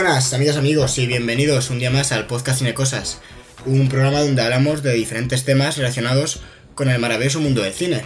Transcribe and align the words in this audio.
buenas, 0.00 0.32
amigas, 0.32 0.56
amigos, 0.56 0.96
y 0.98 1.08
bienvenidos 1.08 1.70
un 1.70 1.80
día 1.80 1.90
más 1.90 2.12
al 2.12 2.28
podcast 2.28 2.58
Cine 2.58 2.72
Cosas, 2.72 3.18
un 3.66 3.88
programa 3.88 4.20
donde 4.20 4.40
hablamos 4.42 4.84
de 4.84 4.94
diferentes 4.94 5.44
temas 5.44 5.76
relacionados 5.76 6.40
con 6.76 6.88
el 6.88 7.00
maravilloso 7.00 7.40
mundo 7.40 7.62
del 7.62 7.72
cine. 7.72 8.04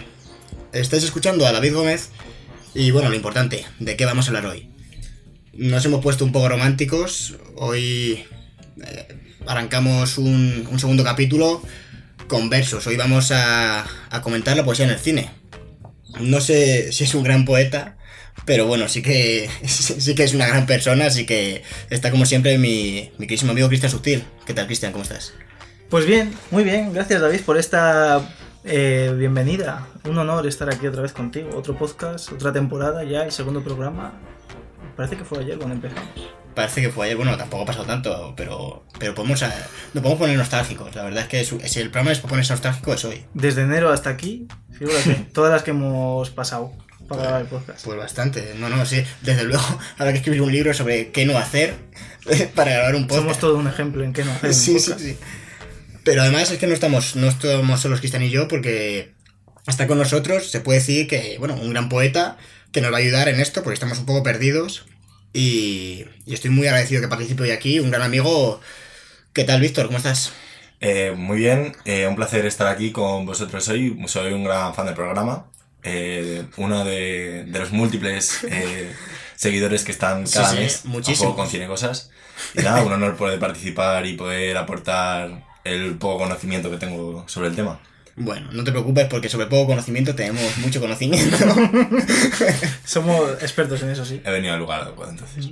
Estáis 0.71 1.03
escuchando 1.03 1.45
a 1.45 1.51
David 1.51 1.75
Gómez 1.75 2.09
y 2.73 2.89
bueno, 2.89 3.09
lo 3.09 3.15
importante, 3.15 3.67
¿de 3.77 3.95
qué 3.95 4.05
vamos 4.05 4.25
a 4.25 4.29
hablar 4.29 4.47
hoy? 4.47 4.71
Nos 5.53 5.85
hemos 5.85 6.01
puesto 6.01 6.25
un 6.25 6.31
poco 6.31 6.49
románticos, 6.49 7.35
hoy 7.57 8.25
eh, 8.83 9.35
arrancamos 9.45 10.17
un, 10.17 10.67
un 10.71 10.79
segundo 10.79 11.03
capítulo 11.03 11.61
con 12.27 12.49
versos, 12.49 12.87
hoy 12.87 12.97
vamos 12.97 13.29
a, 13.31 13.85
a 14.09 14.21
comentar 14.23 14.57
la 14.57 14.65
poesía 14.65 14.85
en 14.85 14.91
el 14.93 14.99
cine. 14.99 15.29
No 16.19 16.41
sé 16.41 16.91
si 16.91 17.03
es 17.03 17.13
un 17.13 17.21
gran 17.21 17.45
poeta, 17.45 17.97
pero 18.45 18.67
bueno, 18.67 18.87
sí 18.87 19.01
que, 19.01 19.49
sí 19.65 20.15
que 20.15 20.23
es 20.23 20.33
una 20.33 20.47
gran 20.47 20.65
persona, 20.65 21.05
así 21.05 21.25
que 21.25 21.63
está 21.89 22.11
como 22.11 22.25
siempre 22.25 22.57
mi, 22.57 23.11
mi 23.17 23.27
querísimo 23.27 23.51
amigo 23.51 23.67
Cristian 23.67 23.91
Sutil. 23.91 24.23
¿Qué 24.45 24.53
tal, 24.53 24.65
Cristian? 24.65 24.91
¿Cómo 24.91 25.03
estás? 25.03 25.33
Pues 25.89 26.05
bien, 26.05 26.33
muy 26.51 26.63
bien. 26.63 26.91
Gracias, 26.91 27.21
David, 27.21 27.41
por 27.41 27.57
esta 27.57 28.21
eh, 28.63 29.13
bienvenida. 29.17 29.87
Un 30.05 30.17
honor 30.17 30.47
estar 30.47 30.67
aquí 30.73 30.87
otra 30.87 31.01
vez 31.01 31.13
contigo. 31.13 31.49
Otro 31.55 31.77
podcast, 31.77 32.31
otra 32.31 32.51
temporada, 32.51 33.03
ya 33.03 33.23
el 33.23 33.31
segundo 33.31 33.63
programa. 33.63 34.13
Parece 34.95 35.17
que 35.17 35.23
fue 35.23 35.39
ayer 35.39 35.57
cuando 35.57 35.75
empezamos. 35.75 36.09
Parece 36.55 36.81
que 36.81 36.89
fue 36.89 37.05
ayer, 37.05 37.17
bueno, 37.17 37.35
tampoco 37.35 37.63
ha 37.63 37.65
pasado 37.65 37.85
tanto, 37.85 38.33
pero, 38.37 38.83
pero 38.99 39.15
podemos, 39.15 39.41
eh, 39.41 39.47
nos 39.93 40.03
podemos 40.03 40.19
poner 40.19 40.37
nostálgicos. 40.37 40.95
La 40.95 41.03
verdad 41.03 41.23
es 41.23 41.27
que 41.27 41.67
si 41.67 41.79
el 41.79 41.89
programa 41.89 42.11
es 42.11 42.19
para 42.19 42.29
ponerse 42.29 42.53
nostálgico 42.53 42.93
es 42.93 43.05
hoy. 43.05 43.25
Desde 43.33 43.63
enero 43.63 43.91
hasta 43.91 44.11
aquí, 44.11 44.47
figúrate, 44.71 45.27
todas 45.33 45.51
las 45.51 45.63
que 45.63 45.71
hemos 45.71 46.29
pasado 46.29 46.71
para 47.17 47.23
grabar 47.23 47.41
el 47.41 47.47
podcast. 47.47 47.85
Pues 47.85 47.97
bastante, 47.97 48.53
no, 48.57 48.69
no, 48.69 48.85
sí, 48.85 49.03
desde 49.21 49.43
luego, 49.43 49.63
habrá 49.97 50.11
que 50.11 50.19
escribir 50.19 50.41
un 50.41 50.51
libro 50.51 50.73
sobre 50.73 51.11
qué 51.11 51.25
no 51.25 51.37
hacer 51.37 51.75
para 52.55 52.71
grabar 52.71 52.95
un 52.95 53.07
podcast. 53.07 53.23
Somos 53.23 53.39
todo 53.39 53.57
un 53.57 53.67
ejemplo 53.67 54.03
en 54.03 54.13
qué 54.13 54.23
no 54.23 54.31
hacer 54.31 54.49
un 54.49 54.55
Sí, 54.55 54.79
sí, 54.79 54.93
sí. 54.97 55.17
Pero 56.03 56.21
además 56.21 56.51
es 56.51 56.57
que 56.57 56.67
no 56.67 56.73
estamos, 56.73 57.15
no 57.15 57.27
estamos 57.27 57.79
solos 57.79 57.99
Cristian 57.99 58.23
y 58.23 58.29
yo, 58.29 58.47
porque 58.47 59.13
está 59.67 59.87
con 59.87 59.97
nosotros, 59.97 60.51
se 60.51 60.59
puede 60.59 60.79
decir 60.79 61.07
que, 61.07 61.37
bueno, 61.39 61.55
un 61.55 61.69
gran 61.69 61.87
poeta 61.87 62.37
que 62.71 62.81
nos 62.81 62.91
va 62.91 62.97
a 62.97 62.99
ayudar 62.99 63.29
en 63.29 63.39
esto, 63.39 63.63
porque 63.63 63.75
estamos 63.75 63.99
un 63.99 64.05
poco 64.05 64.23
perdidos. 64.23 64.85
Y, 65.31 66.05
y 66.25 66.33
estoy 66.33 66.51
muy 66.51 66.67
agradecido 66.67 67.01
que 67.01 67.07
participe 67.07 67.43
hoy 67.43 67.51
aquí, 67.51 67.79
un 67.79 67.89
gran 67.89 68.03
amigo. 68.03 68.59
¿Qué 69.31 69.45
tal, 69.45 69.61
Víctor? 69.61 69.87
¿Cómo 69.87 69.97
estás? 69.97 70.33
Eh, 70.85 71.13
muy 71.15 71.37
bien, 71.37 71.77
eh, 71.85 72.07
un 72.07 72.15
placer 72.17 72.45
estar 72.45 72.67
aquí 72.67 72.91
con 72.91 73.25
vosotros 73.25 73.69
hoy. 73.69 73.97
Soy 74.07 74.33
un 74.33 74.43
gran 74.43 74.75
fan 74.75 74.85
del 74.85 74.95
programa. 74.95 75.45
Eh, 75.83 76.45
uno 76.57 76.85
de, 76.85 77.43
de 77.45 77.59
los 77.59 77.71
múltiples 77.71 78.43
eh, 78.49 78.93
seguidores 79.35 79.83
que 79.83 79.91
están 79.91 80.25
cada 80.25 80.51
sí, 80.51 80.57
mes 80.57 80.83
a 80.85 81.15
juego 81.15 81.35
con 81.35 81.49
Cine 81.49 81.67
Cosas. 81.67 82.09
Y 82.53 82.61
nada, 82.61 82.83
un 82.83 82.91
honor 82.91 83.15
poder 83.15 83.39
participar 83.39 84.05
y 84.05 84.13
poder 84.13 84.57
aportar 84.57 85.43
el 85.63 85.95
poco 85.97 86.19
conocimiento 86.19 86.69
que 86.71 86.77
tengo 86.77 87.25
sobre 87.27 87.49
el 87.49 87.55
tema. 87.55 87.79
Bueno, 88.15 88.51
no 88.51 88.63
te 88.63 88.71
preocupes 88.71 89.07
porque 89.07 89.29
sobre 89.29 89.47
poco 89.47 89.67
conocimiento 89.67 90.13
tenemos 90.13 90.57
mucho 90.57 90.79
conocimiento. 90.79 91.37
Somos 92.85 93.41
expertos 93.41 93.81
en 93.81 93.89
eso, 93.89 94.05
sí. 94.05 94.21
He 94.23 94.31
venido 94.31 94.53
al 94.53 94.59
lugar 94.59 94.81
adecuado 94.81 95.11
entonces. 95.11 95.49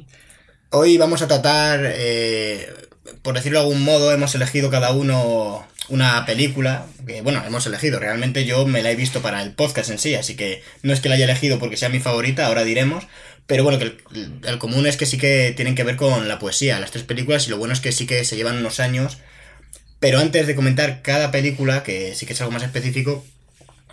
Hoy 0.69 0.97
vamos 0.97 1.21
a 1.21 1.27
tratar, 1.27 1.81
eh, 1.83 2.71
por 3.23 3.35
decirlo 3.35 3.59
de 3.59 3.65
algún 3.65 3.83
modo, 3.83 4.11
hemos 4.11 4.35
elegido 4.35 4.69
cada 4.69 4.91
uno 4.91 5.65
una 5.92 6.25
película, 6.25 6.86
que 7.06 7.22
bueno, 7.22 7.44
hemos 7.45 7.66
elegido, 7.66 8.00
realmente 8.00 8.45
yo 8.45 8.66
me 8.66 8.81
la 8.81 8.92
he 8.92 8.95
visto 8.95 9.22
para 9.22 9.44
el 9.44 9.52
podcast 9.52 9.89
en 9.92 10.00
sí, 10.00 10.16
así 10.16 10.36
que 10.36 10.64
no 10.83 10.93
es 10.93 11.02
que 11.02 11.10
la 11.10 11.15
haya 11.15 11.26
elegido 11.26 11.60
porque 11.60 11.77
sea 11.77 11.89
mi 11.89 11.99
favorita, 11.99 12.48
ahora 12.48 12.64
diremos, 12.64 13.08
pero 13.45 13.64
bueno, 13.64 13.77
que 13.77 13.98
el, 14.48 14.58
común 14.58 14.88
es 14.88 14.98
que 14.98 15.05
sí 15.05 15.17
que 15.17 15.54
tienen 15.55 15.76
que 15.76 15.83
ver 15.83 15.98
con 15.98 16.27
la 16.27 16.39
poesía, 16.39 16.80
las 16.80 16.92
tres 16.92 17.04
películas, 17.04 17.48
y 17.48 17.49
lo 17.49 17.58
bueno 17.58 17.73
es 17.73 17.82
que 17.82 17.92
sí 17.92 18.08
que 18.08 18.23
se 18.23 18.38
llevan 18.38 18.58
unos 18.58 18.80
años, 18.80 19.17
pero 19.99 20.20
antes 20.20 20.48
de 20.48 20.55
comentar 20.55 21.02
cada 21.02 21.30
película, 21.30 21.83
que 21.83 22.15
sí 22.15 22.26
que 22.26 22.33
es 22.33 22.42
algo 22.42 22.54
más 22.54 22.64
específico, 22.64 23.26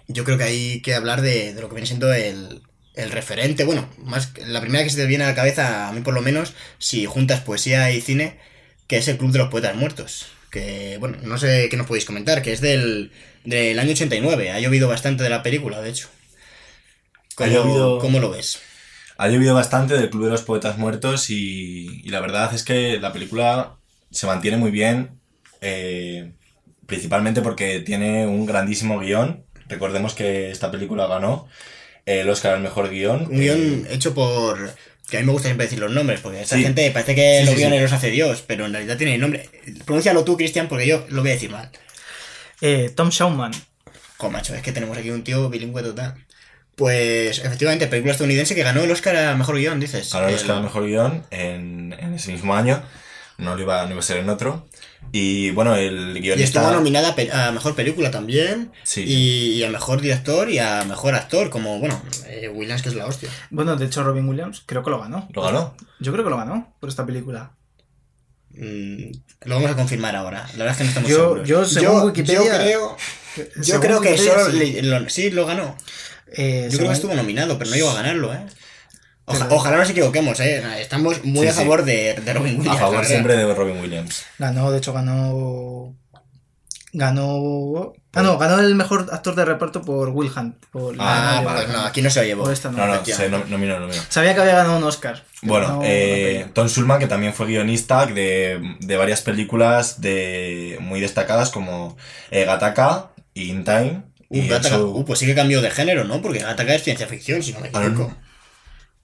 yo 0.07 0.25
creo 0.25 0.39
que 0.39 0.45
hay 0.45 0.81
que 0.81 0.95
hablar 0.95 1.21
de, 1.21 1.53
lo 1.61 1.69
que 1.69 1.75
viene 1.75 1.87
siendo 1.87 2.13
el, 2.15 2.63
el 2.95 3.11
referente, 3.11 3.65
bueno, 3.65 3.89
más 3.99 4.33
la 4.47 4.61
primera 4.61 4.85
que 4.85 4.91
se 4.91 4.97
te 4.97 5.07
viene 5.07 5.25
a 5.25 5.29
la 5.29 5.35
cabeza, 5.35 5.89
a 5.89 5.93
mí 5.93 6.01
por 6.01 6.15
lo 6.15 6.23
menos, 6.23 6.55
si 6.79 7.07
juntas 7.07 7.41
poesía 7.41 7.91
y 7.91 8.01
cine, 8.01 8.39
que 8.87 8.99
es 8.99 9.09
el 9.09 9.19
Club 9.19 9.33
de 9.33 9.39
los 9.39 9.49
Poetas 9.49 9.77
Muertos. 9.77 10.38
Que, 10.51 10.97
bueno, 10.99 11.19
no 11.23 11.39
sé 11.39 11.69
qué 11.71 11.77
nos 11.77 11.87
podéis 11.87 12.05
comentar, 12.05 12.43
que 12.43 12.53
es 12.53 12.61
del, 12.61 13.13
del 13.45 13.79
año 13.79 13.93
89. 13.93 14.51
Ha 14.51 14.61
llovido 14.61 14.89
bastante 14.89 15.23
de 15.23 15.31
la 15.31 15.43
película, 15.43 15.81
de 15.81 15.91
hecho. 15.91 16.09
¿Cómo, 17.35 17.51
Ha 17.51 17.53
llovido- 17.53 17.99
¿cómo 18.01 18.21
lo 18.21 18.31
ves? 18.31 18.61
Ha 19.17 19.29
llovido 19.29 19.55
bastante 19.55 19.95
del 19.95 20.11
Club 20.11 20.25
de 20.27 20.31
los 20.31 20.43
Poetas 20.43 20.79
Muertos 20.79 21.31
y, 21.31 22.01
y 22.05 22.09
la 22.11 22.21
verdad 22.21 22.55
es 22.55 22.63
que 22.65 22.99
la 23.01 23.13
película 23.13 23.77
se 24.11 24.27
mantiene 24.27 24.57
muy 24.57 24.71
bien, 24.71 25.21
eh, 25.61 26.33
principalmente 26.87 27.43
porque 27.43 27.81
tiene 27.81 28.27
un 28.27 28.47
grandísimo 28.47 28.99
guion. 29.01 29.45
Recordemos 29.69 30.15
que 30.15 30.51
esta 30.51 30.71
película 30.71 31.07
ganó 31.07 31.49
el 32.07 32.29
Oscar 32.31 32.55
al 32.55 32.61
mejor 32.63 32.91
guion. 32.91 33.27
Un 33.31 33.41
guion 33.41 33.87
Eh, 33.87 33.89
hecho 33.91 34.15
por... 34.15 34.71
Que 35.11 35.17
a 35.17 35.21
mí 35.21 35.27
me 35.27 35.33
gusta 35.33 35.49
siempre 35.49 35.67
decir 35.67 35.79
los 35.79 35.91
nombres, 35.91 36.21
porque 36.21 36.43
esta 36.43 36.57
Sí. 36.57 36.63
gente 36.63 36.91
parece 36.91 37.15
que 37.15 37.39
Sí, 37.41 37.45
los 37.47 37.55
sí, 37.55 37.61
guiones 37.61 37.79
sí. 37.79 37.83
los 37.85 37.93
hace 37.93 38.11
Dios, 38.11 38.45
pero 38.47 38.67
en 38.67 38.73
realidad 38.73 38.97
tiene 38.99 39.17
nombre. 39.19 39.49
Pronúncialo 39.87 40.23
tú, 40.25 40.37
Cristian, 40.37 40.69
porque 40.69 40.87
yo 40.87 41.07
lo 41.09 41.23
voy 41.23 41.31
a 41.31 41.35
decir 41.35 41.51
mal. 41.51 41.71
Eh, 42.61 42.93
Tom 42.95 43.09
Shauman. 43.11 43.53
Jo, 44.19 44.31
macho, 44.31 44.55
es 44.55 44.63
que 44.63 44.73
tenemos 44.73 44.99
aquí 44.99 45.11
un 45.11 45.25
tío 45.25 45.49
bilingüe 45.49 45.83
total. 45.83 46.15
Pues, 46.77 47.39
efectivamente, 47.39 47.87
película 47.89 48.13
estadounidense 48.13 48.55
que 48.55 48.63
ganó 48.63 48.83
el 48.85 48.91
Oscar 48.91 49.17
a 49.17 49.35
Mejor 49.35 49.57
Guión, 49.57 49.81
dices. 49.81 50.13
ganó 50.13 50.27
el 50.29 50.35
El- 50.35 50.41
Oscar 50.41 50.57
al 50.57 50.63
mejor 50.63 50.87
guion 50.87 51.25
en, 51.31 51.95
en 51.99 52.15
ese 52.15 52.31
mismo 52.33 52.55
año. 52.55 52.83
No 53.39 53.57
lo 53.57 53.63
iba, 53.63 53.85
no 53.87 53.91
iba 53.93 54.01
a 54.01 54.03
ser 54.03 54.19
en 54.19 54.29
otro. 54.29 54.69
Y 55.13 55.51
bueno, 55.53 55.75
el 55.75 56.17
Y 56.17 56.21
guionista... 56.21 56.61
estuvo 56.61 56.75
nominada 56.75 57.15
a 57.33 57.51
Mejor 57.53 57.75
Película 57.75 58.11
también. 58.11 58.71
Sí. 58.83 59.03
Y, 59.07 59.53
y 59.55 59.65
a 59.65 59.71
Mejor 59.71 60.01
Director 60.01 60.51
y 60.51 60.59
a 60.59 60.85
Mejor 60.85 61.15
Actor, 61.15 61.49
como, 61.51 61.79
bueno, 61.79 62.01
eh, 62.27 62.49
Williams, 62.49 62.83
que 62.83 62.91
es 62.91 62.95
la 62.95 63.07
hostia. 63.07 63.29
Bueno, 63.51 63.77
de 63.77 63.87
hecho, 63.87 64.03
Robin 64.03 64.29
Williams 64.29 64.63
creo 64.67 64.83
que 64.83 64.91
lo 64.91 65.01
ganó. 65.01 65.29
¿Lo 65.33 65.43
ganó? 65.43 65.75
Yo 66.01 66.13
creo 66.13 66.25
que 66.25 66.31
lo 66.31 66.37
ganó 66.37 66.75
por 66.81 66.89
esta 66.89 67.07
película. 67.07 67.53
Mm, 68.51 69.13
lo 69.45 69.55
vamos 69.57 69.71
a 69.71 69.77
confirmar 69.77 70.17
ahora. 70.17 70.47
La 70.57 70.65
verdad 70.65 70.73
es 70.73 70.77
que 70.79 70.85
no 70.85 70.89
estamos 70.89 71.11
Yo- 71.11 71.17
seguros. 71.17 71.49
yo, 71.49 71.65
según 71.65 72.03
Wikipedia- 72.03 72.43
Yo 72.45 72.59
creo, 72.59 72.97
yo 73.37 73.63
Según 73.63 73.81
creo 73.83 74.01
que 74.01 74.09
Wikipedia, 74.11 74.33
solo... 74.41 74.51
sí. 74.51 74.59
le- 74.59 74.83
lo- 74.83 75.09
sí, 75.11 75.31
lo 75.31 75.47
ganó. 75.47 75.77
Eh, 76.33 76.69
Yo 76.71 76.77
creo 76.79 76.91
que 76.91 76.95
estuvo 76.95 77.15
nominado, 77.15 77.57
pero 77.59 77.71
no 77.71 77.77
llegó 77.77 77.91
a 77.91 77.95
ganarlo, 77.95 78.35
¿eh? 78.35 78.41
Oja- 79.29 79.49
ojalá 79.51 79.77
nos 79.79 79.91
equivoquemos, 79.91 80.41
¿eh? 80.41 80.63
Estamos 80.81 81.25
muy 81.25 81.43
Sí, 81.43 81.49
a 81.49 81.53
sí. 81.53 81.59
favor 81.59 81.85
de, 81.85 82.15
de 82.15 82.33
Robin 82.33 82.59
Williams. 82.59 82.77
A 82.77 82.81
favor 82.81 83.05
siempre 83.05 83.37
de 83.37 83.55
Robin 83.55 83.81
Williams. 83.81 84.25
Ganó, 84.39 84.71
de 84.71 84.79
hecho, 84.79 84.93
ganó. 84.93 85.95
Ganó. 86.93 87.93
Ah, 88.15 88.23
no, 88.23 88.39
ganó 88.39 88.59
el 88.61 88.75
mejor 88.75 89.09
actor 89.13 89.35
de 89.35 89.45
reparto 89.45 89.83
por 89.83 90.09
Will 90.09 90.31
Hunt. 90.35 90.57
Por 90.73 90.97
Ah, 90.99 91.43
la- 91.45 91.53
pues 91.55 91.69
no, 91.69 91.81
aquí 91.85 92.01
no 92.03 92.09
se 92.11 92.35
por 92.35 92.53
esta 92.53 92.71
no. 92.71 92.79
No, 92.79 92.87
no, 92.87 93.45
nominó. 93.47 93.77
Sabía 94.09 94.35
que 94.35 94.41
había 94.41 94.55
ganado 94.57 94.79
un 94.79 94.85
Oscar. 94.85 95.23
Bueno, 95.43 95.69
no 95.77 95.81
eh. 95.85 96.47
Tom 96.55 96.69
Sulman, 96.69 96.99
que 96.99 97.07
también 97.07 97.35
fue 97.35 97.47
guionista 97.47 98.07
de, 98.07 98.77
de 98.81 98.97
varias 98.97 99.21
películas 99.21 100.01
de, 100.01 100.79
muy 100.81 101.01
destacadas 101.01 101.51
como 101.51 101.97
eh, 102.31 102.45
Gattaca 102.45 103.11
y 103.35 103.51
In 103.51 103.65
Time. 103.65 104.03
Uh, 104.31 104.37
y 104.37 104.49
show- 104.49 104.97
Uh, 104.97 105.05
pues 105.05 105.19
sí 105.21 105.27
que 105.27 105.35
cambió 105.35 105.61
de 105.63 105.71
género, 105.71 106.05
¿no? 106.05 106.21
Porque 106.21 106.41
Gattaca 106.41 106.75
es 106.75 106.83
ciencia 106.83 107.07
ficción, 107.07 107.43
si 107.43 107.53
no 107.53 107.61
me 107.61 107.69
Ah, 107.69 107.81
no, 107.81 107.87
equivoco. 107.87 108.15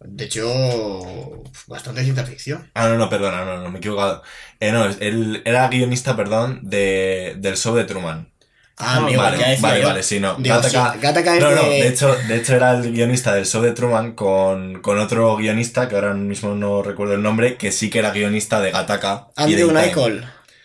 No. 0.00 0.06
De 0.16 0.24
hecho, 0.24 1.42
bastante 1.66 2.02
ciencia 2.02 2.24
ficción. 2.26 2.70
Ah, 2.74 2.88
no, 2.88 2.98
no, 2.98 3.08
perdona, 3.08 3.44
no, 3.44 3.58
no, 3.58 3.70
me 3.70 3.76
he 3.76 3.78
equivocado. 3.78 4.22
Eh, 4.60 4.72
no, 4.72 4.84
él 4.86 5.42
era 5.44 5.68
guionista, 5.68 6.16
perdón, 6.16 6.60
de, 6.62 7.34
del 7.38 7.56
show 7.56 7.74
de 7.74 7.84
Truman. 7.84 8.30
Ah, 8.76 8.96
amigo, 8.96 9.22
vale, 9.22 9.56
vale, 9.60 9.84
vale, 9.84 10.02
sí, 10.02 10.18
no. 10.18 10.34
Digo, 10.34 10.56
Gattaca- 10.56 10.94
sí, 10.94 10.98
Gattaca 11.00 11.36
No, 11.36 11.50
no, 11.52 11.62
de... 11.62 11.68
de 11.68 11.88
hecho, 11.88 12.12
de 12.26 12.36
hecho 12.36 12.56
era 12.56 12.72
el 12.72 12.92
guionista 12.92 13.32
del 13.32 13.46
show 13.46 13.62
de 13.62 13.70
Truman 13.72 14.14
con, 14.14 14.82
con 14.82 14.98
otro 14.98 15.36
guionista, 15.36 15.88
que 15.88 15.94
ahora 15.94 16.12
mismo 16.12 16.54
no 16.56 16.82
recuerdo 16.82 17.14
el 17.14 17.22
nombre, 17.22 17.56
que 17.56 17.70
sí 17.70 17.88
que 17.88 18.00
era 18.00 18.10
guionista 18.10 18.60
de 18.60 18.72
Gattaca. 18.72 19.28
de 19.36 19.42
Andrew. 19.44 19.70
Nichol. 19.72 20.24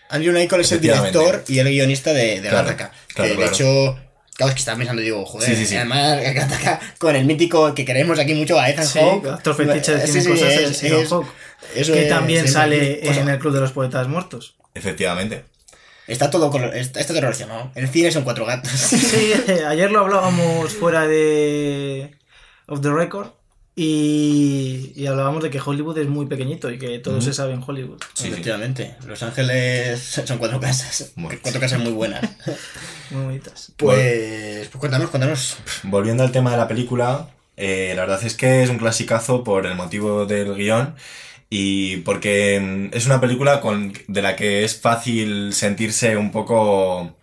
Andrew 0.09 0.33
Nichol 0.33 0.61
es 0.61 0.71
el 0.71 0.81
director 0.81 1.43
y 1.47 1.59
el 1.59 1.69
guionista 1.69 2.11
de, 2.11 2.41
de 2.41 2.49
Claro, 2.49 2.67
Gattaca. 2.69 2.91
claro, 3.13 3.29
que 3.29 3.29
de 3.29 3.35
claro. 3.35 3.51
hecho, 3.53 3.99
claro, 4.39 4.49
es 4.51 4.55
que 4.55 4.59
estaba 4.59 4.77
pensando, 4.77 5.01
digo, 5.01 5.25
joder, 5.25 5.49
Sí, 5.49 5.55
sí, 5.57 5.65
sí. 5.65 5.75
además 5.75 6.17
con 6.97 7.13
el 7.15 7.25
mítico 7.25 7.75
que 7.75 7.83
queremos 7.83 8.17
aquí 8.19 8.33
mucho 8.33 8.57
a 8.57 8.69
Ethan 8.69 8.87
Sí, 8.87 8.99
Hawke. 8.99 9.27
actor 9.27 9.53
fetiche 9.55 9.95
de 9.95 10.07
cine 10.07 10.21
sí, 10.21 10.29
cosas 10.29 10.53
es- 10.53 10.69
es 10.71 10.83
Ethan 10.83 10.99
es- 11.01 11.09
Hawke, 11.09 11.27
eso 11.75 11.93
Que 11.93 12.03
es- 12.03 12.09
también 12.09 12.47
sale 12.47 13.01
cosa. 13.05 13.19
en 13.19 13.29
el 13.29 13.37
Club 13.39 13.53
de 13.53 13.59
los 13.59 13.71
Poetas 13.73 14.07
Muertos. 14.07 14.55
Efectivamente. 14.73 15.43
Está 16.07 16.29
todo, 16.31 16.51
está, 16.73 16.99
está 17.01 17.13
todo 17.13 17.21
relacionado. 17.21 17.71
El 17.75 17.87
cine 17.89 18.11
son 18.11 18.23
cuatro 18.23 18.45
gatos. 18.45 18.71
Sí, 18.71 19.31
ayer 19.67 19.91
lo 19.91 19.99
hablábamos 19.99 20.73
fuera 20.73 21.05
de. 21.05 22.15
Off 22.67 22.81
the 22.81 22.89
record. 22.91 23.27
Y, 23.81 24.91
y 24.93 25.07
hablábamos 25.07 25.41
de 25.41 25.49
que 25.49 25.61
Hollywood 25.65 25.97
es 25.99 26.09
muy 26.09 26.25
pequeñito 26.25 26.69
y 26.69 26.77
que 26.77 26.99
todo 26.99 27.21
se 27.21 27.31
sabe 27.31 27.53
en 27.53 27.63
Hollywood. 27.65 28.03
Sí. 28.13 28.27
Efectivamente. 28.27 28.95
Los 29.07 29.23
Ángeles 29.23 30.21
son 30.25 30.37
cuatro 30.37 30.59
casas. 30.59 31.13
Cuatro 31.41 31.61
casas 31.61 31.79
muy 31.79 31.93
buenas. 31.93 32.21
Muy 33.11 33.23
bonitas. 33.23 33.71
Pues, 33.77 34.67
pues 34.67 34.79
cuéntanos, 34.79 35.09
cuéntanos. 35.09 35.57
Volviendo 35.83 36.23
al 36.23 36.33
tema 36.33 36.51
de 36.51 36.57
la 36.57 36.67
película, 36.67 37.29
eh, 37.55 37.93
la 37.95 38.01
verdad 38.01 38.21
es 38.21 38.35
que 38.35 38.63
es 38.63 38.69
un 38.69 38.77
clasicazo 38.77 39.45
por 39.45 39.65
el 39.65 39.75
motivo 39.75 40.25
del 40.25 40.53
guion 40.55 40.95
Y 41.49 41.97
porque 41.97 42.89
es 42.91 43.05
una 43.05 43.21
película 43.21 43.61
con, 43.61 43.93
de 44.09 44.21
la 44.21 44.35
que 44.35 44.65
es 44.65 44.75
fácil 44.77 45.53
sentirse 45.53 46.17
un 46.17 46.31
poco... 46.33 47.15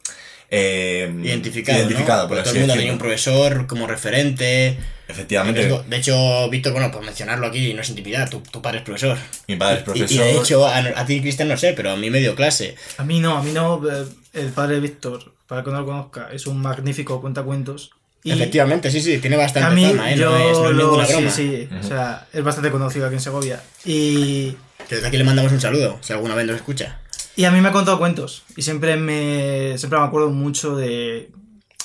eh, 0.51 1.13
Identificado, 1.25 1.79
identificado, 1.79 2.23
¿no? 2.25 2.29
por 2.29 2.39
así 2.39 2.45
todo 2.51 2.55
el 2.55 2.61
mundo 2.61 2.75
tenía 2.75 2.93
un 2.93 2.99
profesor 2.99 3.67
como 3.67 3.87
referente. 3.87 4.79
Efectivamente, 5.09 5.69
De 5.89 5.97
hecho, 5.97 6.49
Víctor, 6.51 6.73
bueno, 6.73 6.91
por 6.91 7.05
mencionarlo 7.05 7.47
aquí, 7.47 7.73
no 7.75 7.81
es 7.81 7.89
intimidad, 7.91 8.29
tu, 8.29 8.41
tu 8.41 8.61
padre 8.61 8.79
es 8.79 8.85
profesor. 8.85 9.17
mi 9.47 9.55
padre 9.57 9.77
es 9.77 9.81
Y- 9.83 9.85
profesor. 9.85 10.11
Y, 10.11 10.19
de 10.19 10.39
hecho, 10.39 10.67
a, 10.67 10.79
a 10.79 11.07
ti, 11.07 11.21
Cristian, 11.21 11.49
no 11.49 11.57
sé, 11.57 11.75
pero 11.75 11.93
a 11.93 11.97
mí 11.97 12.11
me 12.11 12.19
dio 12.19 12.35
clase. 12.35 12.75
A 12.99 13.05
mí 13.05 13.21
no, 13.21 13.37
a 13.37 13.43
mí 13.43 13.53
no. 13.53 13.81
eh, 13.89 14.05
El 14.33 14.49
padre 14.49 14.75
de 14.77 14.81
Víctor, 14.81 15.33
para 15.47 15.63
que 15.63 15.71
no 15.71 15.81
lo 15.81 15.87
conozca, 15.87 16.29
es 16.33 16.47
un 16.49 16.61
magnífico 16.61 17.21
cuentacuentos. 17.21 17.91
Y 18.25 18.33
Efectivamente, 18.33 18.91
sí, 18.91 19.01
sí, 19.01 19.19
tiene 19.19 19.37
bastante 19.37 19.69
a 19.69 19.71
mí, 19.71 19.87
fama, 19.87 20.11
¿eh? 20.13 20.17
yo 20.19 20.29
no 20.31 20.37
es, 20.39 20.59
no 20.59 20.71
es 20.71 20.75
lo- 20.77 20.83
ninguna 20.85 21.07
sí, 21.07 21.13
broma. 21.13 21.31
sí, 21.31 21.69
o 21.79 21.83
sea, 21.87 22.27
es 22.33 22.43
bastante 22.43 22.71
conocido 22.73 23.07
aquí 23.07 23.15
en 23.15 23.21
Segovia. 23.21 23.63
Y, 23.85 24.51
Que 24.89 24.97
Desde 24.97 25.07
aquí 25.07 25.17
le 25.19 25.25
mandamos 25.25 25.53
un 25.53 25.61
saludo, 25.61 25.99
si 26.01 26.13
alguna 26.13 26.35
vez 26.35 26.47
nos 26.47 26.57
escucha. 26.57 26.99
Y 27.37 27.45
a 27.45 27.51
mí 27.51 27.61
me 27.61 27.69
ha 27.69 27.73
contado 27.73 27.99
cuentos. 27.99 28.43
Y 28.57 28.63
siempre 28.63 28.97
me, 28.97 29.77
siempre 29.79 29.99
me 30.01 30.07
acuerdo 30.07 30.31
mucho 30.31 30.75
de, 30.77 31.31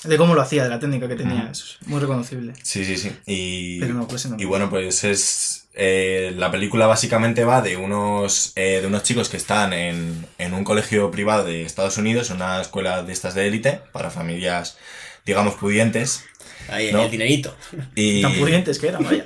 de 0.03 0.17
cómo 0.17 0.33
lo 0.33 0.41
hacía, 0.41 0.63
de 0.63 0.69
la 0.69 0.79
técnica 0.79 1.07
que 1.07 1.15
tenía. 1.15 1.49
Es 1.51 1.77
muy 1.85 1.99
reconocible. 1.99 2.53
Sí, 2.63 2.85
sí, 2.85 2.97
sí. 2.97 3.11
Y, 3.25 3.79
Pero 3.79 3.93
no, 3.93 4.07
pues 4.07 4.25
no. 4.27 4.37
y 4.39 4.45
bueno, 4.45 4.69
pues 4.69 5.03
es. 5.03 5.67
eh, 5.73 6.33
la 6.37 6.49
película 6.51 6.87
básicamente 6.87 7.43
va 7.43 7.61
de 7.61 7.77
unos, 7.77 8.53
eh, 8.55 8.79
de 8.81 8.87
unos 8.87 9.03
chicos 9.03 9.29
que 9.29 9.37
están 9.37 9.73
en, 9.73 10.25
en 10.37 10.53
un 10.53 10.63
colegio 10.63 11.11
privado 11.11 11.43
de 11.45 11.63
Estados 11.63 11.97
Unidos, 11.97 12.29
una 12.29 12.59
escuela 12.61 13.03
de 13.03 13.13
estas 13.13 13.35
de 13.35 13.47
élite, 13.47 13.81
para 13.91 14.09
familias, 14.09 14.77
digamos, 15.25 15.55
pudientes. 15.55 16.23
Ahí, 16.71 16.91
No. 16.91 17.03
el 17.03 17.11
dinerito. 17.11 17.55
Y, 17.95 18.21
Tan 18.21 18.33
pudientes 18.35 18.79
que 18.79 18.87
eran, 18.87 19.03
vaya. 19.03 19.23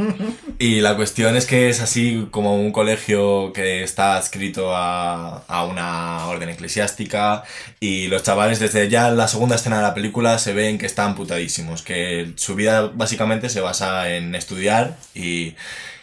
y 0.58 0.80
la 0.80 0.96
cuestión 0.96 1.36
es 1.36 1.46
que 1.46 1.68
es 1.68 1.80
así 1.80 2.26
como 2.30 2.56
un 2.56 2.72
colegio 2.72 3.52
que 3.52 3.82
está 3.82 4.16
adscrito 4.16 4.74
a, 4.74 5.44
a 5.46 5.64
una 5.64 6.26
orden 6.26 6.48
eclesiástica 6.48 7.44
y 7.78 8.06
los 8.08 8.22
chavales 8.22 8.58
desde 8.58 8.88
ya 8.88 9.10
la 9.10 9.28
segunda 9.28 9.56
escena 9.56 9.76
de 9.76 9.82
la 9.82 9.94
película 9.94 10.38
se 10.38 10.52
ven 10.52 10.78
que 10.78 10.86
están 10.86 11.14
putadísimos, 11.14 11.82
que 11.82 12.32
su 12.36 12.54
vida 12.54 12.90
básicamente 12.94 13.48
se 13.50 13.60
basa 13.60 14.10
en 14.14 14.34
estudiar 14.34 14.96
y, 15.14 15.54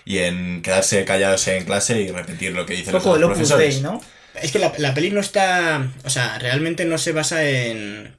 y 0.05 0.19
en 0.19 0.61
quedarse 0.61 1.03
callados 1.05 1.47
en 1.47 1.65
clase 1.65 2.01
y 2.01 2.11
repetir 2.11 2.53
lo 2.53 2.65
que 2.65 2.75
dicen 2.75 2.93
los 2.93 3.03
profesores. 3.03 3.75
Dei, 3.75 3.81
¿no? 3.81 4.01
Es 4.41 4.51
que 4.51 4.59
la, 4.59 4.73
la 4.77 4.93
peli 4.93 5.11
no 5.11 5.21
está. 5.21 5.87
O 6.03 6.09
sea, 6.09 6.37
realmente 6.39 6.85
no 6.85 6.97
se 6.97 7.13
basa 7.13 7.43
en. 7.49 8.13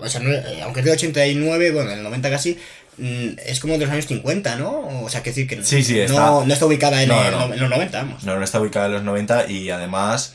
O 0.00 0.08
sea, 0.08 0.20
no- 0.20 0.32
eh, 0.32 0.60
aunque 0.62 0.80
es 0.80 0.86
de 0.86 0.92
89, 0.92 1.70
bueno, 1.72 1.90
del 1.90 2.02
90 2.02 2.30
casi, 2.30 2.58
mm, 2.98 3.28
es 3.46 3.60
como 3.60 3.74
de 3.74 3.80
los 3.80 3.90
años 3.90 4.06
50, 4.06 4.56
¿no? 4.56 5.02
O 5.02 5.08
sea, 5.08 5.22
que 5.22 5.30
decir 5.30 5.46
que 5.46 5.62
Sí, 5.64 5.82
sí, 5.82 5.94
no, 5.96 6.02
está- 6.04 6.46
no 6.46 6.52
está 6.52 6.66
ubicada 6.66 7.02
en, 7.02 7.08
No, 7.08 7.22
el- 7.46 7.52
en 7.54 7.60
los 7.60 7.70
90, 7.70 7.98
vamos. 8.02 8.24
No, 8.24 8.36
no 8.36 8.44
está 8.44 8.60
ubicada 8.60 8.86
en 8.86 8.92
los 8.92 9.02
90 9.02 9.50
y 9.50 9.70
además 9.70 10.34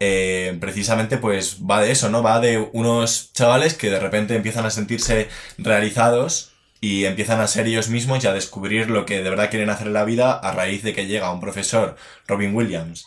eh, 0.00 0.56
precisamente 0.60 1.16
pues 1.18 1.58
va 1.68 1.80
de 1.80 1.92
eso, 1.92 2.10
¿no? 2.10 2.22
Va 2.22 2.40
de 2.40 2.58
unos 2.72 3.30
chavales 3.32 3.74
que 3.74 3.90
de 3.90 4.00
repente 4.00 4.34
empiezan 4.34 4.66
a 4.66 4.70
sentirse 4.70 5.28
realizados 5.56 6.50
y 6.80 7.04
empiezan 7.06 7.40
a 7.40 7.46
ser 7.46 7.66
ellos 7.66 7.88
mismos 7.88 8.22
y 8.22 8.26
a 8.26 8.32
descubrir 8.32 8.90
lo 8.90 9.06
que 9.06 9.22
de 9.22 9.30
verdad 9.30 9.48
quieren 9.50 9.70
hacer 9.70 9.86
en 9.86 9.92
la 9.94 10.04
vida 10.04 10.32
a 10.32 10.52
raíz 10.52 10.82
de 10.82 10.92
que 10.92 11.06
llega 11.06 11.30
un 11.32 11.40
profesor, 11.40 11.96
Robin 12.26 12.54
Williams, 12.54 13.06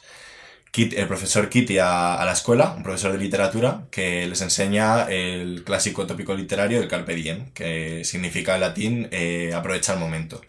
Kit- 0.77 0.93
el 0.95 1.07
profesor 1.07 1.49
Kitty 1.49 1.79
a, 1.79 2.13
a 2.21 2.25
la 2.25 2.33
escuela, 2.33 2.73
un 2.77 2.83
profesor 2.83 3.11
de 3.11 3.17
literatura, 3.17 3.85
que 3.89 4.27
les 4.27 4.41
enseña 4.41 5.09
el 5.09 5.63
clásico 5.65 6.05
tópico 6.05 6.35
literario 6.35 6.79
del 6.79 6.87
Carpe 6.87 7.15
Diem, 7.15 7.51
que 7.53 8.03
significa 8.05 8.53
en 8.55 8.61
latín 8.61 9.07
eh, 9.11 9.51
aprovecha 9.55 9.93
el 9.93 9.99
momento. 9.99 10.41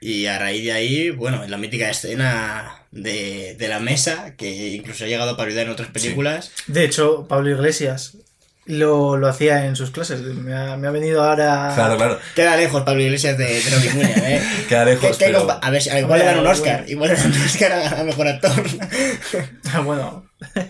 Y 0.00 0.26
a 0.26 0.38
raíz 0.38 0.62
de 0.62 0.72
ahí, 0.72 1.10
bueno, 1.10 1.42
en 1.42 1.50
la 1.50 1.56
mítica 1.56 1.90
escena 1.90 2.82
de, 2.92 3.56
de 3.58 3.68
la 3.68 3.80
mesa, 3.80 4.36
que 4.36 4.74
incluso 4.74 5.04
ha 5.04 5.08
llegado 5.08 5.30
a 5.32 5.36
parodiar 5.36 5.66
en 5.66 5.72
otras 5.72 5.88
películas. 5.90 6.52
De 6.66 6.84
hecho, 6.84 7.26
Pablo 7.28 7.50
Iglesias 7.50 8.18
lo, 8.66 9.16
lo 9.16 9.28
hacía 9.28 9.66
en 9.66 9.76
sus 9.76 9.90
clases. 9.90 10.20
Me 10.22 10.54
ha, 10.54 10.76
me 10.76 10.88
ha 10.88 10.90
venido 10.90 11.22
ahora. 11.22 11.72
Claro, 11.74 11.96
claro, 11.96 12.18
Queda 12.34 12.56
lejos 12.56 12.82
Pablo 12.82 13.02
Iglesias 13.02 13.38
de, 13.38 13.44
de 13.46 13.70
Robin 13.70 13.96
Williams, 13.98 14.22
¿eh? 14.24 14.42
queda 14.68 14.84
lejos, 14.84 15.16
¿Qué- 15.16 15.24
pero... 15.26 15.58
A 15.62 15.70
ver, 15.70 15.80
si- 15.82 15.90
igual 15.96 16.18
le 16.18 16.24
dan 16.24 16.38
un 16.38 16.46
Oscar. 16.46 16.84
Igual 16.88 17.10
le 17.10 17.16
dan 17.16 17.32
un 17.32 17.42
Oscar 17.42 17.72
a, 17.72 18.00
a 18.00 18.04
mejor 18.04 18.26
actor. 18.28 18.52
bueno, 19.84 20.28
Pero 20.54 20.66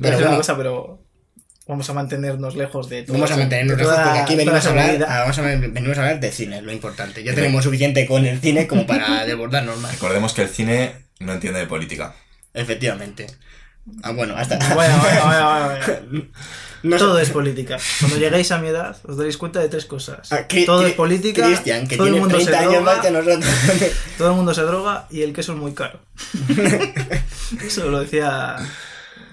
pero 0.00 0.16
una 0.18 0.26
bueno. 0.26 0.36
cosa, 0.38 0.56
pero 0.56 1.02
vamos 1.66 1.88
a 1.90 1.92
mantenernos 1.94 2.56
lejos 2.56 2.88
de 2.88 3.02
todo. 3.02 3.14
Vamos 3.14 3.30
a 3.30 3.36
mantenernos 3.36 3.76
lejos 3.78 3.94
porque 3.94 4.18
aquí 4.20 4.36
venimos 4.36 4.64
a, 4.64 4.68
hablar, 4.70 4.86
movida. 4.88 5.06
ah, 5.10 5.20
vamos 5.20 5.38
a 5.38 5.42
venimos 5.42 5.98
a 5.98 6.00
hablar 6.02 6.20
de 6.20 6.30
cine, 6.32 6.62
lo 6.62 6.72
importante. 6.72 7.22
Ya 7.24 7.34
tenemos 7.34 7.64
suficiente 7.64 8.06
con 8.06 8.24
el 8.26 8.40
cine 8.40 8.66
como 8.66 8.86
para 8.86 9.24
desbordarnos 9.26 9.78
más. 9.78 9.92
Recordemos 9.92 10.32
que 10.34 10.42
el 10.42 10.48
cine 10.48 10.92
no 11.20 11.32
entiende 11.34 11.60
de 11.60 11.66
política. 11.66 12.14
Efectivamente. 12.54 13.26
Ah, 14.02 14.12
bueno, 14.12 14.34
hasta. 14.36 14.56
Bueno, 14.74 14.94
bueno, 14.98 15.24
bueno, 15.26 15.66
bueno. 16.10 16.28
No 16.82 16.96
sé- 16.98 17.04
Todo 17.04 17.18
es 17.18 17.30
política. 17.30 17.76
Cuando 18.00 18.18
lleguéis 18.18 18.50
a 18.52 18.58
mi 18.58 18.68
edad, 18.68 18.96
os 19.04 19.16
daréis 19.16 19.36
cuenta 19.36 19.60
de 19.60 19.68
tres 19.68 19.84
cosas. 19.86 20.32
Ah, 20.32 20.46
Todo 20.66 20.86
es 20.86 20.94
política, 20.94 21.46
Cristian, 21.46 21.86
que 21.88 21.96
todo 21.96 22.06
el 22.06 22.14
mundo 22.16 22.38
se 22.38 22.46
30 22.46 22.60
años 22.60 22.72
droga, 22.74 22.94
más 22.96 23.04
que 23.04 23.10
nosotros. 23.10 23.44
todo 24.18 24.28
el 24.30 24.36
mundo 24.36 24.54
se 24.54 24.62
droga 24.62 25.06
y 25.10 25.22
el 25.22 25.32
queso 25.32 25.52
es 25.52 25.58
muy 25.58 25.72
caro. 25.74 26.00
Eso 27.64 27.88
lo 27.90 28.00
decía... 28.00 28.56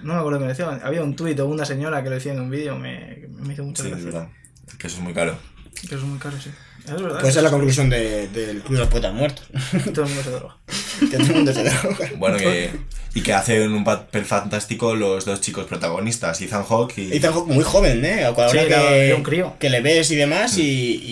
No 0.04 0.14
me 0.14 0.20
acuerdo 0.20 0.40
qué 0.40 0.46
decía. 0.48 0.80
Había 0.84 1.02
un 1.02 1.16
tuit 1.16 1.40
o 1.40 1.48
una 1.48 1.66
señora 1.66 2.04
que 2.04 2.10
lo 2.10 2.16
decía 2.16 2.34
en 2.34 2.40
un 2.40 2.50
vídeo, 2.50 2.76
me, 2.76 3.26
me 3.30 3.54
hizo 3.54 3.64
mucha 3.64 3.82
Sí, 3.84 3.90
es 3.90 3.96
gracia. 4.04 4.12
verdad. 4.20 4.30
Que 4.78 4.88
eso 4.88 4.98
es 4.98 5.04
muy 5.04 5.14
caro. 5.14 5.36
Que 5.82 5.88
eso 5.88 5.98
es 5.98 6.04
muy 6.04 6.20
caro, 6.20 6.36
sí. 6.40 6.52
Es 6.86 6.92
verdad. 7.02 7.20
Pues 7.20 7.30
esa 7.32 7.40
es 7.40 7.44
la 7.44 7.50
conclusión 7.50 7.90
de- 7.90 8.28
del 8.28 8.62
Club 8.62 8.74
de 8.74 8.80
los 8.80 8.88
Poetas 8.90 9.14
Muertos. 9.14 9.48
Todo 9.94 10.06
el 10.06 10.10
mundo 10.12 10.24
se 10.24 10.30
droga. 10.32 10.58
que 11.00 11.08
todo 11.18 11.24
el 11.24 11.34
mundo 11.34 11.54
se 11.54 11.64
droga. 11.64 11.98
Bueno, 12.18 12.38
que, 12.38 12.72
y 13.16 13.22
que 13.22 13.34
hacen 13.34 13.74
un 13.74 13.84
papel 13.84 14.26
fantástico 14.26 14.94
los 14.94 15.26
dos 15.26 15.42
chicos 15.42 15.66
protagonistas, 15.66 16.40
Ethan 16.42 16.64
Hawke 16.66 16.98
y... 17.00 17.16
Ethan 17.18 17.34
Hawke 17.34 17.48
muy 17.52 17.64
joven, 17.64 18.06
¿eh? 18.06 18.26
Ahora 18.26 18.50
Sí, 18.50 18.58
era- 18.58 18.90
que, 18.90 19.08
era 19.08 19.16
un 19.16 19.24
crío. 19.24 19.56
que 19.58 19.70
le 19.72 19.82
ves 19.82 20.12
y 20.12 20.16
demás, 20.16 20.58
y, 20.58 20.62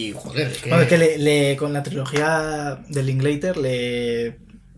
y 0.09 0.13
joder, 0.15 0.47
es 0.49 0.57
que. 0.59 0.69
Bueno, 0.69 0.83
es 0.83 0.89
que 0.89 0.97
le, 0.97 1.17
le- 1.17 1.55
con 1.57 1.73
la 1.73 1.81
trilogía 1.81 2.77
de 2.89 3.03
Linklater 3.03 3.55
le, 3.55 4.35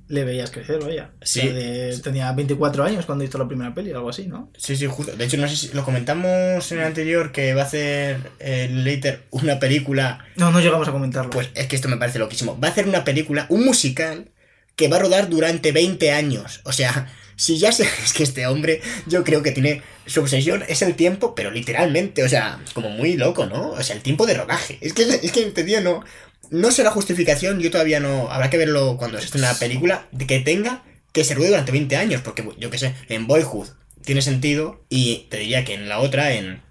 le 0.07 0.23
veías 0.23 0.51
crecer, 0.51 0.79
vaya. 0.83 1.09
Sí. 1.23 1.39
O 1.39 1.43
sea, 1.43 1.53
de- 1.53 1.97
tenía 2.03 2.31
24 2.31 2.83
años 2.83 3.07
cuando 3.07 3.23
hizo 3.23 3.39
la 3.39 3.47
primera 3.47 3.73
peli, 3.73 3.91
algo 3.91 4.09
así, 4.09 4.27
¿no? 4.27 4.51
Sí, 4.55 4.75
sí, 4.75 4.85
justo. 4.85 5.15
De 5.15 5.25
hecho, 5.25 5.37
no 5.37 5.47
sé 5.47 5.55
si 5.55 5.69
lo 5.75 5.83
comentamos 5.83 6.71
en 6.71 6.77
el 6.77 6.83
anterior 6.85 7.31
que 7.31 7.55
va 7.55 7.63
a 7.63 7.65
hacer 7.65 8.17
el 8.37 8.85
Later 8.85 9.23
una 9.31 9.57
película. 9.59 10.23
No, 10.35 10.51
no 10.51 10.59
llegamos 10.59 10.87
a 10.87 10.91
comentarlo. 10.91 11.31
Pues 11.31 11.49
es 11.55 11.65
que 11.65 11.75
esto 11.75 11.87
me 11.89 11.97
parece 11.97 12.19
loquísimo. 12.19 12.59
Va 12.59 12.67
a 12.67 12.71
hacer 12.71 12.87
una 12.87 13.03
película, 13.03 13.47
un 13.49 13.65
musical, 13.65 14.29
que 14.75 14.89
va 14.89 14.97
a 14.97 14.99
rodar 14.99 15.29
durante 15.29 15.71
20 15.71 16.11
años. 16.11 16.59
O 16.65 16.71
sea, 16.73 17.09
si 17.37 17.57
ya 17.57 17.71
se. 17.71 17.83
Es 18.03 18.13
que 18.13 18.23
este 18.23 18.47
hombre, 18.47 18.81
yo 19.07 19.23
creo 19.23 19.41
que 19.43 19.51
tiene. 19.51 19.81
Su 20.05 20.21
obsesión 20.21 20.63
es 20.67 20.81
el 20.81 20.95
tiempo, 20.95 21.33
pero 21.35 21.49
literalmente, 21.51 22.23
o 22.23 22.29
sea, 22.29 22.59
como 22.73 22.89
muy 22.89 23.17
loco, 23.17 23.45
¿no? 23.47 23.69
O 23.71 23.81
sea, 23.83 23.95
el 23.95 24.01
tiempo 24.03 24.25
de 24.27 24.35
rodaje. 24.35 24.77
Es 24.81 24.93
que, 24.93 25.03
es 25.03 25.31
que 25.31 25.41
no. 25.81 26.03
No 26.51 26.69
la 26.83 26.91
justificación, 26.91 27.59
yo 27.59 27.71
todavía 27.71 27.99
no. 27.99 28.29
Habrá 28.31 28.49
que 28.51 28.57
verlo 28.57 28.97
cuando 28.97 29.17
se 29.19 29.25
estrene 29.25 29.47
la 29.47 29.57
película, 29.57 30.07
que 30.27 30.39
tenga 30.41 30.83
que 31.11 31.23
se 31.23 31.33
ruede 31.33 31.49
durante 31.51 31.71
20 31.71 31.95
años, 31.95 32.21
porque 32.21 32.47
yo 32.59 32.69
qué 32.69 32.77
sé, 32.77 32.93
en 33.07 33.25
Boyhood 33.25 33.69
tiene 34.03 34.21
sentido, 34.21 34.83
y 34.89 35.27
te 35.29 35.37
diría 35.37 35.63
que 35.63 35.73
en 35.73 35.87
la 35.87 35.99
otra, 35.99 36.33
en, 36.33 36.61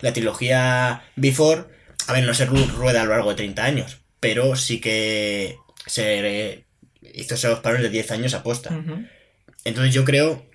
la 0.00 0.12
trilogía 0.14 1.04
Before, 1.14 1.64
a 2.06 2.14
ver, 2.14 2.24
no 2.24 2.32
se 2.32 2.48
ru- 2.48 2.66
rueda 2.72 3.02
a 3.02 3.04
lo 3.04 3.10
largo 3.10 3.28
de 3.28 3.36
30 3.36 3.64
años, 3.64 3.98
pero 4.18 4.56
sí 4.56 4.80
que 4.80 5.56
se 5.86 6.64
hizo 7.02 7.34
esos 7.34 7.60
paros 7.60 7.82
de 7.82 7.90
10 7.90 8.10
años 8.12 8.32
aposta. 8.34 8.70
Ujú. 8.74 9.04
Entonces 9.64 9.94
yo 9.94 10.04
creo 10.04 10.46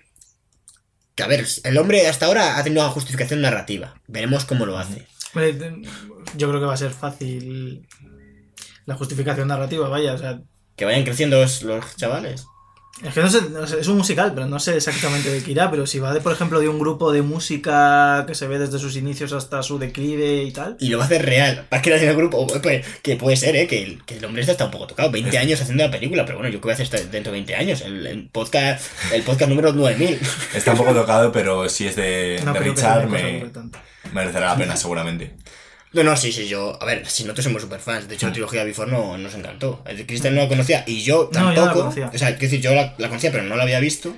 que, 1.14 1.22
a 1.22 1.26
ver, 1.26 1.46
el 1.64 1.78
hombre 1.78 2.06
hasta 2.08 2.26
ahora 2.26 2.58
ha 2.58 2.64
tenido 2.64 2.82
una 2.82 2.90
justificación 2.90 3.40
narrativa. 3.40 3.94
Veremos 4.06 4.44
cómo 4.44 4.66
lo 4.66 4.78
hace. 4.78 5.06
Yo 6.36 6.48
creo 6.48 6.60
que 6.60 6.66
va 6.66 6.74
a 6.74 6.78
ser 6.78 6.90
fácil 6.90 7.86
la 8.86 8.94
justificación 8.94 9.48
narrativa, 9.48 9.88
vaya. 9.88 10.14
O 10.14 10.18
sea, 10.18 10.40
Que 10.76 10.84
vayan 10.84 11.04
creciendo 11.04 11.40
los, 11.40 11.62
los 11.62 11.96
chavales. 11.96 12.46
Es 13.02 13.12
que 13.12 13.20
no 13.20 13.28
sé, 13.28 13.40
no 13.50 13.66
sé, 13.66 13.80
es 13.80 13.88
un 13.88 13.96
musical, 13.98 14.32
pero 14.34 14.46
no 14.46 14.60
sé 14.60 14.76
exactamente 14.76 15.28
de 15.30 15.42
qué 15.42 15.50
irá. 15.50 15.70
Pero 15.70 15.86
si 15.86 15.98
va, 15.98 16.14
de, 16.14 16.20
por 16.20 16.32
ejemplo, 16.32 16.60
de 16.60 16.68
un 16.68 16.78
grupo 16.78 17.12
de 17.12 17.22
música 17.22 18.24
que 18.26 18.34
se 18.34 18.46
ve 18.46 18.58
desde 18.58 18.78
sus 18.78 18.96
inicios 18.96 19.32
hasta 19.32 19.62
su 19.62 19.78
declive 19.78 20.44
y 20.44 20.52
tal. 20.52 20.76
Y 20.78 20.88
lo 20.88 20.98
va 20.98 21.04
a 21.04 21.06
hacer 21.06 21.24
real. 21.24 21.66
Para 21.68 21.82
que 21.82 21.94
en 21.94 22.08
el 22.08 22.16
grupo. 22.16 22.46
pues, 22.62 22.86
que 23.02 23.16
puede 23.16 23.36
ser, 23.36 23.56
¿eh? 23.56 23.66
Que 23.66 23.82
el, 23.82 24.04
que 24.04 24.18
el 24.18 24.24
hombre 24.24 24.42
este 24.42 24.52
está 24.52 24.66
un 24.66 24.70
poco 24.70 24.86
tocado. 24.86 25.10
20 25.10 25.36
años 25.38 25.60
haciendo 25.60 25.84
la 25.84 25.90
película. 25.90 26.24
Pero 26.24 26.38
bueno, 26.38 26.52
yo 26.52 26.60
qué 26.60 26.64
voy 26.64 26.70
a 26.70 26.74
hacer 26.74 26.84
esta- 26.84 26.98
dentro 27.10 27.32
de 27.32 27.38
20 27.38 27.54
años. 27.56 27.80
El, 27.80 28.06
el 28.06 28.28
podcast 28.28 28.84
el 29.12 29.22
podcast 29.22 29.48
número 29.50 29.72
9000. 29.72 30.20
Está 30.54 30.72
un 30.72 30.78
poco 30.78 30.94
tocado, 30.94 31.32
pero 31.32 31.68
si 31.68 31.86
es 31.88 31.96
de, 31.96 32.40
No 32.44 32.52
de 32.52 32.58
creo 32.60 32.74
que 32.74 32.80
sea 32.80 33.00
Richard, 33.00 33.10
me 33.10 33.50
merecerá 34.12 34.46
la 34.50 34.56
pena 34.56 34.76
seguramente. 34.76 35.34
No, 35.94 36.02
no, 36.04 36.16
sí, 36.16 36.32
sí, 36.32 36.46
yo. 36.48 36.76
A 36.82 36.84
ver, 36.84 37.06
si 37.06 37.22
nosotros 37.24 37.44
somos 37.44 37.62
super 37.62 37.80
fans. 37.80 38.08
De 38.08 38.16
hecho, 38.16 38.26
la 38.26 38.32
trilogía 38.32 38.64
Before 38.64 38.90
no, 38.90 39.16
nos 39.16 39.34
encantó. 39.34 39.82
Cristian 40.06 40.34
no 40.34 40.42
la 40.42 40.48
conocía 40.48 40.84
y 40.86 41.02
yo 41.02 41.30
No, 41.32 41.38
yo 41.40 41.44
no 41.44 41.48
la 41.50 41.54
tampoco. 41.54 41.80
conocía. 41.80 42.10
o 42.12 42.18
sea, 42.18 42.28
quiero 42.36 42.40
decir, 42.40 42.60
yo 42.60 42.74
la, 42.74 42.94
la 42.98 43.08
conocía, 43.08 43.30
pero 43.32 43.44
no 43.44 43.56
la 43.56 43.62
había 43.62 43.80
visto. 43.80 44.14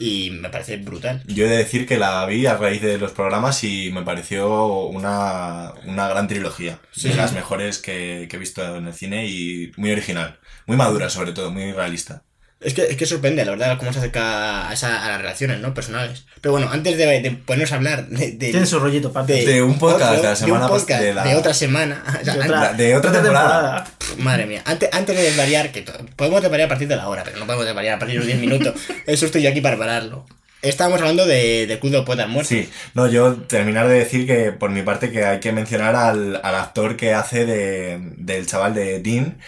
Y 0.00 0.30
me 0.30 0.48
parece 0.48 0.76
brutal. 0.76 1.22
Yo 1.26 1.46
he 1.46 1.48
de 1.48 1.56
decir 1.58 1.84
que 1.86 1.98
la 1.98 2.24
vi 2.24 2.46
a 2.46 2.56
raíz 2.56 2.80
de 2.82 2.98
los 2.98 3.10
programas 3.12 3.64
y 3.64 3.90
me 3.92 4.02
pareció 4.02 4.84
una, 4.86 5.72
una 5.86 6.08
gran 6.08 6.28
trilogía. 6.28 6.80
Sí. 6.92 7.08
De 7.08 7.16
las 7.16 7.32
mejores 7.32 7.78
que, 7.78 8.26
que 8.30 8.36
he 8.36 8.38
visto 8.38 8.76
en 8.76 8.86
el 8.86 8.94
cine 8.94 9.26
y 9.26 9.72
muy 9.76 9.90
original. 9.90 10.38
Muy 10.66 10.76
madura, 10.76 11.10
sobre 11.10 11.32
todo, 11.32 11.50
muy 11.50 11.72
realista. 11.72 12.22
Es 12.60 12.74
que, 12.74 12.82
es 12.86 12.96
que 12.96 13.06
sorprende, 13.06 13.44
la 13.44 13.52
verdad, 13.52 13.78
cómo 13.78 13.92
se 13.92 14.00
acerca 14.00 14.68
a, 14.68 14.72
esa- 14.72 15.04
a 15.04 15.08
las 15.10 15.18
relaciones, 15.18 15.60
¿no? 15.60 15.74
Personales. 15.74 16.24
Pero 16.40 16.52
bueno, 16.52 16.68
antes 16.72 16.98
de, 16.98 17.06
de 17.20 17.30
ponernos 17.30 17.70
a 17.70 17.76
hablar 17.76 18.08
de, 18.08 18.32
de- 18.32 18.50
Tiene 18.50 18.66
su 18.66 18.80
rollito 18.80 19.12
parte. 19.12 19.44
De 19.46 19.62
un 19.62 19.78
podcast 19.78 20.16
de 20.16 20.22
la 20.22 20.22
de 20.22 20.28
un 20.30 20.36
semana 20.36 20.68
podcast 20.68 21.00
de 21.02 21.14
la- 21.14 21.24
de 21.24 21.36
otra 21.36 21.54
semana. 21.54 22.02
o 22.20 22.24
sea, 22.24 22.34
De 22.36 22.48
la- 22.48 22.72
de 22.72 22.96
otra 22.96 23.12
temporada. 23.12 23.84
Madre 24.18 24.46
mía, 24.46 24.62
antes, 24.64 24.88
antes 24.92 25.16
de 25.16 25.22
desvariar, 25.22 25.70
que 25.70 25.84
podemos 26.16 26.42
desvariar 26.42 26.66
a 26.66 26.68
partir 26.70 26.88
de 26.88 26.96
la 26.96 27.08
hora, 27.08 27.22
pero 27.24 27.38
no 27.38 27.46
podemos 27.46 27.64
desvariar 27.64 27.94
a 27.94 27.98
partir 28.00 28.14
de 28.14 28.26
los 28.26 28.26
10 28.26 28.38
minutos. 28.40 28.74
Eso 29.06 29.26
estoy 29.26 29.42
yo 29.42 29.50
aquí 29.50 29.60
para 29.60 29.78
pararlo. 29.78 30.26
Estábamos 30.60 30.98
hablando 31.00 31.24
de, 31.26 31.68
de 31.68 31.78
Club 31.78 31.92
de 32.16 32.26
Muertos. 32.26 32.48
Sí, 32.48 32.68
no, 32.94 33.06
yo 33.06 33.34
terminar 33.36 33.86
de 33.86 33.94
decir 34.00 34.26
que 34.26 34.50
por 34.50 34.70
mi 34.70 34.82
parte 34.82 35.12
que 35.12 35.24
hay 35.24 35.38
que 35.38 35.52
mencionar 35.52 35.94
al, 35.94 36.40
al 36.42 36.54
actor 36.56 36.96
que 36.96 37.14
hace 37.14 37.46
de, 37.46 37.98
del 38.16 38.44
chaval 38.48 38.74
de 38.74 38.98
Dean, 38.98 39.38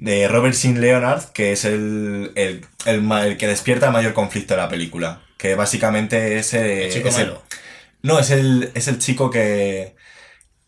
de 0.00 0.28
Robert 0.28 0.54
Sin 0.54 0.80
Leonard, 0.80 1.24
que 1.32 1.52
es 1.52 1.64
el, 1.66 2.32
el, 2.34 2.66
el, 2.86 3.12
el 3.12 3.36
que 3.36 3.46
despierta 3.46 3.86
el 3.86 3.92
mayor 3.92 4.14
conflicto 4.14 4.54
de 4.54 4.60
la 4.60 4.68
película. 4.68 5.22
Que 5.36 5.54
básicamente 5.54 6.38
es, 6.38 6.54
eh, 6.54 6.86
El 6.86 6.92
chico 6.92 7.08
es 7.08 7.18
malo. 7.18 7.42
no, 8.02 8.18
es 8.18 8.30
el, 8.30 8.70
es 8.74 8.88
el 8.88 8.98
chico 8.98 9.30
que, 9.30 9.96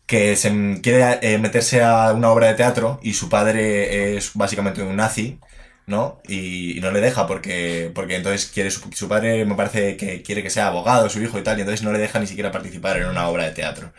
que 0.05 0.35
se 0.35 0.79
quiere 0.81 1.19
eh, 1.21 1.37
meterse 1.39 1.83
a 1.83 2.13
una 2.13 2.31
obra 2.31 2.47
de 2.47 2.55
teatro 2.55 2.99
y 3.03 3.13
su 3.13 3.29
padre 3.29 4.17
es 4.17 4.31
básicamente 4.35 4.83
un 4.83 4.95
nazi, 4.97 5.39
¿no? 5.87 6.21
Y, 6.27 6.77
y 6.77 6.81
no 6.81 6.91
le 6.91 7.01
deja 7.01 7.27
porque, 7.27 7.91
porque 7.95 8.15
entonces 8.17 8.47
quiere 8.51 8.71
su, 8.71 8.89
su 8.93 9.07
padre 9.09 9.45
me 9.45 9.55
parece 9.55 9.97
que 9.97 10.21
quiere 10.23 10.43
que 10.43 10.49
sea 10.51 10.67
abogado, 10.67 11.09
su 11.09 11.21
hijo 11.21 11.39
y 11.39 11.43
tal, 11.43 11.57
y 11.57 11.61
entonces 11.61 11.83
no 11.83 11.91
le 11.93 11.99
deja 11.99 12.19
ni 12.19 12.27
siquiera 12.27 12.51
participar 12.51 12.97
en 12.97 13.07
una 13.07 13.27
obra 13.29 13.45
de 13.45 13.51
teatro 13.51 13.93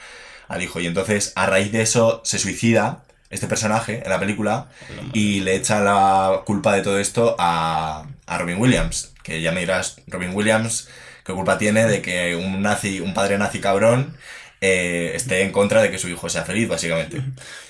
al 0.49 0.63
hijo. 0.63 0.81
Y 0.81 0.87
entonces 0.87 1.33
a 1.37 1.47
raíz 1.47 1.73
de 1.73 1.83
eso 1.83 2.21
se 2.25 2.39
suicida 2.39 3.05
este 3.31 3.47
personaje 3.49 4.03
en 4.05 4.11
la 4.11 4.21
película 4.21 4.69
y 5.13 5.41
le 5.41 5.55
echa 5.57 5.81
la 5.81 6.43
culpa 6.45 6.75
de 6.75 6.83
todo 6.83 6.99
esto 6.99 7.35
a, 7.39 8.07
a 8.27 8.39
Robin 8.39 8.59
Williams. 8.59 9.13
Que 9.23 9.41
ya 9.43 9.53
me 9.53 9.61
dirás, 9.61 9.97
Robin 10.07 10.31
Williams, 10.35 10.89
¿qué 11.25 11.33
culpa 11.33 11.59
tiene 11.59 11.87
de 11.87 12.03
que 12.03 12.37
un 12.37 12.63
nazi, 12.63 13.01
un 13.01 13.15
padre 13.15 13.39
nazi 13.39 13.59
cabrón, 13.61 14.17
eh, 14.61 15.13
esté 15.15 15.43
en 15.43 15.51
contra 15.53 15.83
de 15.83 15.91
que 15.91 15.99
su 15.99 16.09
hijo 16.09 16.29
sea 16.29 16.45
feliz, 16.45 16.69
básicamente? 16.69 17.23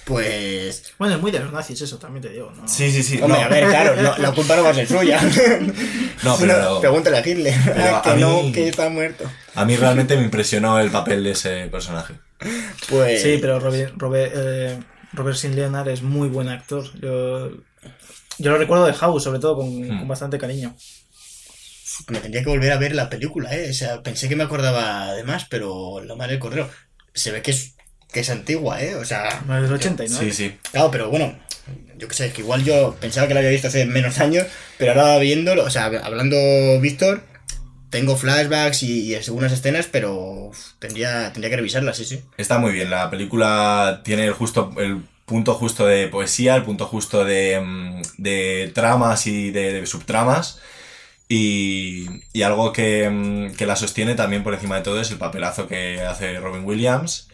Pues. 0.05 0.93
Bueno, 0.99 1.15
es 1.15 1.21
muy 1.21 1.31
de 1.31 1.39
los 1.41 1.53
nazis 1.53 1.81
eso, 1.81 1.99
también 1.99 2.23
te 2.23 2.29
digo, 2.29 2.51
¿no? 2.55 2.69
Sí, 2.69 2.91
sí, 2.93 3.03
sí. 3.03 3.21
Hombre, 3.23 3.39
no, 3.41 3.47
a 3.47 3.49
ver, 3.49 3.69
claro, 3.69 3.97
no- 4.03 4.19
la 4.19 4.33
culpa 4.33 4.55
no 4.57 4.65
va 4.65 4.71
a 4.71 4.75
ser 4.75 4.87
suya. 4.87 5.21
No, 6.23 6.37
pero- 6.41 6.81
Pregúntale 6.81 7.17
a 7.19 7.27
Hitler. 7.27 7.55
Pero 7.65 7.97
a 7.97 8.03
que 8.03 8.15
no, 8.17 8.43
mí- 8.43 8.53
que 8.53 8.69
está 8.69 8.89
muerto. 8.91 9.25
A 9.55 9.65
mí 9.65 9.77
realmente 9.77 10.17
me 10.17 10.25
impresionó 10.25 10.79
el 10.79 10.91
papel 10.91 11.25
de 11.25 11.31
ese 11.31 11.67
personaje. 11.69 12.15
Pues. 12.91 13.23
Sí, 13.23 13.39
pero 13.41 13.61
Robert, 13.61 13.95
eh, 14.35 14.79
Robert 15.15 15.37
Sin 15.37 15.55
Leonard 15.57 15.89
es 15.89 16.03
muy 16.03 16.29
buen 16.29 16.49
actor. 16.49 16.85
Yo, 17.01 17.51
yo 18.39 18.51
lo 18.51 18.59
recuerdo 18.59 18.87
de 18.87 18.93
House, 18.95 19.23
sobre 19.25 19.39
todo, 19.39 19.57
con, 19.57 19.69
Hmm. 19.83 19.99
con 20.01 20.09
bastante 20.09 20.39
cariño. 20.39 20.75
Me 22.09 22.19
tendría 22.19 22.43
que 22.43 22.51
volver 22.51 22.73
a 22.73 22.79
ver 22.79 22.95
la 22.95 23.09
película, 23.09 23.55
¿eh? 23.55 23.71
O 23.71 23.75
sea, 23.75 24.03
pensé 24.03 24.29
que 24.29 24.35
me 24.37 24.43
acordaba 24.45 25.13
de 25.15 25.23
más, 25.23 25.47
pero 25.49 26.03
la 26.05 26.17
madre 26.17 26.33
del 26.33 26.41
correo. 26.41 26.69
Se 27.15 27.31
ve 27.31 27.41
que 27.41 27.53
es, 27.53 27.77
que 28.13 28.21
es 28.21 28.31
antigua, 28.31 28.83
¿eh? 28.83 28.97
O 28.97 29.05
sea. 29.05 29.43
No, 29.47 29.57
es 29.57 29.63
del 29.63 29.73
89. 29.75 30.25
Sí, 30.25 30.33
sí. 30.33 30.57
Claro, 30.73 30.91
pero 30.91 31.09
bueno, 31.09 31.39
yo 31.97 32.09
qué 32.09 32.15
sé, 32.15 32.27
es 32.27 32.33
que 32.35 32.41
igual 32.43 32.65
yo 32.65 32.97
pensaba 33.01 33.29
que 33.29 33.35
la 33.35 33.41
había 33.41 33.51
visto 33.53 33.69
hace 33.69 33.87
menos 33.87 34.19
años, 34.19 34.45
pero 34.77 34.91
ahora 34.93 35.19
viéndolo, 35.19 35.65
o 35.65 35.71
sea, 35.71 35.87
hablando 35.87 36.37
Víctor, 36.81 37.23
tengo 37.95 38.17
flashbacks 38.17 38.83
y, 38.83 39.15
algunas 39.15 39.53
escenas, 39.53 39.87
pero 39.87 40.51
tendría, 40.81 41.33
tendría 41.33 41.51
que 41.51 41.57
revisarlas, 41.59 41.97
sí, 41.97 42.05
sí. 42.05 42.21
Está 42.37 42.59
muy 42.59 42.73
bien. 42.73 42.91
La 42.91 43.09
película 43.09 44.01
tiene 44.03 44.25
el 44.25 44.33
justo 44.33 44.73
el 44.79 45.05
punto 45.25 45.55
justo 45.55 45.87
de 45.87 46.09
poesía, 46.09 46.57
el 46.57 46.65
punto 46.65 46.87
justo 46.87 47.25
de, 47.25 47.61
mm, 47.61 48.03
de 48.19 48.73
tramas 48.75 49.29
y 49.29 49.53
de, 49.53 49.75
de 49.75 49.87
subtramas. 49.87 50.59
Y, 51.29 52.07
y 52.33 52.43
algo 52.43 52.73
que, 52.73 53.09
mm, 53.09 53.55
que 53.55 53.65
la 53.65 53.77
sostiene 53.77 54.17
también 54.17 54.43
por 54.43 54.55
encima 54.55 54.75
de 54.75 54.83
todo 54.83 55.01
es 55.01 55.13
el 55.13 55.19
papelazo 55.19 55.69
que 55.69 56.01
hace 56.01 56.41
Robin 56.41 56.65
Williams. 56.65 57.29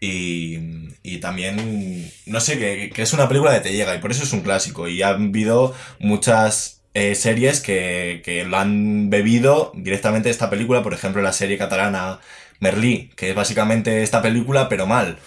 Y, 0.00 0.58
y 1.02 1.18
también, 1.18 2.10
no 2.24 2.40
sé, 2.40 2.58
que, 2.58 2.90
que 2.94 3.02
es 3.02 3.12
una 3.12 3.28
película 3.28 3.52
que 3.52 3.68
te 3.68 3.76
llega 3.76 3.94
y 3.94 3.98
por 3.98 4.10
eso 4.10 4.22
es 4.22 4.32
un 4.32 4.40
clásico. 4.40 4.88
Y 4.88 5.02
ha 5.02 5.08
habido 5.08 5.74
muchas 5.98 6.77
eh, 6.94 7.14
series 7.14 7.60
que, 7.60 8.22
que 8.24 8.44
lo 8.44 8.56
han 8.58 9.10
bebido 9.10 9.72
directamente 9.74 10.28
de 10.28 10.32
esta 10.32 10.50
película. 10.50 10.82
Por 10.82 10.94
ejemplo, 10.94 11.22
la 11.22 11.32
serie 11.32 11.58
catalana 11.58 12.20
Merlí, 12.60 13.10
que 13.16 13.30
es 13.30 13.34
básicamente 13.36 14.02
esta 14.02 14.20
película, 14.22 14.68
pero 14.68 14.86
mal. 14.86 15.18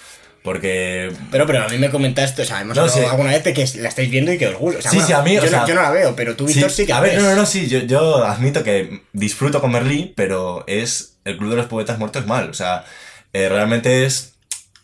Porque 0.43 1.11
Pero, 1.29 1.45
pero 1.45 1.63
a 1.63 1.69
mí 1.69 1.77
me 1.77 1.91
comentaste, 1.91 2.41
o 2.41 2.45
sea, 2.45 2.61
hemos 2.61 2.75
No, 2.75 2.81
hablado 2.81 2.99
sí. 2.99 3.05
alguna 3.05 3.29
vez 3.29 3.43
de 3.43 3.53
que 3.53 3.63
la 3.79 3.89
estáis 3.89 4.09
viendo 4.09 4.33
y 4.33 4.39
que 4.39 4.47
os 4.47 4.55
gusta. 4.57 4.79
O 4.79 4.81
sea, 4.81 4.89
Sí, 4.91 4.97
bueno, 4.97 5.07
sí, 5.07 5.13
a 5.13 5.21
mí, 5.21 5.33
yo, 5.35 5.41
o 5.41 5.43
no, 5.45 5.49
sea- 5.51 5.65
yo 5.67 5.75
no 5.75 5.81
la 5.83 5.91
veo, 5.91 6.15
pero 6.15 6.35
tú, 6.35 6.45
Víctor, 6.47 6.71
sí, 6.71 6.85
que 6.87 6.93
a 6.93 6.99
ver, 6.99 7.11
ves. 7.13 7.21
no, 7.23 7.29
no, 7.29 7.35
no, 7.35 7.45
sí, 7.45 7.67
yo, 7.67 7.77
yo 7.79 8.25
admito 8.25 8.63
que 8.63 9.01
disfruto 9.13 9.61
con 9.61 9.71
Merlí, 9.71 10.13
pero 10.15 10.63
es 10.65 11.17
el 11.25 11.37
Club 11.37 11.51
de 11.51 11.57
los 11.57 11.67
Poetas 11.67 11.99
Muertos 11.99 12.25
mal. 12.25 12.49
O 12.49 12.55
sea, 12.55 12.85
eh, 13.33 13.49
realmente 13.49 14.03
es 14.05 14.33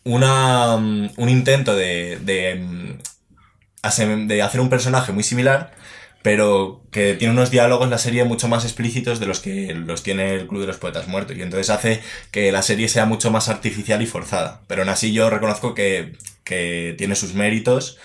una, 0.04 0.76
mm, 0.76 1.10
un 1.16 1.28
intento 1.28 1.74
de, 1.74 2.18
de, 2.22 2.54
mm, 2.54 4.26
de 4.28 4.42
hacer 4.42 4.60
un 4.60 4.70
personaje 4.70 5.10
muy 5.12 5.24
similar, 5.24 5.72
pero 6.28 6.82
que 6.90 7.14
tiene 7.14 7.32
unos 7.32 7.50
diálogos 7.50 7.88
la 7.88 7.96
serie 7.96 8.22
mucho 8.24 8.48
más 8.48 8.64
explícitos 8.64 9.18
de 9.18 9.24
los 9.24 9.40
que 9.40 9.72
los 9.72 10.02
tiene 10.02 10.34
el 10.34 10.46
Club 10.46 10.60
de 10.60 10.66
los 10.66 10.76
Poetas 10.76 11.08
Muertos. 11.08 11.34
Y 11.34 11.40
entonces 11.40 11.70
hace 11.70 12.02
que 12.30 12.52
la 12.52 12.60
serie 12.60 12.90
sea 12.90 13.06
mucho 13.06 13.30
más 13.30 13.48
artificial 13.48 14.02
y 14.02 14.06
forzada. 14.06 14.60
Pero 14.66 14.82
aún 14.82 14.90
así 14.90 15.14
yo 15.14 15.30
reconozco 15.30 15.72
que, 15.72 16.18
que 16.44 16.94
tiene 16.98 17.14
sus 17.14 17.32
méritos 17.32 17.96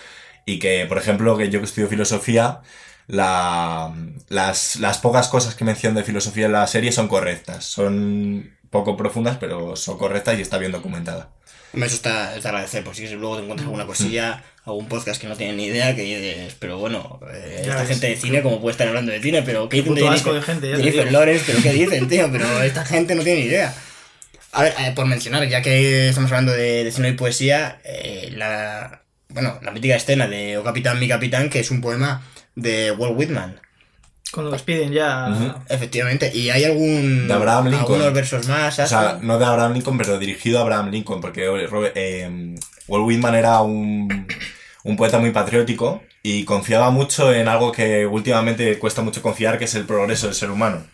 y 0.46 0.58
que, 0.58 0.86
por 0.86 0.96
ejemplo, 0.96 1.36
que 1.36 1.50
yo 1.50 1.58
que 1.58 1.66
estudio 1.66 1.86
filosofía, 1.86 2.62
la, 3.08 3.94
las, 4.30 4.76
las 4.76 4.96
pocas 4.96 5.28
cosas 5.28 5.54
que 5.54 5.66
menciono 5.66 5.98
de 5.98 6.06
filosofía 6.06 6.46
en 6.46 6.52
la 6.52 6.66
serie 6.66 6.92
son 6.92 7.08
correctas. 7.08 7.66
Son 7.66 8.56
poco 8.70 8.96
profundas, 8.96 9.36
pero 9.36 9.76
son 9.76 9.98
correctas 9.98 10.38
y 10.38 10.40
está 10.40 10.56
bien 10.56 10.72
documentada. 10.72 11.28
Eso 11.74 11.96
está, 11.96 12.34
está 12.34 12.48
agradecer, 12.48 12.84
por 12.84 12.94
si 12.94 13.06
luego 13.08 13.36
te 13.36 13.42
encuentras 13.42 13.66
alguna 13.66 13.84
cosilla, 13.84 14.42
algún 14.66 14.86
podcast 14.88 15.20
que 15.20 15.26
no 15.28 15.36
tiene 15.36 15.52
ni 15.54 15.64
idea, 15.66 15.94
que 15.94 16.02
dices, 16.02 16.56
pero 16.58 16.78
bueno, 16.78 17.20
eh, 17.32 17.58
esta 17.62 17.80
ves. 17.80 17.88
gente 17.88 18.06
de 18.08 18.16
cine, 18.16 18.42
como 18.42 18.60
puede 18.60 18.72
estar 18.72 18.88
hablando 18.88 19.12
de 19.12 19.20
cine, 19.20 19.42
pero 19.42 19.68
¿qué 19.68 19.82
Qué 19.82 19.90
dicen 19.90 19.94
de 19.94 20.08
asco 20.08 20.32
de 20.32 20.42
gente, 20.42 20.70
ya 20.70 20.76
Jennifer. 20.76 21.12
Lawrence? 21.12 21.44
¿Pero 21.46 21.62
qué 21.62 21.72
dicen, 21.74 22.08
tío? 22.08 22.28
Pero 22.32 22.62
esta 22.62 22.84
gente 22.84 23.14
no 23.14 23.22
tiene 23.22 23.40
ni 23.40 23.46
idea. 23.46 23.74
A 24.52 24.62
ver, 24.62 24.74
eh, 24.78 24.92
por 24.94 25.04
mencionar, 25.06 25.46
ya 25.48 25.60
que 25.62 26.08
estamos 26.08 26.30
hablando 26.30 26.52
de, 26.52 26.84
de 26.84 26.92
cine 26.92 27.08
y 27.10 27.12
poesía, 27.12 27.80
eh, 27.84 28.30
la, 28.36 29.02
bueno, 29.28 29.58
la 29.62 29.70
mítica 29.72 29.96
escena 29.96 30.28
de 30.28 30.56
O 30.58 30.64
Capitán, 30.64 30.98
mi 31.00 31.08
Capitán, 31.08 31.50
que 31.50 31.60
es 31.60 31.70
un 31.70 31.80
poema 31.80 32.22
de 32.54 32.92
Walt 32.92 33.18
Whitman. 33.18 33.60
Cuando 34.32 34.50
los 34.50 34.62
piden 34.62 34.92
ya. 34.92 35.28
Ujú. 35.30 35.52
Efectivamente, 35.68 36.30
y 36.34 36.50
hay 36.50 36.64
algún 36.64 37.28
De 37.28 37.34
Abraham 37.34 37.66
Lincoln. 37.68 37.94
algunos 37.96 38.12
versos 38.14 38.48
más. 38.48 38.78
O 38.78 38.86
sea, 38.86 39.18
no 39.20 39.38
de 39.38 39.44
Abraham 39.44 39.74
Lincoln, 39.74 39.98
pero 39.98 40.18
dirigido 40.18 40.58
a 40.58 40.62
Abraham 40.62 40.90
Lincoln, 40.90 41.20
porque 41.20 41.46
Robert- 41.68 41.92
eh, 41.96 42.54
Walt 42.88 43.06
Whitman 43.06 43.34
era 43.34 43.60
un, 43.62 44.26
un 44.84 44.96
poeta 44.96 45.18
muy 45.18 45.30
patriótico 45.30 46.02
y 46.22 46.44
confiaba 46.44 46.90
mucho 46.90 47.32
en 47.32 47.48
algo 47.48 47.72
que 47.72 48.06
últimamente 48.06 48.78
cuesta 48.78 49.02
mucho 49.02 49.22
confiar, 49.22 49.58
que 49.58 49.64
es 49.66 49.74
el 49.74 49.84
progreso 49.84 50.26
del 50.26 50.34
ser 50.34 50.50
humano. 50.50 50.84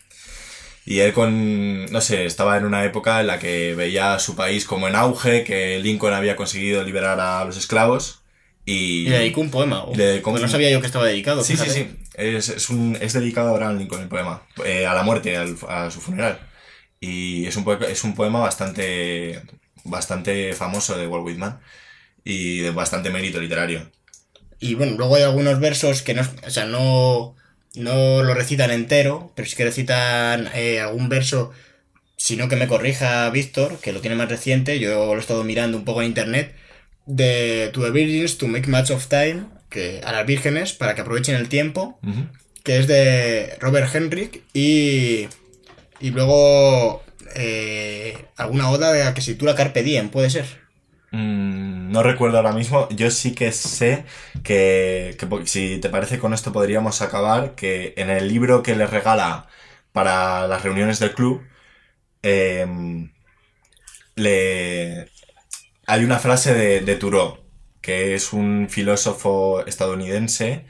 Y 0.85 0.99
él 0.99 1.13
con, 1.13 1.85
no 1.91 2.01
sé, 2.01 2.25
estaba 2.25 2.57
en 2.57 2.65
una 2.65 2.83
época 2.85 3.21
en 3.21 3.27
la 3.27 3.37
que 3.39 3.75
veía 3.75 4.15
a 4.15 4.19
su 4.19 4.35
país 4.35 4.65
como 4.65 4.87
en 4.87 4.95
auge, 4.95 5.43
que 5.43 5.79
Lincoln 5.79 6.13
había 6.13 6.35
conseguido 6.35 6.83
liberar 6.83 7.19
a 7.19 7.45
los 7.45 7.55
esclavos 7.57 8.23
y... 8.65 9.05
Y 9.05 9.09
le 9.09 9.19
dedicó 9.19 9.41
un 9.41 9.51
poema. 9.51 9.85
Le 9.95 10.05
dedicó 10.05 10.31
Pues 10.31 10.41
no 10.41 10.47
sabía 10.49 10.71
yo 10.71 10.79
que 10.81 10.87
estaba 10.87 11.05
dedicado. 11.05 11.43
Sí, 11.43 11.55
sí, 11.55 11.63
fíjate. 11.63 11.79
sí. 11.79 11.97
Es, 12.15 12.49
es, 12.49 12.69
un, 12.69 12.97
es 12.99 13.13
dedicado 13.13 13.49
a 13.49 13.51
Abraham 13.51 13.77
Lincoln 13.77 14.01
el 14.01 14.07
poema. 14.07 14.41
eh, 14.65 14.87
a 14.87 14.93
la 14.95 15.03
muerte, 15.03 15.37
al- 15.37 15.55
a 15.69 15.91
su 15.91 16.01
funeral. 16.01 16.39
Y 16.99 17.45
es 17.45 17.55
un, 17.57 17.65
es 17.87 18.03
un 18.03 18.15
poema 18.15 18.39
bastante, 18.39 19.41
bastante 19.83 20.53
famoso 20.53 20.97
de 20.97 21.07
Walt 21.07 21.25
Whitman. 21.25 21.59
Y 22.23 22.59
de 22.59 22.71
bastante 22.71 23.09
mérito 23.09 23.39
literario. 23.39 23.89
Y 24.59 24.75
bueno, 24.75 24.95
luego 24.95 25.15
hay 25.15 25.23
algunos 25.23 25.59
versos 25.59 26.03
que 26.03 26.13
no, 26.13 26.21
o 26.45 26.49
sea, 26.49 26.65
no, 26.65 27.35
no 27.75 28.23
lo 28.23 28.33
recitan 28.33 28.71
entero, 28.71 29.31
pero 29.35 29.47
sí 29.47 29.55
que 29.55 29.65
recitan 29.65 30.49
eh, 30.53 30.79
algún 30.79 31.09
verso, 31.09 31.51
sino 32.15 32.47
que 32.47 32.55
me 32.55 32.67
corrija 32.67 33.29
Víctor, 33.31 33.79
que 33.79 33.91
lo 33.91 34.01
tiene 34.01 34.15
más 34.15 34.29
reciente, 34.29 34.79
yo 34.79 35.07
lo 35.07 35.17
he 35.17 35.19
estado 35.19 35.43
mirando 35.43 35.77
un 35.77 35.85
poco 35.85 36.01
en 36.01 36.09
internet, 36.09 36.53
de 37.07 37.71
To 37.73 37.81
the 37.81 37.89
Virgins 37.89 38.37
to 38.37 38.47
Make 38.47 38.69
Much 38.69 38.91
of 38.91 39.07
Time, 39.07 39.45
que 39.69 40.01
a 40.03 40.11
las 40.11 40.27
vírgenes, 40.27 40.73
para 40.73 40.93
que 40.93 41.01
aprovechen 41.01 41.35
el 41.35 41.49
tiempo, 41.49 41.99
que 42.63 42.77
es 42.77 42.87
de 42.87 43.57
Robert 43.59 43.93
Henrik, 43.93 44.43
y, 44.53 45.27
y 45.99 46.11
luego 46.11 47.03
eh, 47.35 48.25
alguna 48.35 48.69
oda 48.69 48.93
de 48.93 49.03
la 49.05 49.13
que 49.15 49.21
se 49.21 49.33
titula 49.33 49.55
Carpe 49.55 49.81
Diem, 49.81 50.09
puede 50.09 50.29
ser. 50.29 50.60
Mm, 51.11 51.91
no 51.91 52.03
recuerdo 52.03 52.37
ahora 52.37 52.53
mismo. 52.53 52.87
Yo 52.89 53.11
sí 53.11 53.33
que 53.35 53.51
sé 53.51 54.05
que, 54.43 55.17
que 55.19 55.47
si 55.47 55.79
te 55.79 55.89
parece 55.89 56.19
con 56.19 56.33
esto 56.33 56.51
podríamos 56.53 57.01
acabar, 57.01 57.55
que 57.55 57.93
en 57.97 58.09
el 58.09 58.27
libro 58.27 58.63
que 58.63 58.75
les 58.75 58.89
regala 58.89 59.47
para 59.91 60.47
las 60.47 60.63
reuniones 60.63 60.99
del 60.99 61.13
club, 61.13 61.41
em, 62.23 63.11
le, 64.15 65.09
hay 65.87 66.05
una 66.05 66.19
frase 66.19 66.53
de, 66.55 66.81
de 66.81 66.97
Thoreau, 66.97 67.39
que 67.81 68.15
es 68.15 68.33
un 68.33 68.67
filósofo 68.69 69.65
estadounidense 69.67 70.65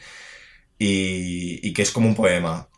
y, 0.79 1.67
y 1.67 1.73
que 1.73 1.83
es 1.83 1.91
como 1.91 2.09
un 2.09 2.15
poema. 2.15 2.69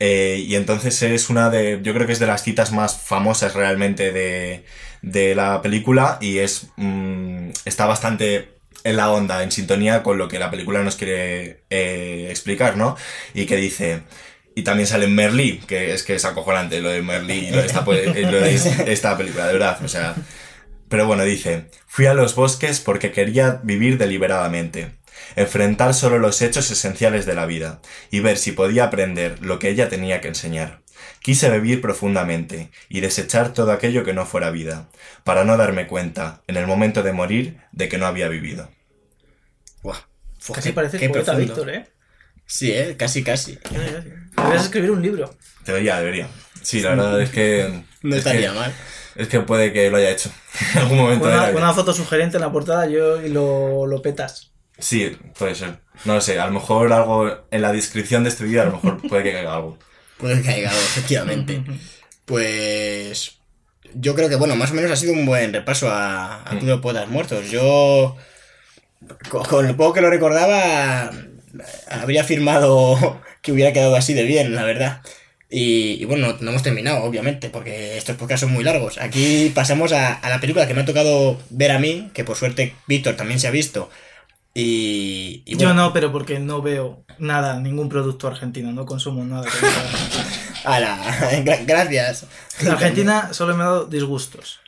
Eh, 0.00 0.44
y 0.46 0.54
entonces 0.54 1.02
es 1.02 1.28
una 1.28 1.50
de, 1.50 1.80
yo 1.82 1.92
creo 1.92 2.06
que 2.06 2.12
es 2.12 2.20
de 2.20 2.26
las 2.26 2.42
citas 2.42 2.72
más 2.72 3.00
famosas 3.00 3.54
realmente 3.54 4.12
de, 4.12 4.64
de 5.02 5.34
la 5.34 5.60
película 5.60 6.18
y 6.20 6.38
es, 6.38 6.68
mm, 6.76 7.50
está 7.64 7.86
bastante 7.86 8.58
en 8.84 8.96
la 8.96 9.10
onda, 9.10 9.42
en 9.42 9.50
sintonía 9.50 10.02
con 10.02 10.18
lo 10.18 10.28
que 10.28 10.38
la 10.38 10.50
película 10.50 10.82
nos 10.82 10.96
quiere 10.96 11.64
eh, 11.70 12.28
explicar, 12.30 12.76
¿no? 12.76 12.96
Y 13.34 13.46
que 13.46 13.56
dice, 13.56 14.02
y 14.54 14.62
también 14.62 14.86
sale 14.86 15.08
Merlí, 15.08 15.58
que 15.66 15.92
es 15.92 16.04
que 16.04 16.14
es 16.14 16.24
acojonante 16.24 16.80
lo 16.80 16.90
de 16.90 17.02
Merlí 17.02 17.48
y 17.48 17.50
lo 17.50 17.58
de 17.58 17.66
esta, 17.66 17.84
lo 17.84 17.92
de 17.92 18.54
esta 18.92 19.16
película, 19.16 19.46
de 19.46 19.52
verdad, 19.52 19.78
o 19.84 19.88
sea... 19.88 20.14
Pero 20.88 21.06
bueno, 21.06 21.22
dice, 21.24 21.66
fui 21.86 22.06
a 22.06 22.14
los 22.14 22.34
bosques 22.34 22.80
porque 22.80 23.12
quería 23.12 23.60
vivir 23.62 23.98
deliberadamente 23.98 24.97
enfrentar 25.36 25.94
solo 25.94 26.18
los 26.18 26.40
hechos 26.42 26.70
esenciales 26.70 27.26
de 27.26 27.34
la 27.34 27.46
vida 27.46 27.80
y 28.10 28.20
ver 28.20 28.36
si 28.38 28.52
podía 28.52 28.84
aprender 28.84 29.38
lo 29.44 29.58
que 29.58 29.68
ella 29.70 29.88
tenía 29.88 30.20
que 30.20 30.28
enseñar. 30.28 30.80
Quise 31.20 31.50
vivir 31.50 31.80
profundamente 31.80 32.70
y 32.88 33.00
desechar 33.00 33.52
todo 33.52 33.72
aquello 33.72 34.04
que 34.04 34.12
no 34.12 34.26
fuera 34.26 34.50
vida, 34.50 34.88
para 35.24 35.44
no 35.44 35.56
darme 35.56 35.86
cuenta, 35.86 36.42
en 36.46 36.56
el 36.56 36.66
momento 36.66 37.02
de 37.02 37.12
morir, 37.12 37.60
de 37.72 37.88
que 37.88 37.98
no 37.98 38.06
había 38.06 38.28
vivido. 38.28 38.70
Buah, 39.82 39.98
fue- 40.38 40.56
Casi 40.56 40.72
parece 40.72 40.98
qué 40.98 41.08
poeta 41.08 41.32
profundo. 41.32 41.54
Víctor, 41.54 41.70
¿eh? 41.74 41.86
Sí, 42.46 42.72
¿eh? 42.72 42.96
Casi, 42.96 43.22
casi. 43.22 43.58
Deberías 44.36 44.64
escribir 44.64 44.90
un 44.90 45.02
libro. 45.02 45.34
Debería, 45.66 45.98
debería. 45.98 46.28
Sí, 46.62 46.80
la 46.80 46.90
verdad 46.90 47.20
es 47.20 47.30
que... 47.30 47.84
No 48.02 48.14
es 48.14 48.18
estaría 48.18 48.50
que- 48.50 48.54
mal. 48.58 48.72
Es 49.16 49.26
que 49.28 49.40
puede 49.40 49.72
que 49.72 49.90
lo 49.90 49.96
haya 49.96 50.10
hecho 50.10 50.30
en 50.74 50.78
algún 50.78 50.98
momento 50.98 51.26
una, 51.26 51.48
una 51.50 51.72
foto 51.74 51.92
sugerente 51.92 52.36
en 52.36 52.40
la 52.42 52.52
portada 52.52 52.86
yo 52.86 53.20
y 53.20 53.28
lo, 53.28 53.84
lo 53.86 54.00
petas. 54.00 54.52
Sí, 54.78 55.16
puede 55.38 55.54
ser. 55.54 55.78
No 56.04 56.14
lo 56.14 56.20
sé, 56.20 56.38
a 56.38 56.46
lo 56.46 56.52
mejor 56.52 56.92
algo 56.92 57.46
en 57.50 57.62
la 57.62 57.72
descripción 57.72 58.22
de 58.22 58.30
este 58.30 58.44
vídeo, 58.44 58.62
a 58.62 58.66
lo 58.66 58.72
mejor 58.72 59.08
puede 59.08 59.24
que 59.24 59.32
caiga 59.32 59.54
algo. 59.54 59.78
Puede 60.18 60.42
que 60.42 60.48
haya 60.48 60.70
algo, 60.70 60.80
efectivamente. 60.80 61.62
Pues. 62.24 63.38
Yo 63.94 64.16
creo 64.16 64.28
que, 64.28 64.34
bueno, 64.34 64.56
más 64.56 64.72
o 64.72 64.74
menos 64.74 64.90
ha 64.90 64.96
sido 64.96 65.12
un 65.12 65.24
buen 65.24 65.52
repaso 65.52 65.88
a, 65.88 66.42
a 66.42 66.58
Club 66.58 66.64
de 66.70 66.78
Poetas 66.78 67.08
Muertos. 67.08 67.48
Yo. 67.50 68.16
Con, 69.30 69.44
con 69.44 69.66
lo 69.68 69.76
poco 69.76 69.94
que 69.94 70.00
lo 70.00 70.10
recordaba. 70.10 71.12
Habría 71.88 72.22
afirmado 72.22 73.20
que 73.42 73.52
hubiera 73.52 73.72
quedado 73.72 73.94
así 73.94 74.12
de 74.12 74.24
bien, 74.24 74.56
la 74.56 74.64
verdad. 74.64 75.02
Y, 75.48 76.02
y 76.02 76.04
bueno, 76.04 76.36
no 76.40 76.50
hemos 76.50 76.64
terminado, 76.64 77.04
obviamente, 77.04 77.48
porque 77.48 77.96
estos 77.96 78.16
podcasts 78.16 78.40
son 78.40 78.52
muy 78.52 78.64
largos. 78.64 78.98
Aquí 78.98 79.52
pasamos 79.54 79.92
a, 79.92 80.14
a 80.14 80.28
la 80.28 80.40
película 80.40 80.66
que 80.66 80.74
me 80.74 80.80
ha 80.82 80.84
tocado 80.84 81.40
ver 81.50 81.70
a 81.70 81.78
mí, 81.78 82.10
que 82.12 82.24
por 82.24 82.36
suerte 82.36 82.74
Víctor 82.88 83.14
también 83.14 83.38
se 83.38 83.46
ha 83.46 83.52
visto. 83.52 83.88
Y, 84.60 85.42
y 85.46 85.56
Yo 85.56 85.72
no, 85.72 85.92
pero 85.92 86.10
porque 86.10 86.38
no 86.40 86.60
veo 86.62 87.04
nada, 87.18 87.60
ningún 87.60 87.88
producto 87.88 88.26
argentino, 88.26 88.72
no 88.72 88.86
consumo 88.86 89.22
nada. 89.24 89.46
ala, 90.64 90.98
gra- 91.44 91.64
gracias. 91.64 92.24
Argentina 92.68 93.32
solo 93.32 93.56
me 93.56 93.62
ha 93.62 93.66
dado 93.66 93.86
disgustos. 93.86 94.58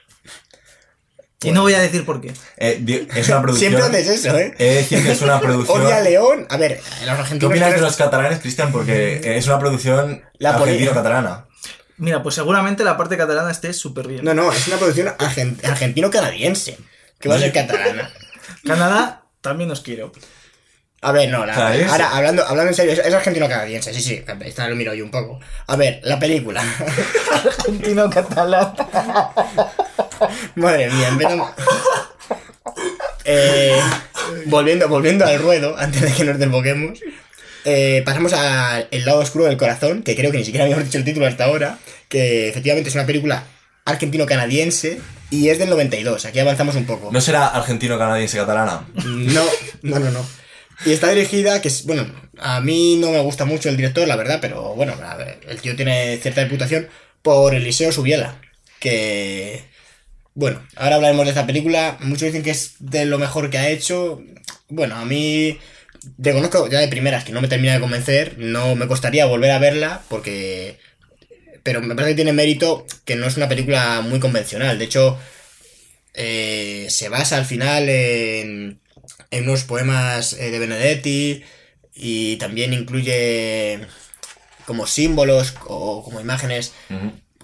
Y 1.42 1.52
no 1.52 1.62
voy 1.62 1.72
a 1.74 1.80
decir 1.80 2.04
por 2.04 2.20
qué. 2.20 2.32
Eh, 2.58 3.08
es 3.16 3.28
una 3.28 3.40
producción... 3.40 3.72
Siempre 3.72 3.98
haces 3.98 4.24
eso, 4.24 4.38
¿eh? 4.38 4.54
He 4.58 4.64
de 4.64 4.74
decir 4.74 5.02
que 5.02 5.10
es 5.12 5.22
una 5.22 5.40
producción... 5.40 5.80
Odia 5.86 6.00
León. 6.02 6.46
A 6.50 6.56
ver, 6.58 6.76
los 6.76 7.00
¿Qué 7.02 7.10
argentinos. 7.10 7.50
opinas 7.50 7.74
de 7.74 7.80
los 7.80 7.96
catalanes, 7.96 8.40
Cristian? 8.40 8.70
Porque 8.70 9.22
es 9.38 9.46
una 9.46 9.58
producción 9.58 10.22
argentino-catalana. 10.44 11.46
Mira, 11.96 12.22
pues 12.22 12.34
seguramente 12.34 12.84
la 12.84 12.96
parte 12.98 13.16
catalana 13.16 13.50
esté 13.50 13.72
súper 13.72 14.06
bien. 14.06 14.22
No, 14.24 14.34
no, 14.34 14.52
es 14.52 14.68
una 14.68 14.76
producción 14.76 15.08
argen- 15.18 15.56
argentino-canadiense. 15.66 16.76
Que 17.18 17.28
va 17.30 17.36
a 17.36 17.38
ser 17.38 17.52
catalana. 17.52 18.10
Canadá 18.64 19.19
también 19.40 19.70
os 19.70 19.80
quiero. 19.80 20.12
A 21.02 21.12
ver, 21.12 21.30
no, 21.30 21.46
la- 21.46 21.54
ahora 21.54 22.10
hablando, 22.14 22.44
hablando 22.44 22.68
en 22.70 22.74
serio, 22.74 22.92
es, 22.92 22.98
es 22.98 23.14
argentino-canadiense, 23.14 23.94
sí, 23.94 24.02
sí, 24.02 24.22
esta 24.44 24.68
lo 24.68 24.76
miro 24.76 24.92
yo 24.92 25.02
un 25.04 25.10
poco. 25.10 25.40
A 25.66 25.76
ver, 25.76 26.00
la 26.04 26.18
película. 26.18 26.62
Argentino-catalán. 27.32 28.74
Madre 30.56 30.90
mía, 30.90 31.08
empezamos. 31.08 31.50
Eh, 33.24 33.80
volviendo, 34.46 34.88
volviendo 34.88 35.24
al 35.24 35.38
ruedo, 35.40 35.76
antes 35.78 36.02
de 36.02 36.12
que 36.12 36.24
nos 36.24 36.38
desboquemos. 36.38 36.98
eh, 37.64 38.02
pasamos 38.04 38.32
al 38.32 38.86
lado 39.04 39.20
oscuro 39.20 39.44
del 39.46 39.56
corazón, 39.56 40.02
que 40.02 40.16
creo 40.16 40.30
que 40.30 40.38
ni 40.38 40.44
siquiera 40.44 40.64
habíamos 40.64 40.84
dicho 40.84 40.98
el 40.98 41.04
título 41.04 41.26
hasta 41.26 41.44
ahora. 41.44 41.78
Que 42.08 42.48
efectivamente 42.48 42.88
es 42.90 42.94
una 42.94 43.06
película 43.06 43.44
argentino-canadiense 43.90 45.00
y 45.30 45.48
es 45.48 45.58
del 45.58 45.70
92. 45.70 46.24
Aquí 46.24 46.38
avanzamos 46.38 46.76
un 46.76 46.86
poco. 46.86 47.10
¿No 47.12 47.20
será 47.20 47.48
argentino-canadiense-catalana? 47.48 48.88
No, 49.04 49.44
no, 49.82 49.98
no, 49.98 50.10
no. 50.10 50.26
Y 50.84 50.92
está 50.92 51.10
dirigida, 51.10 51.60
que 51.60 51.68
es, 51.68 51.84
bueno, 51.84 52.06
a 52.38 52.60
mí 52.60 52.96
no 52.96 53.10
me 53.10 53.20
gusta 53.20 53.44
mucho 53.44 53.68
el 53.68 53.76
director, 53.76 54.08
la 54.08 54.16
verdad, 54.16 54.38
pero 54.40 54.74
bueno, 54.74 54.94
ver, 55.18 55.40
el 55.46 55.60
tío 55.60 55.76
tiene 55.76 56.16
cierta 56.16 56.42
reputación 56.42 56.88
por 57.22 57.54
Eliseo 57.54 57.92
Subiela, 57.92 58.40
que, 58.78 59.62
bueno, 60.32 60.62
ahora 60.76 60.96
hablaremos 60.96 61.26
de 61.26 61.30
esta 61.30 61.46
película, 61.46 61.98
muchos 62.00 62.22
dicen 62.22 62.42
que 62.42 62.50
es 62.50 62.76
de 62.78 63.04
lo 63.04 63.18
mejor 63.18 63.50
que 63.50 63.58
ha 63.58 63.68
hecho, 63.68 64.22
bueno, 64.68 64.96
a 64.96 65.04
mí 65.04 65.58
reconozco 66.16 66.66
ya 66.68 66.80
de 66.80 66.88
primeras 66.88 67.24
que 67.24 67.32
no 67.32 67.42
me 67.42 67.48
termina 67.48 67.74
de 67.74 67.80
convencer, 67.80 68.36
no 68.38 68.74
me 68.74 68.86
costaría 68.86 69.26
volver 69.26 69.50
a 69.50 69.58
verla, 69.58 70.00
porque, 70.08 70.78
pero 71.62 71.80
me 71.80 71.94
parece 71.94 72.12
que 72.12 72.16
tiene 72.16 72.32
mérito 72.32 72.86
que 73.04 73.16
no 73.16 73.26
es 73.26 73.36
una 73.36 73.48
película 73.48 74.00
muy 74.00 74.20
convencional, 74.20 74.78
de 74.78 74.84
hecho, 74.84 75.18
eh, 76.14 76.86
se 76.90 77.08
basa 77.08 77.36
al 77.36 77.44
final 77.44 77.88
en, 77.88 78.80
en 79.30 79.44
unos 79.44 79.64
poemas 79.64 80.32
eh, 80.34 80.50
de 80.50 80.58
Benedetti 80.58 81.42
y 81.94 82.36
también 82.36 82.72
incluye 82.72 83.80
como 84.66 84.86
símbolos 84.86 85.54
o 85.66 86.02
como 86.02 86.20
imágenes 86.20 86.72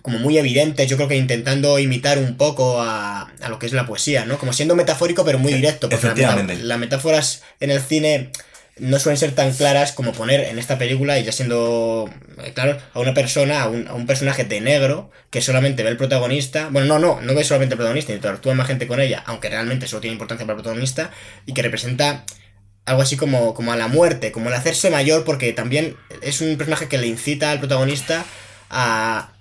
como 0.06 0.20
muy 0.20 0.38
evidentes, 0.38 0.88
yo 0.88 0.96
creo 0.96 1.08
que 1.08 1.16
intentando 1.16 1.80
imitar 1.80 2.18
un 2.18 2.36
poco 2.36 2.80
a, 2.80 3.22
a 3.22 3.48
lo 3.48 3.58
que 3.58 3.66
es 3.66 3.72
la 3.72 3.86
poesía, 3.86 4.24
¿no? 4.24 4.38
Como 4.38 4.52
siendo 4.52 4.76
metafórico 4.76 5.24
pero 5.24 5.40
muy 5.40 5.52
directo. 5.52 5.88
Porque 5.88 6.22
la 6.22 6.44
las 6.44 6.78
metáforas 6.78 7.42
en 7.58 7.72
el 7.72 7.80
cine 7.80 8.30
no 8.78 8.98
suelen 8.98 9.16
ser 9.16 9.32
tan 9.32 9.52
claras 9.52 9.92
como 9.92 10.12
poner 10.12 10.40
en 10.40 10.58
esta 10.58 10.76
película, 10.76 11.18
y 11.18 11.24
ya 11.24 11.32
siendo 11.32 12.10
eh, 12.44 12.52
claro, 12.52 12.78
a 12.92 13.00
una 13.00 13.14
persona, 13.14 13.62
a 13.62 13.68
un, 13.68 14.06
personaje 14.06 14.44
de 14.44 14.60
negro 14.60 15.10
que 15.30 15.40
solamente 15.40 15.82
ve 15.82 15.88
el 15.88 15.96
protagonista. 15.96 16.68
Bueno, 16.70 16.86
no, 16.86 16.98
no, 16.98 17.20
no 17.20 17.34
ve 17.34 17.42
solamente 17.44 17.74
el 17.74 17.78
protagonista, 17.78 18.12
interactúa 18.12 18.54
más 18.54 18.66
gente 18.66 18.86
con 18.86 19.00
ella, 19.00 19.22
aunque 19.26 19.48
realmente 19.48 19.86
solo 19.86 20.02
tiene 20.02 20.12
importancia 20.12 20.46
para 20.46 20.58
el 20.58 20.62
protagonista, 20.62 21.10
y 21.46 21.54
que 21.54 21.62
representa 21.62 22.24
algo 22.84 23.02
así 23.02 23.16
como, 23.16 23.54
como 23.54 23.72
a 23.72 23.76
la 23.76 23.88
muerte, 23.88 24.30
como 24.30 24.48
el 24.48 24.54
hacerse 24.54 24.90
mayor, 24.90 25.24
porque 25.24 25.52
también 25.52 25.96
es 26.22 26.40
un 26.40 26.56
personaje 26.56 26.88
que 26.88 26.98
le 26.98 27.06
incita 27.06 27.50
al 27.50 27.58
protagonista 27.58 28.24
a, 28.70 29.32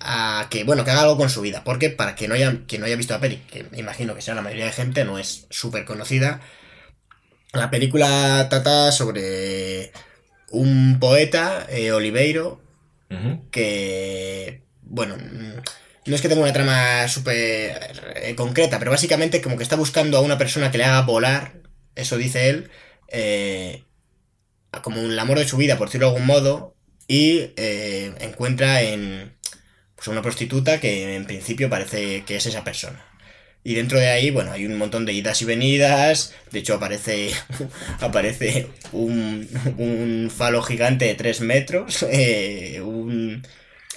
a 0.00 0.46
que, 0.50 0.64
bueno, 0.64 0.84
que 0.84 0.90
haga 0.90 1.02
algo 1.02 1.16
con 1.16 1.30
su 1.30 1.40
vida. 1.40 1.64
Porque 1.64 1.90
para 1.90 2.14
quien 2.14 2.28
no 2.28 2.36
haya, 2.36 2.58
quien 2.68 2.82
no 2.82 2.86
haya 2.86 2.96
visto 2.96 3.14
la 3.14 3.20
peli, 3.20 3.38
que 3.50 3.66
imagino 3.76 4.14
que 4.14 4.22
sea 4.22 4.34
la 4.34 4.42
mayoría 4.42 4.66
de 4.66 4.72
gente, 4.72 5.04
no 5.04 5.18
es 5.18 5.46
súper 5.50 5.84
conocida, 5.84 6.40
la 7.54 7.70
película 7.70 8.46
trata 8.48 8.92
sobre 8.92 9.92
un 10.50 10.98
poeta, 11.00 11.66
eh, 11.68 11.92
Oliveiro, 11.92 12.60
que, 13.50 14.62
bueno, 14.82 15.16
mm, 15.16 15.60
no 16.06 16.14
es 16.14 16.20
que 16.20 16.28
tenga 16.28 16.42
una 16.42 16.52
trama 16.52 17.08
súper 17.08 17.80
eh, 18.16 18.34
concreta, 18.36 18.78
pero 18.78 18.90
básicamente 18.90 19.40
como 19.40 19.56
que 19.56 19.62
está 19.62 19.76
buscando 19.76 20.18
a 20.18 20.20
una 20.20 20.36
persona 20.36 20.70
que 20.70 20.78
le 20.78 20.84
haga 20.84 21.02
volar, 21.02 21.54
eso 21.94 22.16
dice 22.16 22.50
él, 22.50 22.70
eh, 23.08 23.84
como 24.82 25.00
el 25.00 25.18
amor 25.18 25.38
de 25.38 25.48
su 25.48 25.56
vida, 25.56 25.78
por 25.78 25.88
decirlo 25.88 26.08
de 26.08 26.14
algún 26.14 26.26
modo, 26.26 26.74
y 27.06 27.52
eh, 27.56 28.12
encuentra 28.20 28.82
en 28.82 29.36
pues, 29.94 30.08
una 30.08 30.22
prostituta 30.22 30.80
que 30.80 31.14
en 31.16 31.26
principio 31.26 31.70
parece 31.70 32.24
que 32.24 32.36
es 32.36 32.46
esa 32.46 32.64
persona. 32.64 33.04
Y 33.66 33.74
dentro 33.74 33.98
de 33.98 34.08
ahí, 34.08 34.30
bueno, 34.30 34.52
hay 34.52 34.66
un 34.66 34.76
montón 34.76 35.06
de 35.06 35.14
idas 35.14 35.40
y 35.40 35.46
venidas. 35.46 36.34
De 36.52 36.58
hecho, 36.58 36.74
aparece, 36.74 37.30
aparece 38.00 38.68
un, 38.92 39.48
un 39.78 40.30
falo 40.34 40.62
gigante 40.62 41.06
de 41.06 41.14
3 41.14 41.40
metros. 41.40 42.02
eh, 42.10 42.80
un, 42.84 43.42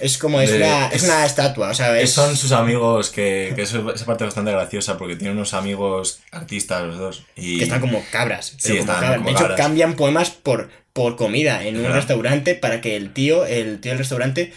es 0.00 0.16
como, 0.16 0.40
es, 0.40 0.50
De- 0.50 0.56
una, 0.58 0.86
es, 0.88 0.94
es- 0.94 1.02
una 1.02 1.26
estatua, 1.26 1.70
o 1.70 1.74
sea, 1.74 2.00
es, 2.00 2.10
Son 2.10 2.36
sus 2.36 2.52
amigos 2.52 3.10
que, 3.10 3.52
que 3.56 3.62
eso, 3.62 3.92
esa 3.92 4.06
parte 4.06 4.24
es 4.24 4.28
bastante 4.28 4.52
graciosa 4.52 4.96
porque 4.96 5.16
tienen 5.16 5.36
unos 5.36 5.54
amigos 5.54 6.20
artistas 6.30 6.84
los 6.84 6.98
dos. 6.98 7.24
Y 7.36 7.58
que 7.58 7.64
están 7.64 7.80
como 7.80 8.02
cabras. 8.10 8.54
Sí, 8.58 8.68
como 8.70 8.80
están 8.80 9.00
cabras. 9.00 9.16
como 9.18 9.26
de 9.26 9.32
hecho, 9.32 9.40
cabras. 9.42 9.58
cambian 9.60 9.96
poemas 9.96 10.30
por, 10.30 10.70
por 10.92 11.16
comida 11.16 11.64
en 11.66 11.84
un 11.84 11.92
restaurante 11.92 12.54
para 12.54 12.80
que 12.80 12.96
el 12.96 13.12
tío, 13.12 13.44
el 13.44 13.80
tío 13.80 13.90
del 13.92 13.98
restaurante, 13.98 14.52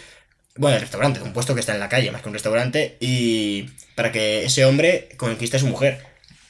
bueno, 0.56 0.76
el 0.76 0.82
restaurante, 0.82 1.22
un 1.22 1.34
puesto 1.34 1.54
que 1.54 1.60
está 1.62 1.74
en 1.74 1.80
la 1.80 1.90
calle 1.90 2.12
más 2.12 2.22
que 2.22 2.28
un 2.28 2.34
restaurante, 2.34 2.98
y 3.00 3.70
para 3.96 4.12
que 4.12 4.46
ese 4.46 4.66
hombre 4.66 5.10
conquiste 5.18 5.58
a 5.58 5.60
su 5.60 5.68
mujer. 5.68 6.00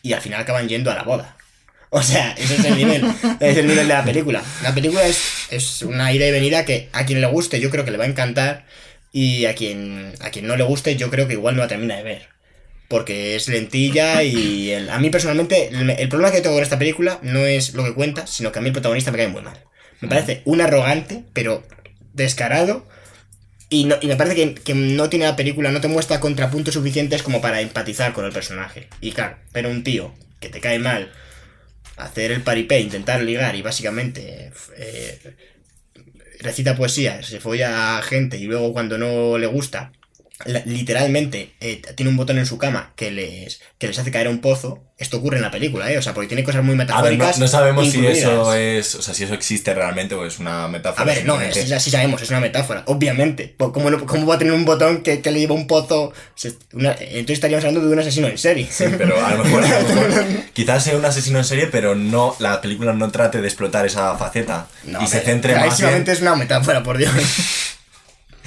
Y 0.03 0.13
al 0.13 0.21
final 0.21 0.41
acaban 0.41 0.67
yendo 0.67 0.91
a 0.91 0.95
la 0.95 1.03
boda. 1.03 1.37
O 1.93 2.01
sea, 2.01 2.31
ese 2.37 2.55
es 2.55 2.63
el 2.63 2.77
nivel, 2.77 3.03
es 3.41 3.57
el 3.57 3.67
nivel 3.67 3.85
de 3.85 3.93
la 3.93 4.05
película. 4.05 4.41
La 4.63 4.73
película 4.73 5.05
es, 5.05 5.19
es 5.49 5.81
una 5.81 6.13
ida 6.13 6.25
y 6.25 6.31
venida 6.31 6.63
que 6.63 6.87
a 6.93 7.05
quien 7.05 7.19
le 7.19 7.27
guste 7.27 7.59
yo 7.59 7.69
creo 7.69 7.83
que 7.83 7.91
le 7.91 7.97
va 7.97 8.05
a 8.05 8.07
encantar 8.07 8.65
y 9.11 9.43
a 9.43 9.55
quien, 9.55 10.13
a 10.21 10.29
quien 10.29 10.47
no 10.47 10.55
le 10.55 10.63
guste 10.63 10.95
yo 10.95 11.09
creo 11.09 11.27
que 11.27 11.33
igual 11.33 11.57
no 11.57 11.63
la 11.63 11.67
termina 11.67 11.97
de 11.97 12.03
ver. 12.03 12.29
Porque 12.87 13.35
es 13.35 13.49
lentilla 13.49 14.23
y 14.23 14.71
el- 14.71 14.89
a 14.89 14.99
mí 14.99 15.09
personalmente 15.09 15.67
el, 15.67 15.89
el 15.89 16.07
problema 16.07 16.31
que 16.31 16.39
tengo 16.39 16.55
con 16.55 16.63
esta 16.63 16.79
película 16.79 17.19
no 17.23 17.45
es 17.45 17.73
lo 17.73 17.83
que 17.83 17.93
cuenta, 17.93 18.25
sino 18.25 18.53
que 18.53 18.59
a 18.59 18.61
mí 18.61 18.67
el 18.69 18.73
protagonista 18.73 19.11
me 19.11 19.17
cae 19.17 19.27
muy 19.27 19.41
mal. 19.41 19.59
Me 19.99 20.07
parece 20.07 20.43
un 20.45 20.61
arrogante, 20.61 21.23
pero 21.33 21.61
descarado. 22.13 22.87
Y, 23.71 23.85
no- 23.85 23.97
me 24.03 24.15
parece 24.17 24.35
que, 24.35 24.53
que 24.53 24.75
no 24.75 25.09
tiene 25.09 25.25
la 25.25 25.35
película, 25.35 25.71
no 25.71 25.81
te 25.81 25.87
muestra 25.87 26.19
contrapuntos 26.19 26.75
suficientes 26.75 27.23
como 27.23 27.41
para 27.41 27.61
empatizar 27.61 28.13
con 28.13 28.25
el 28.25 28.31
personaje. 28.33 28.87
Y 29.01 29.13
claro, 29.13 29.37
pero 29.51 29.71
un 29.71 29.83
tío 29.83 30.13
que 30.39 30.49
te 30.49 30.61
cae 30.61 30.77
mal, 30.77 31.11
hacer 31.97 32.31
el 32.31 32.41
paripé, 32.43 32.79
intentar 32.81 33.21
ligar 33.23 33.55
y 33.55 33.61
básicamente 33.63 34.51
eh, 34.77 35.35
recita 36.39 36.75
poesía, 36.75 37.21
se 37.23 37.39
folla 37.39 37.97
a 37.97 38.01
gente 38.01 38.37
y 38.37 38.45
luego 38.45 38.73
cuando 38.73 38.97
no 38.97 39.37
le 39.37 39.47
gusta, 39.47 39.91
la- 40.45 40.63
literalmente 40.65 41.53
eh, 41.61 41.81
tiene 41.95 42.09
un 42.09 42.17
botón 42.17 42.37
en 42.37 42.45
su 42.45 42.57
cama 42.57 42.93
que 42.95 43.11
les, 43.11 43.61
que 43.77 43.87
les 43.87 43.97
hace 43.99 44.11
caer 44.11 44.27
a 44.27 44.29
un 44.29 44.39
pozo. 44.39 44.83
Esto 44.97 45.17
ocurre 45.17 45.37
en 45.37 45.41
la 45.41 45.49
película, 45.49 45.91
¿eh? 45.91 45.97
O 45.97 46.01
sea, 46.03 46.13
porque 46.13 46.27
tiene 46.27 46.43
cosas 46.43 46.63
muy 46.63 46.75
A 46.75 46.77
ver, 46.77 46.85
no, 46.87 46.93
metafóricas. 46.93 47.39
no 47.39 47.47
sabemos 47.47 47.89
si 47.89 48.05
eso 48.05 48.53
es. 48.53 48.93
O 48.93 49.01
sea, 49.01 49.15
si 49.15 49.23
eso 49.23 49.33
existe 49.33 49.73
realmente 49.73 50.13
o 50.13 50.23
es 50.27 50.37
una 50.37 50.67
metáfora. 50.67 51.01
A 51.01 51.05
ver, 51.05 51.25
no, 51.25 51.39
simplemente. 51.39 51.75
es, 51.75 51.83
sí 51.83 51.89
sabemos, 51.89 52.21
es 52.21 52.29
una 52.29 52.39
metáfora, 52.39 52.83
obviamente. 52.85 53.51
Po- 53.57 53.73
¿Cómo, 53.73 53.89
no- 53.89 54.05
cómo 54.05 54.27
va 54.27 54.35
a 54.35 54.37
tener 54.37 54.53
un 54.53 54.63
botón 54.63 55.01
que, 55.01 55.19
que 55.21 55.31
le 55.31 55.39
lleva 55.39 55.55
un 55.55 55.65
pozo? 55.65 56.13
Una- 56.73 56.91
entonces 56.99 57.31
estaríamos 57.31 57.65
hablando 57.65 57.87
de 57.87 57.93
un 57.93 57.99
asesino 57.99 58.27
en 58.27 58.37
serie. 58.37 58.67
Sí, 58.69 58.85
pero 58.95 59.25
a 59.25 59.33
lo 59.33 59.43
mejor, 59.43 59.63
a 59.65 59.79
lo 59.81 59.87
mejor 59.89 60.25
quizás 60.53 60.83
sea 60.83 60.95
un 60.95 61.05
asesino 61.05 61.39
en 61.39 61.45
serie, 61.45 61.65
pero 61.65 61.95
no 61.95 62.35
la 62.37 62.61
película 62.61 62.93
no 62.93 63.09
trate 63.09 63.41
de 63.41 63.47
explotar 63.47 63.87
esa 63.87 64.15
faceta 64.17 64.67
No, 64.83 65.01
y 65.01 65.07
se 65.07 65.21
centre 65.21 65.53
más 65.55 65.63
en... 65.63 65.67
clarísimamente 65.69 66.11
es 66.11 66.21
una 66.21 66.35
metáfora, 66.35 66.83
por 66.83 66.99
Dios. 66.99 67.11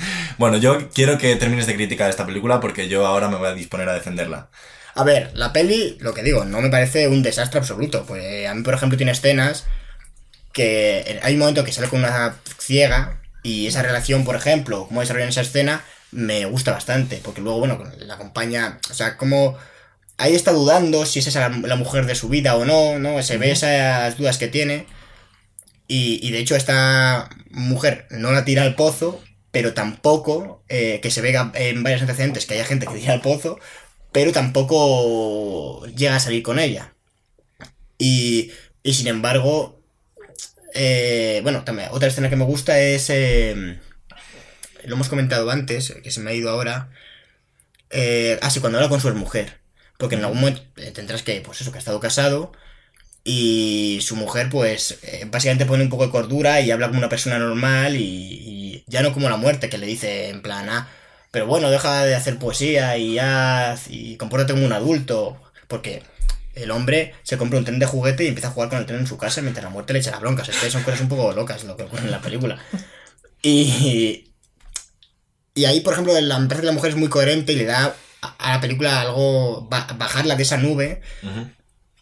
Bueno, 0.38 0.56
yo 0.56 0.90
quiero 0.90 1.16
que 1.18 1.36
termines 1.36 1.66
de 1.66 1.76
criticar 1.76 2.10
esta 2.10 2.26
película 2.26 2.60
porque 2.60 2.88
yo 2.88 3.06
ahora 3.06 3.28
me 3.28 3.36
voy 3.36 3.48
a 3.48 3.54
disponer 3.54 3.88
a 3.88 3.94
defenderla. 3.94 4.50
A 4.94 5.04
ver, 5.04 5.30
la 5.34 5.52
peli, 5.52 5.96
lo 6.00 6.14
que 6.14 6.22
digo, 6.22 6.44
no 6.44 6.60
me 6.60 6.70
parece 6.70 7.08
un 7.08 7.22
desastre 7.22 7.58
absoluto. 7.58 8.04
Pues 8.06 8.48
a 8.48 8.54
mí, 8.54 8.62
por 8.62 8.74
ejemplo, 8.74 8.96
tiene 8.96 9.12
escenas 9.12 9.64
que 10.52 11.20
hay 11.22 11.34
un 11.34 11.40
momento 11.40 11.64
que 11.64 11.72
sale 11.72 11.88
con 11.88 11.98
una 12.00 12.36
ciega 12.58 13.20
y 13.42 13.66
esa 13.66 13.82
relación, 13.82 14.24
por 14.24 14.36
ejemplo, 14.36 14.86
cómo 14.86 15.00
desarrollan 15.00 15.28
esa 15.30 15.40
escena, 15.40 15.84
me 16.12 16.44
gusta 16.46 16.72
bastante. 16.72 17.20
Porque 17.22 17.40
luego, 17.40 17.58
bueno, 17.58 17.82
la 17.98 18.14
acompaña, 18.14 18.78
o 18.90 18.94
sea, 18.94 19.16
como 19.16 19.58
ahí 20.16 20.34
está 20.34 20.52
dudando 20.52 21.06
si 21.06 21.18
es 21.18 21.26
esa 21.26 21.48
la, 21.48 21.76
mujer 21.76 22.06
de 22.06 22.14
su 22.14 22.28
vida 22.28 22.56
o 22.56 22.64
no, 22.64 22.98
¿no? 23.00 23.22
Se 23.22 23.36
ve 23.38 23.50
esas 23.50 24.16
dudas 24.16 24.38
que 24.38 24.48
tiene. 24.48 24.86
Y, 25.88 26.26
y 26.26 26.30
de 26.30 26.38
hecho 26.38 26.56
esta 26.56 27.28
mujer 27.50 28.06
no 28.10 28.32
la 28.32 28.44
tira 28.44 28.62
al 28.62 28.74
pozo, 28.74 29.22
pero 29.54 29.72
tampoco, 29.72 30.64
eh, 30.68 30.98
que 31.00 31.12
se 31.12 31.20
vea 31.22 31.52
en 31.54 31.84
varios 31.84 32.02
antecedentes 32.02 32.44
que 32.44 32.54
haya 32.54 32.64
gente 32.64 32.86
que 32.86 32.98
tira 32.98 33.12
al 33.14 33.20
pozo, 33.20 33.60
pero 34.12 34.32
tampoco 34.32 35.86
llega 35.86 36.16
a 36.16 36.20
salir 36.20 36.42
con 36.42 36.58
ella. 36.58 36.94
Y, 37.96 38.50
y 38.82 38.94
sin 38.94 39.06
embargo, 39.06 39.80
eh, 40.74 41.38
bueno, 41.44 41.62
también 41.62 41.88
otra 41.92 42.08
escena 42.08 42.28
que 42.28 42.36
me 42.36 42.44
gusta 42.44 42.80
es, 42.80 43.08
eh, 43.10 43.78
lo 44.84 44.94
hemos 44.96 45.08
comentado 45.08 45.48
antes, 45.50 45.94
que 46.02 46.10
se 46.10 46.20
me 46.20 46.32
ha 46.32 46.34
ido 46.34 46.50
ahora, 46.50 46.90
eh, 47.90 48.40
ah, 48.42 48.50
cuando 48.60 48.78
habla 48.78 48.88
con 48.88 49.00
su 49.00 49.14
mujer, 49.14 49.60
porque 49.98 50.16
en 50.16 50.22
algún 50.22 50.40
momento 50.40 50.62
tendrás 50.94 51.22
que, 51.22 51.40
pues 51.42 51.60
eso, 51.60 51.70
que 51.70 51.78
ha 51.78 51.84
estado 51.84 52.00
casado. 52.00 52.50
Y 53.26 54.00
su 54.02 54.16
mujer, 54.16 54.50
pues, 54.50 54.98
eh, 55.02 55.26
básicamente 55.30 55.64
pone 55.64 55.82
un 55.82 55.88
poco 55.88 56.04
de 56.06 56.12
cordura 56.12 56.60
y 56.60 56.70
habla 56.70 56.88
como 56.88 56.98
una 56.98 57.08
persona 57.08 57.38
normal 57.38 57.96
y, 57.96 58.84
ya 58.86 59.02
no 59.02 59.12
como 59.14 59.30
la 59.30 59.38
muerte, 59.38 59.70
que 59.70 59.78
le 59.78 59.86
dice 59.86 60.28
en 60.28 60.42
plan, 60.42 60.68
ah, 60.68 60.88
pero 61.30 61.46
bueno, 61.46 61.70
deja 61.70 62.04
de 62.04 62.14
hacer 62.14 62.38
poesía 62.38 62.98
y 62.98 63.18
haz 63.18 63.86
y 63.88 64.16
compórtate 64.18 64.52
como 64.52 64.66
un 64.66 64.72
adulto. 64.74 65.40
Porque 65.68 66.02
el 66.54 66.70
hombre 66.70 67.14
se 67.22 67.38
compra 67.38 67.58
un 67.58 67.64
tren 67.64 67.78
de 67.78 67.86
juguete 67.86 68.24
y 68.24 68.28
empieza 68.28 68.48
a 68.48 68.50
jugar 68.52 68.68
con 68.68 68.78
el 68.78 68.86
tren 68.86 69.00
en 69.00 69.06
su 69.06 69.16
casa 69.16 69.40
mientras 69.40 69.64
la 69.64 69.70
muerte 69.70 69.92
le 69.94 70.00
echa 70.00 70.10
las 70.10 70.20
broncas. 70.20 70.48
Es 70.50 70.56
que 70.58 70.70
son 70.70 70.82
cosas 70.82 71.00
un 71.00 71.08
poco 71.08 71.32
locas 71.32 71.64
lo 71.64 71.76
que 71.76 71.84
ocurre 71.84 72.02
en 72.04 72.10
la 72.10 72.20
película. 72.20 72.58
Y, 73.42 74.32
y 75.54 75.64
ahí, 75.64 75.80
por 75.80 75.94
ejemplo, 75.94 76.18
la, 76.20 76.36
parece 76.36 76.60
que 76.60 76.66
la 76.66 76.72
mujer 76.72 76.90
es 76.90 76.96
muy 76.96 77.08
coherente 77.08 77.52
y 77.52 77.56
le 77.56 77.64
da 77.64 77.94
a, 78.20 78.52
la 78.52 78.60
película 78.60 79.00
algo, 79.00 79.66
ba- 79.68 79.86
bajarla 79.98 80.36
de 80.36 80.42
esa 80.42 80.56
nube. 80.58 81.00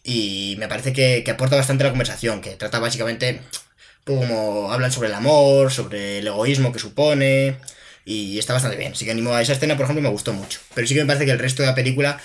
Y 0.03 0.55
me 0.59 0.67
parece 0.67 0.93
que, 0.93 1.23
que 1.23 1.31
aporta 1.31 1.55
bastante 1.55 1.83
a 1.83 1.87
la 1.87 1.91
conversación, 1.91 2.41
que 2.41 2.51
trata 2.51 2.79
básicamente 2.79 3.39
pues, 4.05 4.19
como 4.19 4.71
hablan 4.71 4.91
sobre 4.91 5.07
el 5.09 5.13
amor, 5.13 5.71
sobre 5.71 6.19
el 6.19 6.27
egoísmo 6.27 6.71
que 6.73 6.79
supone, 6.79 7.57
y 8.05 8.37
está 8.37 8.53
bastante 8.53 8.77
bien. 8.77 8.91
Así 8.93 9.05
que 9.05 9.11
animo 9.11 9.33
a 9.33 9.41
esa 9.41 9.53
escena, 9.53 9.75
por 9.77 9.85
ejemplo, 9.85 10.01
me 10.03 10.09
gustó 10.09 10.33
mucho. 10.33 10.59
Pero 10.73 10.85
sí 10.87 10.93
que 10.93 11.01
me 11.01 11.07
parece 11.07 11.25
que 11.25 11.31
el 11.31 11.39
resto 11.39 11.61
de 11.63 11.69
la 11.69 11.75
película 11.75 12.19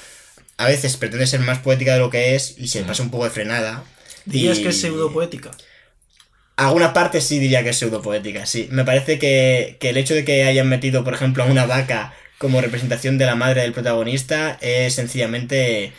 a 0.57 0.67
veces 0.67 0.97
pretende 0.97 1.27
ser 1.29 1.39
más 1.41 1.61
poética 1.61 1.93
de 1.95 2.01
lo 2.01 2.11
que 2.11 2.35
es 2.35 2.57
y 2.59 2.67
se 2.69 2.83
pasa 2.83 3.03
un 3.05 3.11
poco 3.11 3.25
de 3.25 3.31
frenada. 3.31 3.85
Dirías 4.25 4.59
Y- 4.59 4.63
que 4.65 4.69
es 4.71 4.81
pseudo 4.81 5.13
poética. 5.13 5.53
Alguna 6.57 6.93
parte 6.93 7.21
sí 7.21 7.39
diría 7.39 7.63
que 7.63 7.69
es 7.71 7.77
pseudopoética, 7.79 8.45
sí. 8.45 8.67
Me 8.73 8.85
parece 8.85 9.21
que, 9.21 9.77
que 9.79 9.91
el 9.91 9.97
hecho 9.97 10.15
de 10.15 10.25
que 10.25 10.43
hayan 10.43 10.69
metido, 10.69 11.05
por 11.05 11.15
ejemplo, 11.15 11.45
a 11.45 11.47
una 11.47 11.67
vaca 11.67 12.13
como 12.39 12.61
representación 12.61 13.17
de 13.17 13.27
la 13.27 13.37
madre 13.37 13.63
del 13.63 13.73
protagonista 13.73 14.59
es 14.61 14.95
sencillamente 14.95 15.93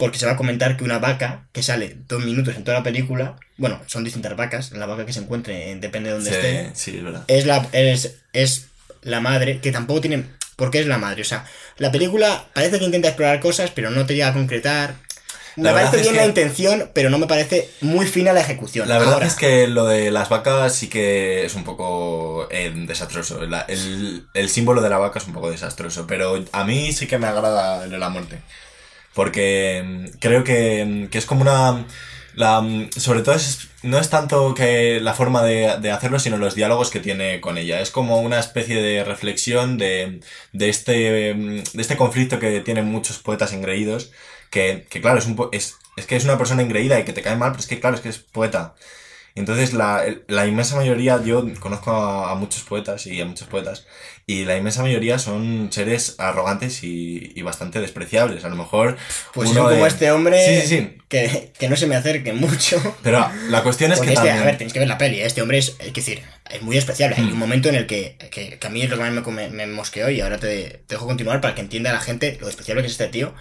porque 0.00 0.18
se 0.18 0.26
va 0.26 0.32
a 0.32 0.36
comentar 0.36 0.76
que 0.76 0.82
una 0.82 0.98
vaca 0.98 1.46
que 1.52 1.62
sale 1.62 1.96
dos 2.08 2.24
minutos 2.24 2.56
en 2.56 2.64
toda 2.64 2.78
la 2.78 2.82
película, 2.82 3.36
bueno, 3.58 3.80
son 3.86 4.02
distintas 4.02 4.34
vacas, 4.34 4.72
la 4.72 4.86
vaca 4.86 5.04
que 5.06 5.12
se 5.12 5.20
encuentre, 5.20 5.70
eh, 5.70 5.76
depende 5.76 6.08
de 6.08 6.14
donde 6.16 6.30
Sí, 6.30 6.36
esté, 6.36 6.70
sí, 6.74 6.96
es 6.96 7.04
verdad. 7.04 7.24
es 7.28 7.44
la, 7.46 7.68
es, 7.72 8.16
es 8.32 8.66
la 9.02 9.20
madre, 9.20 9.60
que 9.60 9.70
tampoco 9.70 10.00
tiene... 10.00 10.24
¿Por 10.56 10.70
qué 10.70 10.80
es 10.80 10.86
la 10.86 10.98
madre? 10.98 11.22
O 11.22 11.24
sea, 11.24 11.44
la 11.78 11.90
película 11.92 12.46
parece 12.54 12.78
que 12.78 12.84
intenta 12.84 13.08
explorar 13.08 13.40
cosas, 13.40 13.70
pero 13.74 13.90
no 13.90 14.04
te 14.06 14.14
llega 14.14 14.28
a 14.28 14.32
concretar. 14.34 14.94
Me 15.56 15.70
parece 15.72 15.98
bien 15.98 16.12
que- 16.12 16.20
la 16.20 16.26
intención, 16.26 16.90
pero 16.94 17.10
no 17.10 17.18
me 17.18 17.26
parece 17.26 17.68
muy 17.80 18.06
fina 18.06 18.32
la 18.32 18.40
ejecución. 18.42 18.88
La 18.88 18.98
verdad 18.98 19.14
Ahora, 19.14 19.26
es 19.26 19.34
que 19.34 19.66
lo 19.68 19.86
de 19.86 20.10
las 20.10 20.28
vacas 20.28 20.74
sí 20.74 20.88
que 20.88 21.44
es 21.46 21.54
un 21.54 21.64
poco 21.64 22.46
eh, 22.50 22.72
desastroso. 22.74 23.44
La- 23.46 23.62
el, 23.68 24.26
el 24.34 24.48
símbolo 24.48 24.80
de 24.82 24.90
la 24.90 24.98
vaca 24.98 25.18
es 25.18 25.26
un 25.26 25.32
poco 25.34 25.50
desastroso, 25.50 26.06
pero 26.06 26.42
a 26.52 26.64
mí 26.64 26.92
sí 26.92 27.06
que 27.06 27.18
me 27.18 27.26
agrada 27.26 27.84
el 27.84 27.90
de 27.90 27.98
la 27.98 28.08
muerte. 28.10 28.38
Porque 29.14 29.82
mm, 29.84 30.18
creo 30.18 30.44
que, 30.44 30.84
mm, 30.84 31.06
que 31.08 31.18
es 31.18 31.26
como 31.26 31.42
una... 31.42 31.86
La, 32.34 32.60
mm, 32.60 32.90
sobre 32.92 33.22
todo 33.22 33.34
es, 33.34 33.68
no 33.82 33.98
es 33.98 34.08
tanto 34.10 34.54
que 34.54 35.00
la 35.00 35.14
forma 35.14 35.42
de, 35.42 35.78
de 35.80 35.90
hacerlo, 35.90 36.18
sino 36.18 36.36
los 36.38 36.54
diálogos 36.54 36.90
que 36.90 37.00
tiene 37.00 37.40
con 37.40 37.58
ella. 37.58 37.80
Es 37.80 37.90
como 37.90 38.20
una 38.20 38.38
especie 38.38 38.80
de 38.80 39.04
reflexión 39.04 39.78
de, 39.78 40.20
de, 40.52 40.68
este, 40.68 40.92
de 41.34 41.64
este 41.74 41.96
conflicto 41.96 42.38
que 42.38 42.60
tienen 42.60 42.86
muchos 42.86 43.18
poetas 43.18 43.52
engreídos. 43.52 44.12
Que, 44.50 44.86
que 44.90 45.00
claro, 45.00 45.18
es, 45.18 45.26
un, 45.26 45.48
es, 45.52 45.76
es 45.96 46.06
que 46.06 46.16
es 46.16 46.24
una 46.24 46.38
persona 46.38 46.62
engreída 46.62 46.98
y 46.98 47.04
que 47.04 47.12
te 47.12 47.22
cae 47.22 47.36
mal, 47.36 47.52
pero 47.52 47.60
es 47.60 47.66
que 47.66 47.80
claro, 47.80 47.96
es 47.96 48.02
que 48.02 48.08
es 48.10 48.18
poeta. 48.18 48.74
Entonces, 49.34 49.72
la, 49.74 50.04
la 50.28 50.46
inmensa 50.46 50.76
mayoría, 50.76 51.22
yo 51.24 51.44
conozco 51.60 51.92
a, 51.92 52.32
a 52.32 52.34
muchos 52.34 52.62
poetas 52.62 53.06
y 53.06 53.20
a 53.20 53.24
muchos 53.24 53.46
poetas, 53.48 53.86
y 54.26 54.44
la 54.44 54.56
inmensa 54.56 54.82
mayoría 54.82 55.18
son 55.18 55.68
seres 55.72 56.16
arrogantes 56.18 56.82
y, 56.84 57.32
y 57.34 57.42
bastante 57.42 57.80
despreciables. 57.80 58.44
A 58.44 58.48
lo 58.48 58.56
mejor. 58.56 58.96
Pues 59.32 59.50
uno 59.50 59.60
son 59.62 59.70
como 59.70 59.82
de- 59.84 59.88
este 59.88 60.12
hombre 60.12 60.44
Sí, 60.44 60.60
sí, 60.68 60.76
sí. 60.78 60.98
Que, 61.08 61.52
que 61.58 61.68
no 61.68 61.74
se 61.76 61.86
me 61.88 61.96
acerque 61.96 62.32
mucho. 62.32 62.80
Pero 63.02 63.28
la 63.48 63.62
cuestión 63.62 63.90
es 63.92 63.98
Porque 63.98 64.10
que 64.10 64.14
es 64.14 64.20
que, 64.20 64.26
también. 64.28 64.42
a 64.42 64.46
ver, 64.46 64.58
tenéis 64.58 64.72
que 64.72 64.78
ver 64.78 64.88
la 64.88 64.98
peli. 64.98 65.20
¿eh? 65.20 65.26
Este 65.26 65.42
hombre 65.42 65.58
es, 65.58 65.74
es 65.80 65.92
decir, 65.92 66.22
es 66.50 66.62
muy 66.62 66.76
especial. 66.76 67.12
Hay 67.16 67.24
Hmm. 67.24 67.32
un 67.32 67.38
momento 67.38 67.68
en 67.68 67.74
el 67.76 67.86
que, 67.86 68.16
que, 68.30 68.58
que 68.58 68.66
a 68.66 68.70
mí 68.70 68.82
es 68.82 68.90
lo 68.90 68.96
que 68.96 69.02
más 69.02 69.50
me, 69.50 69.66
mosqueó 69.66 70.10
y 70.10 70.20
ahora 70.20 70.38
te, 70.38 70.82
te 70.86 70.94
dejo 70.94 71.06
continuar 71.06 71.40
para 71.40 71.54
que 71.54 71.60
entienda 71.62 71.92
la 71.92 72.00
gente 72.00 72.38
lo 72.40 72.48
especial 72.48 72.78
que 72.80 72.86
es 72.86 72.92
este 72.92 73.08
tío. 73.08 73.34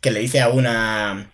Que 0.00 0.10
le 0.12 0.20
dice 0.20 0.40
a 0.40 0.48
una. 0.48 1.30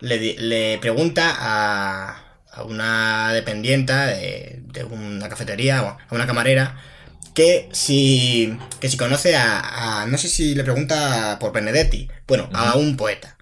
Le, 0.00 0.34
le 0.38 0.78
pregunta 0.78 1.34
a, 1.36 2.23
a 2.54 2.62
una 2.64 3.32
dependienta 3.32 4.06
de, 4.06 4.60
de 4.72 4.84
una 4.84 5.28
cafetería 5.28 5.82
o 5.82 5.86
a 5.88 5.98
una 6.10 6.26
camarera 6.26 6.76
que 7.34 7.68
si, 7.72 8.56
que 8.80 8.88
si 8.88 8.96
conoce 8.96 9.36
a, 9.36 10.02
a- 10.02 10.06
No 10.06 10.18
sé 10.18 10.28
si 10.28 10.54
le 10.54 10.64
pregunta 10.64 11.38
por 11.40 11.52
Benedetti. 11.52 12.08
Bueno, 12.26 12.48
a 12.52 12.76
un 12.76 12.96
poeta. 12.96 13.36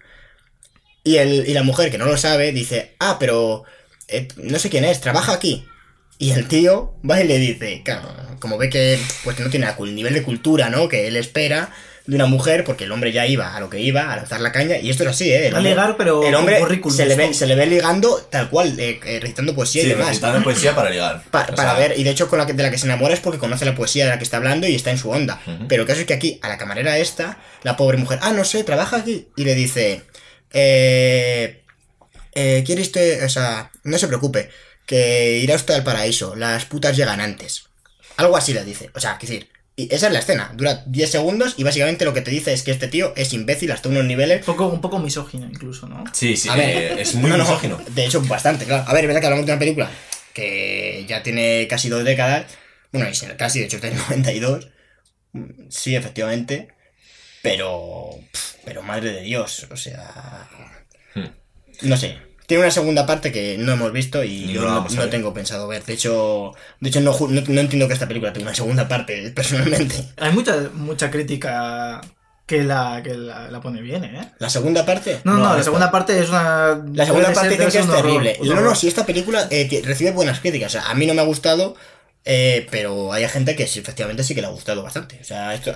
Y, 1.05 1.17
el, 1.17 1.47
y 1.49 1.53
la 1.55 1.63
mujer, 1.63 1.91
que 1.91 1.99
no 1.99 2.07
lo 2.07 2.17
sabe, 2.17 2.53
dice, 2.53 2.95
ah, 3.01 3.17
pero 3.19 3.65
eh, 4.09 4.29
no 4.37 4.59
sé 4.59 4.71
quién 4.71 4.85
es, 4.85 5.01
trabaja 5.01 5.33
aquí. 5.33 5.67
Y 6.19 6.31
el 6.33 6.47
tío 6.47 6.95
va 7.09 7.21
y 7.23 7.27
le 7.27 7.39
dice, 7.39 7.83
claro, 7.85 8.09
como 8.39 8.57
ve 8.59 8.71
que, 8.71 8.99
pues, 9.25 9.37
que 9.37 9.43
no 9.43 9.51
tiene 9.51 9.67
el 9.79 9.95
nivel 9.95 10.15
de 10.15 10.23
cultura, 10.23 10.71
¿no? 10.71 10.89
Que 10.89 11.09
él 11.09 11.17
espera 11.17 11.73
de 12.05 12.17
una 12.17 12.27
mujer, 12.27 12.65
porque 12.65 12.85
el 12.85 12.93
hombre 12.93 13.13
ya 13.13 13.27
iba 13.27 13.55
a 13.55 13.61
lo 13.61 13.71
que 13.71 13.79
iba, 13.79 14.13
a 14.13 14.17
lanzar 14.17 14.41
la 14.41 14.51
caña, 14.51 14.77
y 14.79 14.91
esto 14.91 15.05
es 15.05 15.11
así, 15.11 15.31
¿eh? 15.33 15.47
El 15.47 15.55
A 15.55 15.59
hombre- 15.59 15.71
ligar, 15.71 15.97
pero 15.97 16.27
el 16.27 16.35
hombre 16.35 16.59
se 16.91 17.07
le, 17.07 17.15
ve, 17.15 17.33
se 17.33 17.47
le 17.47 17.55
ve 17.55 17.67
ligando 17.67 18.17
tal 18.31 18.51
cual, 18.51 18.79
eh, 18.81 18.99
eh, 19.05 19.21
recitando 19.21 19.55
poesía 19.55 19.83
Sí, 19.83 19.87
y 19.87 19.91
demás. 19.91 20.09
recitando 20.09 20.43
poesía 20.43 20.75
para 20.75 20.91
ligar. 20.91 21.23
Pa- 21.31 21.47
O 21.51 21.55
para 21.55 21.71
sea, 21.77 21.79
ver, 21.89 21.99
y 21.99 22.03
de 22.03 22.11
hecho 22.11 22.29
con 22.29 22.39
la 22.41 22.47
que, 22.47 22.55
de 22.55 22.63
la 22.65 22.71
que 22.73 22.79
se 22.79 22.87
enamora 22.87 23.15
es 23.15 23.21
porque 23.21 23.39
conoce 23.39 23.65
la 23.65 23.75
poesía 23.77 24.05
de 24.05 24.11
la 24.11 24.19
que 24.19 24.25
está 24.25 24.39
hablando 24.39 24.67
y 24.67 24.75
está 24.75 24.91
en 24.91 24.99
su 24.99 25.11
onda. 25.11 25.41
Pero 25.69 25.83
el 25.83 25.89
caso 25.89 26.01
es 26.01 26.07
que 26.07 26.15
aquí, 26.15 26.41
a 26.43 26.49
la 26.49 26.59
camarera 26.59 26.99
esta, 26.99 27.39
la 27.63 27.77
pobre 27.77 27.99
mujer, 27.99 28.19
ah, 28.23 28.33
no 28.33 28.45
sé, 28.45 28.65
trabaja 28.65 28.97
aquí. 28.97 29.29
Y 29.37 29.45
le 29.45 29.55
dice, 29.55 30.03
eh, 30.53 31.63
eh, 32.35 32.63
¿quiere 32.67 32.83
usted, 32.83 33.25
o 33.25 33.29
sea, 33.29 33.71
no 33.85 33.99
se 33.99 34.09
preocupe, 34.09 34.51
que 34.87 35.39
irá 35.39 35.55
usted 35.55 35.75
al 35.75 35.85
paraíso, 35.85 36.35
las 36.35 36.65
putas 36.65 36.97
llegan 36.97 37.21
antes. 37.21 37.65
Algo 38.17 38.37
así 38.37 38.53
le 38.53 38.65
dice, 38.65 38.91
o 38.95 39.01
sea, 39.01 39.19
que 39.19 39.27
decir, 39.27 39.49
y 39.77 39.93
esa 39.95 40.09
es 40.09 40.13
la 40.13 40.19
escena, 40.19 40.53
dura 40.55 40.83
10 40.87 41.11
segundos 41.11 41.55
y 41.57 41.65
básicamente 41.65 42.05
lo 42.05 42.13
que 42.13 42.21
te 42.21 42.31
dice 42.31 42.53
es 42.53 42.63
que 42.63 42.71
este 42.73 42.89
tío 42.89 43.13
es 43.17 43.33
imbécil 43.33 43.73
hasta 43.73 43.89
unos 43.89 44.05
niveles 44.05 44.41
Un 44.41 44.55
poco, 44.55 44.67
un 44.69 44.81
poco 44.81 44.99
misógino 44.99 45.47
incluso, 45.47 45.89
¿no? 45.89 46.05
Sí, 46.13 46.37
sí, 46.37 46.49
a 46.49 46.57
ver, 46.57 46.69
eh, 46.77 47.03
es 47.03 47.15
muy 47.15 47.31
no, 47.31 47.39
no, 47.39 47.45
misógino. 47.45 47.81
de 47.89 48.05
hecho, 48.07 48.21
bastante, 48.23 48.65
claro. 48.67 48.85
A 48.87 48.93
ver, 48.93 49.05
es 49.05 49.09
verdad 49.09 49.21
que 49.21 49.27
hablamos 49.27 49.47
de 49.47 49.53
una 49.53 49.59
película 49.59 49.91
que 50.35 51.05
ya 51.09 51.23
tiene 51.23 51.67
casi 51.69 51.89
dos 51.89 52.05
décadas. 52.05 52.47
Bueno, 52.93 53.09
y 53.09 53.37
casi, 53.37 53.61
de 53.61 53.65
hecho, 53.67 53.77
está 53.77 53.89
en 53.89 53.97
92. 53.97 54.69
Mm, 55.33 55.51
Sí, 55.71 55.97
efectivamente. 55.97 56.69
Pero. 57.43 58.11
Pero 58.65 58.83
madre 58.83 59.13
de 59.13 59.23
Dios, 59.23 59.67
o 59.71 59.77
sea. 59.77 60.49
Hmm. 61.15 61.27
No 61.83 61.97
sé. 61.97 62.19
Tiene 62.53 62.65
una 62.65 62.71
segunda 62.71 63.07
parte 63.07 63.33
que 63.33 63.57
no 63.59 63.73
hemos 63.73 63.93
visto 63.93 64.23
y 64.23 64.45
Ni 64.47 64.53
yo 64.53 64.61
no, 64.63 64.87
no 64.89 65.09
tengo 65.09 65.33
pensado 65.33 65.67
ver. 65.69 65.83
De 65.85 65.95
hecho, 65.95 66.53
de 66.81 66.89
hecho 66.91 67.01
no, 67.01 67.15
ju- 67.15 67.29
no, 67.31 67.41
no 67.47 67.61
entiendo 67.61 67.87
que 67.89 67.95
esta 67.95 68.07
película 68.09 68.33
tenga 68.33 68.49
una 68.49 68.55
segunda 68.55 68.89
parte, 68.89 69.31
personalmente. 69.35 69.95
Hay 70.19 70.33
mucha, 70.33 70.69
mucha 70.75 71.11
crítica 71.11 72.01
que 72.47 72.63
la, 72.63 73.01
que 73.03 73.15
la, 73.15 73.51
la 73.51 73.61
pone 73.63 73.81
bien, 73.81 74.05
¿eh? 74.05 74.33
¿La 74.39 74.51
segunda 74.51 74.85
parte? 74.85 75.21
No, 75.25 75.35
no, 75.35 75.45
la 75.45 75.51
esta- 75.53 75.65
segunda 75.65 75.91
parte 75.91 76.19
es 76.21 76.29
una. 76.29 76.83
La 76.93 77.07
segunda 77.07 77.33
parte 77.33 77.57
ser- 77.57 77.65
dicen 77.67 77.71
que 77.71 77.79
es 77.79 77.85
horror, 77.87 78.03
terrible. 78.03 78.37
un 78.41 78.49
No, 78.49 78.55
no, 78.57 78.61
horror. 78.61 78.77
si 78.77 78.89
esta 78.89 79.07
película 79.07 79.47
eh, 79.51 79.83
recibe 79.85 80.11
buenas 80.11 80.41
críticas. 80.41 80.75
O 80.75 80.81
sea, 80.81 80.91
a 80.91 80.95
mí 80.95 81.07
no 81.07 81.15
me 81.15 81.23
ha 81.23 81.25
gustado, 81.25 81.75
eh, 82.27 82.67
pero 82.71 83.13
hay 83.15 83.27
gente 83.29 83.57
que 83.57 83.67
sí, 83.67 83.79
efectivamente 83.79 84.25
sí 84.25 84.35
que 84.35 84.43
le 84.43 84.49
ha 84.49 84.51
gustado 84.51 84.83
bastante. 84.83 85.19
O 85.21 85.25
sea, 85.25 85.55
esto. 85.55 85.75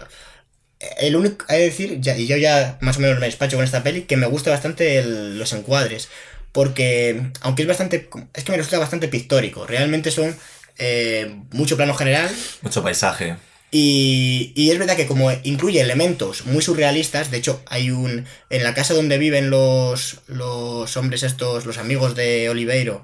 El 1.01 1.17
único, 1.17 1.43
hay 1.49 1.59
que 1.61 1.65
decir, 1.65 2.01
ya- 2.03 2.19
y 2.19 2.27
yo 2.27 2.37
ya 2.37 2.77
más 2.83 2.99
o 2.99 3.01
menos 3.01 3.19
me 3.19 3.25
despacho 3.27 3.57
con 3.57 3.65
esta 3.65 3.83
peli, 3.83 4.03
que 4.03 4.19
me 4.19 4.27
gusta 4.27 4.51
bastante 4.51 4.99
el- 4.99 5.39
los 5.39 5.55
encuadres. 5.55 6.09
Porque, 6.57 7.21
aunque 7.43 7.63
es 7.63 7.69
bastante. 7.69 8.09
Es 8.33 8.45
que 8.45 8.51
me 8.51 8.57
resulta 8.57 8.79
bastante 8.79 9.09
pictórico. 9.09 9.67
Realmente 9.67 10.11
son 10.11 10.35
eh, 10.79 11.37
mucho 11.53 11.77
plano 11.77 11.93
general. 11.93 12.31
Mucho 12.63 12.83
paisaje. 12.83 13.37
Y, 13.71 14.53
y 14.57 14.71
es 14.71 14.79
verdad 14.79 14.97
que 14.97 15.07
como 15.07 15.31
incluye 15.43 15.83
elementos 15.83 16.47
muy 16.47 16.63
surrealistas, 16.63 17.31
de 17.31 17.37
hecho 17.37 17.63
hay 17.67 17.91
un... 17.91 18.25
En 18.49 18.65
la 18.65 18.73
casa 18.73 18.95
donde 18.95 19.19
viven 19.19 19.51
los, 19.51 20.21
los 20.29 20.97
hombres 20.97 21.25
estos, 21.25 21.67
los 21.67 21.77
amigos 21.77 22.15
de 22.15 22.49
Oliveiro, 22.49 23.03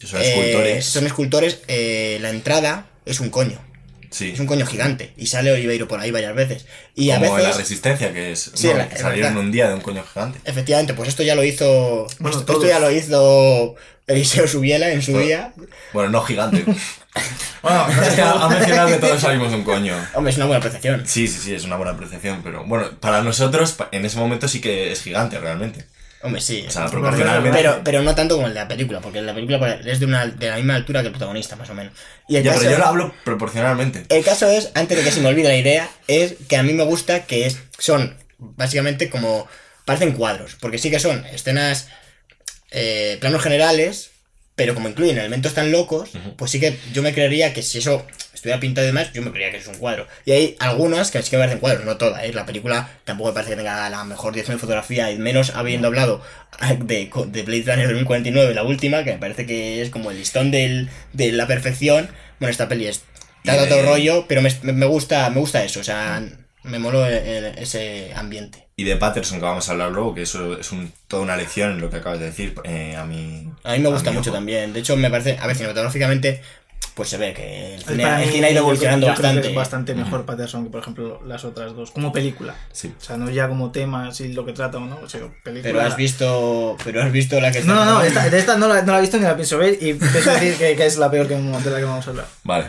Que 0.00 0.06
son 0.06 0.22
eh, 0.22 0.30
escultores. 0.30 0.86
son 0.86 1.06
escultores, 1.06 1.58
eh, 1.68 2.16
la 2.22 2.30
entrada 2.30 2.86
es 3.04 3.20
un 3.20 3.28
coño, 3.28 3.60
Sí. 4.10 4.30
es 4.34 4.40
un 4.40 4.46
coño 4.46 4.66
gigante, 4.66 5.12
y 5.16 5.26
sale 5.26 5.52
Oliveiro 5.52 5.86
por 5.88 6.00
ahí 6.00 6.10
varias 6.10 6.34
veces. 6.34 6.66
Y 6.94 7.10
a 7.10 7.18
Como 7.18 7.36
la 7.38 7.44
veces... 7.44 7.56
resistencia, 7.58 8.12
que 8.12 8.32
es. 8.32 8.50
Sí, 8.54 8.68
no, 8.68 8.74
la- 8.74 8.88
que 8.88 8.96
salieron 8.98 9.36
un 9.36 9.52
día 9.52 9.68
de 9.68 9.74
un 9.74 9.80
coño 9.80 10.02
gigante. 10.12 10.38
Efectivamente, 10.44 10.94
pues 10.94 11.08
esto 11.08 11.22
ya 11.22 11.34
lo 11.34 11.44
hizo... 11.44 12.06
Bueno, 12.18 12.38
esto, 12.38 12.66
ya 12.66 12.78
lo 12.80 12.90
hizo 12.90 13.74
Eliseo 14.06 14.48
Subiela 14.48 14.90
en 14.90 15.02
su 15.02 15.12
Todo. 15.12 15.20
día. 15.22 15.52
Bueno, 15.92 16.10
no 16.10 16.22
gigante. 16.22 16.64
Bueno, 17.62 17.88
no 17.88 18.02
es 18.02 18.14
que 18.14 18.22
a, 18.22 18.30
a 18.32 18.48
mencionar 18.48 18.86
que 18.88 18.96
todos 18.98 19.20
salimos 19.20 19.50
de 19.50 19.56
un 19.56 19.64
coño. 19.64 19.94
Hombre, 20.14 20.30
es 20.30 20.36
una 20.36 20.46
buena 20.46 20.58
apreciación. 20.58 21.02
Sí, 21.06 21.26
sí, 21.26 21.40
sí, 21.42 21.54
es 21.54 21.64
una 21.64 21.74
buena 21.74 21.90
apreciación, 21.92 22.40
pero 22.44 22.64
bueno, 22.64 22.90
para 23.00 23.22
nosotros 23.22 23.76
en 23.90 24.04
ese 24.04 24.16
momento 24.18 24.46
sí 24.46 24.60
que 24.60 24.92
es 24.92 25.02
gigante 25.02 25.38
realmente. 25.40 25.84
Hombre, 26.22 26.40
sí. 26.40 26.64
O 26.66 26.70
sea, 26.70 26.82
Pero- 26.86 27.00
proporcionalmente. 27.00 27.56
Pero, 27.58 27.80
pero 27.84 28.02
no 28.02 28.14
tanto 28.14 28.34
como 28.34 28.48
el 28.48 28.54
de 28.54 28.60
la 28.60 28.68
película, 28.68 29.00
porque 29.00 29.22
la 29.22 29.34
película 29.34 29.80
es 29.84 30.00
de, 30.00 30.06
una, 30.06 30.26
de 30.26 30.50
la 30.50 30.56
misma 30.56 30.74
altura 30.74 31.00
que 31.00 31.06
el 31.06 31.12
protagonista, 31.12 31.54
más 31.56 31.70
o 31.70 31.74
menos. 31.74 31.92
Y 32.28 32.36
el 32.36 32.42
Ya, 32.42 32.50
caso, 32.50 32.62
pero 32.64 32.72
yo 32.72 32.78
lo 32.78 32.86
hablo 32.86 33.14
proporcionalmente. 33.24 34.04
el 34.08 34.24
caso 34.24 34.48
es, 34.48 34.70
antes 34.74 34.98
de 34.98 35.04
que 35.04 35.12
se 35.12 35.20
me 35.20 35.28
olvide 35.28 35.48
la 35.48 35.56
idea, 35.56 35.88
es 36.08 36.34
que 36.48 36.56
a 36.56 36.62
mí 36.64 36.72
me 36.72 36.82
gusta 36.84 37.24
que 37.24 37.46
es, 37.46 37.58
son 37.78 38.16
básicamente 38.38 39.08
como. 39.10 39.48
parecen 39.84 40.12
cuadros, 40.12 40.56
porque 40.60 40.78
sí 40.78 40.90
que 40.90 40.98
son 40.98 41.24
escenas, 41.26 41.88
eh, 42.72 43.16
planos 43.20 43.42
generales, 43.42 44.10
pero 44.58 44.74
como 44.74 44.88
incluyen 44.88 45.16
elementos 45.16 45.54
tan 45.54 45.70
locos, 45.70 46.10
pues 46.36 46.50
sí 46.50 46.58
que 46.58 46.76
yo 46.92 47.00
me 47.00 47.14
creería 47.14 47.54
que 47.54 47.62
si 47.62 47.78
eso 47.78 48.04
estuviera 48.34 48.58
pintado 48.58 48.84
y 48.84 48.88
demás, 48.88 49.12
yo 49.12 49.22
me 49.22 49.30
creería 49.30 49.52
que 49.52 49.58
es 49.58 49.68
un 49.68 49.76
cuadro. 49.76 50.08
Y 50.24 50.32
hay 50.32 50.56
algunas 50.58 51.12
que 51.12 51.22
sí 51.22 51.30
que 51.30 51.36
me 51.36 51.42
parecen 51.42 51.60
cuadros, 51.60 51.84
no 51.84 51.96
todas, 51.96 52.24
¿eh? 52.24 52.32
La 52.32 52.44
película 52.44 52.90
tampoco 53.04 53.30
me 53.30 53.34
parece 53.34 53.52
que 53.52 53.58
tenga 53.58 53.88
la 53.88 54.02
mejor 54.02 54.32
dirección 54.32 54.56
de 54.56 54.60
fotografía, 54.60 55.12
y 55.12 55.18
menos 55.18 55.50
habiendo 55.54 55.86
hablado 55.86 56.20
de, 56.80 57.08
de 57.28 57.42
Blade 57.44 57.62
Runner 57.66 57.86
2049, 57.86 58.52
la 58.52 58.64
última, 58.64 59.04
que 59.04 59.12
me 59.12 59.18
parece 59.18 59.46
que 59.46 59.80
es 59.80 59.90
como 59.90 60.10
el 60.10 60.18
listón 60.18 60.50
del, 60.50 60.88
de 61.12 61.30
la 61.30 61.46
perfección. 61.46 62.08
Bueno, 62.40 62.50
esta 62.50 62.68
peli 62.68 62.88
es 62.88 63.04
Trata 63.44 63.62
otro 63.62 63.82
rollo, 63.82 64.26
pero 64.28 64.42
me, 64.42 64.50
me 64.62 64.86
gusta 64.86 65.30
me 65.30 65.38
gusta 65.38 65.62
eso, 65.62 65.78
o 65.78 65.84
sea, 65.84 66.20
me 66.68 66.78
moló 66.78 67.04
el- 67.06 67.14
el- 67.14 67.58
ese 67.58 68.12
ambiente. 68.14 68.68
Y 68.76 68.84
de 68.84 68.96
Patterson, 68.96 69.38
que 69.38 69.44
vamos 69.44 69.68
a 69.68 69.72
hablar 69.72 69.90
luego, 69.90 70.14
que 70.14 70.22
eso 70.22 70.56
es 70.58 70.70
un, 70.70 70.92
toda 71.08 71.22
una 71.22 71.36
lección 71.36 71.72
en 71.72 71.80
lo 71.80 71.90
que 71.90 71.96
acabas 71.96 72.20
de 72.20 72.26
decir. 72.26 72.54
eh, 72.64 72.94
a 72.96 73.04
mí. 73.04 73.50
A 73.64 73.72
mí 73.72 73.78
me 73.80 73.88
gusta 73.88 74.12
mucho 74.12 74.30
ojo. 74.30 74.36
también. 74.36 74.72
De 74.72 74.80
hecho, 74.80 74.96
me 74.96 75.10
parece, 75.10 75.36
a 75.40 75.46
ver, 75.46 75.56
cinematográficamente, 75.56 76.40
pues 76.94 77.08
se 77.08 77.16
ve 77.16 77.32
que 77.34 77.74
el 77.74 77.82
cine, 77.82 78.02
el 78.04 78.26
mí, 78.26 78.32
cine 78.32 78.46
ha 78.46 78.50
ido 78.50 78.54
yo 78.56 78.60
evolucionando 78.60 79.06
yo 79.08 79.14
creo 79.14 79.22
que 79.22 79.26
bastante. 79.28 79.48
es 79.48 79.54
bastante 79.54 79.94
mejor 79.94 80.24
Patterson 80.26 80.64
que, 80.64 80.70
por 80.70 80.80
ejemplo, 80.80 81.20
las 81.26 81.44
otras 81.44 81.74
dos. 81.74 81.90
Como 81.90 82.12
película. 82.12 82.54
Sí. 82.72 82.92
O 82.96 83.00
sea, 83.04 83.16
no 83.16 83.28
ya 83.30 83.48
como 83.48 83.70
temas 83.72 84.20
y 84.20 84.32
lo 84.32 84.44
que 84.44 84.52
trata 84.52 84.78
o 84.78 84.80
no. 84.80 84.96
O 85.02 85.08
sea, 85.08 85.20
película. 85.44 85.62
Pero 85.72 85.80
has 85.80 85.96
visto, 85.96 86.76
pero 86.84 87.02
has 87.02 87.10
visto 87.12 87.40
la 87.40 87.50
que 87.50 87.62
No, 87.62 87.74
no, 87.74 87.84
no, 87.84 88.02
esta, 88.02 88.28
de 88.30 88.38
esta 88.38 88.56
no 88.56 88.68
la, 88.68 88.82
no 88.82 88.92
la 88.92 88.98
he 88.98 89.00
visto 89.02 89.16
ni 89.16 89.24
la 89.24 89.34
pienso 89.36 89.58
ver 89.58 89.74
y 89.80 89.94
pienso 89.94 90.30
decir 90.30 90.54
que, 90.56 90.76
que 90.76 90.86
es 90.86 90.98
la 90.98 91.10
peor 91.10 91.26
que, 91.26 91.34
de 91.36 91.70
la 91.70 91.78
que 91.78 91.84
vamos 91.84 92.06
a 92.06 92.10
hablar. 92.10 92.26
Vale. 92.44 92.66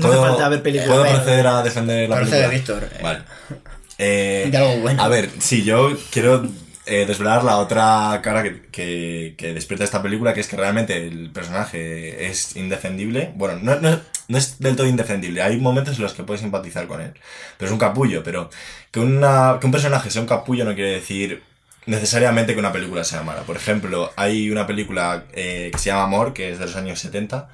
No 0.00 0.08
hace 0.08 0.16
falta 0.16 0.48
ver 0.48 0.62
películas. 0.62 0.88
¿Puedo 0.88 1.02
proceder 1.14 1.46
a 1.46 1.62
defender 1.62 2.08
la 2.08 2.16
película? 2.16 2.48
Víctor. 2.48 2.88
Eh, 2.92 2.98
Vale. 3.02 3.20
Eh, 4.02 4.48
De 4.50 4.56
algo 4.56 4.78
bueno. 4.78 5.02
A 5.02 5.08
ver, 5.08 5.28
sí, 5.40 5.62
yo 5.62 5.90
quiero 6.10 6.48
eh, 6.86 7.04
desvelar 7.04 7.44
la 7.44 7.58
otra 7.58 8.18
cara 8.22 8.42
que, 8.42 8.62
que, 8.70 9.34
que 9.36 9.52
despierta 9.52 9.84
esta 9.84 10.02
película, 10.02 10.32
que 10.32 10.40
es 10.40 10.48
que 10.48 10.56
realmente 10.56 11.06
el 11.06 11.28
personaje 11.30 12.26
es 12.30 12.56
indefendible. 12.56 13.32
Bueno, 13.34 13.58
no, 13.62 13.78
no, 13.78 14.00
no 14.28 14.38
es 14.38 14.58
del 14.58 14.74
todo 14.76 14.86
indefendible. 14.86 15.42
Hay 15.42 15.58
momentos 15.58 15.96
en 15.96 16.02
los 16.04 16.14
que 16.14 16.22
puedes 16.22 16.40
simpatizar 16.40 16.86
con 16.86 17.02
él. 17.02 17.12
Pero 17.58 17.66
es 17.68 17.72
un 17.72 17.78
capullo. 17.78 18.22
Pero 18.24 18.48
que, 18.90 19.00
una, 19.00 19.58
que 19.60 19.66
un 19.66 19.72
personaje 19.72 20.10
sea 20.10 20.22
un 20.22 20.28
capullo 20.28 20.64
no 20.64 20.74
quiere 20.74 20.92
decir 20.92 21.42
necesariamente 21.84 22.54
que 22.54 22.58
una 22.60 22.72
película 22.72 23.04
sea 23.04 23.22
mala. 23.22 23.42
Por 23.42 23.56
ejemplo, 23.56 24.12
hay 24.16 24.50
una 24.50 24.66
película 24.66 25.24
eh, 25.34 25.68
que 25.72 25.78
se 25.78 25.90
llama 25.90 26.04
Amor, 26.04 26.32
que 26.32 26.52
es 26.52 26.58
de 26.58 26.64
los 26.64 26.76
años 26.76 26.98
70. 27.00 27.48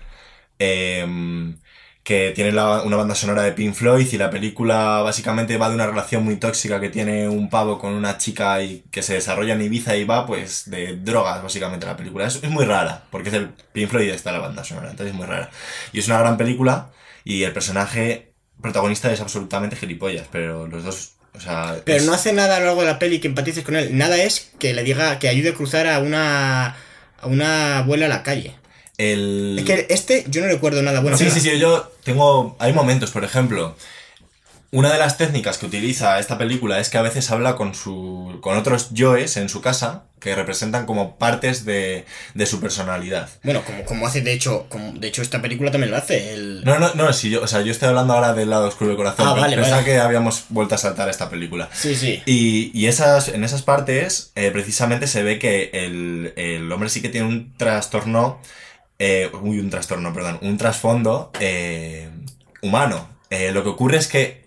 em, 0.59 1.57
que 2.07 2.31
tiene 2.37 2.53
la- 2.53 2.83
una 2.83 2.97
banda 2.97 3.17
sonora 3.17 3.43
de 3.43 3.51
Pink 3.51 3.75
Floyd 3.75 4.07
y 4.13 4.17
la 4.17 4.31
película 4.31 5.01
básicamente 5.03 5.57
va 5.59 5.69
de 5.71 5.75
una 5.75 5.89
relación 5.89 6.25
muy 6.25 6.37
tóxica 6.37 6.79
que 6.81 6.89
tiene 6.89 7.29
un 7.29 7.51
pavo 7.51 7.81
con 7.81 7.95
una 7.95 8.17
chica 8.17 8.63
y 8.63 8.85
que 8.93 9.03
se 9.03 9.15
desarrolla 9.15 9.55
en 9.55 9.63
Ibiza 9.63 9.97
y 9.97 10.05
va 10.05 10.25
pues 10.25 10.71
de 10.71 10.95
drogas 10.99 11.43
básicamente 11.43 11.85
la 11.85 11.97
película. 11.97 12.25
Es, 12.29 12.37
es 12.37 12.49
muy 12.49 12.65
rara 12.65 13.03
porque 13.11 13.31
es 13.31 13.35
el 13.35 13.49
Pink 13.73 13.91
Floyd 13.91 14.07
y 14.07 14.11
está 14.11 14.31
la 14.31 14.39
banda 14.39 14.63
sonora, 14.63 14.91
entonces 14.93 15.13
es 15.13 15.19
muy 15.19 15.27
rara. 15.27 15.51
Y 15.93 15.99
es 15.99 16.07
una 16.07 16.21
gran 16.21 16.37
película 16.37 16.91
y 17.25 17.43
el 17.43 17.53
personaje 17.53 18.35
protagonista 18.63 19.13
es 19.13 19.21
absolutamente 19.21 19.75
gilipollas, 19.75 20.29
pero 20.31 20.69
los 20.69 20.85
dos, 20.85 21.15
o 21.35 21.41
sea... 21.41 21.75
Pero 21.85 21.99
es- 21.99 22.07
no 22.07 22.13
hace 22.13 22.33
nada 22.33 22.57
a 22.57 22.61
lo 22.61 22.67
largo 22.67 22.83
de 22.83 22.87
la 22.87 23.01
peli 23.01 23.19
que 23.19 23.27
empatices 23.27 23.65
con 23.65 23.75
él. 23.75 23.99
Nada 23.99 24.17
es 24.17 24.53
que 24.61 24.75
le 24.75 24.85
diga, 24.85 25.19
que 25.19 25.29
ayude 25.29 25.49
a 25.49 25.55
cruzar 25.55 25.89
a 25.89 25.99
una, 25.99 26.69
a 27.21 27.27
una 27.27 27.79
abuela 27.79 28.07
a 28.07 28.09
la 28.09 28.23
calle. 28.23 28.55
El... 28.99 29.57
Es 29.59 29.65
que 29.65 29.87
este, 29.91 30.25
yo 30.29 30.41
no 30.41 30.49
recuerdo 30.49 30.83
nada 30.83 31.01
bueno. 31.01 31.17
sí, 31.17 31.31
sí, 31.31 31.41
sí, 31.41 31.59
yo 31.59 31.93
tengo. 32.05 32.57
Hay 32.59 32.73
momentos, 32.73 33.11
por 33.11 33.25
ejemplo. 33.25 33.77
Una 34.73 34.93
de 34.93 34.99
las 34.99 35.17
técnicas 35.17 35.59
que 35.59 35.67
utiliza 35.67 36.19
esta 36.19 36.37
película 36.37 36.81
es 36.81 36.91
que 36.91 36.99
a 36.99 37.03
veces 37.03 37.31
habla 37.31 37.55
con 37.55 37.75
su. 37.75 38.39
con 38.43 38.59
otros 38.59 38.91
yoes 38.91 39.37
en 39.37 39.49
su 39.49 39.61
casa 39.63 40.05
que 40.19 40.35
representan 40.35 40.87
como 40.87 41.19
partes 41.19 41.65
de, 41.65 42.05
de 42.35 42.47
su 42.47 42.61
personalidad. 42.61 43.29
Bueno, 43.45 43.63
como, 43.65 43.85
como 43.85 44.07
hace, 44.07 44.23
de 44.23 44.33
hecho, 44.33 44.67
como, 44.69 44.93
de 44.93 45.07
hecho, 45.07 45.23
esta 45.23 45.41
película 45.41 45.71
también 45.71 45.93
lo 45.93 45.97
hace. 45.97 46.33
El... 46.33 46.65
No, 46.65 46.79
no, 46.79 46.93
no, 46.95 47.13
si 47.13 47.31
yo, 47.31 47.43
o 47.43 47.47
sea, 47.47 47.61
yo 47.61 47.71
estoy 47.71 47.89
hablando 47.89 48.15
ahora 48.15 48.35
del 48.35 48.51
lado 48.51 48.67
oscuro 48.67 48.89
del 48.89 48.97
corazón. 48.97 49.29
Ah, 49.29 49.35
vale, 49.35 49.55
pensaba 49.55 49.83
vale. 49.83 49.93
que 49.93 49.99
habíamos 49.99 50.47
vuelto 50.49 50.75
a 50.75 50.79
saltar 50.79 51.09
esta 51.09 51.31
película. 51.31 51.69
Sí, 51.73 51.95
sí. 51.95 52.23
Y, 52.27 52.73
y 52.75 52.87
esas, 52.87 53.29
en 53.29 53.45
esas 53.45 53.63
partes, 53.63 54.33
eh, 54.35 54.51
precisamente 54.51 55.07
se 55.07 55.23
ve 55.23 55.39
que 55.39 55.71
el, 55.73 56.33
el 56.37 56.73
hombre 56.73 56.89
sí 56.89 57.01
que 57.01 57.09
tiene 57.09 57.29
un 57.29 57.57
trastorno. 57.57 58.41
Eh, 58.99 59.31
uy, 59.43 59.59
un 59.61 59.71
trastorno, 59.71 60.13
perdón. 60.13 60.39
Un 60.43 60.57
trasfondo 60.59 61.31
eh, 61.41 62.09
humano. 62.63 63.09
Eh, 63.31 63.53
lo 63.53 63.63
que 63.63 63.69
ocurre 63.71 63.99
es 63.99 64.09
que 64.09 64.47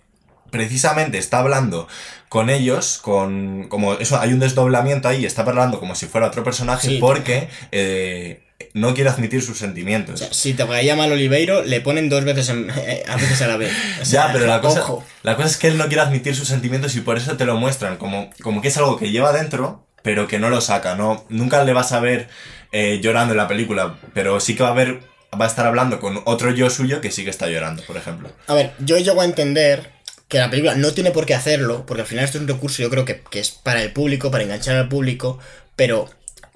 precisamente 0.50 1.18
está 1.18 1.38
hablando 1.38 1.86
con 2.28 2.50
ellos, 2.50 2.98
con. 3.02 3.68
como 3.68 3.94
eso, 3.94 4.18
hay 4.20 4.32
un 4.32 4.40
desdoblamiento 4.40 5.08
ahí, 5.08 5.24
está 5.24 5.42
hablando 5.42 5.78
como 5.80 5.94
si 5.94 6.06
fuera 6.06 6.26
otro 6.26 6.42
personaje, 6.44 6.88
Sí. 6.88 6.98
porque 7.00 7.48
eh, 7.72 8.42
no 8.74 8.94
quiere 8.94 9.10
admitir 9.10 9.42
sus 9.42 9.56
O 9.56 9.60
sentimientos. 9.60 10.18
sea, 10.20 10.32
si 10.32 10.54
te 10.54 10.66
caía 10.66 10.96
mal 10.96 11.10
Oliveiro, 11.12 11.62
le 11.62 11.80
ponen 11.80 12.08
dos 12.08 12.24
veces 12.24 12.48
en- 12.48 12.70
a 12.70 13.16
veces 13.16 13.40
a 13.42 13.46
la 13.48 13.56
vez. 13.56 13.72
O 14.00 14.04
sea, 14.04 14.26
Ya, 14.26 14.32
pero 14.32 14.46
la 14.46 14.60
cosa, 14.60 14.80
ojo. 14.80 15.04
la 15.22 15.36
cosa 15.36 15.48
es 15.48 15.56
que 15.56 15.68
él 15.68 15.78
no 15.78 15.86
quiere 15.86 16.02
admitir 16.02 16.34
sus 16.34 16.48
sentimientos 16.48 16.94
y 16.96 17.00
por 17.00 17.16
eso 17.16 17.36
te 17.36 17.44
lo 17.44 17.56
muestran, 17.56 17.96
como, 17.96 18.30
como 18.42 18.60
que 18.62 18.68
es 18.68 18.76
algo 18.76 18.96
que 18.98 19.10
lleva 19.10 19.32
dentro, 19.32 19.86
pero 20.02 20.26
que 20.28 20.38
no 20.38 20.50
lo 20.50 20.60
saca, 20.60 20.94
no, 20.94 21.24
nunca 21.28 21.62
le 21.64 21.72
vas 21.72 21.92
a 21.92 22.00
ver 22.00 22.28
eh, 22.72 23.00
llorando 23.02 23.32
en 23.32 23.38
la 23.38 23.48
película, 23.48 23.98
pero 24.14 24.40
sí 24.40 24.54
que 24.54 24.62
va 24.62 24.70
a 24.70 24.74
ver, 24.74 25.00
va 25.38 25.44
a 25.44 25.48
estar 25.48 25.66
hablando 25.66 26.00
con 26.00 26.20
otro 26.24 26.50
yo 26.50 26.70
suyo 26.70 27.00
que 27.00 27.10
sí 27.10 27.24
que 27.24 27.30
está 27.30 27.48
llorando, 27.48 27.82
por 27.84 27.96
ejemplo. 27.96 28.30
A 28.46 28.54
ver, 28.54 28.72
yo 28.78 28.98
llego 28.98 29.20
a 29.20 29.24
entender 29.24 29.90
que 30.28 30.38
la 30.38 30.48
película 30.48 30.76
no 30.76 30.92
tiene 30.92 31.10
por 31.10 31.26
qué 31.26 31.34
hacerlo, 31.34 31.84
porque 31.86 32.02
al 32.02 32.06
final 32.06 32.24
esto 32.24 32.38
es 32.38 32.42
un 32.42 32.48
recurso, 32.48 32.82
yo 32.82 32.90
creo 32.90 33.04
que, 33.04 33.22
que 33.30 33.40
es 33.40 33.50
para 33.50 33.82
el 33.82 33.92
público, 33.92 34.30
para 34.30 34.44
enganchar 34.44 34.76
al 34.76 34.88
público, 34.88 35.38
pero 35.74 36.08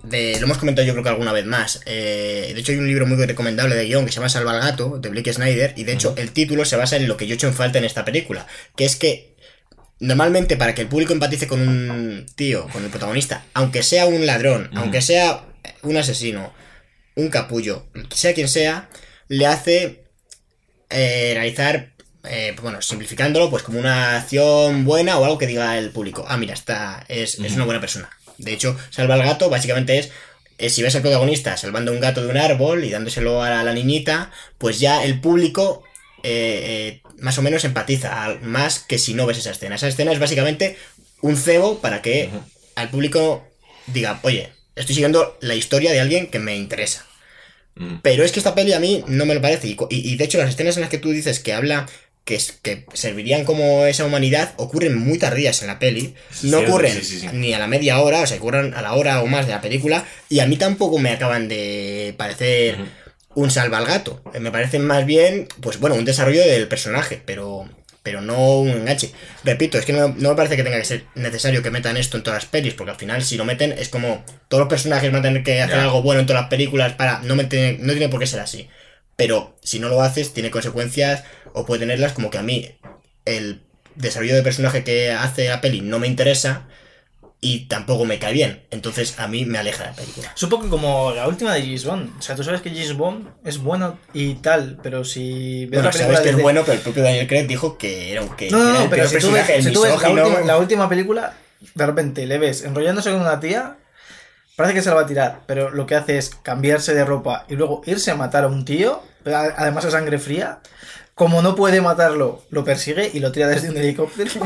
de, 0.04 0.38
lo 0.38 0.46
hemos 0.46 0.58
comentado 0.58 0.86
yo 0.86 0.92
creo 0.92 1.02
que 1.02 1.10
alguna 1.10 1.32
vez 1.32 1.46
más. 1.46 1.80
Eh, 1.86 2.52
de 2.54 2.60
hecho, 2.60 2.72
hay 2.72 2.78
un 2.78 2.86
libro 2.86 3.06
muy 3.06 3.16
recomendable 3.24 3.74
de 3.74 3.86
guion 3.86 4.04
que 4.04 4.12
se 4.12 4.16
llama 4.16 4.28
Salva 4.28 4.52
al 4.52 4.60
Gato, 4.60 4.98
de 4.98 5.08
Blake 5.08 5.32
Snyder, 5.32 5.72
y 5.76 5.84
de 5.84 5.92
hecho 5.92 6.14
el 6.16 6.30
título 6.30 6.64
se 6.64 6.76
basa 6.76 6.96
en 6.96 7.08
lo 7.08 7.16
que 7.16 7.26
yo 7.26 7.34
he 7.34 7.36
hecho 7.36 7.48
en 7.48 7.54
falta 7.54 7.78
en 7.78 7.84
esta 7.84 8.04
película, 8.04 8.46
que 8.76 8.84
es 8.84 8.96
que 8.96 9.34
normalmente 10.00 10.56
para 10.56 10.74
que 10.74 10.82
el 10.82 10.88
público 10.88 11.12
empatice 11.12 11.48
con 11.48 11.66
un 11.66 12.26
tío, 12.36 12.68
con 12.68 12.84
el 12.84 12.90
protagonista, 12.90 13.44
aunque 13.54 13.82
sea 13.82 14.06
un 14.06 14.26
ladrón, 14.26 14.70
aunque 14.74 15.00
sea 15.00 15.46
un 15.84 15.96
asesino, 15.96 16.52
un 17.16 17.28
capullo, 17.28 17.86
sea 18.10 18.34
quien 18.34 18.48
sea, 18.48 18.88
le 19.28 19.46
hace 19.46 20.04
eh, 20.90 21.32
realizar, 21.34 21.92
eh, 22.24 22.54
bueno, 22.62 22.80
simplificándolo, 22.82 23.50
pues 23.50 23.62
como 23.62 23.78
una 23.78 24.16
acción 24.16 24.84
buena 24.84 25.18
o 25.18 25.24
algo 25.24 25.38
que 25.38 25.46
diga 25.46 25.78
el 25.78 25.90
público. 25.90 26.24
Ah, 26.28 26.36
mira, 26.36 26.54
está, 26.54 27.04
es, 27.08 27.38
es 27.38 27.52
una 27.54 27.64
buena 27.64 27.80
persona. 27.80 28.10
De 28.38 28.52
hecho, 28.52 28.76
salva 28.90 29.14
al 29.14 29.22
gato, 29.22 29.48
básicamente 29.50 29.98
es 29.98 30.10
eh, 30.58 30.70
si 30.70 30.82
ves 30.82 30.94
al 30.94 31.02
protagonista 31.02 31.56
salvando 31.56 31.92
un 31.92 32.00
gato 32.00 32.22
de 32.22 32.28
un 32.28 32.36
árbol 32.36 32.84
y 32.84 32.90
dándoselo 32.90 33.42
a 33.42 33.62
la, 33.62 33.72
niñita, 33.72 34.30
pues 34.58 34.78
ya 34.80 35.04
el 35.04 35.20
público 35.20 35.82
eh, 36.22 37.00
eh, 37.02 37.02
más 37.18 37.38
o 37.38 37.42
menos 37.42 37.64
empatiza, 37.64 38.24
al- 38.24 38.40
más 38.42 38.78
que 38.78 38.98
si 38.98 39.14
no 39.14 39.26
ves 39.26 39.38
esa 39.38 39.50
escena. 39.50 39.74
Esa 39.76 39.88
escena 39.88 40.12
es 40.12 40.18
básicamente 40.18 40.76
un 41.22 41.36
cebo 41.36 41.80
para 41.80 42.02
que 42.02 42.30
al 42.76 42.90
público 42.90 43.46
diga, 43.86 44.20
oye, 44.22 44.52
estoy 44.76 44.94
siguiendo 44.94 45.36
la 45.40 45.54
historia 45.54 45.92
de 45.92 46.00
alguien 46.00 46.26
que 46.28 46.38
me 46.38 46.56
interesa. 46.56 47.04
Mm. 47.76 47.96
Pero 48.02 48.24
es 48.24 48.32
que 48.32 48.40
esta 48.40 48.54
peli 48.54 48.72
a 48.72 48.80
mí 48.80 49.04
no 49.08 49.26
me 49.26 49.34
lo 49.34 49.40
parece. 49.42 49.76
Y, 49.90 50.16
de 50.16 50.24
hecho, 50.24 50.38
las 50.38 50.50
escenas 50.50 50.76
en 50.76 50.82
las 50.82 50.90
que 50.90 50.98
tú 50.98 51.10
dices 51.10 51.40
que 51.40 51.52
habla 51.52 51.86
que, 52.24 52.36
es- 52.36 52.52
que 52.62 52.86
servirían 52.94 53.44
como 53.44 53.84
esa 53.86 54.04
humanidad 54.06 54.54
ocurren 54.56 54.96
muy 54.96 55.18
tardías 55.18 55.60
en 55.60 55.66
la 55.66 55.78
peli. 55.78 56.14
Es 56.30 56.44
No 56.44 56.58
cierto, 56.58 56.72
ocurren 56.72 56.92
sí, 56.94 57.04
sí, 57.04 57.20
sí. 57.20 57.28
ni 57.32 57.52
a 57.52 57.58
la 57.58 57.66
media 57.66 58.00
hora, 58.00 58.20
o 58.22 58.26
sea, 58.26 58.36
ocurren 58.38 58.72
a 58.74 58.80
la 58.82 58.94
hora 58.94 59.20
o 59.22 59.26
más 59.26 59.46
de 59.46 59.52
la 59.52 59.60
película. 59.60 60.06
Y 60.30 60.38
a 60.40 60.46
mí 60.46 60.56
tampoco 60.56 60.98
me 60.98 61.10
acaban 61.10 61.48
de 61.48 62.14
parecer 62.16 62.78
un 63.34 63.50
salva 63.50 63.78
al 63.78 63.86
gato. 63.86 64.22
Me 64.40 64.50
parecen 64.52 64.86
más 64.86 65.04
bien, 65.04 65.48
pues 65.60 65.78
bueno, 65.80 65.96
un 65.96 66.04
desarrollo 66.04 66.40
del 66.40 66.68
personaje, 66.68 67.20
pero, 67.26 67.68
pero 68.04 68.20
no 68.20 68.58
un 68.60 68.68
enganche. 68.68 69.12
Repito, 69.44 69.78
es 69.78 69.86
que 69.86 69.94
no, 69.94 70.08
no 70.08 70.28
me 70.28 70.36
parece 70.36 70.56
que 70.56 70.62
tenga 70.62 70.76
que 70.76 70.84
ser 70.84 71.06
necesario 71.14 71.62
que 71.62 71.70
metan 71.70 71.96
esto 71.96 72.18
en 72.18 72.22
todas 72.22 72.42
las 72.42 72.50
pelis, 72.50 72.74
porque 72.74 72.90
al 72.90 72.98
final 72.98 73.24
si 73.24 73.38
lo 73.38 73.46
meten 73.46 73.72
es 73.72 73.88
como 73.88 74.22
todos 74.48 74.60
los 74.60 74.68
personajes 74.68 75.10
van 75.10 75.20
a 75.20 75.22
tener 75.22 75.42
que 75.42 75.62
hacer 75.62 75.78
algo 75.80 76.02
bueno 76.02 76.20
en 76.20 76.26
todas 76.26 76.42
las 76.42 76.50
películas 76.50 76.92
para... 76.92 77.20
No, 77.20 77.34
me 77.34 77.44
tiene, 77.44 77.78
no 77.80 77.92
tiene 77.94 78.10
por 78.10 78.20
qué 78.20 78.26
ser 78.26 78.40
así. 78.40 78.68
Pero 79.16 79.56
si 79.62 79.78
no 79.78 79.88
lo 79.88 80.02
haces, 80.02 80.34
tiene 80.34 80.50
consecuencias 80.50 81.24
o 81.54 81.64
puede 81.64 81.80
tenerlas 81.80 82.12
como 82.12 82.30
que 82.30 82.36
a 82.36 82.42
mí 82.42 82.76
el 83.24 83.62
desarrollo 83.94 84.34
de 84.34 84.42
personaje 84.42 84.84
que 84.84 85.10
hace 85.10 85.48
la 85.48 85.62
peli 85.62 85.80
no 85.80 85.98
me 85.98 86.06
interesa 86.06 86.68
y 87.44 87.66
tampoco 87.66 88.06
me 88.06 88.18
cae 88.18 88.32
bien. 88.32 88.62
Entonces 88.70 89.18
a 89.18 89.28
mí 89.28 89.44
me 89.44 89.58
aleja 89.58 89.84
la 89.84 89.92
película. 89.92 90.34
Un 90.42 90.48
poco 90.48 90.70
como 90.70 91.12
la 91.12 91.28
última 91.28 91.52
de 91.52 91.60
James 91.60 91.84
Bond. 91.84 92.18
O 92.18 92.22
sea, 92.22 92.34
tú 92.34 92.42
sabes 92.42 92.62
que 92.62 92.70
James 92.70 92.96
Bond 92.96 93.28
es 93.44 93.58
bueno 93.58 93.98
y 94.14 94.36
tal, 94.36 94.78
pero 94.82 95.04
si 95.04 95.66
ves 95.66 95.82
Bueno, 95.82 95.84
la 95.84 95.92
sabes 95.92 96.20
que 96.20 96.30
es 96.30 96.40
bueno, 96.40 96.62
pero 96.62 96.72
el 96.72 96.80
propio 96.80 97.02
Daniel 97.02 97.28
Craig 97.28 97.46
dijo 97.46 97.76
que 97.76 98.12
era 98.12 98.22
un 98.22 98.30
que 98.30 98.50
No, 98.50 98.64
no, 98.64 98.72
no, 98.72 98.90
pero 98.90 99.06
si 99.06 99.18
tú 99.18 99.30
ves, 99.30 99.46
si 99.62 99.72
tú 99.72 99.82
ves 99.82 100.00
la, 100.00 100.08
última, 100.08 100.40
la 100.40 100.56
última 100.56 100.88
película, 100.88 101.34
de 101.74 101.86
repente 101.86 102.26
le 102.26 102.38
ves 102.38 102.64
enrollándose 102.64 103.10
con 103.10 103.20
una 103.20 103.38
tía, 103.40 103.76
parece 104.56 104.76
que 104.76 104.82
se 104.82 104.88
la 104.88 104.94
va 104.94 105.02
a 105.02 105.06
tirar, 105.06 105.40
pero 105.46 105.68
lo 105.68 105.84
que 105.84 105.96
hace 105.96 106.16
es 106.16 106.30
cambiarse 106.30 106.94
de 106.94 107.04
ropa 107.04 107.44
y 107.50 107.56
luego 107.56 107.82
irse 107.84 108.10
a 108.10 108.14
matar 108.14 108.44
a 108.44 108.46
un 108.46 108.64
tío, 108.64 109.02
además 109.26 109.84
a 109.84 109.90
sangre 109.90 110.18
fría. 110.18 110.60
Como 111.14 111.42
no 111.42 111.54
puede 111.54 111.82
matarlo, 111.82 112.42
lo 112.48 112.64
persigue 112.64 113.10
y 113.12 113.20
lo 113.20 113.30
tira 113.32 113.48
desde 113.48 113.68
un 113.68 113.76
helicóptero. 113.76 114.30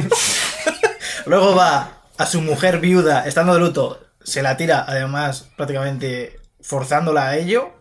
luego 1.26 1.54
va 1.54 1.97
a 2.18 2.26
su 2.26 2.42
mujer 2.42 2.81
viuda, 2.81 3.26
estando 3.26 3.54
de 3.54 3.61
luto, 3.61 4.04
se 4.22 4.42
la 4.42 4.57
tira, 4.57 4.85
además, 4.87 5.48
prácticamente 5.57 6.40
forzándola 6.61 7.28
a 7.28 7.37
ello. 7.37 7.72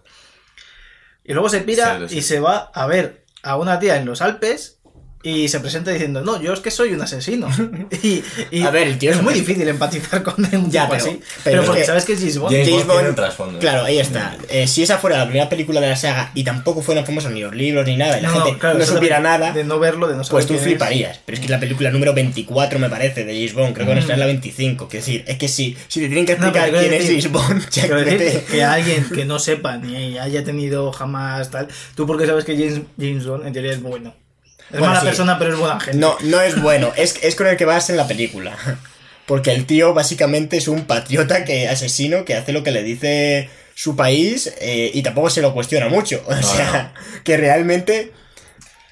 Y 1.24 1.34
luego 1.34 1.50
se 1.50 1.60
pira 1.62 2.00
Sí, 2.02 2.10
sí. 2.10 2.18
y 2.20 2.22
se 2.22 2.40
va 2.40 2.72
a 2.74 2.88
ver 2.88 3.26
a 3.44 3.58
una 3.58 3.80
tía 3.80 3.98
en 3.98 4.06
los 4.06 4.22
Alpes 4.22 4.77
y 5.24 5.48
se 5.50 5.60
presenta 5.60 5.92
diciendo, 5.92 6.22
no, 6.22 6.42
yo 6.42 6.54
es 6.54 6.60
que 6.60 6.72
soy 6.72 6.94
un 6.94 7.02
asesino. 7.02 7.50
y, 8.04 8.24
y 8.52 8.62
A 8.64 8.70
ver, 8.70 8.88
el 8.88 8.98
tío 8.98 9.12
es 9.12 9.18
es- 9.18 9.24
muy 9.24 9.34
difícil 9.34 9.68
empatizar 9.68 10.24
con 10.24 10.36
un 10.38 10.72
Ya, 10.72 10.84
tipo 10.86 10.94
pero- 10.98 11.06
así. 11.06 11.20
pero 11.20 11.42
Pero, 11.44 11.60
es 11.62 11.66
porque 11.66 11.82
que- 11.82 11.88
sabes 11.88 12.06
que 12.06 12.14
es 12.14 12.20
James 12.20 12.38
Bond. 12.38 12.52
James 12.56 12.70
Bond 12.70 12.84
tiene 12.86 12.94
Bond- 13.02 13.10
un 13.10 13.16
trasfondo. 13.16 13.60
Claro, 13.60 13.84
ahí 13.84 14.00
está. 14.00 14.38
Eh, 14.50 14.68
si 14.68 14.84
esa 14.84 14.98
fuera 15.00 15.18
la 15.18 15.26
primera 15.26 15.50
película 15.50 15.82
de 15.82 15.90
la 15.90 15.96
saga 15.96 16.32
y 16.36 16.44
tampoco 16.44 16.82
fueran 16.82 17.06
famosos 17.06 17.32
ni 17.32 17.42
los 17.42 17.54
libros 17.56 17.86
ni 17.86 17.98
nada, 17.98 18.20
y 18.20 18.22
la 18.22 18.30
No, 18.30 18.42
gente 18.46 18.60
claro, 18.60 18.78
no 18.80 18.86
supiera 18.86 19.20
nada, 19.20 19.52
De 19.52 19.64
no 19.64 19.80
verlo, 19.80 20.08
de 20.08 20.16
no 20.16 20.24
saber 20.24 20.32
pues 20.32 20.46
tú 20.46 20.54
es. 20.54 20.62
fliparías. 20.62 21.20
Pero 21.26 21.34
es 21.34 21.40
que 21.40 21.46
es 21.46 21.52
la 21.52 21.60
película 21.60 21.90
número 21.92 22.14
24, 22.14 22.80
me 22.80 22.90
parece, 22.90 23.26
de 23.26 23.34
James 23.34 23.54
Bond. 23.54 23.74
Creo 23.74 23.86
que 23.86 23.90
van 23.90 23.98
a 23.98 24.02
estar 24.02 24.14
en 24.14 24.20
la 24.20 24.26
25. 24.28 24.88
Quiero 24.88 25.06
decir, 25.06 25.24
es 25.28 25.38
que 25.38 25.48
si, 25.48 25.76
si 25.88 26.00
te 26.00 26.08
tienen 26.08 26.26
que 26.26 26.34
explicar 26.34 26.70
quién 26.72 26.94
es 26.94 27.06
James 27.06 27.32
Bond, 27.32 27.70
ya 27.72 27.88
vete. 27.88 28.44
que 28.50 28.64
alguien 28.64 29.06
que 29.14 29.26
no 29.26 29.40
sepa 29.40 29.78
ni 29.78 30.18
haya 30.18 30.44
tenido 30.44 30.92
jamás 30.92 31.50
tal, 31.52 31.68
tú 31.96 32.06
porque 32.08 32.26
sabes 32.28 32.46
que 32.46 32.54
James, 32.56 32.82
James 33.00 33.26
Bond 33.26 33.48
en 33.48 33.54
teoría 33.54 33.72
es 33.74 33.82
bueno. 33.82 34.14
Es 34.70 34.80
Bueno, 34.80 34.88
mala 34.88 35.00
sí. 35.00 35.06
persona, 35.08 35.40
pero 35.40 35.54
es 35.54 35.60
buena 35.60 35.80
gente. 35.80 35.98
No, 36.00 36.18
no 36.24 36.42
es 36.42 36.62
bueno, 36.62 36.92
es, 36.98 37.20
es 37.24 37.36
con 37.36 37.48
el 37.48 37.56
que 37.58 37.66
vas 37.66 37.90
en 37.90 37.98
la 37.98 38.08
película. 38.08 38.58
Porque 39.26 39.52
el 39.52 39.66
tío 39.66 39.94
básicamente 39.94 40.58
es 40.58 40.68
un 40.68 40.86
patriota 40.86 41.44
que 41.46 41.68
asesino 41.68 42.24
que 42.26 42.36
hace 42.36 42.54
lo 42.54 42.64
que 42.64 42.72
le 42.72 42.84
dice 42.84 43.50
su 43.76 43.96
país 43.96 44.54
eh, 44.60 44.90
y 44.94 45.04
tampoco 45.04 45.30
se 45.30 45.42
lo 45.42 45.54
cuestiona 45.54 45.88
mucho. 45.90 46.24
O 46.28 46.42
sea, 46.42 46.94
que 47.24 47.38
realmente... 47.38 48.12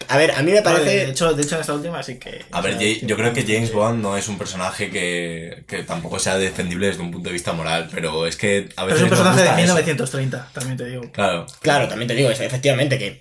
A 0.07 0.17
ver, 0.17 0.31
a 0.31 0.43
mí 0.43 0.51
me 0.51 0.57
No, 0.59 0.63
parece... 0.63 0.85
de, 0.89 1.03
hecho, 1.09 1.33
de 1.33 1.41
hecho, 1.41 1.55
en 1.55 1.61
esta 1.61 1.73
última 1.73 2.03
sí 2.03 2.19
que. 2.19 2.45
A 2.51 2.61
ver, 2.61 2.77
sea, 2.77 2.99
yo 3.01 3.15
creo 3.15 3.33
que 3.33 3.41
James 3.41 3.71
Bond 3.71 4.03
no 4.03 4.15
es 4.17 4.27
un 4.27 4.37
personaje 4.37 4.91
que, 4.91 5.63
que 5.67 5.81
tampoco 5.81 6.19
sea 6.19 6.37
defendible 6.37 6.85
desde 6.87 7.01
un 7.01 7.09
punto 7.11 7.29
de 7.29 7.33
vista 7.33 7.53
moral, 7.53 7.89
pero 7.91 8.27
es 8.27 8.35
que 8.35 8.69
a 8.75 8.85
Pero 8.85 8.87
veces 8.87 8.97
es 8.97 9.03
un 9.03 9.09
personaje 9.09 9.41
de 9.41 9.47
gusta 9.47 9.63
eso. 9.63 9.73
1930, 9.73 10.49
también 10.53 10.77
te 10.77 10.85
digo. 10.85 11.11
Claro. 11.11 11.47
Claro, 11.59 11.87
también 11.87 12.07
te 12.07 12.13
digo 12.13 12.29
efectivamente 12.29 12.99
que... 12.99 13.19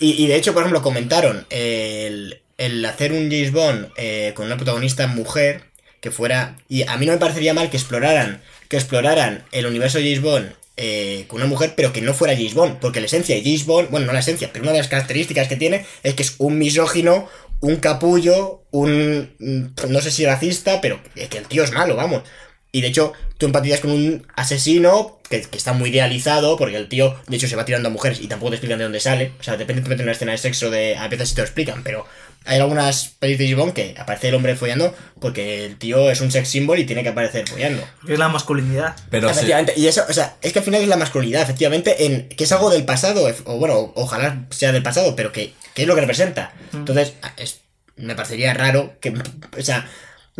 Y, 0.00 0.22
y 0.22 0.26
de 0.26 0.36
hecho, 0.36 0.52
por 0.54 0.62
ejemplo, 0.62 0.82
comentaron 0.82 1.46
el, 1.50 2.40
el 2.56 2.84
hacer 2.84 3.12
un 3.12 3.30
James 3.30 3.52
Bond 3.52 3.88
eh, 3.96 4.32
con 4.34 4.46
una 4.46 4.56
protagonista 4.56 5.06
mujer 5.06 5.64
que 6.00 6.10
fuera... 6.10 6.56
Y 6.68 6.82
a 6.82 6.96
mí 6.96 7.06
no 7.06 7.12
me 7.12 7.18
parecería 7.18 7.54
mal 7.54 7.70
que 7.70 7.76
exploraran, 7.76 8.40
que 8.68 8.76
exploraran 8.76 9.44
el 9.52 9.66
universo 9.66 9.98
de 9.98 10.04
James 10.04 10.22
Bond 10.22 10.52
eh, 10.76 11.24
con 11.26 11.40
una 11.40 11.48
mujer, 11.48 11.74
pero 11.76 11.92
que 11.92 12.00
no 12.00 12.14
fuera 12.14 12.36
James 12.36 12.54
Bond, 12.54 12.78
porque 12.78 13.00
la 13.00 13.06
esencia 13.06 13.34
de 13.34 13.42
James 13.42 13.66
Bond, 13.66 13.90
bueno, 13.90 14.06
no 14.06 14.12
la 14.12 14.20
esencia, 14.20 14.50
pero 14.52 14.62
una 14.62 14.72
de 14.72 14.78
las 14.78 14.86
características 14.88 15.48
que 15.48 15.56
tiene 15.56 15.84
es 16.04 16.14
que 16.14 16.22
es 16.22 16.36
un 16.38 16.56
misógino, 16.56 17.28
un 17.60 17.76
capullo, 17.76 18.62
un... 18.70 19.34
mm, 19.40 19.90
no 19.90 20.00
sé 20.00 20.12
si 20.12 20.24
racista, 20.24 20.80
pero 20.80 21.00
que 21.16 21.26
que 21.26 21.38
el 21.38 21.48
tío 21.48 21.64
es 21.64 21.72
malo, 21.72 21.96
vamos. 21.96 22.22
Y 22.70 22.80
de 22.82 22.88
hecho, 22.88 23.12
tú 23.38 23.46
empatizas 23.46 23.80
con 23.80 23.90
un 23.92 24.26
asesino 24.34 25.18
que, 25.30 25.42
que 25.42 25.56
está 25.56 25.72
muy 25.72 25.90
idealizado, 25.90 26.56
porque 26.56 26.76
el 26.76 26.88
tío, 26.88 27.16
de 27.26 27.36
hecho, 27.36 27.48
se 27.48 27.56
va 27.56 27.64
tirando 27.64 27.88
a 27.88 27.92
mujeres 27.92 28.20
y 28.20 28.28
tampoco 28.28 28.50
te 28.50 28.56
explican 28.56 28.78
de 28.78 28.84
dónde 28.84 29.00
sale. 29.00 29.32
O 29.40 29.42
sea, 29.42 29.56
depende 29.56 29.82
de 29.96 30.02
una 30.02 30.12
escena 30.12 30.32
de 30.32 30.38
sexo, 30.38 30.70
de 30.70 30.96
a 30.96 31.08
veces 31.08 31.30
sí 31.30 31.34
te 31.34 31.40
lo 31.40 31.46
explican, 31.46 31.82
pero 31.82 32.06
hay 32.44 32.60
algunas 32.60 33.08
pelis 33.18 33.38
de 33.38 33.50
James 33.50 33.74
que 33.74 33.94
aparece 33.98 34.28
el 34.28 34.34
hombre 34.34 34.54
follando 34.56 34.94
porque 35.20 35.64
el 35.66 35.76
tío 35.76 36.10
es 36.10 36.20
un 36.20 36.30
sex 36.30 36.48
symbol 36.48 36.78
y 36.78 36.84
tiene 36.84 37.02
que 37.02 37.08
aparecer 37.10 37.46
follando. 37.48 37.82
Es 38.06 38.18
la 38.18 38.28
masculinidad. 38.28 38.94
Pero 39.10 39.28
efectivamente, 39.30 39.74
y 39.76 39.86
eso, 39.86 40.04
o 40.08 40.12
sea, 40.12 40.36
es 40.42 40.52
que 40.52 40.58
al 40.60 40.64
final 40.64 40.80
es 40.82 40.88
la 40.88 40.96
masculinidad, 40.96 41.42
efectivamente, 41.42 42.04
en 42.06 42.28
que 42.28 42.44
es 42.44 42.52
algo 42.52 42.70
del 42.70 42.84
pasado, 42.84 43.26
o 43.44 43.56
bueno, 43.56 43.92
ojalá 43.96 44.46
sea 44.50 44.72
del 44.72 44.82
pasado, 44.82 45.16
pero 45.16 45.32
que, 45.32 45.52
que 45.74 45.82
es 45.82 45.88
lo 45.88 45.94
que 45.94 46.02
representa. 46.02 46.52
Entonces, 46.72 47.14
es- 47.38 47.60
me 47.96 48.14
parecería 48.14 48.54
raro 48.54 48.94
que, 49.00 49.12
o 49.58 49.62
sea, 49.62 49.88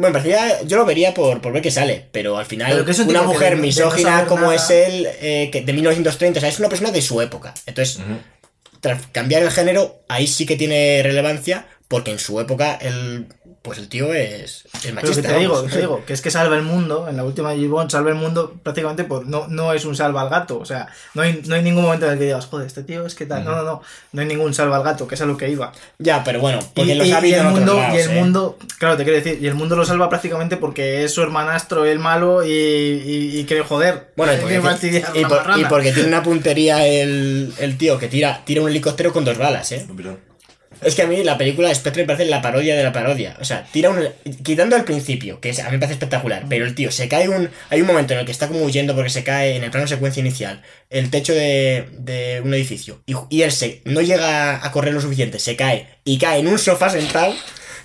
me 0.06 0.11
parecería, 0.12 0.62
yo 0.62 0.76
lo 0.76 0.84
vería 0.87 1.12
por, 1.14 1.40
por 1.40 1.52
ver 1.52 1.62
qué 1.62 1.70
sale, 1.70 2.06
pero 2.12 2.38
al 2.38 2.46
final, 2.46 2.70
Pero 2.70 2.84
una 3.11 3.22
mujer 3.34 3.50
no- 3.52 3.56
no 3.56 3.62
misógina 3.62 4.26
como 4.28 4.42
nada- 4.42 4.54
es 4.54 4.70
él, 4.70 5.08
eh, 5.20 5.48
que 5.52 5.62
de 5.62 5.72
1930, 5.72 6.38
o 6.38 6.40
sea, 6.40 6.48
es 6.48 6.58
una 6.58 6.68
persona 6.68 6.90
de 6.90 7.02
su 7.02 7.20
época. 7.20 7.54
Entonces, 7.66 7.98
tras 8.80 9.06
cambiar 9.08 9.42
el 9.42 9.50
género, 9.50 10.00
ahí 10.08 10.26
sí 10.26 10.46
que 10.46 10.56
tiene 10.56 11.00
relevancia, 11.02 11.66
porque 11.88 12.11
en 12.12 12.18
su 12.18 12.38
época, 12.40 12.78
el, 12.80 13.26
pues 13.62 13.79
el 13.79 13.88
tío 13.88 14.14
es, 14.14 14.64
es 14.66 14.71
Pero 14.83 14.94
machista. 14.94 15.23
que 15.23 15.29
te 15.29 15.38
digo, 15.38 15.55
vamos. 15.55 15.66
que 15.68 15.75
te 15.75 15.81
digo, 15.81 16.05
que 16.07 16.12
es 16.12 16.21
que 16.23 16.31
salva 16.31 16.57
el 16.57 16.62
mundo, 16.62 17.07
en 17.09 17.16
la 17.16 17.25
última 17.25 17.51
James 17.51 17.68
Bond 17.68 17.90
salva 17.90 18.11
el 18.11 18.16
mundo 18.16 18.55
prácticamente 18.62 19.05
por. 19.05 19.27
No, 19.27 19.47
no 19.49 19.73
es 19.73 19.85
un 19.85 19.94
salva 19.97 20.23
al 20.23 20.29
gato, 20.31 20.59
o 20.59 20.64
sea, 20.64 20.88
no 21.14 21.23
hay, 21.23 21.42
no 21.47 21.55
hay 21.55 21.62
ningún 21.62 21.83
momento 21.83 22.07
en 22.07 22.12
el 22.12 22.18
que 22.18 22.25
digas, 22.27 22.47
joder, 22.47 22.66
este 22.66 22.83
tío 22.85 23.05
es 23.05 23.14
que 23.14 23.27
tal. 23.27 23.45
No, 23.45 23.53
no, 23.57 23.62
no, 23.64 23.82
no 24.12 24.20
hay 24.20 24.26
ningún 24.26 24.55
salva 24.55 24.76
al 24.76 24.85
gato, 24.85 25.07
que 25.09 25.16
es 25.16 25.20
a 25.20 25.26
lo 25.26 25.37
que 25.37 25.51
iba. 25.51 25.72
Ya, 25.99 26.22
pero 26.24 26.41
bueno, 26.41 26.61
porque 26.74 26.93
y, 26.93 26.95
los 26.95 27.07
y- 27.07 27.12
ha 27.12 27.26
y 27.26 27.35
el 27.35 27.41
en 27.41 27.47
otros 27.47 27.59
mundo, 27.59 27.76
lados, 27.76 27.95
y 27.95 27.99
el 28.01 28.11
¿eh? 28.11 28.14
mundo, 28.14 28.59
claro, 28.78 28.97
te 28.97 29.05
quiero 29.05 29.18
decir, 29.18 29.39
y 29.43 29.47
el 29.47 29.55
mundo 29.55 29.76
lo 29.76 29.85
salva 29.85 30.09
prácticamente 30.09 30.57
porque 30.57 31.05
es 31.05 31.12
su 31.12 31.22
hermanastro 31.22 31.85
el 31.85 31.99
malo 31.99 32.45
y, 32.47 32.51
y, 32.51 33.39
y 33.41 33.45
quiere 33.45 33.64
joder. 33.64 34.12
Bueno, 34.16 34.32
porque, 34.41 34.61
por- 34.61 35.59
y 35.59 35.64
porque 35.64 35.93
tiene 35.93 36.09
una 36.09 36.22
puntería 36.22 36.87
el, 36.87 37.53
el 37.59 37.76
tío 37.76 37.99
que 37.99 38.09
tira, 38.09 38.43
tira 38.45 38.62
un 38.62 38.68
helicóptero 38.68 39.12
con 39.12 39.24
dos 39.24 39.37
balas, 39.37 39.72
¿eh? 39.72 39.87
Es 40.83 40.95
que 40.95 41.03
a 41.03 41.07
mí 41.07 41.22
la 41.24 41.37
película 41.37 41.74
Spectre 41.74 42.03
me 42.03 42.07
parece 42.07 42.31
la 42.31 42.41
parodia 42.41 42.76
de 42.76 42.83
la 42.83 42.93
parodia. 42.93 43.37
O 43.41 43.45
sea, 43.45 43.66
tira 43.72 43.91
un. 43.91 44.09
Quitando 44.43 44.76
al 44.76 44.85
principio, 44.85 45.41
que 45.41 45.51
a 45.51 45.64
mí 45.64 45.72
me 45.72 45.79
parece 45.79 45.95
espectacular, 45.95 46.45
pero 46.49 46.64
el 46.64 46.74
tío 46.74 46.91
se 46.91 47.09
cae 47.09 47.29
un. 47.29 47.51
Hay 47.70 47.81
un 47.81 47.87
momento 47.87 48.14
en 48.14 48.20
el 48.20 48.26
que 48.26 48.33
está 48.33 48.49
como 48.49 48.62
huyendo 48.62 48.95
porque 48.95 49.11
se 49.11 49.24
cae 49.24 49.57
en 49.57 49.64
el 49.64 49.70
plano 49.70 49.87
secuencia 49.87 50.20
inicial 50.20 50.62
el 50.91 51.11
techo 51.11 51.35
de, 51.35 51.89
de 51.99 52.41
un 52.45 52.55
edificio. 52.55 53.03
Y, 53.07 53.43
él 53.43 53.53
se, 53.53 53.83
no 53.85 54.01
llega 54.01 54.64
a 54.64 54.72
correr 54.72 54.95
lo 54.95 55.01
suficiente, 55.01 55.39
se 55.39 55.57
cae 55.57 55.89
y 56.05 56.18
cae 56.18 56.41
en 56.41 56.49
un 56.49 56.59
sofá 56.59 56.91
sentado. 56.91 57.35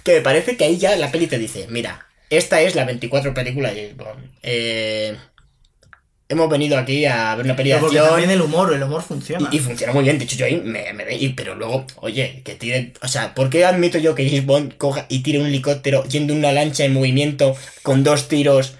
Que 0.04 0.16
me 0.16 0.22
parece 0.22 0.58
que 0.58 0.66
ahí 0.66 0.78
ya 0.78 0.96
la 0.96 1.12
peli 1.12 1.28
te 1.28 1.40
dice: 1.40 1.68
Mira, 1.70 2.08
esta 2.30 2.62
es 2.62 2.76
la 2.76 2.86
24 2.86 3.34
película 3.34 3.74
de. 3.74 3.96
Eh, 4.44 5.16
hemos 6.34 6.50
venido 6.50 6.78
aquí 6.78 7.06
a 7.06 7.36
ver 7.36 7.46
una 7.46 7.56
Pero 7.56 7.80
porque 7.80 7.98
acción. 8.00 8.08
también 8.10 8.32
el 8.32 8.42
humor, 8.42 8.74
el 8.74 8.84
humor 8.84 9.02
funciona. 9.02 9.50
Y, 9.52 9.58
y 9.58 9.60
funciona 9.60 9.94
muy 9.94 10.04
bien, 10.04 10.18
de 10.18 10.26
hecho 10.26 10.36
yo 10.36 10.46
ahí 10.46 10.62
me, 10.64 10.92
me 10.94 11.04
reí, 11.06 11.30
pero 11.30 11.56
luego, 11.56 11.86
oye, 11.98 12.42
que 12.44 12.56
tire, 12.56 12.94
o 13.02 13.08
sea, 13.08 13.34
¿por 13.34 13.50
qué 13.50 13.66
admito 13.66 13.98
yo 13.98 14.14
que 14.16 14.26
James 14.28 14.46
Bond 14.46 14.78
coja 14.78 15.06
y 15.10 15.24
tire 15.24 15.40
un 15.40 15.46
helicóptero 15.48 16.04
yendo 16.06 16.34
una 16.34 16.52
lancha 16.52 16.84
en 16.86 16.94
movimiento 16.94 17.56
con 17.82 18.04
dos 18.04 18.28
tiros 18.28 18.76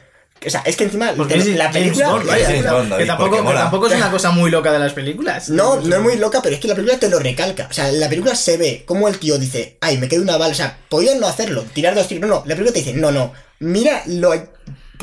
O 0.46 0.50
sea, 0.50 0.62
es 0.66 0.76
que 0.76 0.84
encima 0.84 1.14
Porque 1.16 1.36
te- 1.36 1.40
es 1.40 1.48
la 1.56 1.72
película... 1.72 2.10
Bond, 2.10 2.18
Porque 2.26 2.32
vaya, 2.44 2.52
es 2.56 2.64
que- 2.64 2.70
Bond, 2.70 2.90
David, 2.90 3.04
que, 3.04 3.08
tampoco, 3.08 3.48
que 3.48 3.54
tampoco 3.54 3.88
es 3.88 3.94
una 3.96 4.12
cosa 4.12 4.32
muy 4.32 4.52
loca 4.52 4.74
de 4.74 4.80
las 4.80 4.92
películas. 4.92 5.50
No, 5.50 5.80
no 5.80 5.96
es 5.96 6.02
muy 6.02 6.18
loca, 6.18 6.42
pero 6.44 6.56
es 6.56 6.60
que 6.62 6.68
la 6.68 6.76
película 6.76 7.00
te 7.00 7.08
lo 7.10 7.18
recalca. 7.20 7.68
O 7.70 7.74
sea, 7.74 7.88
en 7.88 8.00
la 8.02 8.10
película 8.10 8.36
se 8.36 8.58
ve 8.58 8.84
como 8.86 9.08
el 9.08 9.20
tío 9.20 9.38
dice, 9.38 9.78
ay, 9.80 9.98
me 10.00 10.10
queda 10.10 10.22
una 10.22 10.36
bala. 10.38 10.52
O 10.52 10.56
sea, 10.56 10.78
podían 10.90 11.22
no 11.22 11.28
hacerlo, 11.28 11.64
tirar 11.74 11.96
dos 11.96 12.10
tiros. 12.10 12.28
No, 12.28 12.36
no, 12.36 12.44
la 12.46 12.56
película 12.56 12.74
te 12.74 12.80
dice, 12.80 12.94
no, 12.94 13.10
no, 13.12 13.32
mira 13.60 14.04
lo 14.08 14.34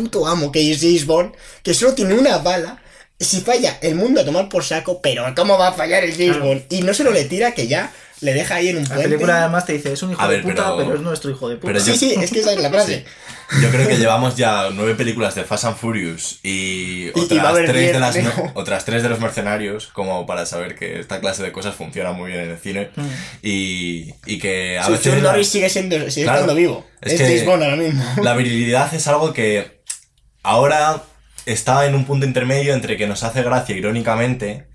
puto 0.02 0.26
amo 0.26 0.50
que 0.52 0.70
es 0.70 0.80
James 0.80 1.06
Bond, 1.06 1.32
que 1.62 1.74
solo 1.74 1.94
tiene 1.94 2.14
una 2.14 2.38
bala. 2.38 2.82
Si 3.18 3.40
falla, 3.42 3.78
el 3.82 3.96
mundo 3.96 4.22
a 4.22 4.24
tomar 4.24 4.48
por 4.48 4.64
saco, 4.64 5.00
pero 5.02 5.24
¿cómo 5.36 5.58
va 5.58 5.68
a 5.68 5.72
fallar 5.72 6.02
el 6.04 6.12
James 6.12 6.36
Claro. 6.36 6.46
Bond? 6.46 6.62
Y 6.70 6.80
no 6.82 6.94
solo 6.94 7.10
le 7.10 7.26
tira, 7.26 7.52
que 7.52 7.66
ya 7.68 7.92
le 8.22 8.32
deja 8.34 8.54
ahí 8.56 8.68
en 8.68 8.76
un 8.78 8.82
La 8.84 8.88
puente. 8.90 9.04
película 9.10 9.38
además 9.40 9.66
te 9.66 9.74
dice, 9.74 9.92
es 9.92 10.02
un 10.02 10.12
hijo 10.12 10.20
A 10.22 10.28
de 10.28 10.36
ver, 10.36 10.42
puta, 10.42 10.54
pero- 10.74 10.76
pero... 10.78 10.94
es 10.94 11.00
nuestro 11.02 11.30
hijo 11.30 11.48
de 11.48 11.56
puta. 11.56 11.66
pero 11.72 11.84
Sí, 11.84 11.90
yo- 11.92 11.96
sí, 11.98 12.14
es 12.18 12.30
que 12.30 12.40
esa 12.40 12.52
es 12.54 12.60
la 12.60 12.70
frase. 12.70 13.04
Yo 13.60 13.68
creo 13.70 13.88
que 13.88 13.96
llevamos 13.96 14.36
ya 14.36 14.68
nueve 14.72 14.94
películas 14.94 15.34
de 15.34 15.42
Fast 15.42 15.64
and 15.64 15.76
Furious 15.76 16.38
y 16.44 17.08
otras, 17.08 17.52
tres, 17.66 17.92
de 17.92 17.98
las, 17.98 18.16
otras 18.54 18.84
tres 18.84 19.02
de 19.02 19.08
los 19.08 19.18
mercenarios, 19.18 19.88
como 19.88 20.24
para 20.24 20.46
saber 20.46 20.76
que 20.76 21.00
esta 21.00 21.18
clase 21.18 21.42
de 21.42 21.50
cosas 21.50 21.74
funciona 21.74 22.12
muy 22.12 22.30
bien 22.30 22.44
en 22.44 22.50
el 22.52 22.58
cine 22.58 22.90
Mm. 22.94 23.06
y, 23.42 24.14
y 24.26 24.38
que 24.38 24.78
a 24.78 24.82
Chuck 24.86 24.92
veces... 24.92 25.14
la- 25.22 25.32
Norris 25.32 25.48
sigue 25.48 25.68
siendo 25.68 25.96
sigue 26.10 26.22
Claro. 26.26 26.40
estando 26.42 26.54
vivo. 26.54 26.86
Es 27.00 27.14
Es, 27.14 27.18
que- 27.20 27.26
James 27.26 27.44
Bond 27.44 27.62
ahora 27.64 27.76
mismo. 27.76 28.04
La 28.22 28.34
virilidad 28.36 28.94
es 28.94 29.06
algo 29.08 29.32
que 29.32 29.79
ahora 30.42 31.02
está 31.46 31.86
en 31.86 31.94
un 31.94 32.04
punto 32.04 32.26
intermedio 32.26 32.74
entre 32.74 32.96
que 32.96 33.06
nos 33.06 33.22
hace 33.22 33.42
gracia 33.42 33.76
irónicamente 33.76 34.66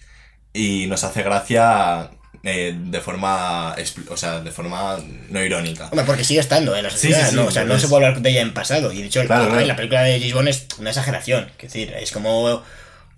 y 0.53 0.87
nos 0.87 1.03
hace 1.03 1.21
gracia 1.23 2.09
eh, 2.43 2.75
de 2.77 3.01
forma 3.01 3.75
o 4.09 4.17
sea, 4.17 4.39
de 4.41 4.51
forma 4.51 4.97
no 5.29 5.43
irónica. 5.43 5.85
Hombre, 5.85 6.05
porque 6.05 6.23
sigue 6.23 6.39
estando 6.39 6.75
en 6.75 6.83
la 6.83 6.89
Sí, 6.89 6.97
sociedad, 6.97 7.23
sí, 7.25 7.29
sí, 7.31 7.35
¿no? 7.35 7.45
O 7.45 7.51
sea, 7.51 7.65
no 7.65 7.79
se 7.79 7.87
puede 7.87 8.05
hablar 8.05 8.21
de 8.21 8.29
ella 8.29 8.41
en 8.41 8.53
pasado. 8.53 8.91
Y 8.91 9.01
de 9.01 9.07
hecho, 9.07 9.23
Claro, 9.25 9.49
claro. 9.49 9.65
la 9.65 9.75
película 9.75 10.03
de 10.03 10.19
James 10.19 10.33
Bond 10.33 10.47
es 10.49 10.67
una 10.77 10.89
exageración. 10.91 11.47
Es 11.57 11.73
decir, 11.73 11.93
es 11.99 12.11
como. 12.11 12.61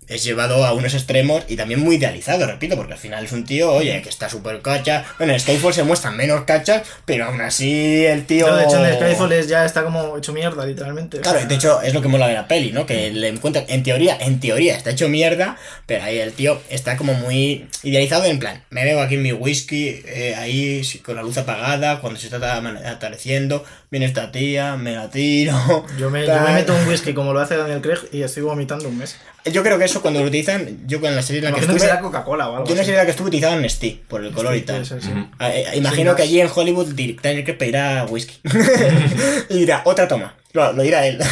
Es 0.08 0.24
llevado 0.24 0.64
a 0.64 0.72
unos 0.72 0.94
extremos 0.94 1.44
y 1.48 1.56
también 1.56 1.80
muy 1.80 1.96
idealizado, 1.96 2.46
repito, 2.46 2.76
porque 2.76 2.94
al 2.94 2.98
final 2.98 3.24
es 3.24 3.32
un 3.32 3.44
tío, 3.44 3.72
oye, 3.72 4.00
que 4.02 4.08
está 4.08 4.28
súper 4.28 4.60
cacha. 4.62 5.04
Bueno, 5.18 5.32
en 5.34 5.40
Skyfall 5.40 5.74
se 5.74 5.82
muestran 5.84 6.16
menos 6.16 6.44
cachas, 6.44 6.82
pero 7.04 7.26
aún 7.26 7.40
así 7.40 8.04
el 8.06 8.24
tío. 8.24 8.46
Pero 8.46 8.56
de 8.56 8.64
hecho 8.64 8.86
en 8.86 8.94
Skyfall 8.94 9.32
es- 9.32 9.48
ya 9.48 9.64
está 9.64 9.84
como 9.84 10.16
hecho 10.16 10.32
mierda, 10.32 10.64
literalmente. 10.64 11.18
O 11.18 11.20
Claro, 11.22 11.38
sea, 11.40 11.46
de 11.48 11.54
hecho 11.54 11.82
es 11.82 11.92
lo 11.94 12.00
que 12.02 12.08
mola 12.08 12.26
de 12.26 12.34
la 12.34 12.48
peli, 12.48 12.72
¿no? 12.72 12.86
Que 12.86 13.10
le 13.10 13.28
encuentran, 13.28 13.64
en 13.68 13.82
teoría, 13.82 14.16
en 14.20 14.40
teoría 14.40 14.76
está 14.76 14.90
hecho 14.90 15.08
mierda, 15.08 15.56
pero 15.86 16.04
ahí 16.04 16.18
el 16.18 16.32
tío 16.32 16.60
está 16.70 16.96
como 16.96 17.12
muy 17.14 17.66
idealizado 17.82 18.24
en 18.24 18.38
plan, 18.38 18.64
me 18.70 18.84
bebo 18.84 19.00
aquí 19.02 19.16
mi 19.18 19.32
whisky, 19.32 20.02
eh, 20.06 20.34
ahí 20.38 20.82
con 21.04 21.16
la 21.16 21.22
luz 21.22 21.36
apagada, 21.38 22.00
cuando 22.00 22.18
se 22.18 22.26
está 22.28 22.56
atardeciendo, 22.90 23.64
viene 23.90 24.06
esta 24.06 24.30
tía, 24.30 24.76
me 24.76 24.92
la 24.92 25.10
tiro. 25.10 25.52
Yo 25.98 26.10
me, 26.10 26.26
yo 26.26 26.40
me 26.40 26.52
meto 26.52 26.74
un 26.74 26.86
whisky 26.88 27.14
como 27.14 27.32
lo 27.32 27.40
hace 27.40 27.56
Daniel 27.56 27.80
Craig 27.80 28.00
y 28.12 28.22
estoy 28.22 28.42
vomitando 28.42 28.88
un 28.88 28.98
mes. 28.98 29.16
Yo 29.44 29.62
creo 29.62 29.78
que 29.78 29.84
eso 29.84 30.02
cuando 30.02 30.20
lo 30.20 30.26
utilizan, 30.26 30.86
yo 30.86 31.00
con 31.00 31.14
la 31.14 31.22
serie 31.22 31.38
en 31.38 31.44
la 31.44 31.50
que 31.52 31.58
Imagino 31.58 31.72
que 31.72 31.76
estuve, 31.76 31.88
será 31.88 32.00
Coca-Cola 32.00 32.50
o 32.50 32.56
algo 32.56 32.66
yo 32.66 32.72
en 32.72 32.78
la 32.78 32.84
serie 32.84 32.96
en 32.96 33.02
la 33.02 33.04
que 33.06 33.12
estuve 33.12 33.28
utilizaban 33.28 33.62
Nestí, 33.62 34.02
por 34.08 34.22
el 34.22 34.32
color 34.32 34.54
y 34.56 34.62
tal. 34.62 34.84
Sí. 34.84 34.96
Ah, 35.38 35.50
eh, 35.50 35.76
imagino 35.76 36.14
que 36.14 36.22
allí 36.22 36.40
en 36.40 36.50
Hollywood 36.54 36.88
Daniel 37.22 37.44
Craig 37.44 37.56
pedirá 37.56 38.04
whisky. 38.04 38.40
y 39.48 39.58
dirá, 39.60 39.82
otra 39.84 40.06
toma. 40.06 40.34
Lo, 40.52 40.72
lo 40.72 40.82
dirá 40.82 41.06
él. 41.06 41.18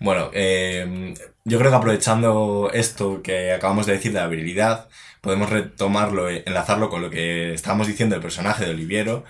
Bueno, 0.00 0.30
eh, 0.34 1.14
yo 1.44 1.58
creo 1.58 1.70
que 1.70 1.76
aprovechando 1.76 2.70
esto 2.74 3.22
que 3.22 3.52
acabamos 3.52 3.86
de 3.86 3.94
decir 3.94 4.12
de 4.12 4.20
la 4.20 4.26
virilidad, 4.26 4.88
podemos 5.22 5.48
retomarlo, 5.48 6.28
eh, 6.28 6.42
enlazarlo 6.46 6.90
con 6.90 7.00
lo 7.00 7.08
que 7.08 7.54
estábamos 7.54 7.86
diciendo 7.86 8.14
del 8.14 8.22
personaje 8.22 8.66
de 8.66 8.72
Oliviero, 8.72 9.24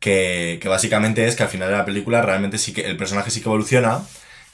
que, 0.00 0.60
básicamente 0.64 1.26
es 1.26 1.36
que 1.36 1.42
al 1.42 1.48
final 1.48 1.70
de 1.70 1.76
la 1.76 1.84
película 1.84 2.22
realmente 2.22 2.58
sí 2.58 2.72
que 2.72 2.82
el 2.82 2.96
personaje 2.96 3.30
sí 3.30 3.40
que 3.40 3.48
evoluciona 3.48 4.00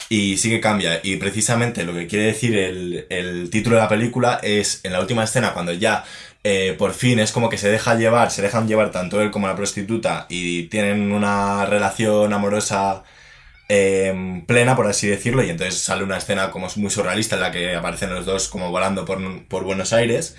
y 0.09 0.37
sí 0.37 0.49
que 0.49 0.59
cambia. 0.61 0.99
Y 1.03 1.17
precisamente 1.17 1.83
lo 1.83 1.93
que 1.93 2.07
quiere 2.07 2.25
decir 2.25 2.57
el, 2.57 3.07
el 3.09 3.49
título 3.49 3.77
de 3.77 3.81
la 3.83 3.89
película 3.89 4.39
es 4.43 4.81
en 4.83 4.93
la 4.93 4.99
última 4.99 5.23
escena, 5.23 5.53
cuando 5.53 5.73
ya 5.73 6.03
eh, 6.47 6.75
por 6.77 6.93
fin 6.93 7.17
es 7.17 7.31
como 7.31 7.49
que 7.49 7.57
se 7.57 7.71
deja 7.71 7.95
llevar, 7.95 8.29
se 8.29 8.43
dejan 8.43 8.67
llevar 8.67 8.91
tanto 8.91 9.19
él 9.19 9.31
como 9.31 9.47
la 9.47 9.55
prostituta 9.55 10.27
y 10.29 10.67
tienen 10.67 11.11
una 11.11 11.65
relación 11.65 12.33
amorosa 12.33 13.03
eh, 13.67 14.43
plena, 14.45 14.75
por 14.75 14.85
así 14.85 15.07
decirlo, 15.07 15.43
y 15.43 15.49
entonces 15.49 15.81
sale 15.81 16.03
una 16.03 16.17
escena 16.17 16.51
como 16.51 16.67
muy 16.75 16.91
surrealista 16.91 17.35
en 17.35 17.41
la 17.41 17.51
que 17.51 17.75
aparecen 17.75 18.13
los 18.13 18.27
dos 18.27 18.47
como 18.47 18.69
volando 18.69 19.05
por, 19.05 19.47
por 19.47 19.63
Buenos 19.63 19.91
Aires 19.91 20.35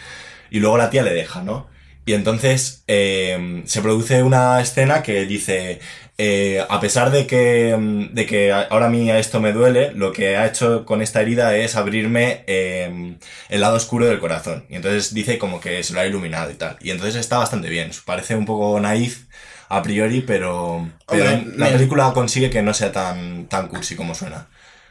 y 0.48 0.60
luego 0.60 0.78
la 0.78 0.90
tía 0.90 1.02
le 1.02 1.12
deja, 1.12 1.42
¿no? 1.42 1.68
Y 2.06 2.14
entonces 2.14 2.84
eh, 2.86 3.62
se 3.66 3.82
produce 3.82 4.22
una 4.22 4.60
escena 4.60 5.02
que 5.02 5.26
dice, 5.26 5.80
eh, 6.18 6.64
a 6.68 6.80
pesar 6.80 7.10
de 7.10 7.26
que, 7.26 7.76
mm, 7.76 8.14
de 8.14 8.26
que 8.26 8.52
ahora 8.52 8.86
a 8.86 8.90
mí 8.90 9.10
esto 9.10 9.40
me 9.40 9.52
duele, 9.52 9.90
lo 9.92 10.12
que 10.12 10.36
ha 10.36 10.46
hecho 10.46 10.84
con 10.86 11.02
esta 11.02 11.20
herida 11.20 11.56
es 11.56 11.76
abrirme 11.76 12.44
eh, 12.46 13.16
el 13.48 13.60
lado 13.60 13.76
oscuro 13.76 14.06
del 14.06 14.20
corazón. 14.20 14.64
Y 14.70 14.76
entonces 14.76 15.12
dice 15.14 15.36
como 15.38 15.60
que 15.60 15.82
se 15.82 15.94
lo 15.94 16.00
ha 16.00 16.06
iluminado 16.06 16.50
y 16.50 16.54
tal. 16.54 16.76
Y 16.80 16.90
entonces 16.90 17.16
está 17.16 17.38
bastante 17.38 17.68
bien. 17.68 17.90
Parece 18.04 18.36
un 18.36 18.46
poco 18.46 18.78
naif 18.80 19.24
a 19.68 19.82
priori, 19.82 20.20
pero, 20.20 20.88
pero 21.08 21.24
Hombre, 21.24 21.56
la 21.56 21.66
me- 21.66 21.72
película 21.72 22.12
consigue 22.14 22.50
que 22.50 22.62
no 22.62 22.72
sea 22.72 22.92
tan, 22.92 23.46
tan 23.48 23.66
cursi 23.68 23.96
como 23.96 24.14
suena. 24.14 24.46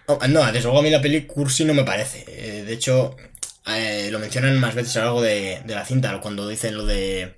Oh, 0.07 0.19
No, 0.27 0.45
desde 0.45 0.63
luego 0.63 0.79
a 0.79 0.81
mí 0.83 0.89
la 0.89 1.01
peli 1.01 1.21
cursi 1.25 1.63
no 1.65 1.73
me 1.73 1.83
parece. 1.85 2.25
Eh, 2.27 2.63
de 2.65 2.73
hecho, 2.73 3.15
eh, 3.67 4.09
lo 4.11 4.19
mencionan 4.19 4.59
más 4.59 4.75
veces 4.75 4.95
a 4.97 4.99
lo 4.99 5.05
largo 5.05 5.21
de, 5.21 5.61
de 5.65 5.75
la 5.75 5.85
cinta, 5.85 6.19
cuando 6.21 6.47
dicen 6.47 6.75
lo 6.77 6.85
de... 6.85 7.35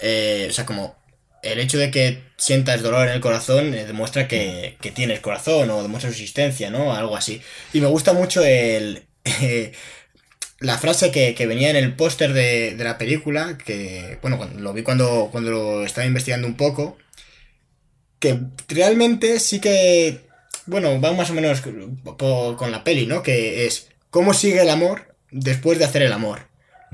eh, 0.00 0.46
o 0.50 0.52
sea, 0.52 0.66
como 0.66 0.96
el 1.42 1.58
hecho 1.58 1.78
de 1.78 1.90
que 1.90 2.22
sientas 2.36 2.82
dolor 2.82 3.08
en 3.08 3.14
el 3.14 3.20
corazón 3.20 3.74
eh, 3.74 3.84
demuestra 3.84 4.28
que, 4.28 4.76
que 4.80 4.92
tienes 4.92 5.20
corazón 5.20 5.70
o 5.70 5.82
demuestra 5.82 6.10
su 6.10 6.14
existencia, 6.16 6.70
¿no? 6.70 6.94
Algo 6.94 7.16
así. 7.16 7.42
Y 7.72 7.80
me 7.80 7.88
gusta 7.88 8.12
mucho 8.12 8.44
el... 8.44 9.04
la 10.60 10.78
frase 10.78 11.10
que, 11.10 11.46
venía 11.46 11.70
en 11.70 11.76
el 11.76 11.94
póster 11.96 12.32
de, 12.32 12.76
de 12.76 12.84
la 12.84 12.96
película, 12.98 13.58
que, 13.58 14.18
bueno, 14.22 14.48
lo 14.58 14.72
vi 14.72 14.82
cuando, 14.82 15.28
cuando 15.32 15.50
lo 15.50 15.84
estaba 15.84 16.06
investigando 16.06 16.46
un 16.46 16.56
poco, 16.56 16.96
que 18.20 18.38
realmente 18.68 19.40
sí 19.40 19.60
que, 19.60 20.20
bueno, 20.66 21.00
va 21.00 21.12
más 21.12 21.30
o 21.30 21.34
menos 21.34 21.60
con 21.60 22.70
la 22.70 22.84
peli, 22.84 23.06
¿no? 23.06 23.22
Que 23.22 23.66
es 23.66 23.88
cómo 24.10 24.34
sigue 24.34 24.62
el 24.62 24.70
amor 24.70 25.11
después 25.32 25.78
de 25.78 25.84
hacer 25.84 26.02
el 26.02 26.12
amor. 26.12 26.48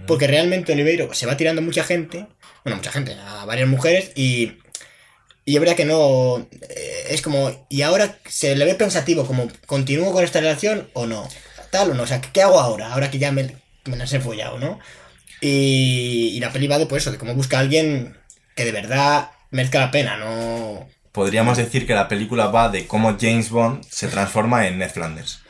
Porque 0.06 0.26
realmente 0.28 0.72
Oliveiro 0.72 1.12
se 1.12 1.26
va 1.26 1.36
tirando 1.36 1.60
mucha 1.60 1.82
gente, 1.82 2.26
bueno, 2.64 2.76
mucha 2.76 2.92
gente, 2.92 3.14
a 3.14 3.44
varias 3.44 3.68
mujeres 3.68 4.12
y... 4.14 4.58
Y 5.44 5.54
es 5.54 5.60
verdad 5.60 5.76
que 5.76 5.86
no. 5.86 6.46
eh, 6.68 7.06
es 7.08 7.22
como. 7.22 7.66
Y 7.70 7.80
ahora 7.80 8.18
se 8.26 8.54
le 8.54 8.66
ve 8.66 8.74
pensativo, 8.74 9.26
como, 9.26 9.48
¿continúo 9.64 10.12
con 10.12 10.22
esta 10.22 10.40
relación 10.40 10.90
o 10.92 11.06
no? 11.06 11.26
Tal 11.70 11.90
o 11.90 11.94
no. 11.94 12.02
O 12.02 12.06
sea, 12.06 12.20
¿qué 12.20 12.42
hago 12.42 12.60
ahora? 12.60 12.92
Ahora 12.92 13.10
que 13.10 13.18
ya 13.18 13.32
me, 13.32 13.56
me 13.86 13.96
las 13.96 14.12
he 14.12 14.20
follado, 14.20 14.58
¿no? 14.58 14.78
Y, 15.40 16.32
y 16.34 16.40
la 16.40 16.52
peli 16.52 16.66
va 16.66 16.76
de 16.78 16.84
pues, 16.84 17.02
eso, 17.02 17.12
de 17.12 17.16
cómo 17.16 17.34
busca 17.34 17.56
a 17.56 17.60
alguien 17.60 18.18
que 18.54 18.66
de 18.66 18.72
verdad 18.72 19.30
merezca 19.50 19.80
la 19.80 19.90
pena, 19.90 20.18
no. 20.18 20.86
Podríamos 21.12 21.56
decir 21.56 21.86
que 21.86 21.94
la 21.94 22.08
película 22.08 22.48
va 22.48 22.68
de 22.68 22.86
cómo 22.86 23.16
James 23.18 23.48
Bond 23.48 23.84
se 23.88 24.08
transforma 24.08 24.66
en 24.66 24.76
Ned 24.76 24.90
Flanders. 24.90 25.40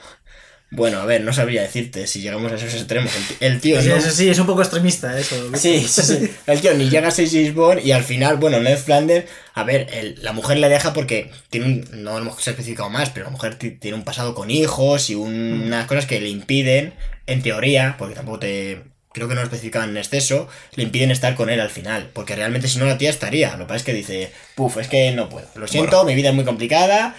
Bueno, 0.71 0.99
a 1.01 1.07
ver, 1.07 1.23
no 1.23 1.33
sabría 1.33 1.62
decirte 1.62 2.07
si 2.07 2.21
llegamos 2.21 2.53
a 2.53 2.57
esos 2.57 2.75
extremos. 2.75 3.11
El, 3.41 3.59
tío 3.59 3.81
Sí, 3.81 3.89
no. 3.89 3.97
eso 3.97 4.11
sí, 4.11 4.29
es 4.29 4.39
un 4.39 4.47
poco 4.47 4.61
extremista 4.61 5.19
eso. 5.19 5.35
Sí, 5.57 5.81
sí, 5.89 6.03
sí. 6.03 6.31
El 6.47 6.61
tío 6.61 6.75
ni 6.75 6.91
llega 6.91 7.09
a 7.09 7.11
ser 7.11 7.27
James 7.29 7.55
Bond 7.55 7.81
y 7.87 7.93
al 7.93 8.05
final, 8.05 8.37
bueno, 8.37 8.61
Ned 8.61 8.77
Flanders, 8.77 9.25
a 9.55 9.64
ver, 9.64 9.87
el- 9.95 10.23
la 10.23 10.33
mujer 10.33 10.59
le 10.59 10.69
deja 10.69 10.93
porque 10.93 11.31
tiene 11.49 11.66
un, 11.66 12.03
no 12.03 12.12
lo 12.12 12.19
hemos 12.19 12.47
especificado 12.47 12.91
más, 12.91 13.09
pero 13.09 13.25
la 13.25 13.31
mujer 13.33 13.55
ti- 13.55 13.71
tiene 13.71 13.97
un 13.97 14.05
pasado 14.05 14.35
con 14.35 14.51
hijos 14.51 15.09
y 15.09 15.14
un- 15.14 15.62
unas 15.66 15.87
cosas 15.87 16.05
que 16.05 16.21
le 16.21 16.29
impiden, 16.29 16.93
en 17.27 17.43
teoría, 17.43 17.97
porque 17.99 18.14
tampoco 18.14 18.41
te, 18.41 18.83
creo 19.14 19.27
que 19.27 19.35
no 19.35 19.41
lo 19.41 19.47
especificaban 19.47 19.89
en 19.89 19.97
exceso, 19.97 20.49
le 20.75 20.83
impiden 20.83 21.11
estar 21.11 21.35
con 21.35 21.49
él 21.49 21.61
al 21.61 21.71
final, 21.71 22.11
porque 22.12 22.37
realmente 22.37 22.69
si 22.69 22.79
no 22.79 22.85
la 22.85 22.99
tía 22.99 23.09
estaría, 23.09 23.53
lo 23.57 23.64
que 23.64 23.69
pasa 23.69 23.77
es 23.77 23.83
que 23.85 23.95
dice, 23.95 24.33
puf, 24.55 24.77
es 24.77 24.89
que 24.89 25.12
no 25.12 25.31
puedo, 25.31 25.47
lo 25.55 25.66
siento, 25.66 25.97
Bueno. 25.97 26.05
mi 26.11 26.14
vida 26.14 26.29
es 26.29 26.35
muy 26.35 26.45
complicada. 26.45 27.16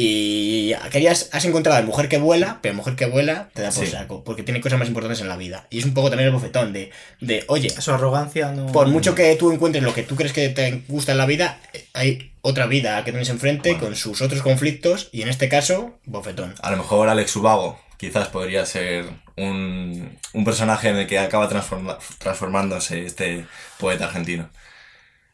Y 0.00 0.74
querías, 0.92 1.28
has 1.32 1.44
encontrado 1.44 1.76
a 1.76 1.80
la 1.80 1.86
mujer 1.86 2.08
que 2.08 2.18
vuela, 2.18 2.60
pero 2.62 2.72
mujer 2.72 2.94
que 2.94 3.06
vuela 3.06 3.48
te 3.52 3.62
da 3.62 3.72
por 3.72 3.84
Sí. 3.84 3.90
saco, 3.90 4.22
porque 4.22 4.44
tiene 4.44 4.60
cosas 4.60 4.78
más 4.78 4.86
importantes 4.86 5.20
en 5.20 5.28
la 5.28 5.36
vida. 5.36 5.66
Y 5.70 5.80
es 5.80 5.84
un 5.86 5.92
poco 5.92 6.08
también 6.08 6.28
el 6.28 6.34
bofetón 6.34 6.72
de, 6.72 6.92
de 7.20 7.44
oye, 7.48 7.68
Su 7.68 7.90
arrogancia 7.92 8.52
no. 8.52 8.66
por 8.70 8.86
mucho 8.86 9.16
que 9.16 9.34
tú 9.34 9.50
encuentres 9.50 9.82
lo 9.82 9.92
que 9.94 10.04
tú 10.04 10.14
crees 10.14 10.32
que 10.32 10.50
te 10.50 10.82
gusta 10.86 11.10
en 11.12 11.18
la 11.18 11.26
vida, 11.26 11.58
hay 11.94 12.30
otra 12.42 12.66
vida 12.66 13.02
que 13.04 13.10
tienes 13.10 13.28
enfrente 13.28 13.76
con 13.76 13.96
sus 13.96 14.22
otros 14.22 14.40
conflictos 14.42 15.08
y 15.10 15.22
en 15.22 15.28
este 15.30 15.48
caso, 15.48 15.98
bofetón. 16.04 16.54
A 16.62 16.70
lo 16.70 16.76
mejor 16.76 17.08
Alex 17.08 17.34
Ubago 17.34 17.80
quizás 17.96 18.28
podría 18.28 18.64
ser 18.66 19.04
un, 19.36 20.16
un 20.32 20.44
personaje 20.44 20.90
en 20.90 20.96
el 20.98 21.06
que 21.08 21.18
acaba 21.18 21.48
transforma- 21.50 21.98
transformándose 22.18 23.04
este 23.04 23.46
poeta 23.80 24.04
argentino. 24.04 24.48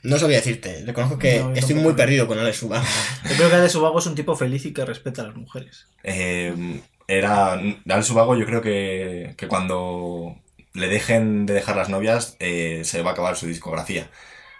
No 0.04 0.18
sabía 0.18 0.36
decirte, 0.36 0.84
reconozco 0.84 1.18
que 1.18 1.40
No, 1.40 1.54
estoy 1.54 1.76
muy 1.76 1.94
perdido 1.94 2.26
con 2.26 2.38
Alex 2.38 2.62
Ubago. 2.62 2.84
Yo 3.28 3.36
creo 3.36 3.48
que 3.48 3.56
Alex 3.56 3.74
Ubago 3.74 3.98
es 3.98 4.06
un 4.06 4.14
tipo 4.14 4.36
feliz 4.36 4.66
y 4.66 4.72
que 4.74 4.84
respeta 4.84 5.22
a 5.22 5.26
las 5.26 5.36
mujeres. 5.36 5.86
Eh, 6.02 6.82
era. 7.08 7.54
Alex 7.54 8.10
Ubago, 8.10 8.36
yo 8.36 8.44
creo 8.44 8.60
que, 8.60 9.34
que 9.36 9.48
cuando 9.48 10.36
le 10.74 10.88
dejen 10.88 11.46
de 11.46 11.54
dejar 11.54 11.76
las 11.76 11.88
novias, 11.88 12.36
eh, 12.38 12.82
se 12.84 13.00
va 13.02 13.10
a 13.10 13.12
acabar 13.14 13.34
su 13.36 13.46
discografía. 13.46 14.10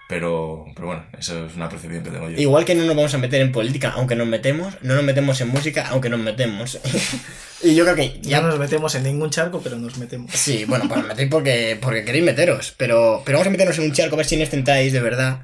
Pero, 0.07 0.67
pero 0.75 0.89
bueno, 0.89 1.07
eso 1.19 1.47
es 1.47 1.57
una 1.57 1.69
percepción 1.69 2.05
que 2.05 2.11
tengo 2.11 2.29
yo. 2.29 2.39
Igual 2.39 2.67
que 2.67 2.75
no 2.75 2.85
nos 2.85 2.95
vamos 2.95 3.15
a 3.15 3.19
meter 3.19 3.41
en 3.41 3.53
política, 3.53 3.93
aunque 3.97 4.15
nos 4.15 4.27
metemos, 4.27 4.75
no 4.83 4.95
nos 4.95 5.03
metemos 5.03 5.41
en 5.41 5.49
música, 5.49 5.87
aunque 5.89 6.11
nos 6.11 6.21
metemos. 6.21 6.79
y 7.63 7.75
yo 7.75 7.85
creo 7.85 7.97
que 7.97 8.21
Ya 8.21 8.43
no 8.43 8.49
nos 8.49 8.59
metemos 8.59 8.95
en 8.97 9.05
ningún 9.05 9.31
charco, 9.31 9.61
pero 9.63 9.77
nos 9.77 9.97
metemos. 9.97 10.31
Sí, 10.33 10.67
bueno, 10.67 10.87
pues 10.89 11.07
metéis 11.07 11.31
porque, 11.31 11.79
porque 11.81 12.05
queréis 12.05 12.25
meteros, 12.25 12.75
pero, 12.77 13.23
pero 13.25 13.39
vamos 13.39 13.49
a 13.49 13.51
meternos 13.51 13.79
en 13.79 13.85
un 13.85 13.93
charco 13.93 14.17
a 14.17 14.19
ver 14.19 14.27
si 14.27 14.37
nos 14.37 14.51
tentáis 14.51 14.93
de 14.93 15.01
verdad. 15.01 15.41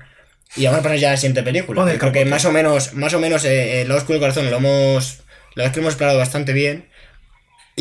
Y 0.56 0.64
vamos 0.64 0.80
a 0.80 0.82
poner 0.82 0.98
ya 0.98 1.10
la 1.10 1.16
siguiente 1.16 1.42
película. 1.42 1.80
Pon 1.80 1.88
el 1.88 1.94
Yo 1.94 2.00
creo 2.00 2.12
que 2.12 2.24
más 2.26 2.44
o 2.44 2.52
menos, 2.52 2.92
más 2.92 3.14
o 3.14 3.20
menos 3.20 3.44
eh, 3.44 3.84
lado 3.86 3.98
oscuro 3.98 4.18
del 4.18 4.20
corazón 4.20 4.50
lo 4.50 4.56
hemos, 4.56 5.20
la 5.54 5.62
verdad 5.62 5.66
es 5.66 5.72
que 5.72 5.76
lo 5.76 5.82
hemos 5.82 5.92
explorado 5.94 6.18
bastante 6.18 6.52
bien. 6.52 6.86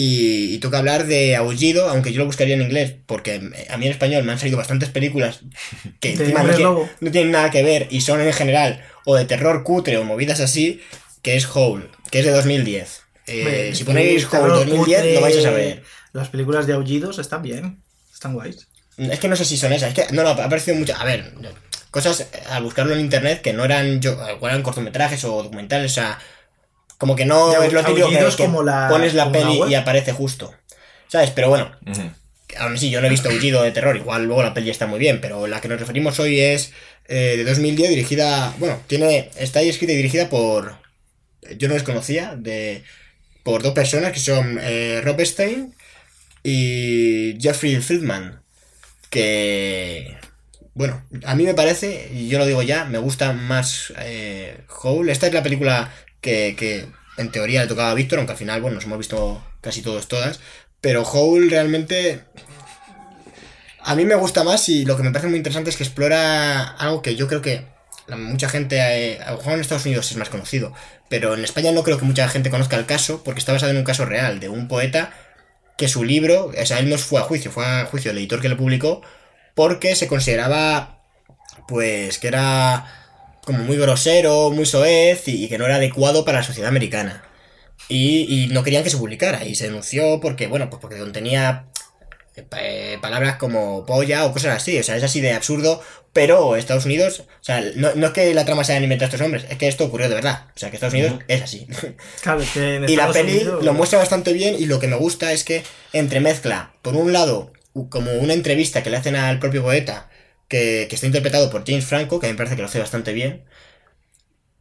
Y, 0.02 0.54
y 0.54 0.60
toca 0.60 0.78
hablar 0.78 1.08
de 1.08 1.36
Aullido, 1.36 1.90
aunque 1.90 2.14
yo 2.14 2.20
lo 2.20 2.26
buscaría 2.26 2.56
en 2.56 2.62
inglés, 2.62 2.96
porque 3.06 3.36
eh, 3.36 3.68
a 3.70 3.78
mí 3.78 3.86
en 3.86 3.92
español 3.92 4.24
me 4.24 4.32
han 4.32 4.40
salido 4.40 4.58
bastantes 4.58 4.88
películas 4.88 5.42
que 6.00 6.14
encima 6.14 6.44
no, 6.44 6.90
no 7.02 7.12
tienen 7.12 7.32
nada 7.32 7.52
que 7.52 7.64
ver 7.64 7.88
y 7.90 8.00
son 8.00 8.22
en 8.22 8.32
general 8.32 8.82
o 9.04 9.16
de 9.16 9.26
terror 9.26 9.62
cutre 9.64 9.98
o 9.98 10.06
movidas 10.06 10.40
así, 10.40 10.80
que 11.22 11.36
es 11.36 11.46
Howl, 11.54 11.92
que 12.12 12.20
es 12.20 12.26
de 12.26 12.32
2010. 12.32 13.02
Eh, 13.28 13.40
Hombre, 13.40 13.76
si 13.76 13.84
ponéis 13.84 14.30
terror 14.30 14.52
2010 14.52 14.80
cutre, 14.80 15.14
lo 15.16 15.22
vais 15.22 15.38
a 15.38 15.42
saber. 15.42 15.84
Las 16.14 16.30
películas 16.30 16.66
de 16.66 16.74
aullidos 16.74 17.20
están 17.20 17.42
bien. 17.42 17.82
Están 18.14 18.34
guays. 18.34 18.68
Es 18.98 19.20
que 19.20 19.28
no 19.28 19.36
sé 19.36 19.44
si 19.44 19.58
son 19.58 19.74
esas, 19.74 19.90
es 19.90 19.96
que 19.96 20.14
no, 20.14 20.24
no, 20.24 20.30
ha 20.30 20.46
aparecido 20.46 20.78
mucho. 20.78 20.96
A 20.96 21.04
ver, 21.04 21.34
cosas 21.92 22.22
eh, 22.22 22.28
al 22.50 22.64
buscarlo 22.64 22.94
en 22.94 23.02
internet 23.02 23.42
que 23.42 23.52
no 23.52 23.66
eran 23.66 24.00
yo, 24.00 24.14
igual 24.34 24.52
eran 24.52 24.64
cortometrajes 24.64 25.26
o 25.26 25.44
documentales, 25.44 25.92
o 25.92 25.96
sea, 25.96 26.20
como 27.00 27.16
que 27.16 27.26
no 27.26 27.52
Ya, 27.52 27.66
es 27.66 27.74
lo 27.74 27.80
típico 27.84 27.96
que, 28.08 28.14
Aullidos 28.16 28.36
que 28.36 28.44
como 28.46 28.62
la- 28.62 28.88
pones 28.90 29.16
la 29.16 29.32
peli 29.32 29.62
web. 29.62 29.70
y 29.72 29.74
aparece 29.74 30.12
justo. 30.12 30.54
¿Sabes? 31.08 31.32
Pero 31.32 31.50
bueno, 31.50 31.72
aún 32.60 32.74
así 32.76 32.92
yo 32.92 33.02
no 33.02 33.08
he 33.08 33.10
visto 33.10 33.30
Aullido 33.30 33.64
de 33.64 33.72
terror, 33.72 33.96
igual 33.98 34.26
luego 34.26 34.44
la 34.44 34.54
peli 34.54 34.70
está 34.70 34.86
muy 34.86 35.00
bien, 35.00 35.20
pero 35.22 35.48
la 35.48 35.60
que 35.60 35.68
nos 35.68 35.80
referimos 35.80 36.20
hoy 36.20 36.40
es 36.40 36.72
eh, 37.08 37.34
de 37.38 37.44
2010, 37.46 37.90
dirigida, 37.90 38.54
bueno, 38.60 38.80
tiene, 38.86 39.32
está 39.38 39.60
ahí 39.60 39.70
escrita 39.70 39.94
y 39.94 39.96
dirigida 39.96 40.30
por, 40.30 40.76
yo 41.58 41.68
no 41.68 41.74
les 41.74 41.82
conocía, 41.82 42.36
de, 42.38 42.84
por 43.42 43.64
dos 43.64 43.74
personas 43.74 44.12
que 44.12 44.20
son 44.20 44.60
eh, 44.62 45.02
Rob 45.04 45.20
Stein 45.26 45.74
y 46.44 47.36
Jeffrey 47.42 47.78
Friedman, 47.78 48.42
que, 49.10 50.16
bueno, 50.76 51.02
a 51.26 51.36
mí 51.36 51.44
me 51.44 51.54
parece, 51.56 52.10
y 52.14 52.28
yo 52.28 52.38
lo 52.40 52.46
digo 52.46 52.62
ya, 52.62 52.86
me 52.86 52.98
gusta 53.00 53.34
más 53.34 53.92
eh, 54.00 54.60
Howl. 54.84 55.10
Esta 55.10 55.28
es 55.28 55.34
la 55.34 55.42
película 55.44 55.92
que, 56.22 56.56
que 56.58 56.88
en 57.18 57.32
teoría 57.32 57.62
le 57.62 57.68
tocaba 57.68 57.92
a 57.92 57.96
Víctor, 57.96 58.20
aunque 58.20 58.34
al 58.34 58.38
final, 58.38 58.62
bueno, 58.62 58.76
nos 58.76 58.86
hemos 58.86 58.98
visto 58.98 59.44
casi 59.62 59.82
todos 59.82 60.08
todas. 60.08 60.40
Pero 60.82 61.04
Howl 61.04 61.50
realmente 61.50 62.24
a 63.82 63.96
mí 63.96 64.06
me 64.06 64.16
gusta 64.16 64.44
más 64.44 64.70
y 64.70 64.86
lo 64.86 64.98
que 64.98 65.04
me 65.04 65.12
parece 65.12 65.28
muy 65.28 65.38
interesante 65.38 65.70
es 65.70 65.78
que 65.78 65.84
explora 65.84 66.64
algo 66.64 67.02
que 67.02 67.16
yo 67.16 67.28
creo 67.28 67.42
que 67.42 67.66
mucha 68.18 68.50
gente, 68.50 68.78
eh, 68.78 69.20
a 69.22 69.32
lo 69.32 69.38
mejor 69.38 69.54
en 69.54 69.62
Estados 69.62 69.86
Unidos 69.86 70.10
es 70.12 70.18
más 70.18 70.30
conocido, 70.30 70.74
pero 71.10 71.34
en 71.34 71.44
España 71.44 71.72
no 71.72 71.84
creo 71.84 71.98
que 71.98 72.06
mucha 72.06 72.28
gente 72.28 72.50
conozca 72.50 72.76
el 72.76 72.86
caso 72.86 73.24
porque 73.24 73.40
está 73.40 73.54
basado 73.54 73.72
en 73.72 73.78
un 73.78 73.84
caso 73.84 74.06
real 74.06 74.40
de 74.40 74.50
un 74.50 74.68
poeta 74.68 75.12
que 75.78 75.88
su 75.88 76.04
libro, 76.04 76.52
o 76.56 76.66
sea, 76.66 76.80
él 76.80 76.90
no 76.90 76.98
fue 76.98 77.20
a 77.20 77.24
juicio, 77.24 77.52
fue 77.52 77.66
a 77.66 77.86
juicio 77.86 78.12
el 78.12 78.18
editor 78.18 78.42
que 78.42 78.50
lo 78.50 78.58
publicó 78.58 79.02
porque 79.56 79.96
se 79.96 80.08
consideraba 80.08 81.02
pues 81.68 82.18
que 82.20 82.28
era 82.28 83.09
como 83.46 83.60
muy 83.60 83.78
grosero, 83.78 84.50
muy 84.52 84.66
soez 84.66 85.28
y, 85.28 85.46
y 85.46 85.50
que 85.50 85.58
no 85.58 85.66
era 85.66 85.76
adecuado 85.76 86.26
para 86.26 86.40
la 86.40 86.44
sociedad 86.44 86.70
americana. 86.70 87.24
Y, 87.88 88.44
y 88.44 88.48
no 88.48 88.64
querían 88.64 88.84
que 88.84 88.90
se 88.90 88.98
publicara 88.98 89.46
y 89.46 89.56
se 89.56 89.66
denunció 89.66 90.20
porque, 90.20 90.48
bueno, 90.48 90.70
pues 90.70 90.80
porque 90.82 90.98
contenía 91.00 91.66
eh, 92.36 92.44
pa- 92.44 93.02
palabras 93.02 93.38
como 93.38 93.86
polla 93.86 94.26
o 94.26 94.32
cosas 94.34 94.56
así, 94.58 94.78
o 94.78 94.84
sea, 94.84 94.96
es 94.96 95.04
así 95.04 95.22
de 95.22 95.32
absurdo, 95.34 95.82
pero 96.14 96.56
Estados 96.56 96.86
Unidos, 96.86 97.22
o 97.22 97.44
sea, 97.44 97.64
no, 97.76 97.96
no 97.96 98.08
es 98.08 98.14
que 98.14 98.32
la 98.36 98.46
trama 98.46 98.64
se 98.64 98.74
hayan 98.74 98.84
inventado 98.84 99.08
estos 99.12 99.26
hombres, 99.26 99.46
es 99.50 99.58
que 99.58 99.68
esto 99.68 99.86
ocurrió 99.86 100.08
de 100.10 100.16
verdad, 100.16 100.46
o 100.56 100.60
sea, 100.60 100.70
que 100.70 100.76
Estados 100.76 100.94
Unidos 100.94 101.14
es 101.28 101.42
así. 101.42 101.68
Claro, 102.22 102.44
que 102.54 102.76
en 102.76 102.90
Y 102.90 102.96
la 102.96 103.12
peli 103.12 103.38
Unidos- 103.38 103.64
lo 103.66 103.74
muestra 103.74 103.98
bastante 103.98 104.34
bien 104.34 104.56
y 104.60 104.66
lo 104.68 104.80
que 104.80 104.88
me 104.88 104.96
gusta 104.98 105.32
es 105.34 105.44
que 105.44 105.64
entremezcla, 105.94 106.74
por 106.84 106.96
un 106.96 107.12
lado, 107.14 107.52
como 107.90 108.12
una 108.14 108.34
entrevista 108.34 108.84
que 108.84 108.90
le 108.92 108.98
hacen 108.98 109.16
al 109.16 109.40
propio 109.40 109.64
poeta, 109.64 110.10
que, 110.50 110.88
está 110.92 111.06
interpretado 111.06 111.50
por 111.50 111.66
James 111.66 111.86
Franco, 111.86 112.20
que 112.20 112.28
a 112.28 112.30
mí 112.30 112.34
me 112.34 112.38
parece 112.38 112.56
que 112.58 112.62
lo 112.62 112.68
hace 112.68 112.80
bastante 112.80 113.14
bien. 113.14 113.46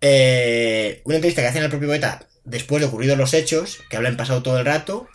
Eh, 0.01 1.03
una 1.05 1.17
entrevista 1.17 1.43
que 1.43 1.49
hacen 1.49 1.65
al 1.65 1.71
propio 1.71 1.89
poeta 1.89 2.29
después 2.45 2.81
de 2.81 2.87
ocurridos 2.87 3.19
los 3.19 3.35
hechos, 3.35 3.81
que 3.91 3.97
habla 3.97 4.09
en 4.09 4.17
pasado 4.17 4.43
todo 4.43 4.59
el 4.59 4.65
rato, 4.65 5.09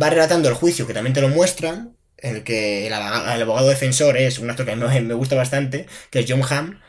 va 0.00 0.10
relatando 0.10 0.48
el 0.48 0.54
juicio, 0.54 0.86
que 0.86 0.94
también 0.94 1.14
te 1.14 1.20
lo 1.20 1.28
muestran, 1.28 1.96
el 2.16 2.44
que 2.44 2.86
el 2.86 2.92
abogado, 2.94 3.68
defensor 3.68 4.16
es 4.16 4.38
un 4.38 4.48
actor 4.48 4.64
que 4.64 4.76
me, 4.76 5.14
gusta 5.14 5.34
bastante, 5.34 5.86
que 6.10 6.20
es 6.20 6.26
John 6.28 6.42
Hamm. 6.48 6.80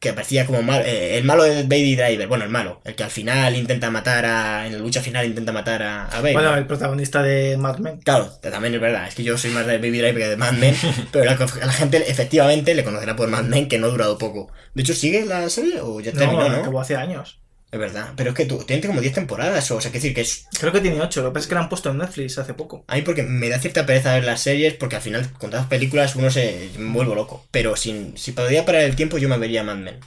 Que 0.00 0.10
aparecía 0.10 0.46
como 0.46 0.62
mal, 0.62 0.82
eh, 0.86 1.18
el 1.18 1.24
malo 1.24 1.42
de 1.42 1.62
Baby 1.64 1.96
Driver, 1.96 2.28
bueno, 2.28 2.44
el 2.44 2.50
malo, 2.50 2.80
el 2.84 2.94
que 2.94 3.04
al 3.04 3.10
final 3.10 3.56
intenta 3.56 3.90
matar 3.90 4.24
a, 4.24 4.66
en 4.66 4.74
la 4.74 4.78
lucha 4.78 5.00
final 5.02 5.26
intenta 5.26 5.52
matar 5.52 5.82
a, 5.82 6.06
a 6.06 6.20
Baby. 6.20 6.34
Bueno, 6.34 6.54
el 6.56 6.66
protagonista 6.66 7.22
de 7.22 7.56
Mad 7.56 7.78
Men. 7.78 7.98
Claro, 8.00 8.30
también 8.40 8.74
es 8.74 8.80
verdad, 8.80 9.08
es 9.08 9.14
que 9.14 9.24
yo 9.24 9.36
soy 9.38 9.50
más 9.50 9.66
de 9.66 9.78
Baby 9.78 9.98
Driver 9.98 10.16
que 10.22 10.28
de 10.28 10.36
Mad 10.36 10.52
Men, 10.52 10.74
pero 11.12 11.24
la, 11.24 11.36
la 11.36 11.72
gente 11.72 12.10
efectivamente 12.10 12.74
le 12.74 12.84
conocerá 12.84 13.16
por 13.16 13.28
Mad 13.28 13.44
Men, 13.44 13.68
que 13.68 13.78
no 13.78 13.86
ha 13.86 13.90
durado 13.90 14.18
poco. 14.18 14.50
De 14.74 14.82
hecho, 14.82 14.94
¿sigue 14.94 15.24
la 15.24 15.48
serie 15.50 15.80
o 15.80 16.00
ya 16.00 16.12
terminó, 16.12 16.42
No, 16.42 16.48
no? 16.48 16.56
acabó 16.58 16.80
hace 16.80 16.96
años. 16.96 17.40
Es 17.70 17.78
verdad, 17.78 18.14
pero 18.16 18.30
es 18.30 18.36
que 18.36 18.46
tú, 18.46 18.64
tiene 18.64 18.86
como 18.86 19.02
10 19.02 19.12
temporadas, 19.12 19.70
o 19.70 19.78
sea, 19.80 19.90
que 19.92 19.98
decir 19.98 20.14
que 20.14 20.22
es... 20.22 20.46
Creo 20.58 20.72
que 20.72 20.80
tiene 20.80 21.02
8, 21.02 21.20
lo 21.22 21.28
que 21.28 21.34
pasa 21.34 21.44
es 21.44 21.48
que 21.48 21.54
la 21.54 21.60
han 21.60 21.68
puesto 21.68 21.90
en 21.90 21.98
Netflix 21.98 22.38
hace 22.38 22.54
poco. 22.54 22.82
A 22.88 22.96
mí 22.96 23.02
porque 23.02 23.22
me 23.24 23.50
da 23.50 23.58
cierta 23.58 23.84
pereza 23.84 24.14
ver 24.14 24.24
las 24.24 24.40
series, 24.40 24.72
porque 24.72 24.96
al 24.96 25.02
final 25.02 25.30
con 25.34 25.50
tantas 25.50 25.68
películas 25.68 26.16
uno 26.16 26.30
se 26.30 26.70
me 26.78 26.92
vuelvo 26.94 27.14
loco. 27.14 27.44
Pero 27.50 27.76
sin, 27.76 28.16
si 28.16 28.32
podría 28.32 28.64
parar 28.64 28.82
el 28.82 28.96
tiempo 28.96 29.18
yo 29.18 29.28
me 29.28 29.36
vería 29.36 29.64
Mad 29.64 29.76
Men. 29.76 30.00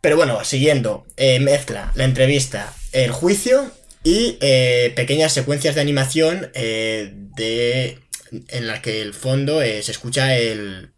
Pero 0.00 0.16
bueno, 0.16 0.44
siguiendo, 0.44 1.06
eh, 1.16 1.40
mezcla 1.40 1.92
la 1.94 2.04
entrevista, 2.04 2.74
el 2.92 3.10
juicio 3.10 3.70
y 4.02 4.36
eh, 4.40 4.92
pequeñas 4.96 5.32
secuencias 5.32 5.74
de 5.76 5.80
animación 5.80 6.50
eh, 6.54 7.10
de 7.14 8.00
en 8.48 8.66
las 8.66 8.80
que 8.80 9.00
el 9.00 9.14
fondo 9.14 9.62
eh, 9.62 9.82
se 9.82 9.92
escucha 9.92 10.36
el 10.36 10.90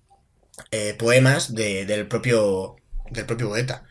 eh, 0.71 0.95
poemas 0.99 1.55
de- 1.55 1.85
del 1.85 2.07
propio 2.09 2.77
del 3.11 3.27
propio 3.27 3.49
poeta. 3.51 3.85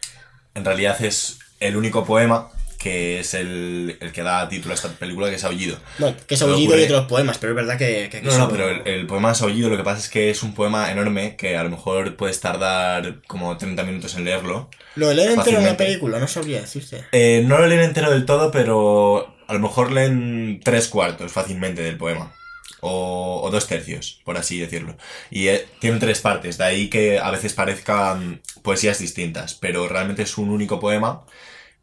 En 0.56 0.66
realidad 0.66 0.99
es 1.03 1.39
el 1.60 1.76
único 1.78 2.03
poema 2.06 2.49
que 2.80 3.20
es 3.20 3.34
el, 3.34 3.97
el 3.99 4.12
que 4.12 4.22
da 4.22 4.47
título 4.47 4.74
a 4.74 4.76
esta 4.76 4.89
película, 4.89 5.28
que 5.30 5.36
es 5.38 5.43
Aullido. 5.43 5.76
Bueno, 5.97 6.16
que 6.28 6.36
es 6.36 6.41
aullido 6.43 6.76
y 6.78 6.82
ocurre- 6.82 6.86
otros 6.86 7.06
poemas, 7.08 7.39
pero 7.39 7.53
es 7.53 7.56
verdad 7.56 7.80
que... 7.80 8.10
que- 8.12 8.20
que 8.22 8.28
No, 8.28 8.32
no, 8.32 8.38
son- 8.38 8.51
pero 8.51 8.70
el, 8.70 8.88
el 8.88 9.08
poema 9.08 9.32
es 9.32 9.41
Aullido, 9.41 9.70
lo 9.70 9.78
que 9.78 9.84
pasa 9.84 9.99
es 9.99 10.08
que 10.10 10.30
es 10.30 10.43
un 10.43 10.53
poema 10.53 10.91
enorme 10.91 11.36
que 11.36 11.58
a 11.58 11.64
lo 11.64 11.72
mejor 11.72 12.16
puedes 12.16 12.39
tardar 12.41 13.22
como 13.26 13.58
30 13.58 13.84
minutos 13.86 14.14
en 14.16 14.26
leerlo. 14.26 14.70
Lo 14.95 15.08
de 15.08 15.16
leer 15.16 15.30
entero 15.32 15.49
en 15.49 15.53
fácilmente. 15.64 15.84
película, 15.84 16.20
no 16.20 16.28
sabría 16.28 16.62
decirte. 16.62 17.06
Eh, 17.12 17.43
no 17.45 17.58
lo 17.58 17.66
leen 17.66 17.82
entero 17.82 18.12
del 18.12 18.26
todo, 18.26 18.51
pero 18.51 19.36
a 19.47 19.53
lo 19.53 19.60
mejor 19.60 19.91
leen 19.91 20.62
tres 20.64 20.88
cuartos 20.88 21.32
fácilmente 21.32 21.82
del 21.82 21.97
poema. 21.97 22.34
O, 22.82 23.41
o 23.43 23.51
dos 23.51 23.68
tercios, 23.68 24.22
por 24.26 24.38
así 24.38 24.59
decirlo. 24.59 24.97
Y 25.32 25.47
eh, 25.47 25.66
tiene 25.80 25.99
tres 25.99 26.22
partes, 26.22 26.57
de 26.57 26.63
ahí 26.66 26.89
que 26.89 27.20
a 27.20 27.32
veces 27.32 27.53
parezcan 27.53 28.41
poesías 28.63 28.99
distintas, 28.99 29.55
pero 29.55 29.88
realmente 29.88 30.24
es 30.24 30.38
un 30.38 30.49
único 30.49 30.80
poema 30.80 31.26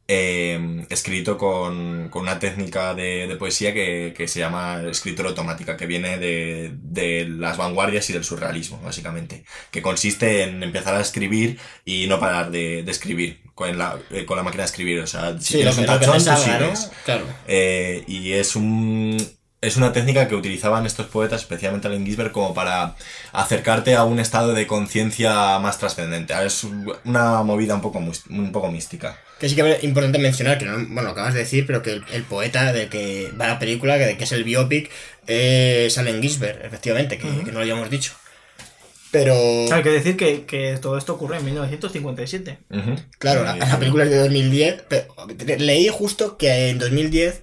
eh, 0.09 0.85
escrito 0.91 1.39
con, 1.39 2.09
con 2.11 2.23
una 2.23 2.39
técnica 2.39 2.95
de, 2.95 3.27
de 3.29 3.37
poesía 3.37 3.73
que, 3.73 4.13
que 4.17 4.29
se 4.29 4.41
llama 4.41 4.83
escritura 4.91 5.29
automática, 5.31 5.77
que 5.77 5.87
viene 5.87 6.19
de, 6.19 6.73
de 6.83 7.27
las 7.29 7.57
vanguardias 7.57 8.11
y 8.11 8.13
del 8.13 8.25
surrealismo, 8.25 8.81
básicamente. 8.83 9.45
Que 9.71 9.83
consiste 9.83 10.43
en 10.43 10.63
empezar 10.63 10.95
a 10.95 11.01
escribir 11.01 11.59
y 11.85 12.07
no 12.09 12.19
parar 12.21 12.51
de, 12.51 12.83
de 12.83 12.91
escribir 12.91 13.43
con 13.55 13.79
la, 13.79 13.99
eh, 14.11 14.25
con 14.27 14.37
la 14.37 14.43
máquina 14.43 14.65
de 14.65 14.67
escribir. 14.67 15.01
O 15.01 15.07
sea, 15.07 15.39
si 15.41 15.57
Sí, 15.57 15.63
lo 15.63 15.75
que, 15.75 15.81
un 15.81 15.87
lo 15.87 15.99
que 15.99 16.07
te 16.07 16.07
tachón, 16.07 16.27
tú 16.27 16.37
salga, 16.37 16.59
¿no? 16.59 16.93
Claro. 17.05 17.41
Eh, 17.47 18.05
y 18.07 18.33
es 18.33 18.57
un. 18.57 19.17
Es 19.63 19.77
una 19.77 19.93
técnica 19.93 20.27
que 20.27 20.35
utilizaban 20.35 20.87
estos 20.87 21.07
poetas, 21.07 21.43
especialmente 21.43 21.87
Allen 21.87 22.05
Ginsberg, 22.05 22.33
como 22.33 22.53
para 22.53 22.97
acercarte 23.33 23.95
a 23.95 24.03
un 24.03 24.19
estado 24.19 24.55
de 24.55 24.67
conciencia 24.67 25.59
más 25.61 25.79
trascendente. 25.79 26.35
Es 26.45 26.65
una 27.05 27.43
movida 27.45 27.77
un 27.77 27.81
poco, 27.81 28.03
un 28.29 28.51
poco 28.53 28.73
mística. 28.73 29.17
Que 29.39 29.49
sí 29.49 29.55
que 29.55 29.71
es 29.73 29.85
importante 29.85 30.19
mencionar, 30.19 30.59
que 30.59 30.65
no, 30.65 30.73
bueno, 30.75 31.03
lo 31.03 31.11
acabas 31.11 31.35
de 31.35 31.41
decir, 31.41 31.65
pero 31.65 31.81
que 31.81 31.93
el, 31.93 32.05
el 32.13 32.25
poeta 32.25 32.73
del 32.73 32.89
que 32.89 33.31
va 33.41 33.47
la 33.47 33.61
película, 33.61 33.97
que, 33.99 34.17
que 34.17 34.25
es 34.25 34.33
el 34.33 34.43
biopic, 34.43 34.91
es 35.29 35.97
Allen 35.97 36.21
Ginsberg, 36.21 36.65
efectivamente, 36.65 37.17
que, 37.19 37.29
que 37.45 37.53
no 37.53 37.53
lo 37.53 37.61
habíamos 37.61 37.89
dicho. 37.89 38.15
Pero, 39.13 39.35
Claro, 39.67 39.77
hay 39.77 39.83
que 39.83 39.91
decir 39.91 40.17
que, 40.17 40.45
que 40.45 40.79
todo 40.81 40.97
esto 40.97 41.15
ocurre 41.15 41.37
en 41.37 41.45
1957. 41.45 42.59
Ujú. 42.71 42.97
claro, 43.19 43.45
la, 43.45 43.57
Eh, 43.57 43.61
la 43.61 43.79
película 43.79 44.05
es 44.05 44.11
de 44.11 44.19
2010, 44.19 44.85
pero 44.89 45.07
leí 45.59 45.89
justo 45.89 46.37
que 46.37 46.71
en 46.71 46.79
2010 46.79 47.43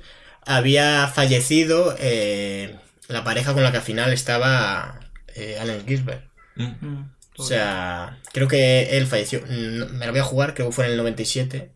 había 0.49 1.07
fallecido 1.07 1.95
eh, 1.99 2.75
la 3.07 3.23
pareja 3.23 3.53
con 3.53 3.61
la 3.61 3.71
que 3.71 3.77
al 3.77 3.83
final 3.83 4.11
estaba 4.11 4.99
eh, 5.35 5.57
Allen 5.61 5.85
Ginsberg. 5.85 6.27
Mm. 6.55 6.63
Mm. 6.81 7.11
O 7.37 7.43
sea, 7.43 8.19
creo 8.33 8.47
que 8.47 8.97
él 8.97 9.05
falleció. 9.05 9.41
Me 9.47 10.05
lo 10.05 10.11
voy 10.11 10.19
a 10.19 10.23
jugar, 10.23 10.55
creo 10.55 10.69
que 10.69 10.75
fue 10.75 10.85
en 10.85 10.91
el 10.91 10.97
97. 10.97 11.71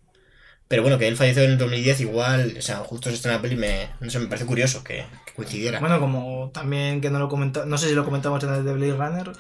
Pero 0.67 0.82
bueno, 0.82 0.97
que 0.97 1.07
él 1.07 1.15
falleció 1.15 1.43
en 1.43 1.51
el 1.51 1.57
2010 1.59 2.01
igual, 2.01 2.55
o 2.57 2.61
sea, 2.61 2.78
justo 2.78 3.09
se 3.09 3.15
estrena 3.15 3.38
la 3.38 3.43
peli, 3.43 3.55
me, 3.55 3.89
no 3.99 4.09
sé, 4.09 4.17
me 4.17 4.26
parece 4.26 4.47
curioso 4.47 4.84
que, 4.84 5.05
que 5.26 5.34
coincidiera. 5.36 5.80
Bueno, 5.80 5.99
como 5.99 6.49
también 6.51 6.99
que 6.99 7.11
no 7.11 7.19
lo 7.19 7.30
comenta, 7.30 7.65
no 7.65 7.78
sé 7.78 7.89
si 7.89 7.93
lo 7.93 8.05
comentamos 8.05 8.43
en 8.43 8.53
el 8.55 8.65
de 8.65 8.74
Blade 8.74 8.93
Runner, 8.93 9.32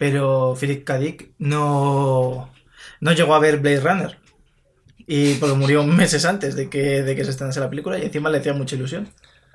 pero 0.00 0.56
Philip 0.58 0.82
K. 0.82 0.98
Dick 0.98 1.30
no, 1.38 2.52
no 3.00 3.12
llegó 3.12 3.34
a 3.34 3.38
ver 3.38 3.58
Blade 3.58 3.80
Runner. 3.80 4.18
Y 5.06 5.34
porque 5.34 5.54
murió 5.56 5.84
meses 5.84 6.24
antes 6.24 6.54
de 6.56 6.68
que, 6.68 7.02
de 7.02 7.16
que 7.16 7.24
se 7.24 7.30
estrenase 7.30 7.60
la 7.60 7.70
película 7.70 7.98
y 7.98 8.02
encima 8.02 8.30
le 8.30 8.38
hacía 8.38 8.52
mucha 8.52 8.76
ilusión. 8.76 9.08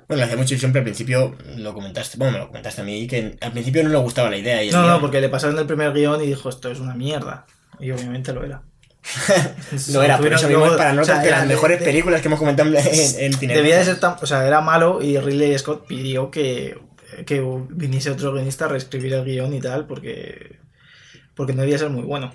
Bueno, 0.08 0.18
le 0.20 0.24
hacía 0.24 0.36
mucha 0.36 0.54
ilusión, 0.54 0.72
pero 0.72 0.80
al 0.82 0.84
principio 0.84 1.36
lo 1.56 1.74
comentaste, 1.74 2.16
bueno, 2.18 2.32
me 2.34 2.38
lo 2.38 2.46
comentaste 2.48 2.80
a 2.80 2.84
mí, 2.84 3.06
que 3.06 3.36
al 3.40 3.52
principio 3.52 3.82
no 3.82 3.88
le 3.90 3.96
gustaba 3.98 4.30
la 4.30 4.36
idea. 4.36 4.62
Y 4.62 4.70
No, 4.70 4.82
no, 4.82 4.88
guión- 4.88 5.00
porque 5.00 5.20
le 5.20 5.28
pasaron 5.28 5.58
el 5.58 5.66
primer 5.66 5.92
guion 5.92 6.22
y 6.22 6.26
dijo, 6.26 6.48
esto 6.48 6.70
es 6.70 6.78
una 6.80 6.94
mierda. 6.94 7.46
Y 7.80 7.90
obviamente 7.90 8.32
lo 8.32 8.44
era. 8.44 8.62
Lo 9.92 10.02
era, 10.02 10.18
por 10.18 10.32
eso 10.32 10.48
mismo 10.48 10.66
para 10.76 10.92
no 10.92 11.02
o 11.02 11.04
sea, 11.04 11.20
de 11.20 11.30
las 11.30 11.46
mejores 11.46 11.78
de- 11.78 11.84
películas 11.84 12.20
que 12.20 12.26
hemos 12.28 12.40
comentado 12.40 12.68
en, 12.70 12.76
en 12.76 13.32
Cine. 13.38 13.54
Debía 13.54 13.78
de 13.78 13.84
ser 13.84 14.00
tan. 14.00 14.16
O 14.20 14.26
sea, 14.26 14.44
era 14.46 14.60
malo 14.60 15.00
y 15.00 15.16
Ridley 15.18 15.56
Scott 15.58 15.86
pidió 15.86 16.30
que, 16.30 16.76
que 17.24 17.40
viniese 17.70 18.10
otro 18.10 18.32
guionista 18.32 18.64
a 18.64 18.68
reescribir 18.68 19.14
el 19.14 19.24
guion 19.24 19.54
y 19.54 19.60
tal, 19.60 19.86
porque. 19.86 20.56
Porque 21.36 21.52
no 21.52 21.60
debía 21.62 21.78
ser 21.78 21.90
muy 21.90 22.02
bueno. 22.02 22.32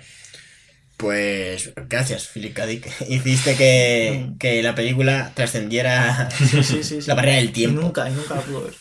Pues 1.02 1.72
gracias, 1.88 2.28
Philip 2.28 2.54
K. 2.54 2.66
Dick. 2.66 2.86
Hiciste 3.08 3.56
que, 3.56 4.30
que 4.38 4.62
la 4.62 4.74
película 4.76 5.32
trascendiera 5.34 6.28
Sí, 6.30 6.62
sí, 6.62 6.84
sí. 6.84 6.98
la 7.06 7.14
barrera 7.14 7.36
del 7.38 7.46
Y 7.46 7.52
tiempo. 7.52 7.80
nunca, 7.82 8.08
y 8.08 8.12
nunca 8.12 8.36
la 8.36 8.42
pudo 8.42 8.62
ver. 8.64 8.74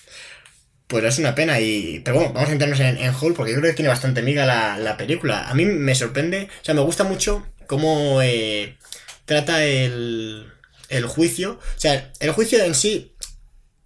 Pues 0.88 1.03
es 1.05 1.19
una 1.19 1.34
pena 1.36 1.59
y... 1.59 2.01
Pero 2.03 2.17
bueno, 2.17 2.34
vamos 2.34 2.47
a 2.47 2.51
centrarnos 2.51 2.80
en, 2.82 2.97
en 2.97 3.13
Hall 3.15 3.34
porque 3.34 3.53
yo 3.53 3.59
creo 3.59 3.72
que 3.72 3.76
tiene 3.78 3.89
bastante 3.89 4.22
miga 4.22 4.45
la, 4.45 4.78
la 4.78 4.97
película. 4.97 5.49
A 5.49 5.53
mí 5.53 5.65
me 5.65 5.95
sorprende, 5.95 6.49
o 6.61 6.65
sea, 6.65 6.76
me 6.76 6.82
gusta 6.82 7.03
mucho 7.05 7.47
cómo 7.67 8.22
eh, 8.22 8.78
trata 9.26 9.63
el, 9.65 10.51
el 10.89 11.05
juicio. 11.07 11.53
O 11.53 11.80
sea, 11.80 12.11
el 12.19 12.32
juicio 12.32 12.63
en 12.63 12.76
sí 12.76 13.15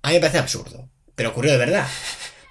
a 0.01 0.09
mí 0.09 0.15
me 0.15 0.19
parece 0.21 0.39
absurdo, 0.39 0.89
pero 1.15 1.29
ocurrió 1.29 1.51
de 1.53 1.57
verdad. 1.59 1.87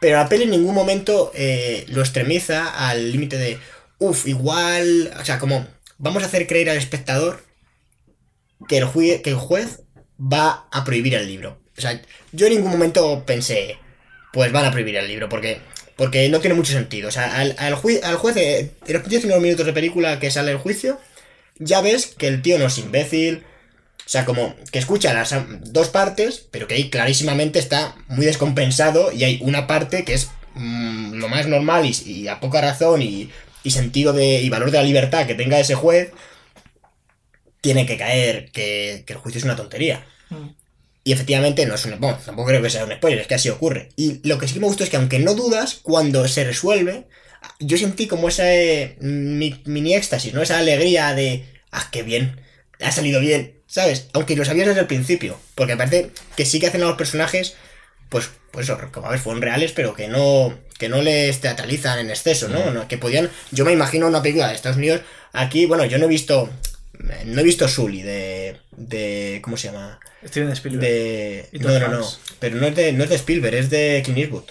Pero 0.01 0.16
la 0.18 0.28
peli 0.28 0.45
en 0.45 0.51
ningún 0.51 0.74
momento 0.74 1.32
eh, 1.35 1.85
lo 1.89 2.01
extremiza 2.03 2.89
al 2.89 3.11
límite 3.12 3.39
de, 3.39 3.59
uff, 3.99 4.26
igual, 4.28 5.12
o 5.20 5.24
sea, 5.24 5.39
como 5.39 5.66
vamos 5.99 6.23
a 6.23 6.27
hacer 6.27 6.47
creer 6.47 6.71
al 6.71 6.77
espectador 6.77 7.45
que 8.69 8.79
el, 8.79 8.85
jue- 8.87 9.23
que 9.23 9.31
el 9.31 9.37
juez 9.37 9.81
va 10.21 10.67
a 10.71 10.85
prohibir 10.85 11.15
el 11.15 11.27
libro. 11.27 11.61
O 11.77 11.81
sea, 11.81 12.01
yo 12.33 12.47
en 12.47 12.55
ningún 12.55 12.71
momento 12.71 13.25
pensé, 13.27 13.79
pues 14.33 14.53
van 14.53 14.65
a 14.65 14.71
prohibir 14.71 14.97
el 14.97 15.09
libro, 15.09 15.29
porque, 15.29 15.61
porque 15.97 16.29
no 16.29 16.41
tiene 16.41 16.55
mucho 16.57 16.73
sentido. 16.73 17.09
O 17.09 17.13
sea, 17.13 17.37
al, 17.37 17.55
al, 17.59 17.75
jui- 17.75 18.01
al 18.03 18.17
juez, 18.17 18.37
eh, 18.37 18.71
en 18.87 18.93
los 18.95 19.09
19 19.09 19.41
minutos 19.43 19.67
de 19.67 19.73
película 19.73 20.19
que 20.21 20.31
sale 20.31 20.53
el 20.53 20.59
juicio, 20.59 21.01
ya 21.59 21.81
ves 21.81 22.07
que 22.17 22.29
el 22.29 22.43
tío 22.43 22.59
no 22.59 22.67
es 22.67 22.79
imbécil. 22.79 23.45
O 24.07 24.09
sea, 24.09 24.25
como 24.27 24.55
que 24.71 24.79
escucha 24.79 25.15
las 25.15 25.35
dos 25.73 25.89
partes, 25.89 26.47
pero 26.51 26.67
que 26.69 26.75
ahí 26.75 26.91
clarísimamente 26.91 27.59
está 27.59 27.97
muy 28.09 28.27
descompensado 28.27 29.11
y 29.13 29.25
hay 29.25 29.39
una 29.43 29.67
parte 29.67 30.05
que 30.05 30.13
es 30.15 30.31
mm, 30.55 31.15
lo 31.15 31.29
más 31.29 31.47
normal 31.47 31.87
y, 31.87 31.91
y 32.11 32.29
a 32.29 32.39
poca 32.39 32.61
razón 32.61 33.01
y, 33.03 33.31
y 33.65 33.73
sentido 33.73 34.12
de, 34.12 34.41
y 34.43 34.49
valor 34.49 34.71
de 34.71 34.79
la 34.79 34.85
libertad 34.85 35.27
que 35.27 35.35
tenga 35.35 35.59
ese 35.59 35.75
juez, 35.75 36.12
tiene 37.61 37.87
que 37.87 37.97
caer 37.97 38.51
que, 38.53 39.03
que 39.07 39.15
el 39.15 39.19
juicio 39.19 39.39
es 39.39 39.45
una 39.45 39.57
tontería. 39.57 40.07
Mm. 40.31 40.51
Y 41.03 41.12
efectivamente 41.12 41.67
no 41.67 41.75
es 41.75 41.85
un... 41.85 41.99
Bueno, 42.01 42.19
tampoco 42.25 42.49
creo 42.49 42.62
que 42.62 42.71
sea 42.71 42.85
un 42.85 42.93
spoiler, 42.93 43.21
es 43.21 43.27
que 43.27 43.35
así 43.35 43.49
ocurre. 43.51 43.89
Y 43.97 44.27
lo 44.27 44.39
que 44.39 44.47
sí 44.47 44.55
que 44.55 44.61
me 44.61 44.67
gustó 44.67 44.85
es 44.85 44.91
que 44.91 44.97
aunque 44.97 45.19
no 45.19 45.35
dudas, 45.35 45.81
cuando 45.83 46.27
se 46.29 46.45
resuelve, 46.45 47.07
yo 47.59 47.77
sentí 47.77 48.07
como 48.07 48.29
ese 48.29 48.97
mi- 49.01 49.62
mini 49.67 49.95
éxtasis, 49.95 50.33
¿no? 50.33 50.43
Esa 50.43 50.59
alegría 50.59 51.15
de, 51.15 51.45
ah, 51.73 51.89
qué 51.91 52.03
bien, 52.03 52.41
ha 52.81 52.91
salido 52.91 53.21
bien, 53.21 53.61
¿sabes? 53.67 54.09
Aunque 54.15 54.37
lo 54.37 54.45
sabías 54.47 54.69
desde 54.69 54.81
el 54.81 54.87
principio, 54.87 55.39
porque 55.55 55.75
me 55.75 55.79
parece 55.79 56.11
que 56.37 56.47
sí 56.47 56.59
que 56.59 56.69
hacen 56.69 56.83
a 56.83 56.87
los 56.87 56.97
personajes, 56.97 57.55
pues, 58.09 58.31
pues 58.51 58.71
como 58.93 59.07
a 59.07 59.11
ver, 59.11 59.19
fueron 59.19 59.43
reales, 59.43 59.73
pero 59.73 59.95
que 59.95 60.09
no, 60.09 60.57
que 60.79 60.89
no 60.89 61.03
les 61.03 61.41
teatralizan 61.41 61.99
en 61.99 62.11
exceso, 62.11 62.49
¿no? 62.49 62.71
No, 62.71 62.87
Que 62.89 62.99
podían, 62.99 63.31
yo 63.51 63.65
me 63.65 63.73
imagino 63.73 64.07
una 64.07 64.23
película 64.23 64.49
de 64.49 64.55
Estados 64.55 64.77
Unidos, 64.79 65.03
aquí, 65.33 65.67
bueno, 65.67 65.85
yo 65.85 65.99
no 65.99 66.05
he 66.05 66.09
visto, 66.09 66.49
no 67.27 67.41
he 67.41 67.45
visto 67.45 67.67
Sully 67.69 68.03
de, 68.03 68.59
de, 68.77 69.41
¿cómo 69.43 69.57
se 69.57 69.69
llama? 69.69 69.99
Steven 70.27 70.51
Spielberg. 70.53 70.83
De, 70.83 71.49
no, 71.61 71.79
no, 71.79 71.89
no, 71.89 71.97
Hanks. 71.99 72.21
pero 72.39 72.57
no 72.57 72.67
es 72.67 72.75
de, 72.77 72.93
no 72.93 73.05
es 73.05 73.11
de 73.11 73.17
Spielberg, 73.17 73.55
es 73.57 73.71
de 73.71 74.01
Clint 74.05 74.19
Eastwood. 74.21 74.45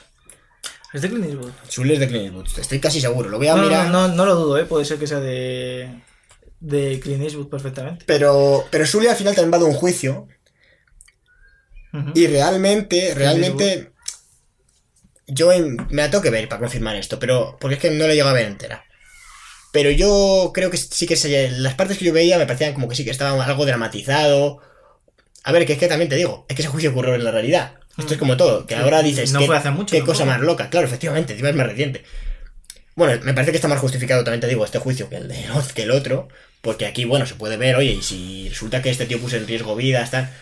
¿Es 0.93 1.01
de 1.01 1.09
Clint 1.09 1.25
Eastwood? 1.25 1.51
Sully 1.67 1.93
es 1.93 1.99
de 1.99 2.07
Clint 2.07 2.25
Eastwood, 2.25 2.59
estoy 2.59 2.79
casi 2.79 3.01
seguro, 3.01 3.29
lo 3.29 3.37
voy 3.37 3.47
a 3.47 3.55
No, 3.55 3.61
no, 3.63 3.67
mirar. 3.69 3.87
no, 3.89 4.07
no 4.09 4.25
lo 4.25 4.35
dudo, 4.35 4.57
¿eh? 4.59 4.65
Puede 4.65 4.85
ser 4.85 4.97
que 4.99 5.07
sea 5.07 5.19
de. 5.19 5.89
de 6.59 6.99
Clint 6.99 7.23
Eastwood 7.23 7.47
perfectamente. 7.49 8.03
Pero, 8.05 8.65
pero 8.69 8.85
Sully 8.85 9.07
al 9.07 9.15
final 9.15 9.33
también 9.33 9.53
va 9.53 9.63
de 9.63 9.69
un 9.71 9.73
juicio. 9.77 10.27
Y 12.15 12.27
realmente, 12.27 13.13
realmente. 13.15 13.91
Yo 15.27 15.51
en- 15.53 15.77
me 15.89 16.01
la 16.01 16.09
tengo 16.09 16.23
que 16.23 16.29
ver 16.29 16.49
para 16.49 16.59
confirmar 16.59 16.95
esto, 16.95 17.19
pero. 17.19 17.57
Porque 17.59 17.75
es 17.75 17.81
que 17.81 17.91
no 17.91 18.07
la 18.07 18.13
llego 18.13 18.29
a 18.29 18.33
ver 18.33 18.45
entera. 18.45 18.85
Pero 19.71 19.89
yo 19.89 20.51
creo 20.53 20.69
que 20.69 20.77
sí 20.77 21.07
que 21.07 21.15
se, 21.15 21.49
las 21.51 21.73
partes 21.73 21.97
que 21.97 22.05
yo 22.05 22.13
veía 22.13 22.37
me 22.37 22.45
parecían 22.45 22.73
como 22.73 22.87
que 22.87 22.95
sí 22.95 23.03
que 23.03 23.11
estaba 23.11 23.43
algo 23.43 23.65
dramatizado. 23.65 24.61
A 25.43 25.51
ver, 25.51 25.65
que 25.65 25.73
es 25.73 25.79
que 25.79 25.87
también 25.87 26.09
te 26.09 26.15
digo, 26.15 26.45
es 26.47 26.55
que 26.55 26.61
ese 26.61 26.69
juicio 26.69 26.91
ocurrió 26.91 27.15
en 27.15 27.23
la 27.23 27.31
realidad. 27.31 27.79
Esto 27.97 28.13
es 28.13 28.19
como 28.19 28.37
todo, 28.37 28.65
que 28.65 28.75
ahora 28.75 29.03
dices 29.03 29.31
No 29.33 29.39
que, 29.39 29.45
fue 29.45 29.57
hace 29.57 29.69
mucho, 29.69 29.95
qué 29.95 30.03
cosa 30.03 30.25
más 30.25 30.41
loca. 30.41 30.69
Claro, 30.69 30.87
efectivamente, 30.87 31.33
encima 31.33 31.49
es 31.49 31.55
más 31.55 31.67
reciente. 31.67 32.03
Bueno, 32.95 33.19
me 33.23 33.33
parece 33.33 33.51
que 33.51 33.57
está 33.57 33.67
más 33.67 33.79
justificado, 33.79 34.23
también 34.23 34.41
te 34.41 34.47
digo, 34.47 34.65
este 34.65 34.79
juicio 34.79 35.09
que 35.09 35.17
el, 35.17 35.27
de, 35.27 35.45
que 35.73 35.83
el 35.83 35.91
otro. 35.91 36.27
Porque 36.63 36.85
aquí, 36.87 37.03
bueno, 37.05 37.25
se 37.25 37.35
puede 37.35 37.57
ver, 37.57 37.75
oye, 37.75 37.91
y 37.91 38.01
si 38.01 38.47
resulta 38.49 38.81
que 38.81 38.89
este 38.89 39.05
tío 39.05 39.19
puso 39.19 39.35
en 39.35 39.45
riesgo 39.45 39.75
vidas, 39.75 40.09
tal. 40.11 40.33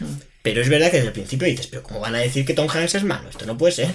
Pero 0.43 0.61
es 0.61 0.69
verdad 0.69 0.87
que 0.91 0.97
desde 0.97 1.07
el 1.07 1.13
principio 1.13 1.47
dices, 1.47 1.67
pero 1.67 1.81
¿cómo 1.83 1.99
van 1.99 2.15
a 2.15 2.19
decir 2.19 2.45
que 2.45 2.53
Tom 2.53 2.67
Hanks 2.69 2.95
es 2.95 3.03
malo? 3.03 3.29
Esto 3.29 3.45
no 3.45 3.57
puede 3.57 3.73
ser. 3.73 3.89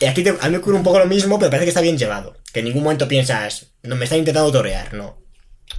Y 0.00 0.04
aquí 0.04 0.22
te- 0.22 0.30
a 0.30 0.44
mí 0.44 0.50
me 0.50 0.58
ocurre 0.58 0.76
un 0.76 0.82
poco 0.82 0.98
lo 0.98 1.06
mismo, 1.06 1.38
pero 1.38 1.50
parece 1.50 1.64
que 1.64 1.70
está 1.70 1.80
bien 1.80 1.96
llevado. 1.98 2.36
Que 2.52 2.60
en 2.60 2.66
ningún 2.66 2.82
momento 2.84 3.08
piensas, 3.08 3.72
no 3.82 3.96
me 3.96 4.04
están 4.04 4.18
intentando 4.18 4.52
torear, 4.52 4.92
no. 4.94 5.18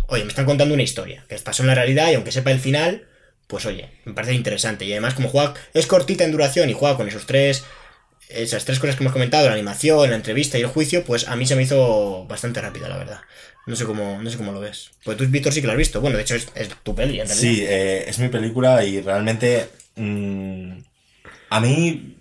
Oye, 0.07 0.23
me 0.23 0.29
están 0.29 0.45
contando 0.45 0.73
una 0.73 0.83
historia 0.83 1.23
que 1.29 1.35
pasó 1.37 1.61
en 1.63 1.67
la 1.67 1.75
realidad 1.75 2.09
y 2.11 2.15
aunque 2.15 2.31
sepa 2.31 2.51
el 2.51 2.59
final, 2.59 3.07
pues 3.47 3.65
oye, 3.67 3.91
me 4.05 4.13
parece 4.13 4.33
interesante. 4.33 4.85
Y 4.85 4.91
además, 4.91 5.13
como 5.13 5.29
juega, 5.29 5.53
es 5.75 5.85
cortita 5.87 6.23
en 6.23 6.31
duración 6.31 6.67
y 6.69 6.73
juega 6.73 6.97
con 6.97 7.07
esos 7.07 7.25
tres, 7.27 7.63
esas 8.29 8.65
tres 8.65 8.79
cosas 8.79 8.95
que 8.95 9.03
hemos 9.03 9.13
comentado, 9.13 9.47
la 9.47 9.53
animación, 9.53 10.09
la 10.09 10.15
entrevista 10.15 10.57
y 10.57 10.61
el 10.61 10.67
juicio, 10.67 11.03
pues 11.03 11.27
a 11.27 11.35
mí 11.35 11.45
se 11.45 11.55
me 11.55 11.61
hizo 11.63 12.25
bastante 12.27 12.59
rápida, 12.61 12.89
la 12.89 12.97
verdad. 12.97 13.21
No 13.65 13.75
sé 13.75 13.85
cómo, 13.85 14.21
no 14.21 14.29
sé 14.29 14.37
cómo 14.37 14.51
lo 14.51 14.59
ves. 14.59 14.91
Pues 15.03 15.17
tú, 15.17 15.25
Víctor, 15.27 15.51
sí 15.51 15.61
que 15.61 15.67
lo 15.67 15.73
has 15.73 15.77
visto. 15.77 16.01
Bueno, 16.01 16.17
de 16.17 16.23
hecho 16.23 16.35
es, 16.35 16.47
es 16.55 16.69
tu 16.83 16.93
peli, 16.93 17.19
en. 17.19 17.27
Sí, 17.27 17.63
eh, 17.63 18.05
es 18.07 18.19
mi 18.19 18.29
película 18.29 18.83
y 18.85 19.01
realmente 19.01 19.69
mm, 19.95 20.71
a 21.49 21.59
mí 21.61 22.15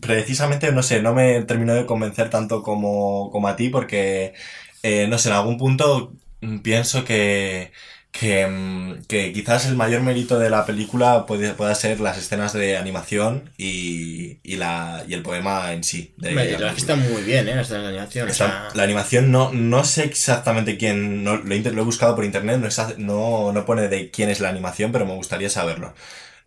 precisamente, 0.00 0.72
no 0.72 0.82
sé, 0.82 1.02
no 1.02 1.14
me 1.14 1.42
terminó 1.42 1.74
de 1.74 1.86
convencer 1.86 2.30
tanto 2.30 2.62
como, 2.62 3.30
como 3.30 3.48
a 3.48 3.56
ti 3.56 3.68
porque, 3.68 4.34
eh, 4.82 5.06
no 5.08 5.18
sé, 5.18 5.28
en 5.28 5.34
algún 5.36 5.58
punto 5.58 6.14
mm, 6.40 6.58
pienso 6.60 7.04
que, 7.04 7.72
que, 8.18 8.46
mm, 8.46 9.02
que 9.08 9.32
quizás 9.32 9.66
el 9.66 9.74
mayor 9.74 10.02
mérito 10.02 10.38
de 10.38 10.48
la 10.48 10.64
película 10.64 11.26
puede, 11.26 11.52
pueda 11.54 11.74
ser 11.74 11.98
las 12.00 12.16
escenas 12.16 12.52
de 12.52 12.76
animación 12.76 13.50
y, 13.58 14.38
y, 14.44 14.56
la, 14.56 15.04
y 15.08 15.14
el 15.14 15.22
poema 15.22 15.72
en 15.72 15.82
sí. 15.82 16.14
de 16.16 16.28
Hombre, 16.28 16.44
la 16.44 16.50
la 16.52 16.58
verdad 16.72 16.76
que 16.86 16.94
muy 16.94 17.22
bien, 17.22 17.48
¿eh? 17.48 17.54
Hasta 17.54 17.78
la 17.78 17.88
animación. 17.88 18.28
o 18.28 18.30
Está- 18.30 18.46
sea- 18.46 18.68
la 18.74 18.82
animación 18.84 19.32
no, 19.32 19.52
no 19.52 19.82
sé 19.84 20.04
exactamente 20.04 20.78
quién, 20.78 21.24
no, 21.24 21.38
lo, 21.38 21.52
he, 21.54 21.56
inter- 21.56 21.74
lo 21.74 21.82
he 21.82 21.84
buscado 21.84 22.14
por 22.14 22.24
internet, 22.24 22.58
no, 22.60 22.68
no, 22.98 23.52
no 23.52 23.64
pone 23.66 23.88
de 23.88 24.10
quién 24.12 24.30
es 24.30 24.38
la 24.40 24.48
animación, 24.50 24.92
pero 24.92 25.06
me 25.06 25.14
gustaría 25.14 25.50
saberlo. 25.50 25.92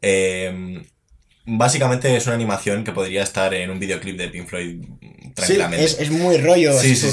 Eh, 0.02 0.86
básicamente 1.46 2.16
es 2.16 2.26
una 2.28 2.36
animación 2.36 2.84
que 2.86 2.92
podría 2.94 3.24
estar 3.24 3.54
en 3.54 3.70
un 3.72 3.80
videoclip 3.80 4.18
de 4.18 4.30
Pink 4.30 4.48
Floyd 4.48 4.84
Sí, 5.02 5.32
tranquilamente. 5.36 5.86
es, 5.86 6.00
es 6.00 6.10
muy 6.12 6.38
rollo, 6.38 6.74
Sí, 6.80 6.92
es 6.92 7.00
sí. 7.00 7.08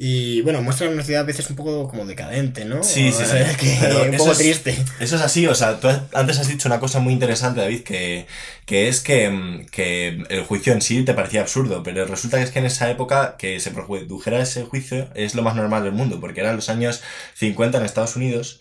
Y 0.00 0.42
bueno, 0.42 0.62
muestra 0.62 0.88
una 0.88 1.02
ciudad 1.02 1.22
a 1.22 1.26
veces 1.26 1.50
un 1.50 1.56
poco 1.56 1.88
como 1.88 2.06
decadente, 2.06 2.64
¿no? 2.64 2.84
Sí, 2.84 3.10
sí, 3.10 3.24
sí. 3.24 3.36
que 3.58 4.08
un 4.10 4.16
poco 4.16 4.30
es- 4.30 4.38
triste. 4.38 4.70
Eso 5.00 5.16
es 5.16 5.22
así, 5.22 5.44
o 5.48 5.56
sea, 5.56 5.80
tú 5.80 5.88
antes 6.12 6.38
has 6.38 6.46
dicho 6.46 6.68
una 6.68 6.78
cosa 6.78 7.00
muy 7.00 7.12
interesante, 7.12 7.60
David, 7.60 7.82
que, 7.82 8.26
que 8.64 8.88
es 8.88 9.00
que, 9.00 9.28
mm, 9.28 9.66
que 9.72 10.22
el 10.28 10.44
juicio 10.44 10.72
en 10.72 10.82
sí 10.82 11.02
te 11.04 11.14
parecía 11.14 11.40
absurdo, 11.40 11.82
pero 11.82 12.04
resulta 12.06 12.36
que 12.38 12.44
es 12.44 12.50
que 12.52 12.60
en 12.60 12.66
esa 12.66 12.88
época 12.88 13.36
que 13.38 13.58
se 13.58 13.72
produjera 13.72 14.40
ese 14.40 14.62
juicio 14.64 15.08
es 15.16 15.34
lo 15.34 15.42
más 15.42 15.56
normal 15.56 15.82
del 15.82 15.92
mundo, 15.92 16.20
porque 16.20 16.40
eran 16.42 16.54
los 16.54 16.68
años 16.68 17.02
50 17.34 17.78
en 17.78 17.84
Estados 17.84 18.14
Unidos, 18.14 18.60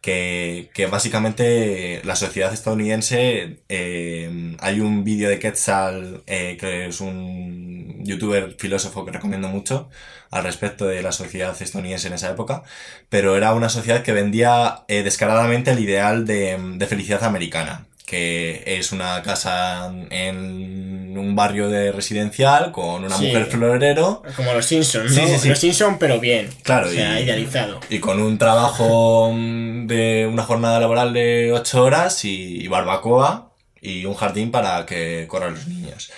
que, 0.00 0.70
que 0.74 0.86
básicamente 0.86 2.00
la 2.04 2.16
sociedad 2.16 2.52
estadounidense, 2.52 3.60
eh, 3.68 4.56
hay 4.60 4.80
un 4.80 5.04
vídeo 5.04 5.28
de 5.28 5.38
Quetzal, 5.38 6.22
eh, 6.26 6.56
que 6.60 6.86
es 6.86 7.00
un 7.00 8.04
youtuber 8.04 8.56
filósofo 8.58 9.04
que 9.04 9.12
recomiendo 9.12 9.48
mucho, 9.48 9.88
al 10.30 10.44
respecto 10.44 10.86
de 10.86 11.02
la 11.02 11.12
sociedad 11.12 11.60
estadounidense 11.60 12.08
en 12.08 12.14
esa 12.14 12.30
época, 12.30 12.62
pero 13.08 13.36
era 13.36 13.54
una 13.54 13.68
sociedad 13.68 14.02
que 14.02 14.12
vendía 14.12 14.84
eh, 14.88 15.02
descaradamente 15.02 15.70
el 15.72 15.80
ideal 15.80 16.26
de, 16.26 16.58
de 16.76 16.86
felicidad 16.86 17.24
americana. 17.24 17.86
Que 18.06 18.62
es 18.66 18.92
una 18.92 19.20
casa 19.22 19.92
en 20.10 21.18
un 21.18 21.34
barrio 21.34 21.68
de 21.68 21.90
residencial 21.92 22.70
con 22.72 23.04
una 23.04 23.16
Sí. 23.18 23.26
mujer 23.26 23.46
florero 23.46 24.22
Como 24.36 24.52
los 24.54 24.64
Simpsons, 24.64 25.12
¿no? 25.12 25.26
Sí, 25.26 25.32
sí, 25.32 25.38
sí. 25.40 25.48
Los 25.48 25.58
Simpsons, 25.58 25.96
pero 25.98 26.20
bien. 26.20 26.48
Claro, 26.62 26.86
o 26.88 26.90
sea, 26.90 27.18
y- 27.20 27.24
idealizado. 27.24 27.80
y 27.90 27.98
con 27.98 28.22
un 28.22 28.38
trabajo 28.38 29.30
de 29.34 30.28
una 30.30 30.44
jornada 30.44 30.78
laboral 30.78 31.12
de 31.12 31.52
8 31.52 31.82
horas 31.82 32.24
y, 32.24 32.62
y 32.62 32.68
barbacoa 32.68 33.50
y 33.80 34.04
un 34.04 34.14
jardín 34.14 34.50
para 34.50 34.86
que 34.86 35.26
corran 35.28 35.54
los 35.54 35.66
niños. 35.66 36.10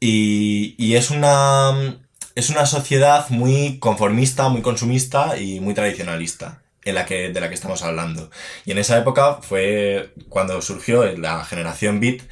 Y, 0.00 0.74
y 0.78 0.94
es 0.96 1.10
una 1.10 1.98
es 2.34 2.48
una 2.48 2.64
sociedad 2.64 3.28
muy 3.28 3.78
conformista, 3.78 4.48
muy 4.48 4.62
consumista 4.62 5.36
y 5.38 5.60
muy 5.60 5.74
tradicionalista 5.74 6.59
en 6.84 6.94
la 6.94 7.04
que, 7.06 7.28
de 7.30 7.40
la 7.40 7.48
que 7.48 7.54
estamos 7.54 7.82
hablando. 7.82 8.30
Y 8.64 8.72
en 8.72 8.78
esa 8.78 8.96
época 8.98 9.38
fue 9.42 10.10
cuando 10.28 10.60
surgió 10.62 11.04
la 11.16 11.44
generación 11.44 12.00
beat, 12.00 12.22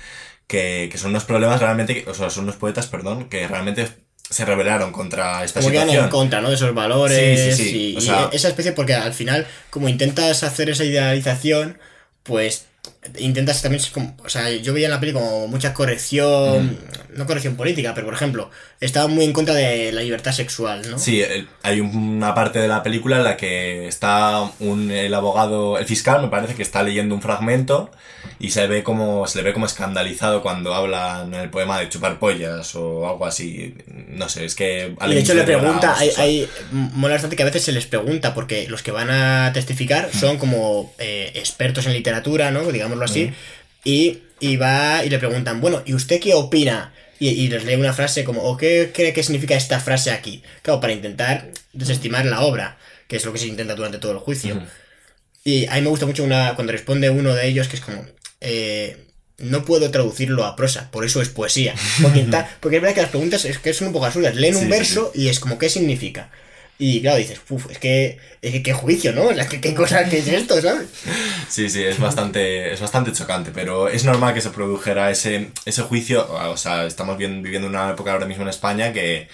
que, 0.46 0.88
que 0.90 0.98
son 0.98 1.10
unos 1.10 1.24
problemas 1.24 1.60
realmente, 1.60 2.04
o 2.08 2.14
sea, 2.14 2.30
son 2.30 2.44
unos 2.44 2.56
poetas, 2.56 2.86
perdón, 2.86 3.28
que 3.28 3.46
realmente 3.46 3.88
se 4.30 4.44
rebelaron 4.44 4.92
contra 4.92 5.44
esta 5.44 5.60
Como 5.60 5.72
situación. 5.72 6.04
en 6.04 6.10
contra, 6.10 6.40
¿no? 6.40 6.48
De 6.50 6.54
esos 6.54 6.74
valores. 6.74 7.54
Sí, 7.56 7.64
sí, 7.64 7.70
sí. 7.70 7.90
Y, 7.92 7.96
O 7.96 7.98
y 7.98 8.02
sea- 8.02 8.28
esa 8.32 8.48
especie, 8.48 8.72
porque 8.72 8.94
al 8.94 9.12
final, 9.14 9.46
como 9.70 9.88
intentas 9.88 10.42
hacer 10.42 10.70
esa 10.70 10.84
idealización, 10.84 11.78
pues 12.22 12.66
intentas 13.18 13.62
también, 13.62 13.82
como- 13.92 14.16
o 14.24 14.28
sea, 14.28 14.50
yo 14.50 14.72
veía 14.74 14.86
en 14.86 14.92
la 14.92 15.00
peli 15.00 15.12
como 15.12 15.46
mucha 15.48 15.72
corrección, 15.74 16.66
Mm. 16.66 16.76
no 17.18 17.26
corrección 17.26 17.56
política, 17.56 17.92
pero 17.94 18.06
por 18.06 18.14
ejemplo, 18.14 18.50
estaba 18.80 19.06
muy 19.08 19.24
en 19.24 19.32
contra 19.32 19.54
de 19.54 19.92
la 19.92 20.00
libertad 20.02 20.32
sexual, 20.32 20.88
¿no? 20.90 20.98
Sí, 20.98 21.20
el- 21.22 21.48
hay 21.62 21.80
una 21.80 22.34
parte 22.34 22.58
de 22.60 22.68
la 22.68 22.82
película 22.82 23.16
en 23.18 23.24
la 23.24 23.36
que 23.36 23.88
está 23.88 24.50
un, 24.60 24.90
el 24.90 25.12
abogado, 25.14 25.78
el 25.78 25.86
fiscal 25.86 26.22
me 26.22 26.28
parece 26.28 26.54
que 26.54 26.62
está 26.62 26.82
leyendo 26.82 27.14
un 27.14 27.22
fragmento 27.22 27.90
y 28.40 28.50
se 28.50 28.66
ve 28.66 28.82
como, 28.84 29.26
se 29.26 29.38
le 29.38 29.44
ve 29.44 29.52
como 29.52 29.66
escandalizado 29.66 30.42
cuando 30.42 30.74
habla 30.74 31.22
en 31.26 31.34
el 31.34 31.50
poema 31.50 31.78
de 31.80 31.88
chupar 31.88 32.18
pollas 32.18 32.74
o 32.76 33.08
algo 33.08 33.26
así. 33.26 33.74
No 34.08 34.28
sé, 34.28 34.44
es 34.44 34.54
que... 34.54 34.94
Y 35.06 35.14
de 35.14 35.20
hecho 35.20 35.34
le 35.34 35.42
pregunta, 35.44 35.96
hay, 35.98 36.10
hay 36.16 36.48
mola 36.72 37.14
bastante 37.14 37.36
que 37.36 37.42
a 37.42 37.46
veces 37.46 37.64
se 37.64 37.72
les 37.72 37.86
pregunta, 37.86 38.34
porque 38.34 38.68
los 38.68 38.82
que 38.82 38.90
van 38.90 39.10
a 39.10 39.50
testificar 39.52 40.10
son 40.12 40.38
como 40.38 40.92
eh, 40.98 41.32
expertos 41.34 41.86
en 41.86 41.92
literatura, 41.94 42.50
¿no? 42.50 42.62
Digámoslo 43.06 43.30
así, 43.30 43.32
y, 43.84 44.18
y 44.40 44.56
va 44.56 45.04
y 45.04 45.10
le 45.10 45.18
preguntan, 45.18 45.60
bueno, 45.60 45.82
¿y 45.86 45.94
usted 45.94 46.20
qué 46.20 46.34
opina? 46.34 46.92
Y, 47.20 47.28
y 47.30 47.48
les 47.48 47.64
lee 47.64 47.74
una 47.74 47.92
frase 47.92 48.22
como, 48.24 48.42
¿o 48.42 48.56
qué 48.56 48.90
cree 48.94 49.12
que 49.12 49.22
significa 49.22 49.56
esta 49.56 49.80
frase 49.80 50.10
aquí? 50.12 50.42
Claro, 50.62 50.80
para 50.80 50.92
intentar 50.92 51.50
desestimar 51.72 52.24
la 52.26 52.40
obra, 52.42 52.78
que 53.08 53.16
es 53.16 53.24
lo 53.24 53.32
que 53.32 53.38
se 53.40 53.46
intenta 53.48 53.74
durante 53.74 53.98
todo 53.98 54.12
el 54.12 54.18
juicio. 54.18 54.62
Y 55.44 55.66
a 55.66 55.74
mí 55.76 55.80
me 55.82 55.88
gusta 55.88 56.06
mucho 56.06 56.22
una, 56.24 56.54
cuando 56.54 56.72
responde 56.72 57.10
uno 57.10 57.34
de 57.34 57.46
ellos 57.48 57.68
que 57.68 57.76
es 57.76 57.82
como, 57.82 58.04
eh, 58.40 58.96
no 59.38 59.64
puedo 59.64 59.90
traducirlo 59.90 60.44
a 60.44 60.54
prosa, 60.56 60.90
por 60.90 61.04
eso 61.04 61.20
es 61.22 61.28
poesía. 61.28 61.74
Porque, 62.02 62.20
está- 62.20 62.48
porque 62.60 62.76
es 62.76 62.82
verdad 62.82 62.94
que 62.94 63.02
las 63.02 63.10
preguntas 63.10 63.44
es 63.44 63.58
que 63.58 63.72
son 63.72 63.88
un 63.88 63.92
poco 63.92 64.06
absurdas. 64.06 64.34
Leen 64.36 64.54
un 64.56 64.60
Sí, 64.62 64.66
sí, 64.66 64.70
verso 64.70 65.12
y 65.14 65.28
es 65.28 65.40
como, 65.40 65.58
¿qué 65.58 65.68
significa? 65.68 66.30
Y 66.80 67.00
claro, 67.00 67.18
dices, 67.18 67.40
uff, 67.50 67.68
es 67.70 67.78
que, 67.78 68.18
es 68.40 68.52
que 68.52 68.62
qué 68.62 68.72
juicio, 68.72 69.12
¿no? 69.12 69.24
O 69.24 69.34
sea, 69.34 69.48
¿qué, 69.48 69.74
cosa 69.74 70.08
que 70.08 70.18
es 70.18 70.28
esto, 70.28 70.60
¿sabes? 70.60 70.88
Sí, 71.48 71.68
sí, 71.70 71.82
es 71.82 71.98
bastante, 71.98 72.72
es 72.72 72.80
bastante 72.80 73.12
chocante, 73.12 73.50
pero 73.52 73.88
es 73.88 74.04
normal 74.04 74.34
que 74.34 74.40
se 74.42 74.50
produjera 74.50 75.10
ese, 75.10 75.50
ese 75.64 75.82
juicio. 75.82 76.30
O 76.30 76.56
sea, 76.56 76.84
estamos 76.84 77.16
viviendo 77.16 77.66
una 77.66 77.90
época 77.90 78.12
ahora 78.12 78.26
mismo 78.26 78.42
en 78.42 78.50
España 78.50 78.92
que, 78.92 79.28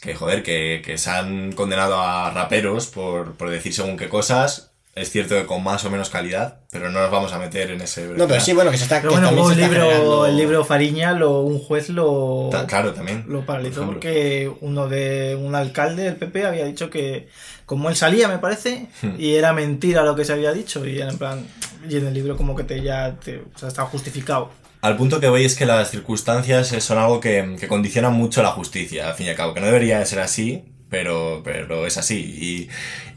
que 0.00 0.14
joder, 0.14 0.42
que, 0.42 0.82
que 0.84 0.98
se 0.98 1.10
han 1.10 1.52
condenado 1.52 2.00
a 2.00 2.30
raperos 2.30 2.86
por, 2.88 3.34
por 3.36 3.50
decir 3.50 3.74
según 3.74 3.96
qué 3.96 4.08
cosas. 4.08 4.73
Es 4.96 5.10
cierto 5.10 5.34
que 5.34 5.44
con 5.44 5.62
más 5.64 5.84
o 5.84 5.90
menos 5.90 6.08
calidad, 6.08 6.60
pero 6.70 6.88
no 6.88 7.00
nos 7.00 7.10
vamos 7.10 7.32
a 7.32 7.38
meter 7.40 7.72
en 7.72 7.80
ese... 7.80 8.06
No, 8.06 8.28
pero 8.28 8.40
sí, 8.40 8.52
bueno, 8.52 8.70
que 8.70 8.76
se 8.78 8.84
está. 8.84 8.98
Pero 9.00 9.08
que 9.10 9.14
bueno, 9.16 9.26
también 9.28 9.50
está 9.50 9.66
libro, 9.68 9.86
generando- 9.88 10.26
el 10.26 10.36
libro 10.36 10.64
Fariña, 10.64 11.12
lo, 11.14 11.40
un 11.40 11.58
juez 11.58 11.88
lo, 11.88 12.48
Ta- 12.52 12.64
Claro, 12.66 12.92
también. 12.92 13.24
lo 13.26 13.44
paralizó 13.44 13.84
por 13.84 13.94
porque 13.94 14.52
uno 14.60 14.86
de 14.88 15.36
un 15.40 15.56
alcalde 15.56 16.04
del 16.04 16.14
PP 16.16 16.46
había 16.46 16.64
dicho 16.64 16.90
que 16.90 17.28
como 17.66 17.88
él 17.88 17.96
salía, 17.96 18.28
me 18.28 18.38
parece, 18.38 18.86
Hmm. 19.02 19.16
y 19.18 19.34
era 19.34 19.52
mentira 19.52 20.02
lo 20.04 20.14
que 20.14 20.24
se 20.24 20.32
había 20.32 20.52
dicho, 20.52 20.86
y 20.86 20.98
era 21.00 21.10
en 21.10 21.18
plan, 21.18 21.44
y 21.88 21.96
en 21.96 22.06
el 22.06 22.14
libro 22.14 22.36
como 22.36 22.54
que 22.54 22.62
te 22.62 22.80
ya 22.80 23.16
te, 23.16 23.38
o 23.38 23.58
sea, 23.58 23.68
está 23.70 23.82
justificado. 23.86 24.50
Al 24.80 24.96
punto 24.96 25.18
que 25.18 25.44
es 25.44 25.56
que 25.56 25.66
las 25.66 25.90
circunstancias 25.90 26.68
son 26.68 26.98
algo 26.98 27.18
que, 27.18 27.56
que 27.58 27.66
condicionan 27.66 28.12
mucho 28.12 28.42
la 28.44 28.50
justicia, 28.50 29.08
al 29.08 29.14
fin 29.14 29.26
y 29.26 29.30
al 29.30 29.34
cabo, 29.36 29.54
que 29.54 29.60
no 29.60 29.66
debería 29.66 29.98
de 29.98 30.06
ser 30.06 30.20
así, 30.20 30.62
pero, 30.90 31.40
pero 31.42 31.86
es 31.86 31.96
así. 31.96 32.68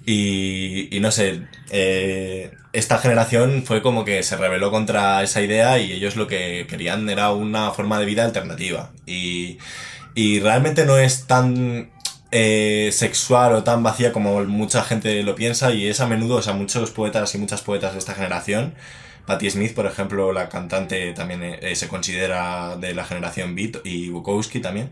Y, 0.08 0.88
y, 0.96 1.00
no 1.02 1.12
sé, 1.12 1.42
eh, 1.70 2.52
esta 2.74 2.98
generación 2.98 3.64
fue 3.66 3.82
como 3.82 4.06
que 4.06 4.24
se 4.24 4.38
rebeló 4.38 4.72
contra 4.72 5.22
esa 5.22 5.42
idea 5.42 5.80
y 5.80 5.92
ellos 5.92 6.16
lo 6.16 6.28
que 6.28 6.66
querían 6.70 7.10
era 7.10 7.32
una 7.32 7.72
forma 7.72 8.00
de 8.00 8.06
vida 8.06 8.24
alternativa. 8.24 8.92
Y, 9.06 9.58
y 10.16 10.40
realmente 10.40 10.86
no 10.86 10.98
es 10.98 11.28
tan 11.28 11.92
eh, 12.32 12.90
sexual 12.94 13.54
o 13.54 13.64
tan 13.64 13.84
vacía 13.84 14.14
como 14.14 14.44
mucha 14.46 14.84
gente 14.84 15.22
lo 15.24 15.36
piensa 15.36 15.74
y 15.74 15.88
es 15.88 16.00
a 16.00 16.08
menudo, 16.08 16.38
o 16.38 16.42
sea, 16.42 16.54
muchos 16.54 16.92
poetas 16.92 17.36
y 17.36 17.38
muchas 17.38 17.62
poetas 17.62 17.94
de 17.94 18.00
esta 18.00 18.16
generación 18.16 18.76
Patti 19.28 19.50
Smith, 19.52 19.74
por 19.76 19.86
ejemplo, 19.86 20.32
la 20.32 20.48
cantante 20.48 21.12
también 21.12 21.44
eh, 21.44 21.76
se 21.76 21.90
considera 21.90 22.78
de 22.78 22.96
la 22.96 23.04
generación 23.04 23.56
Beat 23.56 23.86
y 23.86 24.08
Bukowski 24.08 24.62
también. 24.62 24.90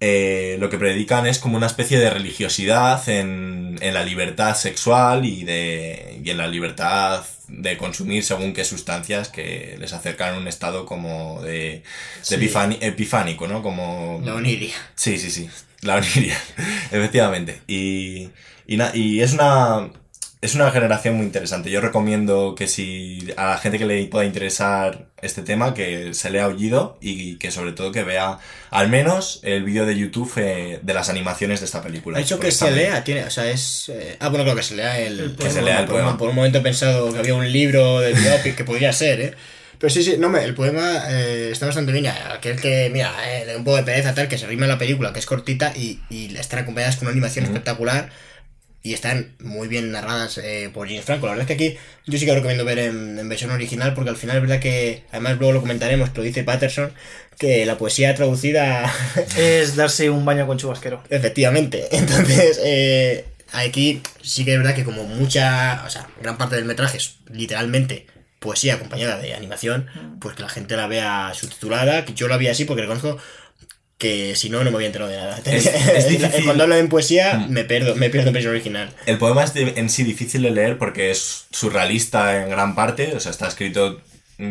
Eh, 0.00 0.56
lo 0.60 0.68
que 0.70 0.78
predican 0.78 1.26
es 1.26 1.38
como 1.38 1.56
una 1.56 1.66
especie 1.66 1.98
de 1.98 2.10
religiosidad 2.10 3.08
en, 3.08 3.78
en 3.80 3.94
la 3.94 4.04
libertad 4.04 4.54
sexual 4.56 5.24
y, 5.24 5.44
de, 5.44 6.20
y 6.22 6.30
en 6.30 6.36
la 6.38 6.46
libertad 6.46 7.24
de 7.48 7.76
consumir 7.76 8.24
según 8.24 8.52
qué 8.54 8.64
sustancias 8.64 9.28
que 9.28 9.76
les 9.78 9.92
acercan 9.92 10.34
a 10.34 10.38
un 10.38 10.48
estado 10.48 10.84
como 10.86 11.40
de, 11.42 11.52
de 11.52 11.82
Sí. 12.22 12.34
epifani- 12.36 12.78
epifánico, 12.80 13.46
¿no? 13.46 13.62
Como... 13.62 14.20
La 14.24 14.34
oniria. 14.34 14.74
Sí, 14.94 15.18
sí, 15.18 15.30
sí. 15.30 15.48
La 15.82 15.96
oniria. 15.96 16.38
Efectivamente. 16.90 17.60
Y, 17.66 18.30
y, 18.66 18.76
na- 18.76 18.92
y 18.94 19.20
es 19.20 19.32
una. 19.34 19.90
Es 20.44 20.54
una 20.54 20.70
generación 20.70 21.14
muy 21.14 21.24
interesante. 21.24 21.70
Yo 21.70 21.80
recomiendo 21.80 22.54
que 22.54 22.66
si 22.66 23.32
a 23.38 23.46
la 23.50 23.56
gente 23.56 23.78
que 23.78 23.86
le 23.86 24.04
pueda 24.08 24.26
interesar 24.26 25.06
este 25.22 25.40
tema, 25.40 25.72
que 25.72 26.12
se 26.12 26.28
lea 26.28 26.44
Aullido 26.44 26.98
y 27.00 27.38
que 27.38 27.50
sobre 27.50 27.72
todo 27.72 27.92
que 27.92 28.04
vea 28.04 28.38
al 28.70 28.90
menos 28.90 29.40
el 29.42 29.64
vídeo 29.64 29.86
de 29.86 29.96
YouTube 29.96 30.30
eh, 30.36 30.80
de 30.82 30.92
las 30.92 31.08
animaciones 31.08 31.60
de 31.60 31.64
esta 31.66 31.80
película. 31.82 32.18
Ha 32.18 32.20
hecho 32.20 32.38
que 32.38 32.50
se 32.52 32.70
lea, 32.72 33.02
tiene, 33.04 33.24
o 33.24 33.30
sea, 33.30 33.48
es... 33.48 33.88
eh, 33.88 34.18
ah, 34.20 34.28
bueno, 34.28 34.44
creo 34.44 34.54
que 34.56 34.62
se 34.62 34.74
lea 34.76 34.98
el... 35.00 35.18
El 35.18 35.36
Que 35.36 35.48
se 35.48 35.62
lea 35.62 35.80
el 35.80 35.86
poema. 35.86 36.18
por 36.18 36.28
un 36.28 36.34
momento 36.34 36.58
he 36.58 36.62
pensado 36.62 37.10
que 37.10 37.20
había 37.20 37.34
un 37.34 37.50
libro 37.50 38.00
del 38.00 38.12
biopic 38.14 38.54
que 38.54 38.64
podría 38.64 38.92
ser, 38.92 39.20
¿eh? 39.22 39.34
Pero 39.78 39.90
sí, 39.92 40.02
sí, 40.04 40.16
no, 40.18 40.28
me- 40.28 40.44
el 40.44 40.54
poema 40.54 41.04
eh, 41.10 41.48
está 41.52 41.64
bastante 41.64 41.90
bien. 41.92 42.06
Aquel 42.06 42.60
que, 42.60 42.90
mira, 42.92 43.12
eh, 43.26 43.46
le 43.46 43.52
da 43.52 43.58
un 43.58 43.64
poco 43.64 43.78
de 43.78 43.82
pereza 43.84 44.14
tal, 44.14 44.28
que 44.28 44.36
se 44.36 44.46
rima 44.46 44.64
en 44.66 44.70
la 44.72 44.78
película, 44.78 45.12
que 45.14 45.20
es 45.20 45.26
cortita 45.26 45.72
y, 45.74 46.00
y 46.10 46.36
están 46.36 46.60
acompañadas 46.60 46.96
con 46.96 47.06
una 47.06 47.12
animación 47.12 47.46
espectacular 47.46 48.10
y 48.84 48.92
están 48.92 49.34
muy 49.40 49.66
bien 49.66 49.90
narradas 49.90 50.36
eh, 50.36 50.70
por 50.72 50.86
James 50.86 51.06
Franco. 51.06 51.24
La 51.24 51.32
verdad 51.32 51.50
es 51.50 51.56
que 51.56 51.64
aquí 51.64 51.78
yo 52.06 52.18
sí 52.18 52.26
que 52.26 52.32
lo 52.32 52.36
recomiendo 52.36 52.66
ver 52.66 52.78
en, 52.78 53.18
en 53.18 53.28
versión 53.30 53.50
original 53.50 53.94
porque 53.94 54.10
al 54.10 54.18
final 54.18 54.36
es 54.36 54.42
verdad 54.42 54.60
que, 54.60 55.04
además 55.10 55.38
luego 55.38 55.54
lo 55.54 55.60
comentaremos, 55.62 56.10
pero 56.10 56.22
dice 56.22 56.44
Patterson, 56.44 56.92
que 57.38 57.64
la 57.64 57.78
poesía 57.78 58.14
traducida 58.14 58.92
Es 59.38 59.74
darse 59.74 60.10
un 60.10 60.26
baño 60.26 60.46
con 60.46 60.58
chubasquero. 60.58 61.02
Efectivamente. 61.08 61.88
Entonces, 61.96 62.60
eh, 62.62 63.24
aquí 63.52 64.02
sí 64.22 64.44
que 64.44 64.52
es 64.52 64.58
verdad 64.58 64.74
que 64.74 64.84
como 64.84 65.04
mucha, 65.04 65.82
o 65.86 65.88
sea, 65.88 66.06
gran 66.20 66.36
parte 66.36 66.56
del 66.56 66.66
metraje 66.66 66.98
es 66.98 67.16
literalmente 67.32 68.06
poesía 68.38 68.74
acompañada 68.74 69.16
de 69.16 69.32
animación, 69.32 69.86
pues 70.20 70.36
que 70.36 70.42
la 70.42 70.50
gente 70.50 70.76
la 70.76 70.86
vea 70.86 71.32
subtitulada, 71.32 72.04
que 72.04 72.12
yo 72.12 72.28
la 72.28 72.36
vi 72.36 72.48
así 72.48 72.66
porque 72.66 72.82
reconozco 72.82 73.16
que 73.98 74.34
si 74.36 74.50
no, 74.50 74.64
no 74.64 74.70
me 74.70 74.76
había 74.76 74.88
enterado 74.88 75.10
de 75.10 75.16
nada. 75.16 75.38
Es- 75.44 75.66
es. 75.66 76.44
Cuando 76.44 76.64
hablo 76.64 76.76
en 76.76 76.88
poesía, 76.88 77.34
Mm. 77.34 77.50
me 77.50 77.64
pierdo, 77.64 77.94
me 77.94 78.10
pierdo 78.10 78.32
versión 78.32 78.52
original. 78.54 78.90
El 79.06 79.18
poema 79.18 79.44
es 79.44 79.54
de- 79.54 79.74
en 79.76 79.88
sí 79.88 80.02
difícil 80.02 80.42
de 80.42 80.50
leer 80.50 80.78
porque 80.78 81.10
es 81.10 81.46
surrealista 81.50 82.42
en 82.42 82.50
gran 82.50 82.74
parte, 82.74 83.14
o 83.14 83.20
sea, 83.20 83.30
está 83.30 83.46
escrito 83.48 84.00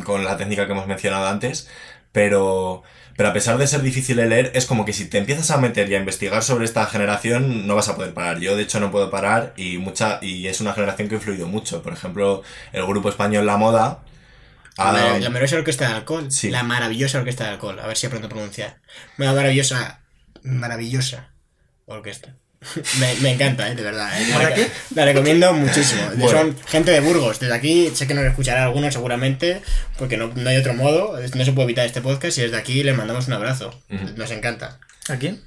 con 0.05 0.23
la 0.23 0.37
técnica 0.37 0.65
que 0.65 0.71
hemos 0.71 0.87
mencionado 0.87 1.27
antes, 1.27 1.67
pero, 2.13 2.83
pero 3.17 3.29
a 3.29 3.33
pesar 3.33 3.57
de 3.57 3.67
ser 3.67 3.81
difícil 3.81 4.15
de 4.15 4.25
leer, 4.27 4.51
es 4.55 4.65
como 4.65 4.85
que 4.85 4.93
si 4.93 5.05
te 5.05 5.17
empiezas 5.17 5.51
a 5.51 5.57
meter 5.57 5.89
y 5.91 5.95
a 5.95 5.99
investigar 5.99 6.41
sobre 6.41 6.63
esta 6.65 6.85
generación, 6.85 7.67
no 7.67 7.75
vas 7.75 7.89
a 7.89 7.95
poder 7.95 8.13
parar. 8.13 8.39
Yo, 8.39 8.55
de 8.55 8.63
hecho, 8.63 8.79
no 8.79 8.91
puedo 8.91 9.09
parar 9.11 9.53
y, 9.57 9.77
mucha, 9.77 10.19
y 10.21 10.47
es 10.47 10.61
una 10.61 10.73
generación 10.73 11.09
que 11.09 11.15
ha 11.15 11.17
influido 11.17 11.47
mucho. 11.47 11.83
Por 11.83 11.91
ejemplo, 11.93 12.43
el 12.71 12.85
grupo 12.85 13.09
español 13.09 13.45
La 13.45 13.57
Moda. 13.57 13.99
La, 14.77 14.85
mar- 14.91 15.21
la 15.21 15.29
maravillosa 15.29 15.57
orquesta 15.57 15.87
de 15.87 15.93
alcohol. 15.95 16.31
Sí. 16.31 16.49
La 16.49 16.63
maravillosa 16.63 17.19
orquesta 17.19 17.43
de 17.45 17.49
alcohol. 17.51 17.79
A 17.79 17.87
ver 17.87 17.97
si 17.97 18.07
aprendo 18.07 18.27
a 18.27 18.29
pronunciar. 18.29 18.77
Una 19.17 19.33
maravillosa, 19.33 20.01
maravillosa 20.43 21.29
orquesta. 21.85 22.35
Me, 22.99 23.13
me 23.15 23.31
encanta, 23.33 23.67
¿eh? 23.69 23.75
de 23.75 23.83
verdad. 23.83 24.09
¿eh? 24.21 24.25
¿Para 24.33 24.49
La- 24.49 24.55
qué? 24.55 24.69
La 24.95 25.03
recomiendo 25.05 25.51
muchísimo. 25.53 26.01
Bueno. 26.15 26.29
Son 26.39 26.57
gente 26.67 26.91
de 26.91 27.01
Burgos. 27.01 27.39
Desde 27.41 27.53
aquí 27.53 27.91
sé 27.93 28.07
que 28.07 28.13
nos 28.13 28.23
escuchará 28.23 28.63
alguno 28.63 28.89
seguramente, 28.91 29.61
porque 29.99 30.15
no, 30.15 30.27
no 30.33 30.49
hay 30.49 30.55
otro 30.57 30.73
modo. 30.73 31.19
No 31.35 31.43
se 31.45 31.51
puede 31.51 31.65
evitar 31.65 31.85
este 31.85 32.01
podcast 32.01 32.37
y 32.37 32.41
desde 32.43 32.55
aquí 32.57 32.81
les 32.83 32.95
mandamos 32.95 33.27
un 33.27 33.33
abrazo. 33.33 33.77
Nos 34.15 34.31
encanta. 34.31 34.79
¿A 35.09 35.17
quién? 35.17 35.43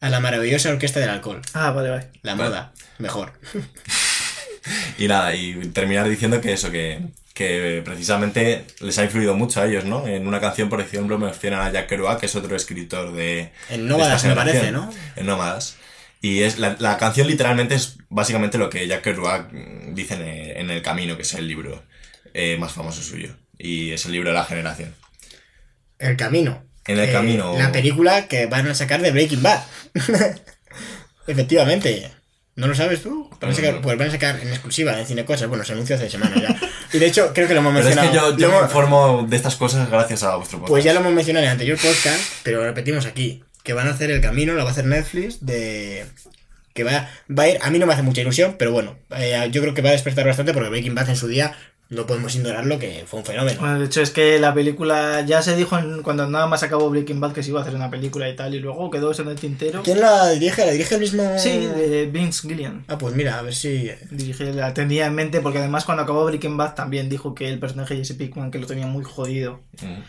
A 0.00 0.08
la 0.08 0.20
maravillosa 0.20 0.70
orquesta 0.70 1.00
del 1.00 1.08
alcohol. 1.10 1.42
Ah, 1.52 1.72
vale, 1.72 1.90
vale. 1.90 2.10
La 2.22 2.34
Vale. 2.36 2.48
moda. 2.50 2.72
Mejor. 2.98 3.32
Y 4.98 5.06
nada, 5.08 5.34
y 5.34 5.54
terminar 5.68 6.08
diciendo 6.08 6.40
que 6.40 6.52
eso, 6.52 6.70
que, 6.72 7.00
que 7.36 7.82
precisamente 7.84 8.64
les 8.80 8.98
ha 8.98 9.04
influido 9.04 9.34
mucho 9.34 9.60
a 9.60 9.66
ellos, 9.66 9.84
¿no? 9.84 10.08
En 10.08 10.26
una 10.26 10.40
canción, 10.40 10.70
por 10.70 10.80
ejemplo, 10.80 11.18
mencionan 11.18 11.60
a 11.60 11.70
Jack 11.70 11.86
Kerouac, 11.86 12.18
que 12.18 12.24
es 12.26 12.34
otro 12.34 12.56
escritor 12.56 13.12
de... 13.12 13.52
En 13.68 13.86
Nómadas, 13.86 14.24
me 14.24 14.34
parece. 14.34 14.72
¿no? 14.72 14.90
En 15.16 15.26
Nómadas. 15.26 15.76
Y 16.22 16.44
es 16.44 16.58
la, 16.58 16.76
la 16.78 16.96
canción 16.96 17.26
literalmente 17.26 17.74
es 17.74 17.98
básicamente 18.08 18.56
lo 18.56 18.70
que 18.70 18.88
Jack 18.88 19.02
Kerouac 19.02 19.52
dice 19.92 20.14
en 20.14 20.22
el, 20.22 20.56
en 20.56 20.70
El 20.70 20.80
Camino, 20.80 21.14
que 21.16 21.24
es 21.24 21.34
el 21.34 21.46
libro 21.46 21.82
eh, 22.32 22.56
más 22.58 22.72
famoso 22.72 23.02
suyo. 23.02 23.36
Y 23.58 23.90
es 23.92 24.06
el 24.06 24.12
libro 24.12 24.30
de 24.30 24.34
la 24.34 24.44
generación. 24.46 24.94
El 25.98 26.16
Camino. 26.16 26.64
En 26.86 26.98
el 26.98 27.10
Eh, 27.10 27.12
Camino. 27.12 27.54
La 27.58 27.70
película 27.70 28.28
que 28.28 28.46
van 28.46 28.66
a 28.66 28.74
sacar 28.74 29.02
de 29.02 29.10
Breaking 29.10 29.42
Bad. 29.42 29.62
Efectivamente. 31.26 32.10
¿No 32.54 32.66
lo 32.66 32.74
sabes 32.74 33.02
tú? 33.02 33.28
Van 33.38 33.50
a 33.50 33.54
sacar, 33.54 33.82
pues 33.82 33.98
van 33.98 34.08
a 34.08 34.12
sacar 34.12 34.40
en 34.40 34.48
exclusiva 34.48 34.98
en 34.98 35.06
Cine 35.06 35.26
Cosas. 35.26 35.48
Bueno, 35.48 35.64
se 35.64 35.74
anunció 35.74 35.96
hace 35.96 36.08
semanas 36.08 36.40
ya. 36.40 36.58
Y 36.92 36.98
de 36.98 37.06
hecho, 37.06 37.32
creo 37.34 37.48
que 37.48 37.54
lo 37.54 37.60
hemos 37.60 37.74
Pero 37.74 37.88
es 37.88 37.96
mencionado. 37.96 38.36
que 38.36 38.42
yo, 38.42 38.50
me 38.50 38.58
informo 38.58 39.26
de 39.28 39.36
estas 39.36 39.56
cosas 39.56 39.90
gracias 39.90 40.22
a 40.22 40.36
vuestro 40.36 40.58
podcast. 40.58 40.70
Pues 40.70 40.84
ya 40.84 40.92
lo 40.92 41.00
hemos 41.00 41.12
mencionado 41.12 41.44
en 41.44 41.48
el 41.48 41.52
anterior 41.52 41.78
podcast, 41.78 42.20
pero 42.42 42.58
lo 42.58 42.64
repetimos 42.64 43.06
aquí. 43.06 43.42
Que 43.62 43.72
van 43.72 43.88
a 43.88 43.90
hacer 43.90 44.10
el 44.10 44.20
camino, 44.20 44.52
lo 44.52 44.62
va 44.62 44.68
a 44.68 44.72
hacer 44.72 44.84
Netflix, 44.86 45.44
de... 45.44 46.06
Que 46.72 46.84
va, 46.84 47.10
va 47.36 47.44
a 47.44 47.48
ir... 47.48 47.58
A 47.62 47.70
mí 47.70 47.78
no 47.78 47.86
me 47.86 47.94
hace 47.94 48.02
mucha 48.02 48.20
ilusión, 48.20 48.56
pero 48.58 48.70
bueno, 48.70 48.96
eh, 49.16 49.48
yo 49.50 49.60
creo 49.62 49.74
que 49.74 49.82
va 49.82 49.88
a 49.88 49.92
despertar 49.92 50.26
bastante 50.26 50.52
porque 50.52 50.68
Breaking 50.68 50.94
Bad 50.94 51.08
en 51.10 51.16
su 51.16 51.26
día 51.26 51.56
no 51.88 52.04
podemos 52.06 52.34
ignorarlo, 52.34 52.78
que 52.80 53.04
fue 53.06 53.20
un 53.20 53.24
fenómeno. 53.26 53.60
Bueno, 53.60 53.78
de 53.78 53.86
hecho 53.86 54.00
es 54.02 54.10
que 54.10 54.40
la 54.40 54.52
película 54.52 55.20
ya 55.20 55.40
se 55.42 55.54
dijo 55.54 55.78
en- 55.78 56.02
cuando 56.02 56.28
nada 56.28 56.46
más 56.48 56.62
acabó 56.64 56.90
Breaking 56.90 57.20
Bad 57.20 57.32
que 57.32 57.42
se 57.44 57.50
iba 57.50 57.60
a 57.60 57.62
hacer 57.62 57.76
una 57.76 57.90
película 57.90 58.28
y 58.28 58.34
tal, 58.34 58.54
y 58.54 58.58
luego 58.58 58.90
quedó 58.90 59.12
eso 59.12 59.22
en 59.22 59.28
el 59.28 59.36
tintero. 59.36 59.82
¿Quién 59.84 60.00
la 60.00 60.30
dirige? 60.30 60.66
¿La 60.66 60.72
dirige 60.72 60.94
el 60.96 61.00
mismo...? 61.00 61.38
Sí, 61.38 61.50
de 61.66 62.06
Vince 62.06 62.48
Gillian. 62.48 62.84
Ah, 62.88 62.98
pues 62.98 63.14
mira, 63.14 63.38
a 63.38 63.42
ver 63.42 63.54
si... 63.54 63.90
Dirige, 64.10 64.52
la 64.52 64.74
tenía 64.74 65.06
en 65.06 65.14
mente 65.14 65.40
porque 65.40 65.58
además 65.58 65.84
cuando 65.84 66.02
acabó 66.02 66.24
Breaking 66.24 66.56
Bad 66.56 66.74
también 66.74 67.08
dijo 67.08 67.34
que 67.34 67.48
el 67.48 67.58
personaje 67.60 67.94
de 67.94 68.00
Jesse 68.04 68.16
Pinkman 68.16 68.50
que 68.50 68.58
lo 68.58 68.66
tenía 68.66 68.86
muy 68.86 69.04
jodido 69.04 69.60
Mm. 69.82 70.02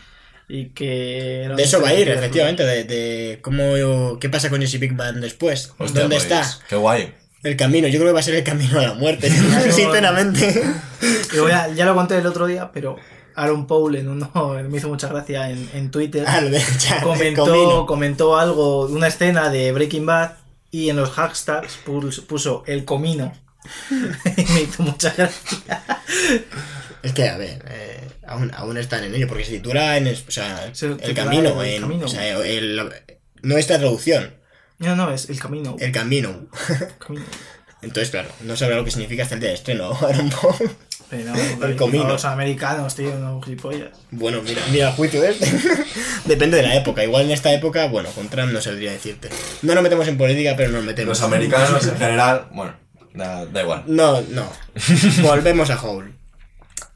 y 0.48 0.70
que... 0.70 1.42
era 1.44 1.54
De 1.54 1.62
eso 1.62 1.80
va 1.80 1.90
a 1.90 1.94
ir, 1.94 2.08
efectivamente, 2.08 2.64
de, 2.64 2.84
de 2.84 3.38
cómo... 3.40 4.18
¿Qué 4.18 4.28
pasa 4.28 4.50
con 4.50 4.60
Jesse 4.60 4.78
Pinkman 4.80 5.20
después? 5.20 5.72
Hostia, 5.78 6.00
¿Dónde 6.02 6.16
pues, 6.16 6.24
está? 6.24 6.44
Qué 6.68 6.74
guay. 6.76 7.14
El 7.42 7.56
camino, 7.56 7.86
yo 7.88 7.98
creo 8.00 8.10
que 8.10 8.14
va 8.14 8.20
a 8.20 8.22
ser 8.24 8.34
el 8.34 8.44
camino 8.44 8.78
a 8.80 8.82
la 8.82 8.94
muerte, 8.94 9.30
sinceramente. 9.70 10.62
A- 11.52 11.68
ya 11.68 11.84
lo 11.86 11.94
conté 11.94 12.16
el 12.18 12.26
otro 12.26 12.46
día, 12.46 12.70
pero 12.72 12.96
Aaron 13.36 13.66
Paul 13.66 13.94
en 13.96 14.08
uno 14.08 14.30
me 14.68 14.76
hizo 14.78 14.88
mucha 14.88 15.08
gracia 15.08 15.48
en, 15.50 15.68
en 15.72 15.90
Twitter. 15.90 16.24
Ah, 16.26 16.40
lo 16.40 16.50
de- 16.50 16.62
comentó, 17.02 17.86
comentó 17.86 18.36
algo, 18.38 18.86
una 18.86 19.06
escena 19.06 19.50
de 19.50 19.70
Breaking 19.72 20.04
Bad 20.06 20.32
y 20.70 20.90
en 20.90 20.96
los 20.96 21.10
hashtags 21.10 21.78
puso, 22.26 22.64
el 22.66 22.84
comino. 22.84 23.32
me 23.90 24.60
hizo 24.62 24.82
mucha 24.82 25.12
gracia. 25.16 25.82
Es 27.02 27.12
que, 27.12 27.28
a 27.28 27.36
ver, 27.38 27.64
eh, 27.68 28.08
aún, 28.26 28.50
aún 28.56 28.76
están 28.78 29.04
en 29.04 29.14
ello, 29.14 29.28
porque 29.28 29.44
se 29.44 29.52
titula 29.52 29.96
en. 29.96 30.08
es- 30.08 30.24
O 30.26 30.30
sea, 30.30 30.70
Se 30.74 30.86
el 30.86 31.14
camino, 31.14 31.62
El 31.62 31.68
en, 31.74 31.80
Camino. 31.82 32.06
o 32.06 32.08
sea, 32.08 32.28
el- 32.44 32.80
no 33.42 33.56
esta 33.56 33.78
traducción, 33.78 34.34
No, 34.78 34.94
no, 34.94 35.10
es 35.10 35.28
el 35.28 35.40
camino. 35.40 35.76
el 35.78 35.92
camino. 35.92 36.46
camino. 36.98 37.24
Entonces, 37.80 38.10
claro, 38.10 38.28
no 38.42 38.56
sabrá 38.56 38.76
lo 38.76 38.84
que 38.84 38.90
significa 38.90 39.22
hasta 39.22 39.34
el 39.36 39.40
día 39.40 39.50
de 39.50 39.54
estreno. 39.54 39.92
Aaron 39.92 40.30
Paul. 40.30 40.70
Pero, 41.10 41.32
El 41.64 41.76
comino. 41.76 42.06
Los 42.06 42.24
americanos, 42.24 42.94
tío, 42.94 43.14
no 43.18 43.40
gilipollas. 43.40 43.90
Bueno, 44.10 44.42
mira, 44.42 44.60
mira 44.70 44.88
el 44.88 44.94
juicio 44.94 45.22
de 45.22 45.30
este. 45.30 45.46
Depende 46.26 46.58
de 46.58 46.64
la 46.64 46.74
época. 46.74 47.02
Igual 47.02 47.26
en 47.26 47.30
esta 47.30 47.52
época, 47.52 47.86
bueno, 47.86 48.10
con 48.10 48.28
Trump 48.28 48.52
no 48.52 48.60
saldría 48.60 48.92
decirte. 48.92 49.30
No 49.62 49.74
nos 49.74 49.82
metemos 49.82 50.06
en 50.06 50.18
política, 50.18 50.54
pero 50.56 50.70
nos 50.70 50.84
metemos. 50.84 51.18
Los 51.18 51.22
americanos 51.22 51.86
en 51.86 51.96
general, 51.96 52.48
bueno, 52.52 52.74
da, 53.14 53.46
da 53.46 53.62
igual. 53.62 53.84
No, 53.86 54.20
no. 54.20 54.52
Volvemos 55.22 55.70
a 55.70 55.80
Hole. 55.80 56.12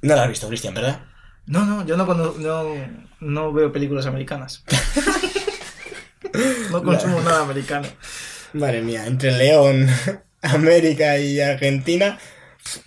No 0.02 0.14
la 0.14 0.24
has 0.24 0.28
visto, 0.28 0.48
Cristian, 0.48 0.74
¿verdad? 0.74 1.00
No, 1.46 1.64
no, 1.64 1.86
yo 1.86 1.96
no, 1.96 2.04
no, 2.04 2.74
no 3.20 3.52
veo 3.52 3.72
películas 3.72 4.06
americanas. 4.06 4.64
no 6.70 6.82
consumo 6.82 7.20
nada 7.20 7.42
americano. 7.42 7.88
Madre 8.54 8.82
mía, 8.82 9.06
entre 9.06 9.32
León, 9.32 9.88
América 10.42 11.18
y 11.18 11.40
Argentina, 11.40 12.18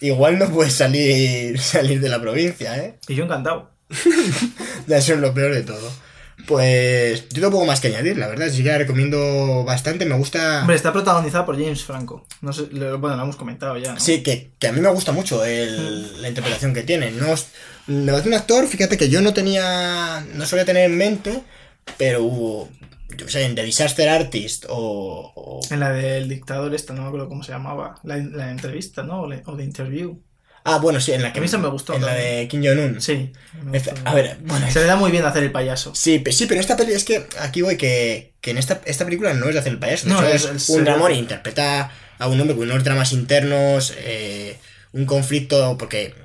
igual 0.02 0.38
no 0.40 0.50
puedes 0.50 0.74
salir, 0.74 1.60
salir 1.62 2.00
de 2.02 2.10
la 2.10 2.22
provincia, 2.22 2.78
¿eh? 2.78 2.98
Y 3.08 3.16
yo 3.16 3.26
encantado. 3.26 3.72
Ya 4.88 4.98
eso 4.98 5.14
es 5.14 5.20
lo 5.20 5.34
peor 5.34 5.54
de 5.54 5.64
todo. 5.64 5.92
Pues 6.48 7.24
yo 7.30 7.36
tengo 7.42 7.52
poco 7.52 7.66
más 7.66 7.80
que 7.80 7.88
añadir, 7.88 8.18
la 8.18 8.28
verdad. 8.28 8.50
Sí 8.52 8.62
que 8.62 8.70
la 8.70 8.78
recomiendo 8.78 9.64
bastante. 9.64 10.06
Me 10.06 10.16
gusta. 10.16 10.60
Hombre, 10.62 10.76
está 10.76 10.92
protagonizada 10.94 11.46
por 11.46 11.56
James 11.58 11.84
Franco. 11.84 12.26
No 12.42 12.54
sé, 12.54 12.68
lo- 12.72 13.00
bueno, 13.00 13.16
lo 13.18 13.24
hemos 13.24 13.36
comentado 13.36 13.78
ya. 13.78 13.94
¿no? 13.94 14.00
Sí, 14.00 14.22
que, 14.22 14.52
que 14.60 14.68
a 14.68 14.72
mí 14.72 14.82
me 14.82 14.90
gusta 14.90 15.12
mucho 15.12 15.44
el- 15.46 16.22
la 16.22 16.28
interpretación 16.28 16.74
que 16.74 16.84
tiene. 16.84 17.10
No, 17.12 17.34
es- 17.34 17.48
me 17.88 18.12
parece 18.12 18.28
un 18.30 18.36
actor, 18.36 18.68
fíjate 18.68 18.98
que 18.98 19.10
yo 19.10 19.22
no 19.22 19.34
tenía. 19.34 20.24
No 20.36 20.46
solía 20.46 20.66
tener 20.66 20.86
en 20.86 20.98
mente, 20.98 21.42
pero 21.98 22.22
hubo. 22.24 22.70
Yo 23.18 23.28
sé, 23.30 23.44
en 23.46 23.56
The 23.56 23.64
Disaster 23.64 24.10
Artist 24.10 24.66
o. 24.70 25.32
o- 25.36 25.60
En 25.70 25.80
la 25.80 25.92
del 25.92 26.28
dictador, 26.28 26.74
esta 26.74 26.94
no 26.94 27.02
me 27.04 27.08
acuerdo 27.08 27.30
cómo 27.30 27.44
se 27.44 27.52
llamaba. 27.52 27.96
La, 28.04 28.18
la 28.18 28.52
entrevista, 28.52 29.04
¿no? 29.04 29.22
O, 29.22 29.30
o 29.46 29.56
de 29.56 29.64
interview. 29.64 30.20
ah, 30.64 30.80
bueno, 30.80 31.00
sí, 31.00 31.12
en 31.14 31.22
la 31.22 31.32
que. 31.32 31.40
A 31.40 31.42
mí 31.44 31.48
me 31.58 31.68
gustó 31.70 31.94
En 31.94 32.02
la 32.06 32.14
de 32.16 32.48
Kim 32.48 32.64
Jong-un. 32.66 33.00
Sí. 33.02 33.32
Esta- 33.72 33.94
a 34.04 34.14
ver, 34.16 34.38
bueno, 34.42 34.70
Se 34.72 34.80
le 34.80 34.86
da 34.86 34.96
muy 34.96 35.12
bien 35.12 35.24
hacer 35.24 35.44
el 35.44 35.52
payaso. 35.52 35.94
Sí, 35.94 36.20
pe- 36.20 36.32
sí, 36.32 36.48
pero 36.48 36.60
esta 36.60 36.76
peli 36.76 36.94
es 36.94 37.04
que 37.04 37.28
aquí 37.40 37.62
voy 37.62 37.78
que, 37.78 38.34
que 38.42 38.52
en 38.52 38.58
esta, 38.58 38.82
esta 38.86 39.06
película 39.06 39.34
no 39.36 39.48
es 39.48 39.54
de 39.54 39.60
hacer 39.60 39.74
el 39.74 39.80
payaso, 39.80 40.08
No, 40.10 40.22
es- 40.24 40.46
es, 40.46 40.70
un 40.70 40.78
se- 40.78 40.82
dramón 40.82 41.12
e 41.12 41.16
interpreta 41.16 41.92
a 42.18 42.28
un 42.28 42.40
hombre 42.42 42.56
con 42.56 42.70
unos 42.70 42.84
dramas 42.84 43.12
internos, 43.14 43.94
eh, 44.00 44.58
un 44.94 45.06
conflicto, 45.06 45.78
porque 45.78 46.16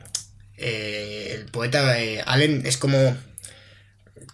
eh, 0.56 1.32
el 1.34 1.44
poeta 1.46 1.98
eh, 2.00 2.22
Allen 2.26 2.62
es 2.64 2.76
como 2.76 3.16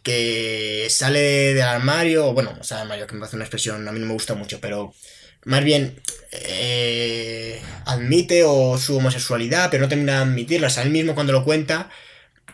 que 0.06 0.86
sale 0.88 1.20
del 1.54 1.62
armario, 1.62 2.32
bueno, 2.32 2.56
o 2.60 2.64
sea, 2.64 2.82
armario, 2.82 3.06
que 3.08 3.14
me 3.14 3.20
parece 3.20 3.34
una 3.36 3.44
expresión, 3.44 3.86
a 3.88 3.92
mí 3.92 3.98
no 3.98 4.06
me 4.06 4.12
gusta 4.12 4.34
mucho, 4.34 4.60
pero 4.60 4.94
más 5.44 5.64
bien 5.64 6.00
eh, 6.32 7.60
admite 7.86 8.44
o 8.44 8.78
su 8.78 8.96
homosexualidad, 8.98 9.68
pero 9.70 9.82
no 9.82 9.88
termina 9.88 10.12
de 10.16 10.18
admitirla, 10.30 10.68
o 10.68 10.70
sea, 10.70 10.84
él 10.84 10.90
mismo 10.90 11.14
cuando 11.14 11.32
lo 11.32 11.44
cuenta, 11.44 11.90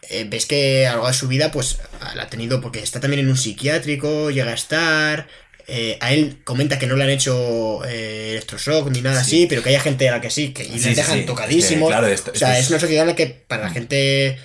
eh, 0.08 0.24
ves 0.28 0.46
que 0.46 0.86
a 0.86 0.90
lo 0.90 0.96
largo 0.96 1.08
de 1.08 1.14
su 1.14 1.28
vida, 1.28 1.50
pues 1.52 1.78
la 2.14 2.22
ha 2.24 2.30
tenido 2.30 2.60
porque 2.60 2.80
está 2.80 3.00
también 3.00 3.20
en 3.20 3.28
un 3.28 3.36
psiquiátrico, 3.36 4.30
llega 4.30 4.50
a 4.50 4.54
estar. 4.54 5.28
eh, 5.68 5.96
a 6.00 6.12
él 6.12 6.38
comenta 6.42 6.76
que 6.76 6.88
no 6.88 6.96
le 6.96 7.04
han 7.04 7.10
hecho 7.10 7.84
eh, 7.84 8.30
electroshock 8.32 8.90
ni 8.90 9.00
nada 9.00 9.22
Sí. 9.22 9.36
así, 9.42 9.46
pero 9.46 9.62
que 9.62 9.68
hay 9.70 9.78
gente 9.78 10.08
a 10.08 10.12
la 10.12 10.20
que 10.20 10.28
sí, 10.28 10.52
que 10.52 10.64
y 10.64 10.76
Sí, 10.80 10.88
le 10.88 10.94
dejan 10.96 11.20
sí. 11.20 11.24
tocadísimos. 11.24 11.88
Claro, 11.88 12.08
esto- 12.08 12.32
o 12.34 12.34
sea, 12.34 12.48
esto 12.48 12.58
es 12.58 12.64
es- 12.64 12.70
una 12.70 12.80
sociedad 12.80 13.02
en 13.04 13.08
la 13.10 13.14
que 13.14 13.26
para 13.28 13.62
la 13.64 13.70
gente 13.70 14.38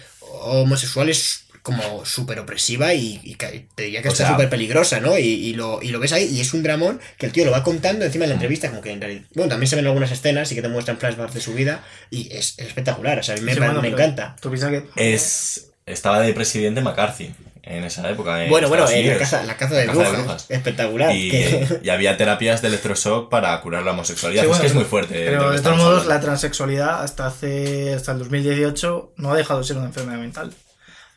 homosexual 0.43 1.09
es 1.09 1.45
como 1.67 2.05
súper 2.05 2.39
opresiva 2.39 2.93
y, 2.93 3.19
y 3.23 3.35
que- 3.35 3.67
te 3.75 3.83
diría 3.83 4.01
que 4.01 4.07
O 4.09 4.11
está 4.11 4.29
súper 4.31 4.49
peligrosa, 4.49 4.99
¿no? 4.99 5.17
Y, 5.17 5.23
y 5.23 5.53
lo, 5.53 5.81
y 5.81 5.89
lo 5.89 5.99
ves 5.99 6.13
ahí 6.13 6.23
y 6.25 6.39
es 6.41 6.53
un 6.53 6.63
dramón 6.63 6.99
que 7.17 7.25
el 7.25 7.31
tío 7.31 7.43
lo 7.45 7.51
va 7.51 7.61
contando 7.63 8.05
encima 8.05 8.23
de 8.23 8.29
la 8.29 8.33
entrevista, 8.35 8.69
como 8.69 8.81
que 8.81 8.91
en 8.91 9.01
realidad... 9.01 9.23
Bueno, 9.35 9.49
también 9.49 9.67
se 9.69 9.75
ven 9.75 9.85
algunas 9.85 10.11
escenas 10.11 10.51
y 10.51 10.55
que 10.55 10.61
te 10.61 10.69
muestran 10.69 10.97
flashbacks 10.97 11.33
de 11.33 11.41
su 11.41 11.53
vida 11.53 11.83
y 12.09 12.33
es, 12.33 12.55
es 12.57 12.67
espectacular, 12.67 13.19
o 13.19 13.23
sea, 13.23 13.35
a 13.35 13.37
mí 13.37 13.43
me, 13.43 13.53
Sí, 13.53 13.59
pa- 13.59 13.65
bueno, 13.65 13.81
me 13.81 13.89
encanta. 13.89 14.35
Tú 14.41 14.49
piensas 14.49 14.71
que. 14.71 14.85
Es, 14.95 15.71
estaba 15.85 16.19
de 16.21 16.33
presidente 16.33 16.81
McCarthy 16.81 17.31
en 17.63 17.83
esa 17.83 18.09
época. 18.09 18.41
en 18.43 18.49
Bueno, 18.49 18.69
bueno, 18.69 18.87
eh, 18.89 19.03
la, 19.03 19.17
caza, 19.17 19.43
la 19.43 19.57
caza 19.57 19.75
de 19.75 19.87
La 19.87 19.93
de 19.93 20.09
brujas, 20.11 20.45
espectacular. 20.49 21.13
Y, 21.13 21.29
que- 21.31 21.79
y 21.83 21.89
había 21.89 22.15
terapias 22.15 22.61
de 22.61 22.69
electroshock 22.69 23.29
para 23.29 23.59
curar 23.59 23.83
la 23.83 23.91
homosexualidad. 23.91 24.43
Sí, 24.45 24.49
es 24.51 24.57
que 24.59 24.67
es 24.67 24.73
muy 24.73 24.85
fuerte. 24.85 25.13
Pero 25.25 25.51
de 25.51 25.59
todos 25.61 25.77
modos, 25.77 26.05
la 26.05 26.19
transexualidad 26.21 27.03
hasta 27.03 27.27
hace 27.27 27.93
hasta 27.93 28.13
el 28.13 28.19
2018 28.19 29.11
no 29.17 29.31
ha 29.33 29.35
dejado 29.35 29.59
de 29.59 29.65
ser 29.65 29.75
una 29.77 29.87
enfermedad 29.87 30.19
mental. 30.19 30.53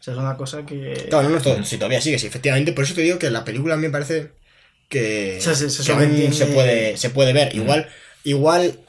O 0.00 0.02
sea, 0.02 0.14
es 0.14 0.18
una 0.20 0.36
cosa 0.36 0.64
que. 0.64 1.08
No, 1.12 1.22
no, 1.22 1.28
no, 1.28 1.40
to- 1.40 1.62
sí, 1.64 1.76
todavía 1.76 2.00
sigue, 2.00 2.18
sí, 2.18 2.26
efectivamente. 2.26 2.72
Por 2.72 2.84
eso 2.84 2.94
te 2.94 3.02
digo 3.02 3.18
que 3.18 3.30
la 3.30 3.44
película 3.44 3.74
a 3.74 3.76
mí 3.76 3.82
me 3.82 3.90
parece 3.90 4.32
que, 4.88 5.38
Sí, 5.40 5.54
sí, 5.54 5.70
se 5.70 5.84
que 5.84 5.92
aún 5.92 6.00
sobreentiende. 6.00 6.36
se 6.36 6.46
puede, 6.46 6.96
se 6.96 7.10
puede 7.10 7.32
ver. 7.32 7.54
Igual, 7.54 7.88
igual, 8.24 8.80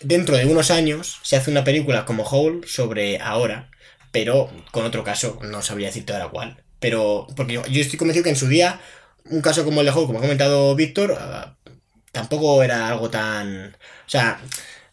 dentro 0.00 0.36
de 0.36 0.46
unos 0.46 0.70
años 0.70 1.18
se 1.22 1.36
hace 1.36 1.50
una 1.50 1.64
película 1.64 2.04
como 2.06 2.22
Hole 2.24 2.66
sobre 2.66 3.18
ahora, 3.20 3.70
pero 4.10 4.50
con 4.70 4.84
otro 4.86 5.04
caso, 5.04 5.38
no 5.42 5.60
sabría 5.62 5.88
decirte 5.88 6.12
ahora 6.14 6.28
cuál. 6.28 6.62
Pero, 6.80 7.26
porque 7.36 7.52
yo, 7.54 7.66
yo 7.66 7.80
estoy 7.82 7.98
convencido 7.98 8.24
que 8.24 8.30
en 8.30 8.36
su 8.36 8.48
día, 8.48 8.80
un 9.26 9.42
caso 9.42 9.64
como 9.64 9.80
el 9.80 9.86
de 9.86 9.92
Hole, 9.92 10.06
como 10.06 10.18
ha 10.18 10.22
comentado 10.22 10.74
Víctor, 10.74 11.16
ah, 11.20 11.56
tampoco 12.12 12.62
era 12.62 12.88
algo 12.88 13.10
tan. 13.10 13.76
O 14.06 14.08
sea, 14.10 14.40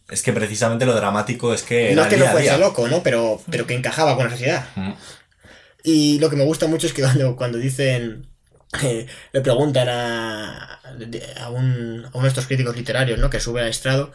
Es 0.10 0.22
que 0.22 0.34
precisamente 0.34 0.86
lo 0.86 0.94
dramático 0.96 1.54
es 1.54 1.64
que. 1.64 1.94
no 1.96 2.02
es 2.04 2.08
que 2.10 2.18
no 2.18 2.26
fuese 2.28 2.42
día. 2.50 2.58
loco, 2.58 2.88
¿no? 2.90 3.02
Pero, 3.04 3.42
pero 3.50 3.66
que 3.66 3.74
encajaba 3.74 4.16
con 4.16 4.26
la 4.26 4.32
sociedad. 4.32 4.68
Mm. 4.76 4.92
Y 5.86 6.20
lo 6.20 6.30
que 6.30 6.36
me 6.36 6.44
gusta 6.44 6.68
mucho 6.68 6.88
es 6.88 6.94
que 6.94 7.02
cuando, 7.04 7.36
cuando 7.36 7.58
dicen, 7.58 8.28
eh, 8.84 9.08
le 9.32 9.42
preguntan 9.42 9.88
a, 9.90 10.82
a, 11.38 11.50
un, 11.50 12.06
a 12.06 12.10
uno 12.14 12.24
de 12.24 12.28
estos 12.30 12.48
críticos 12.48 12.76
literarios, 12.76 13.20
¿no? 13.20 13.30
Que 13.30 13.40
sube 13.40 13.62
al 13.62 13.70
estrado 13.70 14.12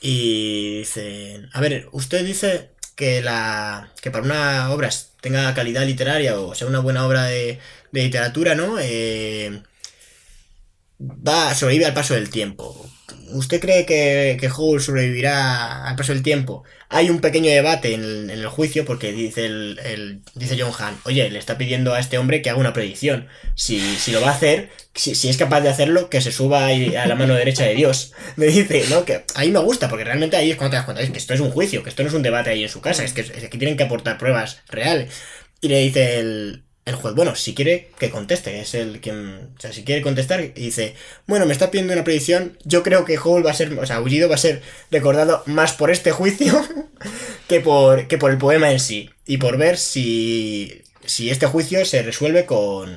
y 0.00 0.78
dicen, 0.80 1.50
a 1.52 1.60
ver, 1.60 1.88
usted 1.92 2.24
dice 2.24 2.70
que, 2.96 3.22
la, 3.22 3.92
que 4.02 4.10
para 4.10 4.24
una 4.24 4.70
obra 4.72 4.90
tenga 5.20 5.52
calidad 5.54 5.84
literaria 5.84 6.38
o 6.40 6.54
sea 6.54 6.66
una 6.66 6.80
buena 6.80 7.06
obra 7.06 7.24
de, 7.24 7.58
de 7.92 8.02
literatura, 8.02 8.54
¿no? 8.54 8.78
Eh, 8.80 9.62
va, 11.00 11.54
sobrevive 11.54 11.86
al 11.86 11.94
paso 11.94 12.14
del 12.14 12.30
tiempo. 12.30 12.88
¿Usted 13.32 13.60
cree 13.60 13.86
que, 13.86 14.36
que 14.40 14.48
sobrevivirá 14.48 15.88
al 15.88 15.96
paso 15.96 16.12
del 16.12 16.22
tiempo? 16.22 16.64
Hay 16.88 17.10
un 17.10 17.20
pequeño 17.20 17.50
debate 17.50 17.94
en 17.94 18.30
el, 18.30 18.46
juicio 18.46 18.84
porque 18.84 19.12
dice 19.12 19.46
el, 19.46 20.22
dice 20.34 20.56
John 20.60 20.72
Hahn, 20.76 20.98
oye, 21.04 21.30
le 21.30 21.38
está 21.38 21.56
pidiendo 21.56 21.94
a 21.94 22.00
este 22.00 22.18
hombre 22.18 22.42
que 22.42 22.50
haga 22.50 22.58
una 22.58 22.72
predicción. 22.72 23.28
Si, 23.54 23.80
si 23.80 24.12
lo 24.12 24.20
va 24.20 24.28
a 24.28 24.34
hacer, 24.34 24.70
si, 24.94 25.14
si 25.14 25.28
es 25.28 25.36
capaz 25.36 25.60
de 25.60 25.68
hacerlo, 25.68 26.10
que 26.10 26.20
se 26.20 26.32
suba 26.32 26.66
a 26.66 27.06
la 27.06 27.14
mano 27.14 27.34
derecha 27.34 27.64
de 27.64 27.74
Dios. 27.74 28.12
Me 28.36 28.46
dice, 28.46 28.84
¿no? 28.90 29.04
Que 29.04 29.24
ahí 29.34 29.50
me 29.50 29.60
gusta, 29.60 29.88
porque 29.88 30.04
realmente 30.04 30.36
ahí 30.36 30.50
es 30.50 30.56
cuando 30.56 30.72
te 30.72 30.76
das 30.76 30.84
cuenta, 30.84 31.02
es 31.02 31.10
que 31.10 31.18
esto 31.18 31.34
es 31.34 31.40
un 31.40 31.50
juicio, 31.50 31.82
que 31.82 31.90
esto 31.90 32.02
no 32.02 32.08
es 32.08 32.14
un 32.14 32.22
debate 32.22 32.50
ahí 32.50 32.62
en 32.62 32.68
su 32.68 32.80
casa, 32.80 33.04
es 33.04 33.12
que 33.12 33.20
es 33.20 33.30
que 33.30 33.58
tienen 33.58 33.76
que 33.76 33.84
aportar 33.84 34.18
pruebas 34.18 34.62
reales. 34.68 35.12
Y 35.60 35.68
le 35.68 35.80
dice 35.80 36.18
el, 36.18 36.64
el 36.90 36.96
juez, 36.96 37.14
bueno, 37.14 37.34
si 37.34 37.54
quiere 37.54 37.88
que 37.98 38.10
conteste, 38.10 38.60
es 38.60 38.74
el 38.74 39.00
quien, 39.00 39.50
o 39.56 39.60
sea, 39.60 39.72
si 39.72 39.84
quiere 39.84 40.02
contestar, 40.02 40.52
dice, 40.54 40.94
bueno, 41.26 41.46
me 41.46 41.52
está 41.52 41.70
pidiendo 41.70 41.92
una 41.92 42.04
predicción, 42.04 42.58
yo 42.64 42.82
creo 42.82 43.04
que 43.04 43.18
Hall 43.18 43.44
va 43.44 43.50
a 43.50 43.54
ser, 43.54 43.72
o 43.78 43.86
sea, 43.86 43.96
Aullido 43.96 44.28
va 44.28 44.34
a 44.34 44.38
ser 44.38 44.62
recordado 44.90 45.42
más 45.46 45.72
por 45.72 45.90
este 45.90 46.10
juicio 46.10 46.62
que 47.48 47.60
por, 47.60 48.06
que 48.08 48.18
por 48.18 48.30
el 48.30 48.38
poema 48.38 48.70
en 48.70 48.80
sí, 48.80 49.10
y 49.26 49.38
por 49.38 49.56
ver 49.56 49.78
si, 49.78 50.82
si 51.04 51.30
este 51.30 51.46
juicio 51.46 51.84
se 51.84 52.02
resuelve 52.02 52.44
con, 52.44 52.94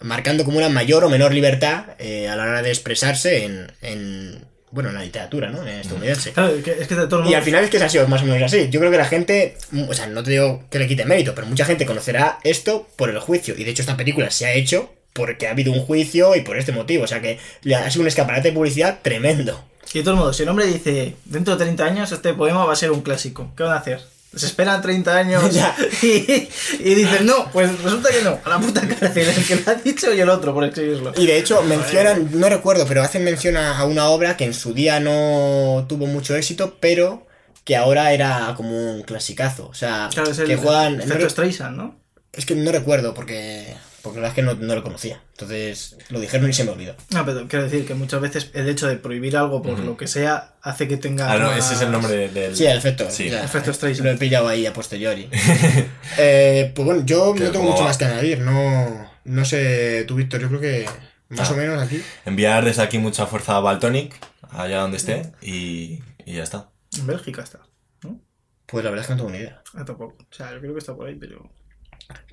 marcando 0.00 0.44
como 0.44 0.58
una 0.58 0.68
mayor 0.68 1.04
o 1.04 1.08
menor 1.08 1.34
libertad 1.34 1.86
eh, 1.98 2.28
a 2.28 2.36
la 2.36 2.44
hora 2.44 2.62
de 2.62 2.70
expresarse 2.70 3.44
en, 3.82 4.46
bueno, 4.70 4.90
en 4.90 4.96
la 4.96 5.02
literatura, 5.02 5.50
¿no? 5.50 5.62
En 5.62 5.68
estadounidense. 5.68 6.32
Claro, 6.32 6.54
es 6.54 6.64
que, 6.64 6.72
es 6.72 6.88
que 6.88 6.94
de 6.94 7.06
todo 7.06 7.28
Y 7.28 7.34
al 7.34 7.42
final 7.42 7.64
es 7.64 7.70
que 7.70 7.78
se 7.78 7.84
ha 7.84 7.88
sido 7.88 8.06
más 8.08 8.22
o 8.22 8.26
menos 8.26 8.42
así. 8.42 8.68
Yo 8.70 8.80
creo 8.80 8.90
que 8.90 8.98
la 8.98 9.06
gente, 9.06 9.56
o 9.88 9.94
sea, 9.94 10.06
no 10.06 10.22
te 10.22 10.32
digo 10.32 10.64
que 10.70 10.78
le 10.78 10.86
quite 10.86 11.04
mérito, 11.04 11.34
pero 11.34 11.46
mucha 11.46 11.64
gente 11.64 11.86
conocerá 11.86 12.38
esto 12.44 12.88
por 12.96 13.10
el 13.10 13.18
juicio. 13.18 13.54
Y 13.56 13.64
de 13.64 13.70
hecho 13.70 13.82
esta 13.82 13.96
película 13.96 14.30
se 14.30 14.46
ha 14.46 14.52
hecho 14.52 14.92
porque 15.12 15.48
ha 15.48 15.50
habido 15.50 15.72
un 15.72 15.80
juicio 15.80 16.36
y 16.36 16.42
por 16.42 16.58
este 16.58 16.72
motivo. 16.72 17.04
O 17.04 17.06
sea 17.06 17.20
que 17.20 17.38
ha 17.74 17.90
sido 17.90 18.02
un 18.02 18.08
escaparate 18.08 18.48
de 18.48 18.54
publicidad 18.54 19.00
tremendo. 19.02 19.64
Y 19.92 19.98
de 19.98 20.04
todos 20.04 20.18
modos, 20.18 20.36
si 20.36 20.42
el 20.42 20.48
hombre 20.50 20.66
dice, 20.66 21.14
dentro 21.24 21.56
de 21.56 21.64
30 21.64 21.84
años 21.84 22.12
este 22.12 22.34
poema 22.34 22.64
va 22.64 22.74
a 22.74 22.76
ser 22.76 22.90
un 22.90 23.00
clásico, 23.00 23.52
¿qué 23.56 23.62
van 23.62 23.72
a 23.72 23.78
hacer? 23.78 24.00
Se 24.34 24.46
esperan 24.46 24.82
30 24.82 25.16
años 25.16 25.50
Ya. 25.54 25.74
y, 26.02 26.48
y 26.80 26.94
dicen, 26.94 27.26
no, 27.26 27.50
pues 27.50 27.82
resulta 27.82 28.10
que 28.10 28.22
no, 28.22 28.38
a 28.44 28.48
la 28.48 28.58
puta 28.58 28.82
cárcel, 28.86 29.28
el 29.28 29.44
que 29.46 29.56
lo 29.56 29.70
ha 29.72 29.74
dicho 29.74 30.12
y 30.12 30.20
el 30.20 30.28
otro 30.28 30.52
por 30.54 30.64
escribirlo. 30.64 31.12
Y 31.16 31.26
de 31.26 31.38
hecho 31.38 31.62
mencionan, 31.62 32.28
no 32.32 32.48
recuerdo, 32.48 32.86
pero 32.86 33.02
hacen 33.02 33.24
mención 33.24 33.56
a 33.56 33.82
una 33.84 34.08
obra 34.08 34.36
que 34.36 34.44
en 34.44 34.54
su 34.54 34.74
día 34.74 35.00
no 35.00 35.86
tuvo 35.88 36.06
mucho 36.06 36.36
éxito, 36.36 36.76
pero 36.80 37.26
que 37.64 37.76
ahora 37.76 38.12
era 38.12 38.54
como 38.56 38.70
un 38.94 39.02
clasicazo. 39.02 39.66
O 39.68 39.74
sea, 39.74 40.08
Claro, 40.12 40.30
es 40.30 40.38
el 40.38 40.46
que 40.46 40.56
juegan... 40.56 41.00
efecto 41.00 41.28
Streisand, 41.30 41.76
¿no? 41.76 41.98
es 42.32 42.46
que 42.46 42.54
no 42.54 42.70
recuerdo 42.70 43.14
porque... 43.14 43.74
Porque 44.02 44.20
la 44.20 44.28
verdad 44.28 44.30
es 44.30 44.34
que 44.34 44.42
no, 44.60 44.66
no 44.66 44.74
lo 44.76 44.82
conocía. 44.82 45.20
Entonces 45.32 45.96
lo 46.08 46.20
dijeron 46.20 46.48
y 46.48 46.52
se 46.52 46.62
me 46.64 46.70
olvidó. 46.70 46.94
No, 47.10 47.24
pero 47.26 47.48
quiero 47.48 47.64
decir 47.64 47.84
que 47.86 47.94
muchas 47.94 48.20
veces 48.20 48.50
el 48.54 48.68
hecho 48.68 48.86
de 48.86 48.96
prohibir 48.96 49.36
algo 49.36 49.60
por 49.60 49.78
lo 49.80 49.96
que 49.96 50.06
sea 50.06 50.54
hace 50.62 50.86
que 50.86 50.96
tenga. 50.96 51.32
Ah, 51.32 51.38
no, 51.38 51.46
más- 51.48 51.58
ese 51.64 51.74
es 51.74 51.80
el 51.82 51.90
nombre 51.90 52.28
del. 52.28 52.54
Sí, 52.56 52.64
el 52.66 52.78
efecto. 52.78 53.10
Sí. 53.10 53.28
sea, 53.28 53.44
Efecto 53.44 53.72
Streisand. 53.72 54.06
Lo 54.06 54.12
he 54.14 54.16
pillado 54.18 54.46
ahí 54.48 54.66
a 54.66 54.72
posteriori. 54.72 55.28
Eh, 56.18 56.72
pues 56.74 56.84
bueno, 56.86 57.04
yo 57.04 57.34
no 57.38 57.50
tengo 57.50 57.64
mucho 57.64 57.80
va. 57.80 57.84
más 57.88 57.98
que 57.98 58.04
añadir. 58.04 58.40
No, 58.40 59.10
no 59.24 59.44
sé, 59.44 60.04
tú, 60.06 60.14
Víctor, 60.16 60.40
yo 60.40 60.48
creo 60.48 60.60
que 60.60 60.86
más 61.28 61.50
Ah. 61.50 61.52
o 61.52 61.56
menos 61.56 61.82
aquí. 61.82 62.02
Enviar 62.24 62.64
desde 62.64 62.82
aquí 62.82 62.98
mucha 62.98 63.26
fuerza 63.26 63.56
a 63.56 63.60
Baltonic, 63.60 64.14
allá 64.50 64.78
donde 64.80 64.96
esté, 64.96 65.32
y, 65.42 66.00
y 66.24 66.34
ya 66.34 66.42
está. 66.42 66.70
En 66.98 67.06
Bélgica 67.06 67.42
está, 67.42 67.60
¿no? 68.02 68.20
Pues 68.66 68.84
la 68.84 68.90
verdad 68.90 69.02
es 69.04 69.08
que 69.08 69.14
no 69.14 69.18
tengo 69.18 69.30
ni 69.30 69.38
idea. 69.38 69.62
Ah, 69.74 69.84
tampoco. 69.84 70.16
O 70.18 70.34
sea, 70.34 70.52
yo 70.52 70.60
creo 70.60 70.72
que 70.72 70.78
está 70.80 70.94
por 70.96 71.06
ahí, 71.08 71.14
pero. 71.14 71.48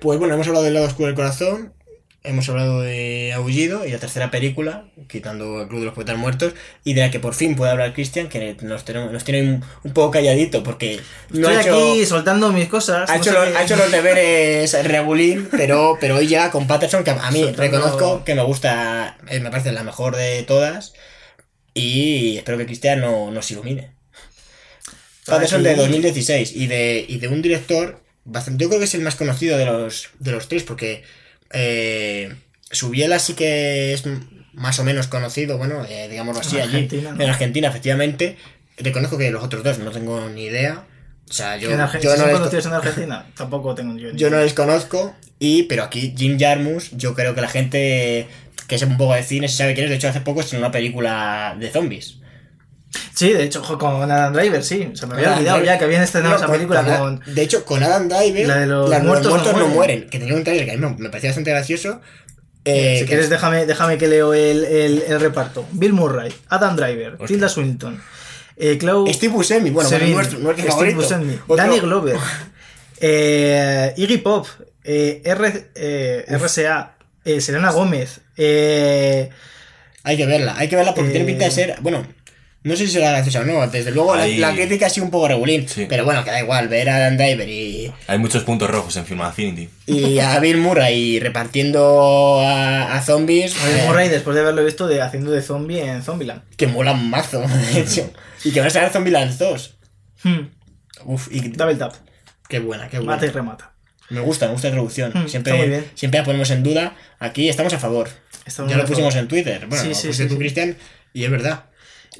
Pues 0.00 0.18
bueno, 0.18 0.34
hemos 0.34 0.46
hablado 0.46 0.64
del 0.64 0.74
lado 0.74 0.86
oscuro 0.86 1.06
del 1.06 1.14
corazón. 1.16 1.72
Hemos 2.22 2.48
hablado 2.48 2.80
de 2.80 3.32
Aullido 3.34 3.86
y 3.86 3.92
la 3.92 3.98
tercera 3.98 4.32
película, 4.32 4.88
quitando 5.08 5.62
el 5.62 5.68
Club 5.68 5.78
de 5.78 5.86
los 5.86 5.94
Poetas 5.94 6.16
Muertos, 6.18 6.54
y 6.82 6.94
de 6.94 7.02
la 7.02 7.10
que 7.12 7.20
por 7.20 7.34
fin 7.34 7.54
puede 7.54 7.70
hablar 7.70 7.92
Cristian, 7.94 8.28
que 8.28 8.56
nos, 8.62 8.84
tenemos, 8.84 9.12
nos 9.12 9.22
tiene 9.22 9.42
un, 9.48 9.64
un 9.84 9.92
poco 9.92 10.10
calladito, 10.10 10.64
porque 10.64 10.98
no 11.30 11.48
Estoy 11.48 11.54
ha 11.54 11.60
hecho, 11.62 11.90
aquí 11.92 12.04
soltando 12.04 12.50
mis 12.52 12.66
cosas. 12.68 13.08
ha, 13.08 13.14
no 13.14 13.22
hecho 13.22 13.30
los, 13.32 13.54
ha 13.54 13.62
hecho 13.62 13.76
los 13.76 13.92
deberes 13.92 14.72
regulín, 14.88 15.48
pero, 15.52 15.98
pero 16.00 16.16
hoy 16.16 16.26
ya 16.26 16.50
con 16.50 16.66
Patterson, 16.66 17.04
que 17.04 17.10
a 17.12 17.30
mí 17.30 17.42
Soltando- 17.44 17.58
reconozco 17.62 18.24
que 18.24 18.34
me 18.34 18.42
gusta, 18.42 19.18
eh, 19.28 19.38
me 19.38 19.50
parece 19.50 19.70
la 19.70 19.84
mejor 19.84 20.16
de 20.16 20.42
todas, 20.42 20.94
y 21.74 22.38
espero 22.38 22.58
que 22.58 22.66
Cristian 22.66 23.00
no, 23.02 23.30
nos 23.30 23.48
ilumine. 23.52 23.92
Patterson 25.26 25.62
de 25.62 25.70
Aquí- 25.70 25.78
2016 25.80 26.56
y 26.56 26.66
de, 26.66 27.04
y 27.08 27.18
de 27.18 27.28
un 27.28 27.40
director 27.40 28.02
bastante. 28.26 28.62
Yo 28.62 28.68
creo 28.68 28.78
que 28.80 28.84
es 28.84 28.94
el 28.94 29.02
más 29.02 29.16
conocido 29.16 29.56
de 29.56 29.64
los, 29.64 30.10
de 30.18 30.32
los 30.32 30.48
tres, 30.48 30.62
porque 30.62 31.02
eh, 31.52 32.34
Subiela 32.70 33.18
sí 33.18 33.34
que 33.34 33.94
es 33.94 34.04
más 34.52 34.78
o 34.78 34.84
menos 34.84 35.06
conocido, 35.06 35.58
bueno, 35.58 35.84
eh, 35.88 36.08
digámoslo 36.10 36.40
así, 36.40 36.56
En 36.56 36.62
allí. 36.62 36.74
Argentina, 36.74 37.12
¿no? 37.12 37.22
En 37.22 37.30
Argentina, 37.30 37.68
efectivamente. 37.68 38.36
Reconozco 38.78 39.16
que 39.16 39.30
los 39.30 39.42
otros 39.42 39.62
dos 39.62 39.78
no 39.78 39.90
tengo 39.90 40.28
ni 40.28 40.44
idea. 40.44 40.84
O 41.28 41.32
sea, 41.32 41.56
yo, 41.56 41.70
en 41.70 41.78
yo 41.78 41.86
si 42.14 42.20
no 42.20 42.26
les, 42.26 42.66
en 42.66 42.72
Argentina, 42.74 43.26
tampoco 43.36 43.74
tengo 43.74 43.96
yo. 43.96 44.12
ni 44.12 44.18
yo 44.18 44.30
no 44.30 44.38
les 44.38 44.54
conozco. 44.54 45.14
Y, 45.38 45.64
pero 45.64 45.84
aquí 45.84 46.14
Jim 46.16 46.38
Jarmus, 46.38 46.90
yo 46.92 47.14
creo 47.14 47.34
que 47.34 47.40
la 47.40 47.48
gente 47.48 48.28
que 48.68 48.78
sepa 48.78 48.92
un 48.92 48.98
poco 48.98 49.14
de 49.14 49.22
cine 49.22 49.48
se 49.48 49.56
sabe 49.56 49.74
quién 49.74 49.84
es. 49.84 49.90
De 49.90 49.96
hecho, 49.96 50.08
hace 50.08 50.20
poco 50.20 50.40
estrenó 50.40 50.64
una 50.66 50.72
película 50.72 51.56
de 51.58 51.70
zombies. 51.70 52.18
Sí, 53.14 53.32
de 53.32 53.44
hecho, 53.44 53.62
con 53.78 54.10
Adam 54.10 54.32
Driver, 54.32 54.62
sí. 54.62 54.90
Se 54.94 55.06
me 55.06 55.14
había 55.14 55.26
Adam 55.28 55.38
olvidado 55.38 55.56
Driver. 55.58 55.74
ya 55.74 55.78
que 55.78 55.84
habían 55.84 56.02
estrenado 56.02 56.32
No, 56.34 56.36
esa 56.38 56.46
con- 56.46 56.54
película 56.56 56.84
con- 56.84 57.18
con. 57.20 57.34
De 57.34 57.42
hecho, 57.42 57.64
con 57.64 57.82
Adam 57.82 58.08
Driver, 58.08 58.46
La 58.48 58.56
de 58.58 58.66
los 58.66 58.88
la- 58.90 58.98
muertos 59.00 59.32
no 59.32 59.38
no, 59.38 59.52
mueren. 59.52 59.70
mueren. 59.74 60.08
Que 60.10 60.18
tenía 60.18 60.34
un 60.34 60.44
trailer 60.44 60.66
que 60.66 60.72
a 60.72 60.76
mí 60.76 60.80
me, 60.80 60.96
me 60.96 61.08
parecía 61.08 61.30
bastante 61.30 61.50
gracioso. 61.50 62.00
eh, 62.68 62.98
si 63.00 63.06
quieres, 63.06 63.30
déjame, 63.30 63.64
déjame 63.64 63.96
que 63.96 64.08
leo 64.08 64.34
el, 64.34 64.64
el- 64.64 65.02
el 65.06 65.20
reparto. 65.20 65.64
Bill 65.72 65.92
Murray, 65.92 66.34
Adam 66.48 66.74
Driver, 66.76 67.12
Hostia. 67.12 67.26
Tilda 67.28 67.48
Swinton, 67.48 68.02
eh, 68.56 68.76
Steve 69.12 69.32
Buscemi, 69.32 69.70
bueno, 69.70 69.88
Sevigny, 69.88 70.14
nuestro, 70.14 70.38
nuestro 70.40 70.72
Steve. 70.72 70.94
Buscemi, 70.94 71.38
Danny 71.56 71.78
Glover, 71.78 72.16
eh, 73.00 73.94
Iggy 73.96 74.18
Pop, 74.18 74.46
eh, 74.82 75.22
R, 75.24 76.24
RCA, 76.28 76.96
Selena 77.40 77.70
Gómez, 77.70 78.20
Hay 78.36 80.16
que 80.16 80.26
verla, 80.26 80.54
hay 80.56 80.68
que 80.68 80.76
verla 80.76 80.94
porque 80.94 81.10
tiene 81.10 81.24
pinta 81.26 81.44
de 81.46 81.50
ser. 81.50 81.76
Bueno, 81.80 82.06
no 82.66 82.76
sé 82.76 82.86
si 82.86 82.92
será 82.94 83.10
graciosa 83.12 83.40
o 83.40 83.44
no. 83.44 83.66
Desde 83.68 83.90
luego, 83.92 84.14
la- 84.16 84.22
Ahí- 84.22 84.38
la, 84.38 84.52
crítica 84.54 84.86
ha 84.86 84.90
sido 84.90 85.04
un 85.04 85.10
poco 85.10 85.28
regulín. 85.28 85.68
Sí. 85.68 85.86
Pero 85.88 86.04
bueno, 86.04 86.24
que 86.24 86.30
da 86.30 86.40
igual, 86.40 86.68
ver 86.68 86.88
a 86.90 86.96
Adam 86.96 87.16
Driver 87.16 87.48
y, 87.48 87.92
Hay 88.06 88.18
muchos 88.18 88.44
puntos 88.44 88.68
rojos 88.70 88.96
en 88.96 89.06
Film 89.06 89.22
Affinity. 89.22 89.68
y 89.86 90.18
a 90.18 90.38
Bill 90.40 90.56
Murray 90.58 91.18
repartiendo 91.20 92.40
a, 92.40 92.94
a 92.96 93.02
zombies. 93.02 93.54
Bill 93.64 93.76
eh, 93.78 93.84
Murray, 93.86 94.08
después 94.08 94.34
de 94.34 94.42
haberlo 94.42 94.64
visto 94.64 94.86
de 94.88 95.00
haciendo 95.02 95.30
de 95.30 95.42
zombie 95.42 95.80
en 95.80 96.02
Zombieland. 96.02 96.42
que 96.56 96.66
mola 96.66 96.92
un 96.92 97.08
mazo, 97.10 97.40
de 97.40 97.80
hecho. 97.80 98.10
Y 98.44 98.52
que 98.52 98.60
van 98.60 98.68
a 98.68 98.70
sacar 98.70 98.90
Zombieland 98.92 99.36
2. 99.38 99.76
Hmm, 100.24 100.40
Uf, 101.04 101.28
y 101.30 101.40
Double 101.50 101.74
tap, 101.76 101.94
qué 102.48 102.58
buena, 102.58 102.88
qué 102.88 102.98
buena. 102.98 103.12
mata 103.12 103.26
y 103.26 103.30
remata. 103.30 103.72
Me 104.08 104.20
gusta, 104.20 104.46
me 104.46 104.52
gusta 104.52 104.68
la 104.68 104.72
introducción. 104.74 105.10
Mm, 105.14 105.28
siempre, 105.28 105.52
está 105.52 105.62
muy 105.64 105.68
bien. 105.68 105.84
siempre 105.94 106.20
la 106.20 106.24
ponemos 106.24 106.50
en 106.50 106.62
duda. 106.62 106.94
Aquí 107.18 107.48
estamos 107.48 107.72
a 107.74 107.78
favor. 107.78 108.08
Estamos 108.44 108.70
ya 108.70 108.76
lo 108.76 108.84
a 108.84 108.86
pusimos 108.86 109.14
favor. 109.14 109.22
en 109.24 109.28
Twitter. 109.28 109.66
Bueno, 109.66 109.82
Sí, 109.82 109.88
lo 109.90 109.94
sí, 109.96 110.12
sí, 110.12 110.24
tú, 110.26 110.34
sí. 110.34 110.38
Cristian, 110.38 110.76
y 111.12 111.24
es 111.24 111.30
verdad. 111.30 111.64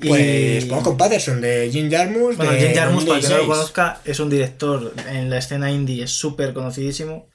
Y- 0.03 0.09
Pues 0.09 0.82
con 0.82 0.97
Patterson, 0.97 1.40
de 1.40 1.70
Jim 1.72 1.90
Jarmus. 1.90 2.36
Bueno, 2.36 2.53
Jim 2.53 2.74
Jarmus, 2.74 3.05
para 3.05 3.20
quien 3.20 3.30
no 3.32 3.36
lo 3.38 3.42
2016. 3.44 3.47
conozca, 3.47 4.01
es 4.05 4.20
un 4.20 4.28
director 4.30 4.92
en 5.09 5.30
la 5.30 5.38
escena 5.38 5.70
indie, 5.70 6.05
es 6.05 6.11
súper 6.12 6.53
conocidísimo. 6.53 7.28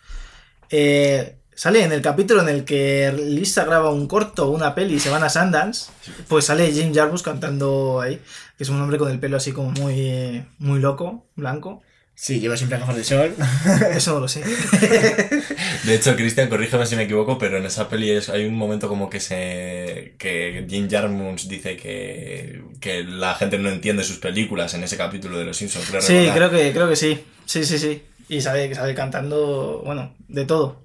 Eh, 0.69 1.35
sale 1.55 1.83
en 1.83 1.91
el 1.91 2.01
capítulo 2.01 2.41
en 2.41 2.49
el 2.49 2.63
que 2.65 3.11
Lisa 3.17 3.65
graba 3.65 3.91
un 3.91 4.07
corto, 4.07 4.49
una 4.49 4.73
peli 4.75 4.95
y 4.95 4.99
se 4.99 5.09
van 5.09 5.23
a 5.23 5.29
Sundance, 5.29 5.89
pues 6.27 6.45
sale 6.45 6.71
Jim 6.71 6.93
Jarmus 6.93 7.23
cantando 7.23 7.99
ahí, 8.01 8.19
que 8.57 8.63
es 8.63 8.69
un 8.69 8.81
hombre 8.81 8.97
con 8.97 9.11
el 9.11 9.19
pelo 9.19 9.37
así 9.37 9.51
como 9.51 9.71
muy, 9.71 10.43
muy 10.59 10.79
loco, 10.79 11.25
blanco. 11.35 11.81
Sí, 12.23 12.39
lleva 12.39 12.55
siempre 12.55 12.77
gafas 12.77 12.95
de 12.97 13.03
sol. 13.03 13.33
Eso 13.95 14.19
lo 14.19 14.27
sé. 14.27 14.43
De 15.85 15.95
hecho, 15.95 16.15
Cristian, 16.15 16.49
corrígeme 16.49 16.85
si 16.85 16.95
me 16.95 17.03
equivoco, 17.03 17.39
pero 17.39 17.57
en 17.57 17.65
esa 17.65 17.89
peli 17.89 18.11
es- 18.11 18.29
hay 18.29 18.45
un 18.45 18.53
momento 18.55 18.87
como 18.87 19.09
que 19.09 19.19
se. 19.19 20.13
que 20.19 20.65
Jim 20.69 20.87
Jarmusch 20.87 21.47
dice 21.47 21.75
que, 21.77 22.61
que 22.79 23.03
la 23.03 23.33
gente 23.33 23.57
no 23.57 23.69
entiende 23.69 24.03
sus 24.03 24.17
películas 24.19 24.75
en 24.75 24.83
ese 24.83 24.97
capítulo 24.97 25.39
de 25.39 25.45
Los 25.45 25.57
Simpsons. 25.57 25.87
creo 25.89 25.99
Sí, 26.01 26.13
recordar. 26.13 26.35
creo 26.35 26.49
que, 26.51 26.71
creo 26.73 26.89
que 26.89 26.95
sí. 26.95 27.23
Sí, 27.45 27.65
sí, 27.65 27.79
sí. 27.79 28.03
Y 28.29 28.39
sabe, 28.41 28.73
sale 28.75 28.93
cantando, 28.93 29.81
bueno, 29.83 30.13
de 30.27 30.45
todo. 30.45 30.79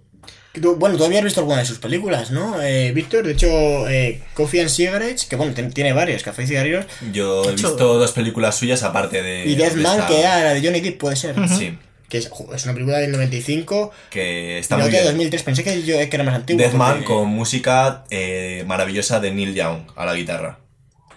Tú- 0.61 0.77
Bueno, 0.77 0.97
tú 0.97 1.05
habías 1.05 1.23
visto 1.25 1.41
alguna 1.41 1.59
de 1.59 1.65
sus 1.67 1.79
películas, 1.79 2.31
¿no? 2.31 2.61
Eh, 2.63 2.93
Víctor, 2.93 3.27
de 3.27 3.33
hecho, 3.33 3.89
eh, 3.89 4.23
Coffee 4.35 4.61
and 4.61 4.71
Cigarettes, 4.71 5.25
que 5.27 5.37
bueno, 5.37 5.53
tiene 5.73 5.93
varios, 5.93 6.23
Café 6.23 6.45
y 6.45 6.47
Cigarrillos, 6.47 6.87
Yo 7.13 7.41
he 7.45 7.53
hecho- 7.53 7.69
visto 7.71 7.99
dos 7.99 8.13
películas 8.13 8.57
suyas 8.57 8.83
aparte 8.83 9.23
de. 9.23 9.45
y 9.47 9.55
de 9.55 9.65
Deathman, 9.65 9.95
esta- 10.01 10.07
que 10.09 10.21
era 10.21 10.43
la 10.45 10.55
de 10.55 10.63
Johnny 10.63 10.81
Depp, 10.81 10.99
puede 10.99 11.17
ser. 11.17 11.35
Sí, 11.49 11.79
Que 12.09 12.19
es, 12.19 12.31
una 12.65 12.73
película 12.73 12.99
del 12.99 13.11
95, 13.13 13.91
que 14.11 14.55
y 14.57 14.61
está 14.61 14.77
muy 14.77 14.85
otra 14.87 14.99
de 14.99 15.03
bien. 15.03 15.13
2003. 15.15 15.43
Pensé 15.43 15.65
que, 15.65 15.83
yo, 15.83 15.97
que 15.97 16.09
era 16.13 16.23
más 16.23 16.37
antiguo. 16.37 16.61
Deathman 16.63 16.91
porque- 16.99 17.05
con 17.05 17.29
música 17.29 18.05
eh, 18.11 18.63
maravillosa 18.67 19.19
de 19.19 19.33
Neil 19.33 19.55
Young 19.55 19.81
a 19.97 20.07
la 20.07 20.15
guitarra. 20.15 20.61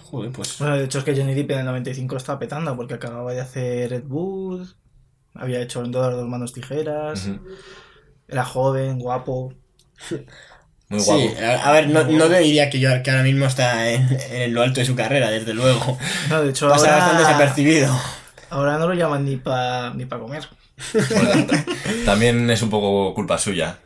Joder, 0.09 0.31
pues... 0.31 0.57
Bueno, 0.57 0.77
de 0.77 0.85
hecho 0.85 0.97
es 0.97 1.03
que 1.03 1.15
Johnny 1.15 1.35
Depp 1.35 1.51
en 1.51 1.59
el 1.59 1.65
95 1.65 2.15
lo 2.15 2.17
estaba 2.17 2.39
petando 2.39 2.75
porque 2.75 2.95
acababa 2.95 3.31
de 3.33 3.39
hacer 3.41 3.91
Red 3.91 4.03
Bull, 4.05 4.67
había 5.35 5.61
hecho 5.61 5.85
en 5.85 5.91
todas 5.91 6.07
las 6.09 6.19
dos 6.21 6.27
manos 6.27 6.53
tijeras, 6.53 7.27
Ujú. 7.27 7.39
Era 8.29 8.45
joven, 8.45 8.99
guapo. 8.99 9.53
Muy 10.89 10.99
guapo. 11.03 11.21
Sí, 11.21 11.33
a 11.43 11.71
ver, 11.71 11.87
no, 11.89 12.03
no 12.03 12.27
te 12.27 12.39
diría 12.39 12.69
que, 12.69 12.79
yo, 12.79 12.89
que 13.03 13.11
ahora 13.11 13.23
mismo 13.23 13.45
está 13.45 13.89
en, 13.91 14.07
en 14.31 14.53
lo 14.53 14.61
alto 14.63 14.79
de 14.79 14.85
su 14.85 14.95
carrera, 14.95 15.29
desde 15.29 15.53
luego. 15.53 15.97
No, 16.29 16.41
de 16.41 16.49
hecho, 16.49 16.67
Pasa 16.69 16.85
ahora, 16.85 16.97
bastante 16.97 17.23
desapercibido. 17.23 17.99
ahora 18.49 18.77
no 18.77 18.87
lo 18.87 18.93
llaman 18.95 19.25
ni 19.25 19.35
para 19.37 19.93
ni 19.93 20.05
pa 20.05 20.17
comer. 20.19 20.47
Bueno, 20.93 21.45
ta- 21.45 21.65
también 22.05 22.49
es 22.49 22.61
un 22.61 22.69
poco 22.69 23.13
culpa 23.13 23.37
suya. 23.37 23.77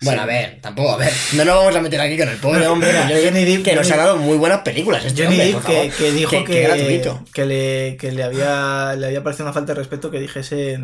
Bueno, 0.00 0.22
a 0.22 0.26
ver, 0.26 0.60
tampoco, 0.60 0.92
a 0.92 0.96
ver. 0.98 1.12
No 1.32 1.44
nos 1.44 1.56
vamos 1.56 1.74
a 1.74 1.80
meter 1.80 2.00
aquí 2.00 2.16
con 2.16 2.28
el 2.28 2.36
pobre 2.36 2.64
hombre 2.68 2.92
Mira, 2.92 3.08
Johnny 3.08 3.24
Johnny 3.24 3.44
Depp- 3.56 3.64
que 3.64 3.74
nos 3.74 3.90
ha 3.90 3.96
dado 3.96 4.16
muy 4.18 4.36
buenas 4.38 4.60
películas. 4.60 5.04
Este 5.04 5.24
Johnny 5.24 5.40
hombre, 5.52 5.74
Depp 5.74 5.90
que, 5.90 5.90
que 6.04 6.12
dijo 6.12 6.30
que, 6.30 6.44
que, 6.44 6.52
que 6.52 6.62
gratuito. 6.62 7.24
que 7.34 7.44
le, 7.46 7.96
que 7.96 8.12
le 8.12 8.22
había 8.22 8.94
le 8.96 9.06
había 9.06 9.24
parecido 9.24 9.46
una 9.46 9.52
falta 9.54 9.72
de 9.72 9.78
respeto 9.80 10.12
que 10.12 10.20
dijese 10.20 10.78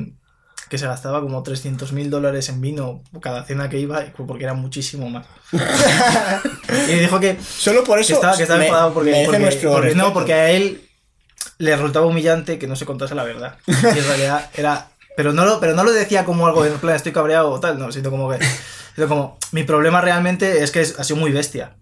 que 0.75 0.79
se 0.79 0.87
gastaba 0.87 1.21
como 1.21 1.41
300 1.43 1.93
mil 1.93 2.11
dólares 2.11 2.49
en 2.49 2.61
vino 2.61 3.03
cada 3.21 3.45
cena 3.45 3.69
que 3.69 3.79
iba 3.79 4.05
porque 4.27 4.43
era 4.43 4.55
muchísimo 4.55 5.09
más. 5.09 5.25
y 6.89 6.93
dijo 6.99 7.21
que, 7.21 7.39
Solo 7.41 7.85
por 7.85 7.97
que 7.99 8.03
eso 8.05 8.15
estaba, 8.15 8.37
que 8.37 8.43
estaba 8.43 8.59
me- 8.59 8.67
enfadado 8.67 8.93
porque, 8.95 9.11
merece 9.13 9.27
porque- 9.27 9.39
nuestro 9.43 9.73
porque- 9.73 9.95
no, 9.95 10.13
porque 10.13 10.33
a 10.35 10.51
él 10.51 10.83
le 11.59 11.77
resultaba 11.77 12.07
humillante 12.07 12.59
que 12.59 12.67
no 12.67 12.75
se 12.77 12.85
contase 12.87 13.15
la 13.15 13.23
verdad. 13.25 13.57
Y 13.67 13.73
en 13.73 14.07
realidad 14.07 14.51
era... 14.55 14.89
Pero 15.17 15.33
no, 15.33 15.45
lo, 15.45 15.61
pero 15.61 15.75
no 15.75 15.85
lo 15.85 15.93
decía 15.93 16.25
como 16.25 16.47
algo 16.49 16.65
en 16.67 16.73
plan 16.79 16.97
estoy 16.97 17.13
cabreado 17.13 17.51
o 17.51 17.61
tal, 17.61 17.79
no, 17.79 17.93
sino 17.93 18.11
como 18.11 18.29
que... 18.31 18.39
Sino 18.97 19.07
como, 19.09 19.39
mi 19.53 19.63
problema 19.63 20.01
realmente 20.01 20.65
es 20.65 20.71
que 20.73 20.81
es, 20.81 20.99
ha 20.99 21.05
sido 21.05 21.19
muy 21.21 21.31
bestia. 21.31 21.75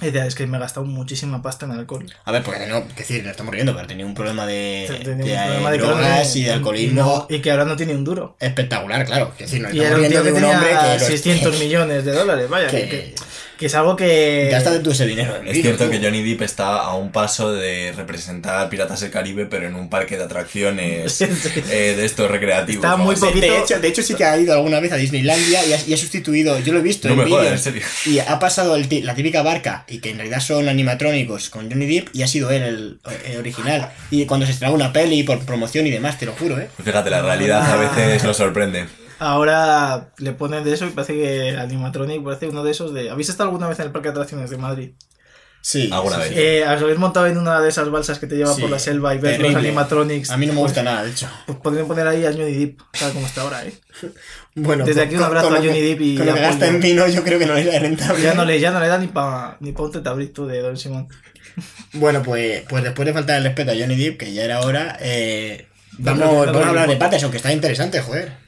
Y 0.00 0.06
decía, 0.06 0.26
es 0.26 0.34
que 0.34 0.46
me 0.46 0.58
he 0.58 0.60
gastado 0.60 0.84
muchísima 0.84 1.40
pasta 1.40 1.64
en 1.64 1.72
alcohol. 1.72 2.04
A 2.26 2.30
ver, 2.32 2.42
porque 2.42 2.66
no, 2.66 2.86
que 2.88 2.94
decir, 2.96 3.24
no 3.24 3.30
estamos 3.30 3.54
riendo, 3.54 3.74
pero 3.74 3.86
tenía 3.86 4.04
un 4.04 4.14
problema 4.14 4.44
de, 4.46 4.86
Tenía 5.02 5.12
un 5.14 5.18
de, 5.18 5.36
problema 5.36 5.70
de 5.70 5.78
drogas 5.78 6.32
que- 6.32 6.38
y 6.38 6.44
de 6.44 6.52
alcoholismo 6.52 7.26
y 7.30 7.38
que 7.40 7.50
ahora 7.50 7.64
no 7.64 7.76
tiene 7.76 7.94
un 7.94 8.04
duro. 8.04 8.36
espectacular, 8.38 9.06
claro. 9.06 9.32
Que 9.38 9.44
decir, 9.44 9.62
no 9.62 9.72
Y 9.72 9.80
era 9.80 9.96
un 9.96 10.06
tío 10.06 10.22
que 10.22 10.30
de 10.30 10.32
un 10.32 10.40
tenía 10.40 10.50
hombre 10.58 10.70
que 10.70 10.98
lo- 11.00 11.06
600 11.06 11.58
millones 11.60 12.04
de 12.04 12.12
dólares, 12.12 12.48
vaya, 12.50 12.68
que, 12.68 12.88
que- 12.88 13.14
que- 13.58 13.66
es 13.66 13.74
algo 13.74 13.96
que... 13.96 14.48
Gástate 14.50 14.78
tú 14.80 14.90
ese 14.90 15.06
dinero. 15.06 15.34
Es 15.44 15.60
cierto 15.60 15.84
tú. 15.86 15.90
que 15.90 15.98
Johnny 15.98 16.22
Depp 16.22 16.42
está 16.42 16.78
a 16.80 16.94
un 16.94 17.10
paso 17.12 17.52
de 17.52 17.92
representar 17.96 18.58
a 18.60 18.68
Piratas 18.70 19.00
del 19.00 19.10
Caribe, 19.10 19.46
pero 19.46 19.66
en 19.66 19.74
un 19.74 19.88
parque 19.90 20.16
de 20.16 20.24
atracciones 20.24 21.12
Sí, 21.16 21.26
sí. 21.26 21.50
eh, 21.70 21.94
de 21.96 22.04
estos 22.04 22.30
recreativos. 22.30 22.84
Está 22.84 22.96
muy 22.96 23.14
poquito- 23.16 23.40
De 23.46 23.58
hecho, 23.58 23.78
de 23.80 23.88
hecho, 23.88 24.02
sí 24.02 24.14
que 24.14 24.24
ha 24.24 24.36
ido 24.38 24.52
alguna 24.54 24.80
vez 24.80 24.92
a 24.92 24.96
Disneylandia 24.96 25.64
y 25.66 25.72
ha, 25.72 25.80
y 25.86 25.94
ha 25.94 25.96
sustituido, 25.96 26.58
yo 26.60 26.72
lo 26.72 26.78
he 26.80 26.82
visto 26.82 27.08
No 27.08 27.14
en 27.14 27.20
me 27.20 27.30
jodas, 27.30 27.44
vídeos, 27.44 27.66
en 27.66 27.72
serio. 27.72 27.86
y 28.06 28.18
ha 28.18 28.38
pasado 28.38 28.76
el 28.76 28.86
la 29.04 29.14
típica 29.14 29.42
barca 29.42 29.84
y 29.88 29.98
que 29.98 30.10
en 30.10 30.16
realidad 30.18 30.40
son 30.40 30.68
animatrónicos 30.68 31.50
con 31.50 31.70
Johnny 31.70 31.86
Depp 31.86 32.08
y 32.14 32.22
ha 32.22 32.28
sido 32.28 32.50
él 32.50 32.62
el, 32.62 32.98
el 33.26 33.38
original. 33.38 33.90
Y 34.10 34.24
cuando 34.26 34.46
se 34.46 34.52
estrena 34.52 34.72
una 34.74 34.92
peli 34.92 35.22
por 35.22 35.38
promoción 35.44 35.86
y 35.86 35.90
demás, 35.90 36.18
te 36.18 36.26
lo 36.26 36.32
juro, 36.32 36.58
¿eh? 36.58 36.68
Fíjate, 36.82 37.10
la 37.10 37.22
realidad 37.22 37.70
a 37.70 37.76
veces 37.76 38.22
nos 38.24 38.36
sorprende. 38.36 38.86
Ahora 39.18 40.12
le 40.18 40.32
ponen 40.32 40.62
de 40.64 40.72
eso 40.74 40.86
y 40.86 40.90
parece 40.90 41.14
que 41.14 41.56
Animatronic 41.56 42.22
parece 42.22 42.48
uno 42.48 42.62
de 42.62 42.70
esos 42.70 42.92
de... 42.92 43.10
¿Habéis 43.10 43.28
estado 43.30 43.48
alguna 43.48 43.68
vez 43.68 43.78
en 43.78 43.86
el 43.86 43.92
Parque 43.92 44.08
de 44.08 44.12
Atracciones 44.12 44.50
de 44.50 44.56
Madrid? 44.58 44.90
Sí. 45.62 45.90
Alguna 45.92 46.22
sí, 46.22 46.28
vez. 46.28 46.38
Eh, 46.38 46.62
¿Os 46.64 46.80
habéis 46.82 46.98
montado 46.98 47.26
en 47.26 47.38
una 47.38 47.60
de 47.60 47.68
esas 47.68 47.90
balsas 47.90 48.18
que 48.20 48.26
te 48.28 48.36
lleva 48.36 48.54
Sí, 48.54 48.60
por 48.60 48.70
la 48.70 48.78
selva 48.78 49.14
y 49.14 49.18
ves 49.18 49.38
los 49.40 49.54
animatronics? 49.54 50.30
A 50.30 50.36
mí 50.36 50.46
no 50.46 50.52
me 50.52 50.60
Pues- 50.60 50.70
gusta 50.70 50.82
nada, 50.84 51.02
de 51.02 51.10
hecho. 51.10 51.28
Pues 51.46 51.58
podrían 51.58 51.88
poner 51.88 52.06
ahí 52.06 52.24
a 52.24 52.32
Johnny 52.32 52.54
Depp, 52.54 52.80
tal 52.98 53.12
como 53.12 53.26
está 53.26 53.40
ahora, 53.40 53.64
¿eh? 53.64 53.72
Bueno, 54.54 54.84
Desde 54.86 55.02
aquí 55.02 55.16
un 55.16 55.22
abrazo 55.22 55.48
a 55.48 55.56
Johnny 55.56 55.80
Depp 55.80 56.00
y 56.00 56.16
Con 56.16 56.26
lo 56.26 56.34
que 56.34 56.40
gasta 56.40 56.66
en 56.68 56.80
vino, 56.80 57.06
yo 57.08 57.22
creo 57.24 57.38
que 57.38 57.46
no 57.46 57.54
le 57.54 57.74
es 57.74 57.82
rentable. 57.82 58.22
Ya 58.22 58.34
no 58.34 58.44
le, 58.44 58.60
ya 58.60 58.70
no 58.70 58.80
le 58.80 58.86
da 58.88 58.98
ni 58.98 59.08
para 59.08 59.56
ni 59.60 59.72
pa 59.72 59.82
un 59.82 59.92
tetabrito 59.92 60.46
de 60.46 60.60
Don 60.60 60.76
Simón. 60.76 61.08
Bueno, 61.94 62.22
pues, 62.22 62.62
pues 62.68 62.84
después 62.84 63.06
de 63.06 63.14
faltar 63.14 63.38
el 63.38 63.44
respeto 63.44 63.72
a 63.72 63.74
Johnny 63.74 63.96
Depp, 63.96 64.18
que 64.18 64.32
ya 64.32 64.44
era 64.44 64.60
hora, 64.60 64.98
eh, 65.00 65.66
vamos, 65.98 66.46
vamos 66.46 66.62
a 66.64 66.68
hablar 66.68 66.88
de 66.88 66.96
Patterson, 66.96 67.30
que 67.30 67.38
está 67.38 67.52
interesante, 67.52 68.00
joder. 68.00 68.45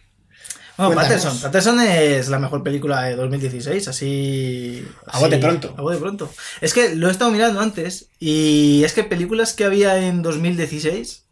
Bueno, 0.78 0.94
Cuéntanos. 0.94 1.24
Patterson. 1.24 1.40
Patterson 1.42 1.80
es 1.80 2.28
la 2.28 2.38
mejor 2.38 2.62
película 2.62 3.02
de 3.02 3.16
2016, 3.16 3.88
así... 3.88 4.86
A 5.06 5.18
bote 5.18 5.34
así- 5.34 5.42
pronto. 5.42 5.74
A 5.76 5.82
bote 5.82 5.98
pronto. 5.98 6.32
Es 6.60 6.72
que 6.72 6.94
lo 6.94 7.08
he 7.08 7.10
estado 7.10 7.30
mirando 7.32 7.60
antes 7.60 8.06
y 8.20 8.82
es 8.84 8.92
que 8.92 9.02
películas 9.04 9.52
que 9.54 9.64
había 9.64 9.98
en 10.06 10.22
2016... 10.22 11.24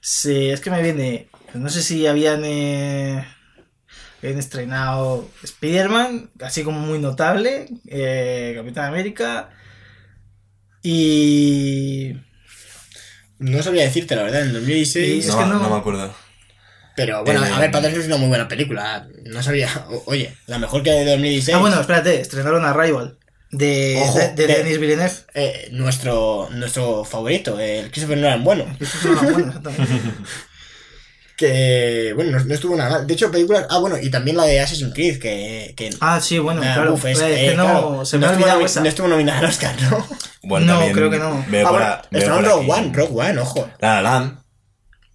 Sí, 0.00 0.50
es 0.50 0.60
que 0.60 0.70
me 0.70 0.82
viene... 0.82 1.28
No 1.54 1.70
sé 1.70 1.82
si 1.82 2.06
habían... 2.06 2.42
Eh, 2.44 3.26
habían 4.22 4.38
estrenado 4.38 5.26
Spider-Man, 5.42 6.30
así 6.40 6.62
como 6.64 6.80
muy 6.80 6.98
notable, 6.98 7.68
eh, 7.86 8.52
Capitán 8.56 8.86
América 8.86 9.50
y... 10.82 12.14
No 13.38 13.62
sabría 13.62 13.82
decirte 13.84 14.14
la 14.16 14.22
verdad, 14.24 14.42
en 14.42 14.52
2016. 14.52 15.08
Y- 15.08 15.18
Es 15.28 15.34
no, 15.34 15.38
que 15.38 15.46
no- 15.46 15.58
no 15.60 15.70
me 15.70 15.76
acuerdo. 15.76 16.14
Pero 16.96 17.24
bueno, 17.24 17.44
Eh, 17.44 17.50
a 17.52 17.58
ver, 17.58 17.70
Patterson 17.70 18.00
es 18.00 18.06
una 18.06 18.16
muy 18.18 18.28
buena 18.28 18.46
película. 18.48 19.08
No 19.24 19.42
sabía. 19.42 19.68
o- 19.90 20.02
oye, 20.06 20.32
la 20.46 20.58
mejor 20.58 20.82
que 20.82 20.90
de 20.90 21.04
2016. 21.04 21.56
Ah, 21.56 21.60
bueno, 21.60 21.80
espérate, 21.80 22.20
estrenaron 22.20 22.64
Arrival 22.64 23.16
de, 23.50 23.98
Ojo, 24.02 24.18
de, 24.18 24.28
de 24.34 24.46
de- 24.46 24.54
Denis 24.62 24.78
Villeneuve. 24.80 25.12
Eh, 25.34 25.68
nuestro, 25.72 26.48
nuestro 26.52 27.04
favorito, 27.04 27.58
el 27.58 27.90
Christopher 27.90 28.18
Nolan 28.18 28.44
bueno. 28.44 28.64
Que, 31.36 32.12
bueno, 32.14 32.38
no, 32.38 32.44
no 32.44 32.54
estuvo 32.54 32.76
nada 32.76 32.90
mal. 32.90 33.06
De 33.08 33.14
hecho, 33.14 33.28
películas. 33.32 33.66
Ah, 33.68 33.78
bueno, 33.78 33.98
y 34.00 34.08
también 34.08 34.36
la 34.36 34.44
de 34.44 34.60
Assassin's 34.60 34.94
Creed, 34.94 35.18
que. 35.18 35.74
que 35.76 35.90
Ah, 36.00 36.20
sí, 36.20 36.38
bueno, 36.38 36.60
Nah, 36.60 36.74
claro. 36.74 36.94
uf, 36.94 37.04
es- 37.06 37.20
eh, 37.20 37.48
que 37.50 37.54
no, 37.56 37.64
claro, 37.64 38.04
se 38.04 38.18
me 38.18 38.26
ha 38.26 38.28
estuvo 38.30 38.42
olvidado 38.44 38.60
nomi- 38.60 38.64
esa. 38.66 38.80
no 38.82 38.86
estuvo 38.88 39.08
nominada 39.08 39.38
al 39.40 39.44
Oscar, 39.46 39.74
¿no? 39.82 40.06
Bueno, 40.44 40.78
No, 40.80 40.92
creo 40.92 41.10
que 41.10 41.18
no. 41.18 41.44
Veo 41.48 41.66
ah, 41.66 41.70
por 41.70 41.80
bueno, 41.80 41.96
veo 42.12 42.34
por 42.36 42.44
Rogue 42.44 42.62
aquí- 42.62 42.70
One, 42.86 42.92
Rogue 42.96 43.20
One, 43.30 43.38
ojo. 43.40 43.68
La 43.80 43.94
La 43.96 44.02
Land. 44.02 44.38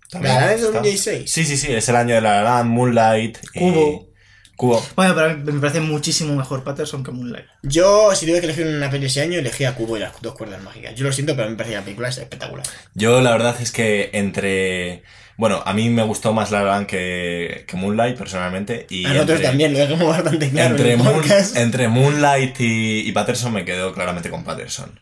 También 0.09 0.33
La 0.35 0.41
La 0.41 0.47
Land 0.47 0.59
es 0.59 0.65
está. 0.65 0.77
2016. 0.79 1.31
Sí, 1.31 1.45
sí, 1.45 1.57
sí, 1.57 1.71
es 1.71 1.87
el 1.89 1.95
año 1.95 2.15
de 2.15 2.21
La 2.21 2.41
La 2.41 2.43
Land, 2.43 2.69
Moonlight. 2.71 3.37
y- 3.53 3.59
Cubo. 3.59 4.09
Cubo. 4.55 4.85
Bueno, 4.97 5.15
pero 5.15 5.27
a 5.31 5.33
mí 5.35 5.53
me 5.53 5.59
parece 5.61 5.79
muchísimo 5.79 6.35
mejor 6.35 6.65
Patterson 6.65 7.01
que 7.01 7.11
Moonlight. 7.11 7.45
Yo, 7.63 8.13
si 8.13 8.25
tuve 8.25 8.39
que 8.41 8.45
elegir 8.47 8.67
una 8.67 8.89
peli 8.89 9.05
ese 9.05 9.21
año, 9.21 9.39
elegí 9.39 9.63
a 9.63 9.73
Cubo 9.73 9.95
y 9.95 10.01
las 10.01 10.19
dos 10.21 10.35
cuerdas 10.35 10.61
mágicas. 10.61 10.95
Yo 10.95 11.05
lo 11.05 11.13
siento, 11.13 11.33
pero 11.33 11.43
a 11.43 11.45
mí 11.47 11.51
me 11.53 11.57
parece 11.57 11.71
que 11.75 11.79
la 11.79 11.85
película 11.85 12.09
es 12.09 12.17
espectacular. 12.17 12.65
Yo 12.93 13.21
la 13.21 13.31
verdad 13.31 13.55
es 13.61 13.71
que 13.71 14.09
entre... 14.13 15.03
Bueno, 15.37 15.63
a 15.65 15.73
mí 15.73 15.87
me 15.89 16.03
gustó 16.03 16.33
más 16.33 16.51
La 16.51 16.63
La 16.63 16.71
Land 16.71 16.87
que, 16.87 17.63
que 17.65 17.77
Moonlight, 17.77 18.17
personalmente. 18.17 18.85
Y 18.89 19.05
a 19.05 19.13
nosotros 19.13 19.37
entre- 19.37 19.47
también, 19.47 19.71
lo 19.71 19.79
dejamos 19.79 20.07
bastante 20.07 20.49
claro. 20.49 20.71
Entre, 20.71 20.93
en 20.93 20.99
el 20.99 21.05
Moon- 21.05 21.15
podcast. 21.21 21.55
entre 21.55 21.87
Moonlight 21.87 22.59
y, 22.59 23.07
y 23.07 23.11
Patterson 23.13 23.53
me 23.53 23.63
quedo 23.63 23.93
claramente 23.93 24.29
con 24.29 24.43
Patterson. 24.43 24.99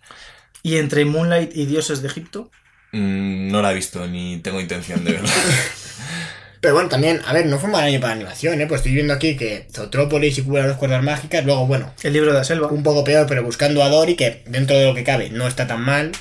Y 0.61 0.77
entre 0.77 1.05
Moonlight 1.05 1.57
y 1.57 1.65
Dioses 1.65 2.03
de 2.03 2.09
Egipto. 2.09 2.51
Mm, 2.91 3.51
no 3.51 3.61
la 3.61 3.71
he 3.71 3.75
visto 3.75 4.07
ni 4.07 4.37
tengo 4.37 4.59
intención 4.59 5.03
de 5.03 5.13
verla. 5.13 5.29
Pero 6.61 6.73
bueno, 6.73 6.89
también, 6.89 7.21
a 7.25 7.33
ver, 7.33 7.45
no 7.45 7.59
fue 7.59 7.67
un 7.67 7.73
mal 7.73 7.83
año 7.83 7.99
para 7.99 8.13
animación, 8.13 8.59
¿eh? 8.59 8.65
Pues 8.67 8.79
estoy 8.79 8.93
viendo 8.93 9.13
aquí 9.13 9.37
que 9.37 9.67
Zootropolis 9.71 10.37
y 10.37 10.41
Cubo 10.41 10.57
y 10.57 10.63
las 10.63 10.77
cuerdas 10.77 11.03
mágicas, 11.03 11.45
luego, 11.45 11.67
bueno, 11.67 11.93
El 12.01 12.13
libro 12.13 12.31
de 12.31 12.39
la 12.39 12.43
selva. 12.43 12.67
un 12.67 12.83
poco 12.83 13.03
peor, 13.03 13.27
pero 13.27 13.43
buscando 13.43 13.83
a 13.83 13.89
Dory, 13.89 14.15
que 14.15 14.43
dentro 14.47 14.75
de 14.75 14.85
lo 14.85 14.95
que 14.95 15.03
cabe 15.03 15.29
no 15.29 15.47
está 15.47 15.67
tan 15.67 15.81
mal. 15.81 16.11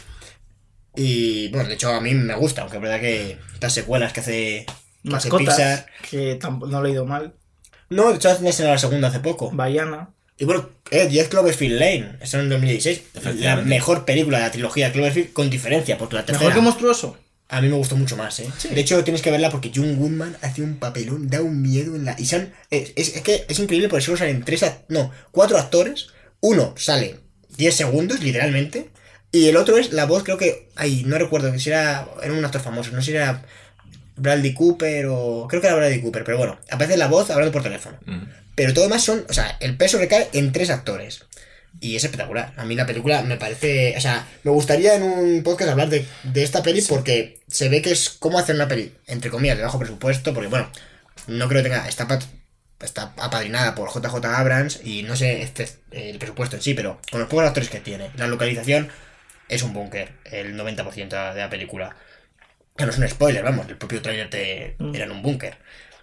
Y 0.94 1.48
bueno, 1.48 1.68
de 1.68 1.74
hecho 1.74 1.90
a 1.90 2.00
mí 2.00 2.14
me 2.14 2.34
gusta, 2.34 2.62
aunque 2.62 2.76
es 2.76 2.82
verdad 2.82 3.00
que 3.00 3.38
estas 3.54 3.72
secuelas 3.72 4.12
que 4.12 4.20
hace, 4.20 4.66
que 5.02 5.16
hace 5.16 5.30
Mascotas. 5.30 5.56
Pixar. 5.56 5.86
Que 6.10 6.34
tampoco 6.36 6.70
no 6.70 6.80
lo 6.80 6.86
he 6.86 6.90
leído 6.90 7.06
mal. 7.06 7.34
No, 7.88 8.10
de 8.10 8.16
hecho 8.16 8.30
hacen 8.30 8.66
la 8.66 8.78
segunda 8.78 9.08
hace 9.08 9.20
poco. 9.20 9.50
Baiana. 9.52 10.10
Y 10.38 10.44
bueno, 10.44 10.68
eh, 10.90 11.06
10 11.08 11.28
Cloverfield 11.28 11.78
Lane, 11.80 12.16
eso 12.20 12.38
en 12.40 12.48
2016. 12.50 13.02
La 13.40 13.56
mejor 13.56 14.04
película 14.04 14.38
de 14.38 14.44
la 14.44 14.50
trilogía 14.52 14.86
de 14.86 14.92
Cloverfield 14.92 15.32
con 15.32 15.48
diferencia, 15.50 15.96
porque 15.98 16.16
la 16.16 16.26
tercera 16.26 16.48
Mejor 16.48 16.54
que 16.60 16.64
monstruoso. 16.64 17.16
a 17.48 17.60
mí 17.62 17.68
me 17.68 17.76
gustó 17.76 17.96
mucho 17.96 18.16
más, 18.16 18.38
¿eh? 18.40 18.48
De 18.70 18.80
hecho, 18.80 19.02
tienes 19.02 19.22
que 19.22 19.30
verla 19.30 19.48
porque 19.50 19.70
John 19.74 19.96
Goodman 19.96 20.36
hace 20.42 20.62
un 20.62 20.76
papelón, 20.76 21.28
da 21.28 21.40
un 21.40 21.62
miedo 21.62 21.96
en 21.96 22.04
la... 22.04 22.14
Y 22.18 22.26
son... 22.26 22.52
Es, 22.70 22.92
es- 22.96 23.16
es 23.16 23.22
que 23.22 23.46
es 23.48 23.58
increíble 23.58 23.88
porque 23.88 24.04
solo 24.04 24.18
salen 24.18 24.42
tres... 24.44 24.62
No, 24.88 25.10
cuatro 25.32 25.56
actores. 25.56 26.08
Uno 26.40 26.74
sale 26.76 27.16
10 27.56 27.74
segundos, 27.74 28.20
literalmente. 28.22 28.90
Y 29.32 29.46
el 29.48 29.56
otro 29.56 29.78
es 29.78 29.92
la 29.92 30.04
voz, 30.04 30.22
creo 30.22 30.36
que... 30.36 30.68
Ay, 30.76 31.04
no 31.06 31.16
recuerdo 31.16 31.50
que 31.50 31.58
si 31.58 31.70
era... 31.70 32.06
Era 32.22 32.34
un 32.34 32.44
actor 32.44 32.60
famoso, 32.60 32.90
no 32.92 33.00
sé 33.00 33.12
si 33.12 33.16
era... 33.16 33.42
Bradley 34.16 34.52
Cooper 34.54 35.06
o... 35.08 35.46
Creo 35.48 35.60
que 35.62 35.66
era 35.68 35.76
Bradley 35.76 36.00
Cooper, 36.02 36.24
pero 36.24 36.36
bueno. 36.38 36.58
Aparece 36.70 36.96
la 36.98 37.08
voz 37.08 37.30
hablando 37.30 37.52
por 37.52 37.62
teléfono. 37.62 37.96
Mm. 38.06 38.22
Pero 38.56 38.74
todo 38.74 38.84
demás 38.84 39.04
son, 39.04 39.24
o 39.28 39.32
sea, 39.32 39.56
el 39.60 39.76
peso 39.76 39.98
recae 39.98 40.28
en 40.32 40.50
tres 40.50 40.70
actores. 40.70 41.24
Y 41.78 41.94
es 41.94 42.04
espectacular. 42.04 42.54
A 42.56 42.64
mí 42.64 42.74
la 42.74 42.86
película 42.86 43.22
me 43.22 43.36
parece. 43.36 43.94
O 43.96 44.00
sea, 44.00 44.26
me 44.44 44.50
gustaría 44.50 44.94
en 44.94 45.02
un 45.02 45.42
podcast 45.42 45.70
hablar 45.70 45.90
de, 45.90 46.06
de 46.24 46.42
esta 46.42 46.62
peli 46.62 46.80
porque 46.82 47.40
se 47.48 47.68
ve 47.68 47.82
que 47.82 47.92
es 47.92 48.08
cómo 48.08 48.38
hacer 48.38 48.54
una 48.56 48.66
peli, 48.66 48.94
entre 49.06 49.30
comillas, 49.30 49.58
de 49.58 49.62
bajo 49.64 49.78
presupuesto. 49.78 50.32
Porque, 50.32 50.48
bueno, 50.48 50.70
no 51.26 51.48
creo 51.48 51.62
que 51.62 51.68
tenga. 51.68 51.86
Está, 51.86 52.08
pat- 52.08 52.24
está 52.80 53.12
apadrinada 53.18 53.74
por 53.74 53.90
JJ 53.90 54.24
Abrams 54.24 54.80
y 54.84 55.02
no 55.02 55.16
sé 55.16 55.42
este, 55.42 55.68
el 55.90 56.18
presupuesto 56.18 56.56
en 56.56 56.62
sí, 56.62 56.72
pero 56.72 56.98
con 57.10 57.20
los 57.20 57.28
pocos 57.28 57.44
actores 57.46 57.68
que 57.68 57.80
tiene. 57.80 58.10
La 58.16 58.26
localización 58.26 58.88
es 59.50 59.62
un 59.62 59.74
búnker, 59.74 60.12
el 60.24 60.56
90% 60.58 61.34
de 61.34 61.40
la 61.40 61.50
película. 61.50 61.94
Que 62.74 62.84
no 62.86 62.90
es 62.92 62.98
un 62.98 63.06
spoiler, 63.08 63.42
vamos, 63.42 63.66
el 63.68 63.76
propio 63.76 64.00
trailer 64.00 64.30
te 64.30 64.76
Mm. 64.78 64.94
era 64.94 65.04
en 65.04 65.10
un 65.10 65.22
búnker. 65.22 65.58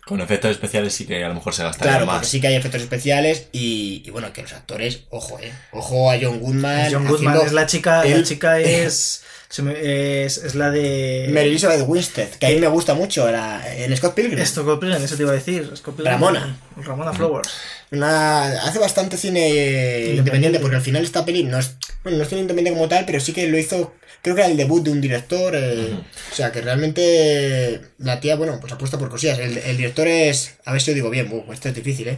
Con 0.06 0.20
efectos 0.22 0.52
especiales 0.52 0.94
sí 0.94 1.06
que 1.06 1.24
a 1.24 1.30
lo 1.30 1.34
mejor 1.36 1.54
se 1.54 1.64
gastaría 1.64 1.92
Claro, 1.94 2.06
más. 2.06 2.16
porque 2.16 2.28
sí 2.28 2.42
que 2.42 2.48
hay 2.48 2.56
efectos 2.56 2.82
especiales 2.82 3.48
y, 3.54 4.04
y 4.06 4.10
bueno, 4.10 4.34
que 4.34 4.42
los 4.42 4.52
actores, 4.54 5.02
ojo, 5.10 5.40
eh. 5.40 5.52
Ojo 5.72 6.12
a 6.12 6.16
John 6.22 6.40
Goodman. 6.40 6.90
John 6.92 7.08
Goodman 7.08 7.38
es 7.46 7.54
la 7.54 7.66
chica. 7.66 8.04
La 8.04 8.24
chica 8.24 8.60
es. 8.60 9.23
Se 9.54 9.62
me- 9.62 10.24
es, 10.26 10.40
es 10.40 10.56
la 10.56 10.72
de. 10.72 11.28
Mary 11.32 11.50
Elizabeth 11.50 11.84
Winstead, 11.88 12.28
que 12.40 12.48
a 12.48 12.50
mí 12.50 12.56
me 12.56 12.66
gusta 12.68 12.96
mucho, 12.96 13.30
la, 13.32 13.62
en 13.78 13.96
Scott 13.96 14.16
Pilgrim. 14.16 14.40
Esto 14.40 14.80
Pilgrim, 14.80 15.00
eso 15.04 15.16
te 15.16 15.22
iba 15.22 15.32
a 15.32 15.36
decir. 15.36 15.70
Scott 15.76 15.96
Pilgrim. 15.96 16.12
Ramona. 16.14 16.58
Ramona 16.78 17.14
Flowers. 17.14 17.50
Una, 17.92 18.46
hace 18.64 18.80
bastante 18.80 19.16
cine 19.16 19.42
independiente, 19.50 20.16
Independiente. 20.18 20.60
porque 20.60 20.78
al 20.78 20.82
final 20.82 21.04
esta 21.04 21.24
peli 21.24 21.44
no 21.44 21.60
es, 21.60 21.76
bueno, 22.02 22.18
no 22.18 22.24
es 22.24 22.30
cine 22.30 22.42
independiente 22.42 22.76
como 22.80 22.90
tal, 22.90 23.06
pero 23.06 23.20
sí 23.20 23.32
que 23.32 23.46
lo 23.48 23.56
hizo, 23.60 23.94
creo 24.24 24.34
que 24.36 24.42
era 24.42 24.50
el 24.50 24.58
debut 24.58 24.84
de 24.84 24.90
un 24.90 25.00
director, 25.02 25.54
eh, 25.56 26.00
o 26.32 26.36
sea 26.36 26.52
que 26.52 26.62
realmente 26.62 27.80
la 28.00 28.20
tía, 28.20 28.36
bueno, 28.36 28.58
pues 28.60 28.74
apuesta 28.74 28.98
por 28.98 29.10
cosillas. 29.10 29.38
El, 29.38 29.60
el 29.60 29.78
director 29.78 30.08
es, 30.08 30.56
a 30.66 30.72
ver 30.72 30.82
si 30.82 30.90
lo 30.90 30.96
digo 30.96 31.10
bien, 31.12 31.30
uh, 31.32 31.54
esto 31.54 31.70
es 31.70 31.76
difícil, 31.76 32.08
¿eh? 32.08 32.18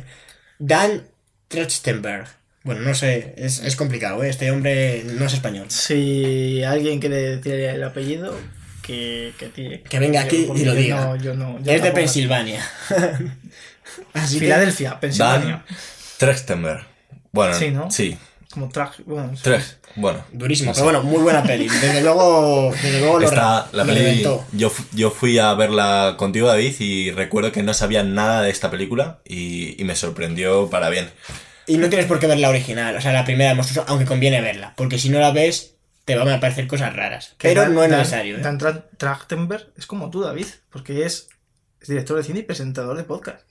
Dan 0.57 1.05
Trachtenberg. 1.49 2.27
Bueno, 2.65 2.81
no 2.81 2.93
sé, 2.95 3.33
es, 3.37 3.59
es 3.59 3.75
complicado, 3.77 4.21
¿eh? 4.23 4.29
Este 4.29 4.51
hombre 4.51 5.03
no 5.05 5.25
es 5.25 5.33
español. 5.33 5.67
Si 5.69 6.61
alguien 6.63 6.99
quiere 6.99 7.37
decir 7.37 7.53
el 7.53 7.83
apellido, 7.83 8.37
que, 8.81 9.31
que, 9.39 9.45
tire. 9.47 9.81
Que 9.83 9.99
venga 9.99 10.21
aquí 10.21 10.47
y 10.53 10.65
lo 10.65 10.73
diga. 10.73 11.05
No, 11.05 11.15
yo 11.15 11.33
no. 11.35 11.59
yo 11.63 11.71
Es 11.71 11.81
de. 11.81 11.91
Pensilvania. 11.91 12.61
Así 14.13 14.35
que- 14.39 14.45
Filadelfia, 14.45 14.99
Pensilvania. 14.99 15.63
Trechtenberg. 16.17 16.85
Bueno, 17.31 17.53
Sí, 17.53 17.69
¿no? 17.71 17.91
Sí, 17.91 18.17
Como 18.51 18.69
traje. 18.69 19.03
Bueno, 19.05 19.35
sí. 19.35 19.41
Tres. 19.43 19.77
Bueno. 19.95 20.23
Durísimo, 20.31 20.71
no 20.71 20.75
sé. 20.75 20.81
pero 20.81 20.91
bueno, 20.99 21.03
muy 21.03 21.21
buena 21.21 21.43
peli. 21.43 21.67
Desde 21.67 22.01
luego, 22.01 22.71
desde 22.81 22.99
luego 22.99 23.19
lo, 23.19 23.25
Esta, 23.27 23.69
la 23.73 23.83
lo 23.83 23.85
peli, 23.85 23.99
reventó. 24.05 24.45
yo, 24.53 24.71
yo 24.93 25.11
fui 25.11 25.37
a 25.37 25.53
verla 25.53 26.15
contigo, 26.17 26.47
David, 26.47 26.73
y 26.79 27.11
recuerdo 27.11 27.51
que 27.51 27.63
no 27.63 27.73
sabía 27.73 28.03
nada 28.03 28.41
de 28.41 28.49
esta 28.49 28.71
película 28.71 29.19
y, 29.25 29.79
y 29.81 29.85
me 29.85 29.95
sorprendió 29.95 30.69
para 30.69 30.89
bien. 30.89 31.09
Y 31.67 31.77
no 31.77 31.89
tienes 31.89 32.07
por 32.07 32.19
qué 32.19 32.27
ver 32.27 32.37
la 32.39 32.49
original, 32.49 32.95
o 32.95 33.01
sea, 33.01 33.11
la 33.13 33.25
primera 33.25 33.49
de 33.51 33.55
Monstruoso, 33.55 33.89
aunque 33.89 34.05
conviene 34.05 34.41
verla, 34.41 34.73
porque 34.77 34.99
si 34.99 35.09
no 35.09 35.19
la 35.19 35.31
ves, 35.31 35.73
te 36.05 36.15
van 36.15 36.27
a 36.29 36.35
aparecer 36.35 36.67
cosas 36.67 36.95
raras. 36.95 37.33
Pero 37.39 37.61
Dan- 37.61 37.73
no 37.73 37.83
es 37.83 37.89
Dan- 37.89 37.99
necesario. 37.99 38.37
¿eh? 38.37 38.41
Dan 38.41 38.59
Tra- 38.59 38.83
Trachtenberg 38.97 39.67
es 39.77 39.85
como 39.87 40.09
tú, 40.11 40.21
David, 40.21 40.45
porque 40.69 41.05
es, 41.05 41.27
es 41.81 41.87
director 41.87 42.17
de 42.17 42.23
cine 42.23 42.39
y 42.39 42.43
presentador 42.43 42.95
de 42.97 43.03
podcast. 43.03 43.41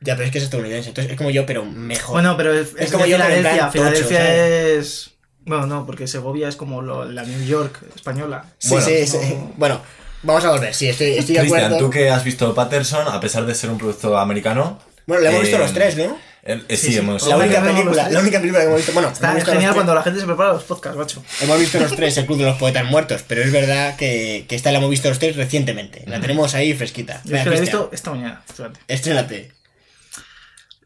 Ya, 0.00 0.14
pero 0.16 0.26
es 0.26 0.32
que 0.32 0.38
es 0.38 0.44
estadounidense, 0.44 0.90
entonces 0.90 1.10
es 1.12 1.16
como 1.16 1.30
yo, 1.30 1.46
pero 1.46 1.64
mejor. 1.64 2.12
Bueno, 2.16 2.36
pero 2.36 2.52
es, 2.52 2.74
es 2.78 2.92
como 2.92 3.06
yo, 3.06 3.16
Filadelfia. 3.16 3.70
Filadelfia 3.70 4.36
es. 4.76 5.12
Bueno, 5.46 5.66
no, 5.66 5.86
porque 5.86 6.06
Segovia 6.06 6.48
es 6.48 6.56
como 6.56 6.82
lo- 6.82 7.04
la 7.06 7.22
New 7.22 7.44
York 7.44 7.78
española. 7.96 8.44
sí, 8.58 8.68
bueno, 8.70 8.86
sí, 8.86 9.06
sí. 9.06 9.18
no- 9.34 9.52
Bueno, 9.56 9.80
vamos 10.22 10.44
a 10.44 10.50
volver, 10.50 10.74
sí, 10.74 10.88
estoy, 10.88 11.08
estoy 11.16 11.34
de 11.36 11.40
Cristian, 11.40 11.64
acuerdo. 11.66 11.86
tú 11.86 11.90
que 11.90 12.10
has 12.10 12.22
visto 12.24 12.54
Patterson, 12.54 13.08
a 13.08 13.18
pesar 13.20 13.46
de 13.46 13.54
ser 13.54 13.70
un 13.70 13.78
producto 13.78 14.18
americano. 14.18 14.78
Bueno, 15.06 15.22
la 15.22 15.30
hemos 15.30 15.40
eh, 15.40 15.44
visto 15.44 15.58
los 15.58 15.72
tres, 15.72 15.96
¿no? 15.96 16.18
El- 16.44 16.60
eh, 16.68 16.76
Sí, 16.76 16.86
sí, 16.86 16.92
sí. 16.92 16.98
hemos. 16.98 17.26
La 17.26 17.36
única 17.36 17.62
película, 17.62 18.08
la 18.10 18.20
única 18.20 18.38
película 18.38 18.60
que 18.60 18.66
hemos 18.66 18.76
visto. 18.78 18.92
Bueno, 18.92 19.08
Está 19.08 19.26
hemos 19.26 19.36
visto 19.36 19.52
genial 19.52 19.74
cuando 19.74 19.94
la 19.94 20.02
gente 20.02 20.20
se 20.20 20.26
prepara 20.26 20.52
los 20.52 20.62
podcasts, 20.64 20.98
macho. 20.98 21.24
Hemos 21.40 21.58
visto 21.58 21.78
los 21.80 21.96
tres, 21.96 22.16
el 22.18 22.26
Club 22.26 22.38
de 22.38 22.44
los 22.44 22.58
Poetas 22.58 22.84
Muertos, 22.84 23.24
pero 23.26 23.42
es 23.42 23.50
verdad 23.50 23.96
que, 23.96 24.44
que 24.48 24.54
esta 24.54 24.70
la 24.72 24.78
hemos 24.78 24.90
visto 24.90 25.08
los 25.08 25.18
tres 25.18 25.36
recientemente. 25.36 26.04
La 26.06 26.20
tenemos 26.20 26.54
ahí 26.54 26.74
fresquita. 26.74 27.20
Yo 27.24 27.36
es 27.36 27.42
que 27.44 27.50
la 27.50 27.56
he 27.56 27.60
visto 27.60 27.90
esta 27.92 28.10
mañana. 28.10 28.42
Estrénate. 28.88 29.52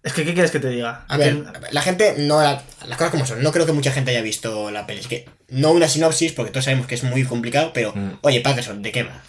Es 0.05 0.13
que, 0.13 0.25
¿qué 0.25 0.33
quieres 0.33 0.53
que 0.53 0.61
te 0.61 0.69
diga? 0.69 1.05
A 1.09 1.17
ver, 1.17 1.43
Que- 1.43 1.73
la 1.73 1.83
gente 1.83 2.15
no. 2.19 2.41
la- 2.41 2.63
las 2.87 2.97
cosas 2.97 3.11
como 3.11 3.27
son. 3.27 3.43
No 3.43 3.51
creo 3.53 3.67
que 3.67 3.73
mucha 3.73 3.91
gente 3.91 4.13
haya 4.13 4.23
visto 4.23 4.71
la 4.71 4.87
peli. 4.87 5.01
Es 5.01 5.09
que 5.09 5.29
no 5.49 5.73
una 5.73 5.89
sinopsis, 5.89 6.33
porque 6.33 6.53
todos 6.53 6.65
sabemos 6.65 6.87
que 6.87 6.95
es 6.95 7.03
muy 7.03 7.25
complicado, 7.25 7.73
pero. 7.75 7.93
Mm. 7.95 8.19
Oye, 8.23 8.41
Patterson, 8.41 8.81
¿de 8.81 8.93
qué 8.93 9.03
va? 9.03 9.21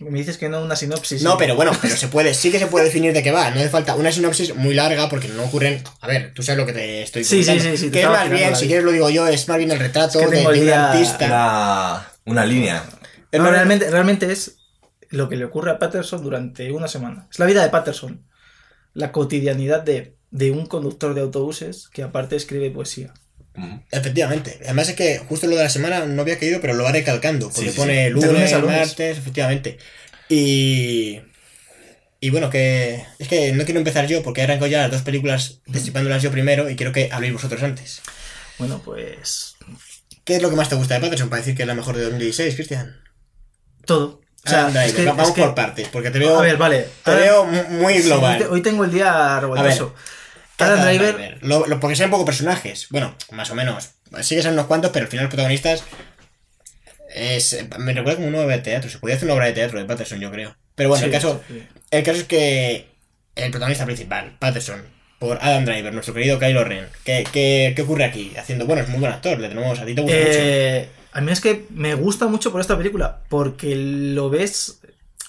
Me 0.00 0.18
dices 0.18 0.38
que 0.38 0.48
no 0.48 0.62
una 0.62 0.74
sinopsis. 0.74 1.22
No, 1.22 1.32
sí. 1.32 1.36
pero 1.38 1.54
bueno, 1.54 1.72
pero 1.80 1.96
se 1.96 2.08
puede, 2.08 2.34
sí 2.34 2.50
que 2.50 2.58
se 2.58 2.66
puede 2.66 2.86
definir 2.86 3.12
de 3.12 3.22
qué 3.22 3.30
va. 3.30 3.50
No 3.50 3.60
hace 3.60 3.68
falta 3.68 3.94
una 3.94 4.10
sinopsis 4.10 4.54
muy 4.54 4.74
larga 4.74 5.08
porque 5.08 5.28
no 5.28 5.44
ocurren. 5.44 5.82
A 6.00 6.08
ver, 6.08 6.32
tú 6.34 6.42
sabes 6.42 6.58
lo 6.58 6.66
que 6.66 6.72
te 6.72 7.02
estoy 7.02 7.24
Sí, 7.24 7.44
sí, 7.44 7.60
sí, 7.60 7.76
sí, 7.76 7.86
te 7.86 7.92
Que 7.92 8.02
es 8.02 8.08
más 8.08 8.28
bien, 8.28 8.56
si 8.56 8.66
quieres 8.66 8.84
lo 8.84 8.90
digo 8.90 9.08
yo, 9.10 9.26
es 9.28 9.48
más 9.48 9.58
bien 9.58 9.70
el 9.70 9.78
retrato 9.78 10.18
Es 10.18 10.26
que 10.26 10.30
de, 10.30 10.36
tengo 10.38 10.50
de 10.50 10.58
el 10.58 10.64
un 10.64 10.74
artista. 10.74 11.26
Una, 11.26 12.08
una 12.24 12.46
línea. 12.46 12.84
No, 13.32 13.46
Es 13.46 13.52
realmente, 13.52 13.90
realmente 13.90 14.32
es 14.32 14.56
lo 15.10 15.28
que 15.28 15.36
le 15.36 15.44
ocurre 15.44 15.70
a 15.70 15.78
Patterson 15.78 16.22
durante 16.22 16.72
una 16.72 16.88
semana. 16.88 17.28
Es 17.30 17.38
la 17.38 17.46
vida 17.46 17.62
de 17.62 17.70
Patterson. 17.70 18.26
La 18.94 19.12
cotidianidad 19.12 19.82
de, 19.82 20.16
de 20.30 20.50
un 20.50 20.66
conductor 20.66 21.14
de 21.14 21.20
autobuses 21.20 21.88
que 21.92 22.02
aparte 22.02 22.36
escribe 22.36 22.70
poesía. 22.70 23.14
Mm. 23.54 23.76
Efectivamente. 23.92 24.58
Además 24.64 24.88
es 24.88 24.96
que 24.96 25.18
justo 25.18 25.46
lo 25.46 25.56
de 25.56 25.62
la 25.62 25.70
semana 25.70 26.04
no 26.06 26.22
había 26.22 26.38
caído, 26.38 26.60
pero 26.60 26.74
lo 26.74 26.84
va 26.84 26.92
recalcando. 26.92 27.46
Porque 27.50 27.68
Sí, 27.68 27.70
sí, 27.70 27.76
pone 27.78 28.10
lunes, 28.10 28.30
lunes 28.32 28.52
lunes. 28.52 28.78
martes, 28.88 29.18
efectivamente. 29.18 29.78
Y. 30.28 31.20
Y 32.20 32.30
bueno, 32.30 32.50
que. 32.50 33.04
Es 33.18 33.28
que 33.28 33.52
no 33.52 33.64
quiero 33.64 33.78
empezar 33.78 34.06
yo 34.06 34.22
porque 34.22 34.40
he 34.40 34.44
arrancado 34.44 34.66
ya 34.66 34.82
las 34.82 34.90
dos 34.90 35.02
películas 35.02 35.60
destripándolas 35.66 36.22
yo 36.22 36.30
primero 36.30 36.68
y 36.70 36.76
quiero 36.76 36.92
que 36.92 37.10
habléis 37.12 37.32
vosotros 37.34 37.62
antes. 37.62 38.00
Bueno, 38.58 38.80
pues. 38.84 39.56
¿Qué 40.24 40.36
es 40.36 40.42
lo 40.42 40.48
que 40.50 40.56
más 40.56 40.68
te 40.70 40.74
gusta 40.76 40.94
de 40.94 41.00
Patterson 41.00 41.28
para 41.28 41.40
decir 41.42 41.54
que 41.54 41.62
es 41.62 41.68
la 41.68 41.74
mejor 41.74 41.96
de 41.96 42.04
2016, 42.04 42.54
Cristian? 42.54 42.96
Todo. 43.84 44.20
O 44.46 44.48
sea, 44.48 44.66
Anda, 44.66 44.84
es 44.86 44.92
que- 44.94 45.04
va- 45.04 45.12
vamos 45.12 45.28
es 45.28 45.34
que- 45.34 45.42
por 45.42 45.54
partes, 45.54 45.88
porque 45.88 46.10
te 46.10 46.18
veo. 46.18 46.38
A 46.38 46.42
ver, 46.42 46.56
vale. 46.56 46.86
Te 47.04 47.14
veo 47.14 47.44
mu- 47.44 47.64
muy 47.80 47.94
Sí, 47.98 48.02
global. 48.04 48.32
hoy, 48.36 48.38
te- 48.42 48.46
hoy 48.48 48.62
tengo 48.62 48.84
el 48.84 48.90
día 48.92 49.38
revoltoso. 49.40 49.94
Adam 50.58 50.82
Driver. 50.82 51.14
Driver. 51.16 51.38
Lo- 51.42 51.66
lo- 51.66 51.80
porque 51.80 51.96
sean 51.96 52.10
poco 52.10 52.24
personajes. 52.24 52.86
Bueno, 52.90 53.14
más 53.32 53.50
o 53.50 53.54
menos. 53.54 53.90
Sí 54.22 54.36
que 54.36 54.42
son 54.42 54.52
unos 54.52 54.66
cuantos, 54.66 54.90
pero 54.92 55.04
al 55.04 55.10
final 55.10 55.24
los 55.24 55.30
protagonistas. 55.30 55.84
Es, 57.14 57.56
me 57.78 57.92
recuerda 57.92 58.16
como 58.16 58.28
una 58.28 58.40
obra 58.40 58.56
de 58.56 58.62
teatro. 58.62 58.90
Se 58.90 58.98
podía 58.98 59.14
hacer 59.16 59.26
una 59.26 59.34
obra 59.34 59.46
de 59.46 59.52
teatro 59.52 59.78
de 59.78 59.84
Patterson, 59.84 60.18
yo 60.20 60.30
creo. 60.30 60.56
Pero 60.74 60.88
bueno, 60.88 61.00
Sí, 61.00 61.06
el, 61.06 61.12
caso, 61.12 61.40
sí. 61.46 61.62
el 61.90 62.02
caso 62.02 62.18
es 62.20 62.24
que 62.24 62.86
el 63.36 63.50
protagonista 63.50 63.84
principal, 63.84 64.36
Patterson, 64.40 64.82
por 65.20 65.38
Adam 65.40 65.64
Driver, 65.64 65.92
nuestro 65.92 66.12
querido 66.14 66.38
Kylo 66.40 66.64
Ren. 66.64 66.86
¿Qué, 67.04 67.24
qué, 67.32 67.72
qué 67.76 67.82
ocurre 67.82 68.04
aquí? 68.04 68.32
Haciendo, 68.36 68.66
bueno, 68.66 68.82
es 68.82 68.88
muy 68.88 68.98
buen 68.98 69.12
actor, 69.12 69.38
le 69.38 69.48
tenemos 69.48 69.78
a 69.78 69.86
ti, 69.86 69.94
te 69.94 70.00
gusta 70.00 70.16
mucho. 70.16 70.30
Eh, 70.32 70.88
a 71.12 71.20
mí 71.20 71.30
es 71.30 71.40
que 71.40 71.66
me 71.70 71.94
gusta 71.94 72.26
mucho 72.26 72.50
por 72.50 72.60
esta 72.60 72.76
película, 72.76 73.20
porque 73.28 73.76
lo 73.76 74.28
ves, 74.30 74.80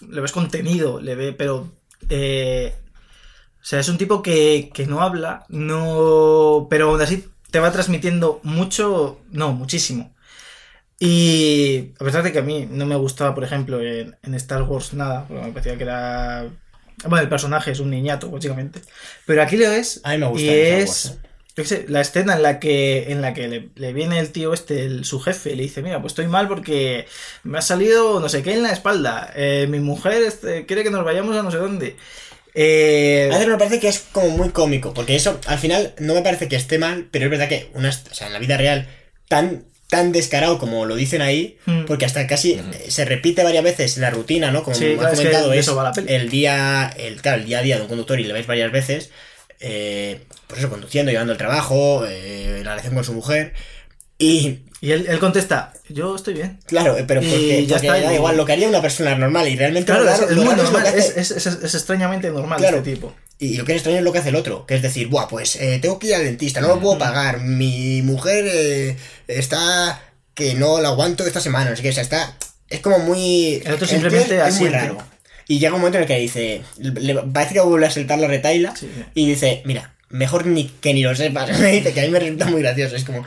lo 0.01 0.23
ves 0.23 0.31
contenido, 0.31 0.99
le 0.99 1.13
ve, 1.13 1.33
pero, 1.33 1.71
eh, 2.09 2.73
o 3.65 3.67
sea, 3.67 3.79
es 3.81 3.89
un 3.89 3.97
tipo 3.97 4.21
que, 4.23 4.71
que 4.73 4.87
no 4.87 5.01
habla, 5.01 5.45
no, 5.49 6.67
pero 6.69 6.91
aún 6.91 7.01
así 7.01 7.25
te 7.51 7.59
va 7.59 7.71
transmitiendo 7.73 8.39
mucho, 8.43 9.21
no, 9.31 9.53
muchísimo. 9.53 10.15
Y 10.99 11.93
a 11.99 12.05
pesar 12.05 12.23
de 12.23 12.31
que 12.31 12.39
a 12.39 12.43
mí 12.43 12.67
no 12.69 12.85
me 12.85 12.95
gustaba, 12.95 13.35
por 13.35 13.43
ejemplo, 13.43 13.81
en, 13.81 14.17
en 14.23 14.35
Star 14.35 14.63
Wars 14.63 14.93
nada, 14.93 15.27
porque 15.27 15.43
me 15.43 15.51
parecía 15.51 15.77
que 15.77 15.83
era, 15.83 16.49
bueno, 17.03 17.19
el 17.23 17.29
personaje 17.29 17.71
es 17.71 17.79
un 17.81 17.89
niñato, 17.89 18.31
básicamente, 18.31 18.81
pero 19.25 19.41
aquí 19.41 19.57
lo 19.57 19.69
ves 19.69 20.01
A 20.03 20.11
mí 20.13 20.17
me 20.19 20.27
gusta 20.27 20.55
y 20.55 20.79
es, 20.79 20.81
Wars, 20.85 21.05
¿eh? 21.05 21.19
yo 21.55 21.63
qué 21.63 21.65
sé, 21.65 21.85
la 21.89 22.01
escena 22.01 22.35
en 22.35 22.43
la 22.43 22.59
que, 22.59 23.11
en 23.11 23.21
la 23.21 23.33
que 23.33 23.47
le, 23.49 23.69
le 23.75 23.93
viene 23.93 24.19
el 24.19 24.31
tío 24.31 24.53
este, 24.53 24.85
el- 24.85 25.05
su 25.05 25.19
jefe, 25.19 25.51
y 25.53 25.55
le 25.55 25.63
dice, 25.63 25.81
mira, 25.81 26.01
pues 26.01 26.11
estoy 26.11 26.27
mal 26.27 26.47
porque 26.47 27.07
me 27.43 27.57
ha 27.57 27.61
salido 27.61 28.19
no 28.21 28.29
sé 28.29 28.43
qué 28.43 28.53
en 28.53 28.63
la 28.63 28.71
espalda. 28.71 29.31
Eh, 29.35 29.67
mi 29.69 29.79
mujer 29.79 30.23
este, 30.23 30.65
quiere 30.65 30.83
que 30.83 30.91
nos 30.91 31.03
vayamos 31.05 31.35
a 31.35 31.43
no 31.43 31.51
sé 31.51 31.57
dónde. 31.57 31.97
Eh, 32.55 33.29
A 33.31 33.35
veces 33.35 33.47
me 33.51 33.57
parece 33.57 33.79
que 33.79 33.89
es 33.89 33.99
como 34.11 34.29
muy 34.29 34.49
cómico, 34.49 34.93
porque 34.93 35.15
eso 35.15 35.39
al 35.45 35.59
final 35.59 35.93
no 35.99 36.13
me 36.15 36.21
parece 36.21 36.47
que 36.47 36.55
esté 36.55 36.79
mal, 36.79 37.07
pero 37.11 37.25
es 37.25 37.31
verdad 37.31 37.49
que 37.49 37.69
una, 37.73 37.89
o 37.89 38.13
sea, 38.15 38.27
en 38.27 38.33
la 38.33 38.39
vida 38.39 38.57
real 38.57 38.87
tan 39.27 39.65
tan 39.87 40.11
descarado 40.11 40.57
como 40.57 40.85
lo 40.87 40.95
dicen 40.95 41.21
ahí, 41.21 41.57
Mm. 41.67 41.85
porque 41.85 42.05
hasta 42.05 42.25
casi 42.25 42.53
eh, 42.53 42.61
se 42.89 43.05
repite 43.05 43.43
varias 43.43 43.63
veces 43.63 43.97
la 43.99 44.09
rutina, 44.09 44.51
¿no? 44.51 44.63
Como 44.63 44.75
Sí, 44.75 44.93
claro, 44.95 45.07
has 45.09 45.13
es 45.13 45.19
que 45.19 45.25
comentado, 45.25 45.53
es 45.53 45.59
eso 45.59 45.75
va 45.75 45.83
la 45.83 45.91
peli. 45.91 46.11
el 46.11 46.29
día, 46.31 46.91
el, 46.97 47.21
claro, 47.21 47.41
el 47.41 47.45
día 47.45 47.59
a 47.59 47.61
día 47.61 47.75
de 47.75 47.81
un 47.83 47.87
conductor 47.87 48.19
y 48.19 48.23
le 48.23 48.33
ves 48.33 48.47
varias 48.47 48.71
veces, 48.71 49.11
eh, 49.59 50.21
pues 50.47 50.59
eso, 50.59 50.69
conduciendo, 50.71 51.11
llevando 51.11 51.33
el 51.33 51.37
trabajo, 51.37 52.03
eh, 52.09 52.61
la 52.63 52.71
relación 52.71 52.95
con 52.95 53.03
su 53.03 53.13
mujer, 53.13 53.53
y 54.17 54.61
y 54.85 54.91
él, 54.91 55.05
él 55.09 55.19
contesta, 55.19 55.73
yo 55.89 56.15
estoy 56.15 56.33
bien. 56.35 56.59
claro, 56.65 56.95
pero 57.07 57.21
Y 57.21 57.25
porque, 57.27 57.65
ya 57.65 57.75
porque 57.75 57.87
está, 57.87 57.99
da 58.07 58.13
y- 58.13 58.15
igual, 58.15 58.37
lo 58.37 58.45
que 58.45 58.53
haría 58.53 58.69
una 58.69 58.81
persona 58.81 59.15
normal, 59.15 59.47
y 59.47 59.55
realmente 59.55 59.91
Claro, 59.91 60.05
lo 60.05 60.11
es, 60.11 60.21
es 60.21 60.35
muy 60.37 60.43
es 60.43 60.45
lo 60.45 60.49
que 60.55 60.55
normal, 60.63 60.87
hace- 60.87 60.97
es, 60.97 61.31
es- 61.31 61.31
es- 61.47 61.63
es 61.63 61.75
extrañamente 61.75 62.29
normal 62.29 62.59
Claro. 62.59 62.77
este 62.77 62.93
tipo. 62.93 63.13
Y 63.39 63.57
lo 63.57 63.65
que 63.65 63.73
es 63.73 63.77
extraño 63.77 63.97
es 63.97 64.03
lo 64.03 64.13
que 64.13 64.19
hace 64.19 64.29
el 64.29 64.35
otro, 64.35 64.65
que 64.65 64.75
es 64.75 64.81
decir, 64.81 65.07
buah, 65.07 65.27
pues 65.27 65.55
eh, 65.57 65.79
tengo 65.81 65.99
que 65.99 66.07
ir 66.07 66.15
al 66.15 66.23
dentista, 66.23 66.61
no 66.61 66.67
lo 66.69 66.79
puedo 66.79 66.97
pagar, 66.97 67.41
mi 67.41 68.01
mujer 68.01 68.45
eh, 68.47 68.95
está 69.27 70.01
que 70.33 70.53
no 70.53 70.79
la 70.81 70.89
aguanto 70.89 71.25
esta 71.25 71.41
semana, 71.41 71.75
sé 71.75 71.81
qué, 71.81 71.89
o 71.89 71.93
sea, 71.93 72.03
está, 72.03 72.37
es 72.69 72.79
como 72.79 72.99
muy... 72.99 73.61
El 73.65 73.73
otro 73.73 73.87
simplemente 73.87 74.39
es 74.47 74.59
muy 74.59 74.69
raro. 74.69 74.97
Y 75.47 75.59
llega 75.59 75.73
un 75.75 75.79
momento 75.81 75.97
en 75.97 76.03
el 76.03 76.07
que 76.07 76.17
dice, 76.19 76.61
le 76.79 77.13
parece 77.15 77.53
que 77.53 77.59
vuelve 77.61 77.85
a 77.87 77.91
saltar 77.91 78.17
la 78.19 78.27
retaila 78.27 78.75
Sí. 78.75 78.89
y 79.13 79.27
dice, 79.29 79.61
mira, 79.65 79.93
mejor 80.09 80.45
ni 80.45 80.65
que 80.69 80.93
ni 80.93 81.03
lo 81.03 81.15
sepas, 81.15 81.59
me 81.59 81.71
dice 81.71 81.93
que 81.93 82.01
a 82.01 82.03
mí 82.03 82.09
me 82.09 82.19
resulta 82.19 82.45
muy 82.45 82.61
gracioso, 82.61 82.95
es 82.95 83.03
como, 83.03 83.25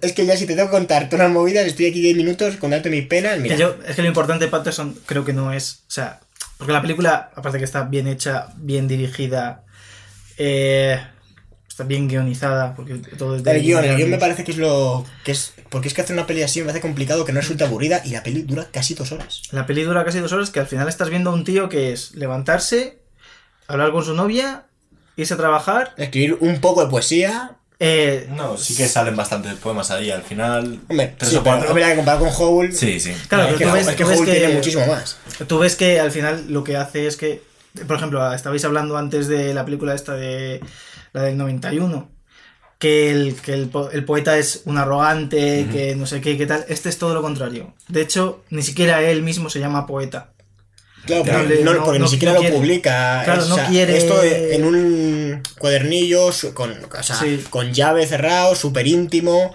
es 0.00 0.12
que 0.12 0.26
ya 0.26 0.36
si 0.36 0.46
te 0.46 0.54
tengo 0.54 0.68
que 0.70 0.76
contar 0.76 1.08
todas 1.08 1.26
las 1.26 1.32
movidas, 1.32 1.66
estoy 1.66 1.86
aquí 1.86 2.00
10 2.00 2.16
minutos 2.16 2.56
contarte 2.56 2.90
mis 2.90 3.06
penas, 3.06 3.38
mira. 3.38 3.54
Que 3.56 3.60
yo- 3.60 3.76
es 3.86 3.94
que 3.96 4.02
lo 4.02 4.08
importante 4.08 4.44
de 4.46 4.50
Patterson 4.50 4.98
creo 5.06 5.24
que 5.24 5.32
no 5.32 5.52
es. 5.52 5.82
O 5.88 5.90
sea, 5.90 6.20
porque 6.58 6.72
la 6.72 6.80
película, 6.82 7.30
aparte 7.34 7.58
que 7.58 7.64
está 7.64 7.82
bien 7.82 8.06
hecha, 8.08 8.48
bien 8.56 8.88
dirigida, 8.88 9.64
eh, 10.38 10.98
está 11.68 11.84
bien 11.84 12.08
guionizada, 12.08 12.74
porque 12.74 12.94
todo 13.18 13.36
es 13.36 13.42
de 13.42 13.50
El 13.56 13.62
guion, 13.62 13.84
el 13.84 13.96
guion 13.96 14.10
me 14.10 14.18
parece 14.18 14.44
que 14.44 14.52
es 14.52 14.58
lo 14.58 15.04
que 15.24 15.32
es. 15.32 15.52
Porque 15.70 15.88
es 15.88 15.94
que 15.94 16.02
hacer 16.02 16.14
una 16.16 16.26
peli 16.26 16.42
así 16.42 16.60
me 16.60 16.66
parece 16.66 16.80
complicado, 16.80 17.24
que 17.24 17.32
no 17.32 17.40
resulta 17.40 17.66
aburrida 17.66 18.00
y 18.04 18.10
la 18.10 18.22
peli 18.22 18.42
dura 18.42 18.68
casi 18.72 18.94
dos 18.94 19.10
horas. 19.12 19.42
La 19.50 19.66
peli 19.66 19.82
dura 19.82 20.04
casi 20.04 20.20
dos 20.20 20.32
horas, 20.32 20.50
que 20.50 20.60
al 20.60 20.66
final 20.68 20.88
estás 20.88 21.10
viendo 21.10 21.30
a 21.30 21.34
un 21.34 21.44
tío 21.44 21.68
que 21.68 21.92
es 21.92 22.14
levantarse, 22.14 22.98
hablar 23.66 23.90
con 23.92 24.04
su 24.04 24.14
novia, 24.14 24.66
irse 25.16 25.34
a 25.34 25.36
trabajar, 25.36 25.94
Escribir 25.96 26.36
un 26.40 26.60
poco 26.60 26.84
de 26.84 26.90
poesía. 26.90 27.52
Eh, 27.80 28.28
No, 28.36 28.56
sí 28.56 28.76
que 28.76 28.86
salen 28.88 29.16
bastantes 29.16 29.54
poemas 29.54 29.90
ahí 29.90 30.10
al 30.10 30.22
final. 30.22 30.80
Hombre, 30.88 31.14
tres 31.18 31.30
sí, 31.30 31.36
o 31.36 31.42
pero 31.42 31.56
cuatro. 31.58 31.74
que 31.74 31.96
comparar 31.96 32.20
con 32.20 32.28
Howl. 32.36 32.72
Sí, 32.72 33.00
sí. 33.00 33.12
Claro, 33.28 33.54
pero 33.58 33.70
tú 33.70 33.76
ves- 33.76 33.88
es 33.88 33.94
que 33.96 34.04
tú 34.04 34.10
ves 34.10 34.20
que- 34.20 34.30
tiene 34.32 34.54
muchísimo 34.54 34.86
más. 34.86 35.16
Tú 35.46 35.58
ves 35.58 35.74
que 35.76 35.98
al 36.00 36.10
final 36.12 36.46
lo 36.48 36.62
que 36.64 36.76
hace 36.76 37.06
es 37.06 37.16
que, 37.16 37.42
por 37.86 37.96
ejemplo, 37.96 38.32
estabais 38.32 38.64
hablando 38.64 38.96
antes 38.96 39.26
de 39.26 39.52
la 39.54 39.64
película 39.64 39.94
esta 39.94 40.14
de 40.14 40.60
la 41.12 41.22
del 41.22 41.36
91, 41.36 42.10
que 42.78 43.10
el, 43.10 43.34
que 43.40 43.54
el 43.54 44.04
poeta 44.04 44.38
es 44.38 44.62
un 44.66 44.78
arrogante, 44.78 45.66
que 45.70 45.94
no 45.96 46.06
sé 46.06 46.20
qué, 46.20 46.36
qué 46.38 46.46
tal. 46.46 46.64
Este 46.68 46.88
es 46.88 46.98
todo 46.98 47.12
lo 47.14 47.22
contrario. 47.22 47.74
De 47.88 48.02
hecho, 48.02 48.44
ni 48.50 48.62
siquiera 48.62 49.02
él 49.02 49.22
mismo 49.22 49.50
se 49.50 49.58
llama 49.60 49.86
poeta. 49.86 50.30
Claro, 51.06 51.24
porque, 51.24 51.42
le- 51.56 51.62
no, 51.64 51.74
no- 51.74 51.84
porque 51.84 51.98
no- 51.98 52.04
ni 52.06 52.10
siquiera 52.10 52.34
lo 52.34 52.40
quiere. 52.40 52.56
publica. 52.56 53.22
Claro, 53.24 53.44
no 53.46 53.54
sea, 53.56 53.66
quiere- 53.68 53.96
Esto 53.96 54.22
en 54.22 54.64
un 54.64 55.42
cuadernillo 55.58 56.30
con, 56.54 56.70
o 56.72 57.02
sea, 57.02 57.16
Sí. 57.16 57.44
con 57.50 57.72
llave 57.72 58.06
cerrado, 58.06 58.54
súper 58.54 58.86
íntimo, 58.86 59.54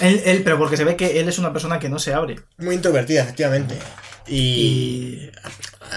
él, 0.00 0.22
él- 0.24 0.42
pero 0.44 0.58
porque 0.58 0.76
se 0.76 0.84
ve 0.84 0.96
que 0.96 1.20
él 1.20 1.28
es 1.28 1.38
una 1.38 1.52
persona 1.52 1.78
que 1.78 1.88
no 1.88 1.98
se 1.98 2.14
abre. 2.14 2.36
muy 2.58 2.74
introvertida, 2.76 3.22
efectivamente. 3.22 3.74
Y, 4.26 4.36
Y 4.36 5.30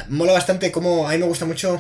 mola 0.10 0.34
bastante 0.34 0.72
como. 0.72 1.08
A 1.08 1.12
mí 1.12 1.18
me 1.20 1.26
gusta 1.26 1.46
mucho 1.46 1.80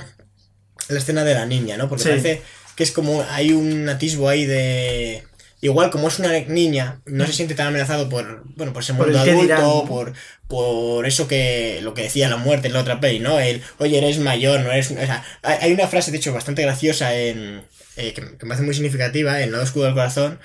la 0.89 0.99
escena 0.99 1.23
de 1.23 1.33
la 1.33 1.45
niña, 1.45 1.77
¿no? 1.77 1.89
Porque 1.89 2.03
Sí. 2.03 2.09
parece 2.09 2.41
que 2.75 2.83
es 2.83 2.91
como. 2.91 3.23
Hay 3.31 3.53
un 3.53 3.89
atisbo 3.89 4.29
ahí 4.29 4.45
de. 4.45 5.23
Igual, 5.63 5.91
como 5.91 6.09
es 6.09 6.19
una 6.19 6.37
niña, 6.41 6.99
no 7.05 7.25
se 7.25 7.31
siente 7.31 7.55
tan 7.55 7.67
amenazado 7.67 8.09
por, 8.09 8.43
bueno, 8.57 8.73
por 8.73 8.83
ese 8.83 8.91
mundo 8.91 9.17
adulto, 9.17 9.85
por, 9.87 10.11
por 10.49 11.07
eso 11.07 11.25
que, 11.25 11.79
lo 11.81 11.93
que 11.93 12.01
decía 12.01 12.27
la 12.27 12.35
muerte 12.35 12.67
en 12.67 12.73
la 12.73 12.81
otra 12.81 12.99
peli, 12.99 13.19
¿no? 13.19 13.39
El, 13.39 13.61
oye, 13.77 13.97
eres 13.97 14.19
mayor, 14.19 14.59
no 14.59 14.73
eres... 14.73 14.91
O 14.91 14.95
sea, 14.95 15.23
hay 15.41 15.71
una 15.71 15.87
frase, 15.87 16.11
de 16.11 16.17
hecho, 16.17 16.33
bastante 16.33 16.63
graciosa 16.63 17.15
en, 17.15 17.61
eh, 17.95 18.11
que, 18.13 18.37
que 18.37 18.45
me 18.45 18.55
hace 18.55 18.63
muy 18.63 18.73
significativa, 18.73 19.41
en 19.41 19.53
Lado 19.53 19.63
Escudo 19.63 19.85
del 19.85 19.93
Corazón, 19.93 20.37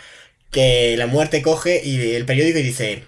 que 0.53 0.97
la 0.97 1.09
muerte 1.09 1.43
coge 1.43 1.83
y 1.85 2.15
el 2.15 2.25
periódico 2.25 2.61
y 2.61 2.63
dice, 2.63 3.05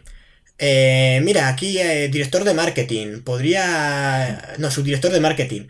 eh, 0.59 1.21
mira, 1.23 1.47
aquí 1.47 1.79
eh, 1.79 2.09
director 2.09 2.43
de 2.43 2.55
marketing, 2.55 3.21
podría... 3.23 4.57
No, 4.59 4.73
subdirector 4.73 5.13
de 5.13 5.21
marketing. 5.21 5.69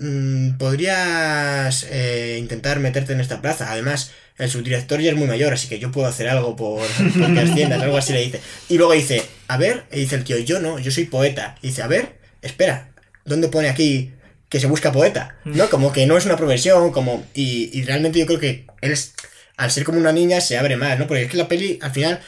Mm, 0.00 0.58
podrías 0.58 1.86
eh, 1.90 2.36
intentar 2.40 2.80
meterte 2.80 3.12
en 3.12 3.20
esta 3.20 3.40
plaza. 3.40 3.70
Además, 3.70 4.10
el 4.38 4.50
subdirector 4.50 5.00
ya 5.00 5.10
es 5.10 5.16
muy 5.16 5.26
mayor, 5.26 5.52
así 5.52 5.68
que 5.68 5.78
yo 5.78 5.90
puedo 5.92 6.06
hacer 6.06 6.28
algo 6.28 6.56
por, 6.56 6.80
por 6.86 7.34
que 7.34 7.40
asciendas, 7.40 7.80
algo 7.82 7.96
así 7.96 8.12
le 8.12 8.20
dice. 8.24 8.40
Y 8.68 8.76
luego 8.78 8.92
dice, 8.92 9.22
a 9.48 9.56
ver, 9.56 9.84
y 9.92 10.00
dice 10.00 10.16
el 10.16 10.24
tío, 10.24 10.38
yo 10.38 10.60
no, 10.60 10.78
yo 10.78 10.90
soy 10.90 11.04
poeta. 11.04 11.56
Y 11.62 11.68
dice, 11.68 11.82
a 11.82 11.86
ver, 11.86 12.16
espera, 12.40 12.90
¿dónde 13.24 13.48
pone 13.48 13.68
aquí 13.68 14.12
que 14.48 14.58
se 14.60 14.66
busca 14.66 14.90
poeta? 14.92 15.36
¿No? 15.44 15.68
Como 15.70 15.92
que 15.92 16.06
no 16.06 16.16
es 16.16 16.24
una 16.26 16.36
profesión, 16.36 16.92
como... 16.92 17.24
Y, 17.34 17.70
y 17.78 17.84
realmente 17.84 18.18
yo 18.18 18.26
creo 18.26 18.38
que 18.40 18.66
él 18.80 18.92
es, 18.92 19.14
al 19.56 19.70
ser 19.70 19.84
como 19.84 19.98
una 19.98 20.12
niña 20.12 20.40
se 20.40 20.58
abre 20.58 20.76
más, 20.76 20.98
¿no? 20.98 21.06
Porque 21.06 21.22
es 21.24 21.30
que 21.30 21.36
la 21.36 21.48
peli, 21.48 21.78
al 21.82 21.92
final, 21.92 22.20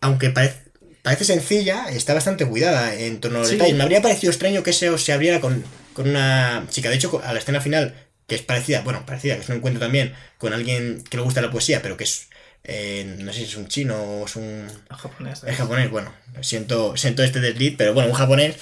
aunque 0.00 0.30
parece... 0.30 0.68
Parece 1.02 1.24
sencilla, 1.24 1.86
está 1.90 2.12
bastante 2.12 2.44
cuidada 2.44 2.94
en 2.94 3.20
torno 3.20 3.38
a 3.38 3.40
los 3.40 3.48
Sí. 3.48 3.54
detalles. 3.54 3.76
Me 3.76 3.82
habría 3.84 4.02
parecido 4.02 4.30
extraño 4.30 4.62
que 4.62 4.72
se, 4.74 4.98
se 4.98 5.12
abriera 5.12 5.40
con, 5.40 5.64
con 5.94 6.08
una 6.08 6.66
chica. 6.68 6.90
De 6.90 6.96
hecho, 6.96 7.22
a 7.24 7.32
la 7.32 7.38
escena 7.38 7.60
final, 7.62 7.94
que 8.28 8.34
es 8.36 8.42
parecida, 8.42 8.82
bueno, 8.82 9.04
parecida, 9.06 9.34
que 9.34 9.40
es 9.40 9.48
un 9.48 9.56
encuentro 9.56 9.80
también 9.80 10.14
con 10.36 10.52
alguien 10.52 11.02
que 11.10 11.16
le 11.16 11.22
gusta 11.24 11.40
la 11.40 11.50
poesía, 11.50 11.82
pero 11.82 11.96
que 11.96 12.04
es, 12.04 12.28
eh, 12.62 13.16
no 13.18 13.32
sé 13.32 13.40
si 13.40 13.44
es 13.46 13.56
un 13.56 13.66
chino 13.68 13.96
o 13.96 14.26
es 14.26 14.36
un... 14.36 14.68
japonés. 14.90 15.42
Es 15.44 15.56
japonés, 15.56 15.90
bueno, 15.90 16.12
siento, 16.42 16.96
siento 16.96 17.22
este 17.24 17.40
desliz, 17.40 17.74
pero 17.78 17.94
bueno, 17.94 18.10
un 18.10 18.14
japonés 18.14 18.56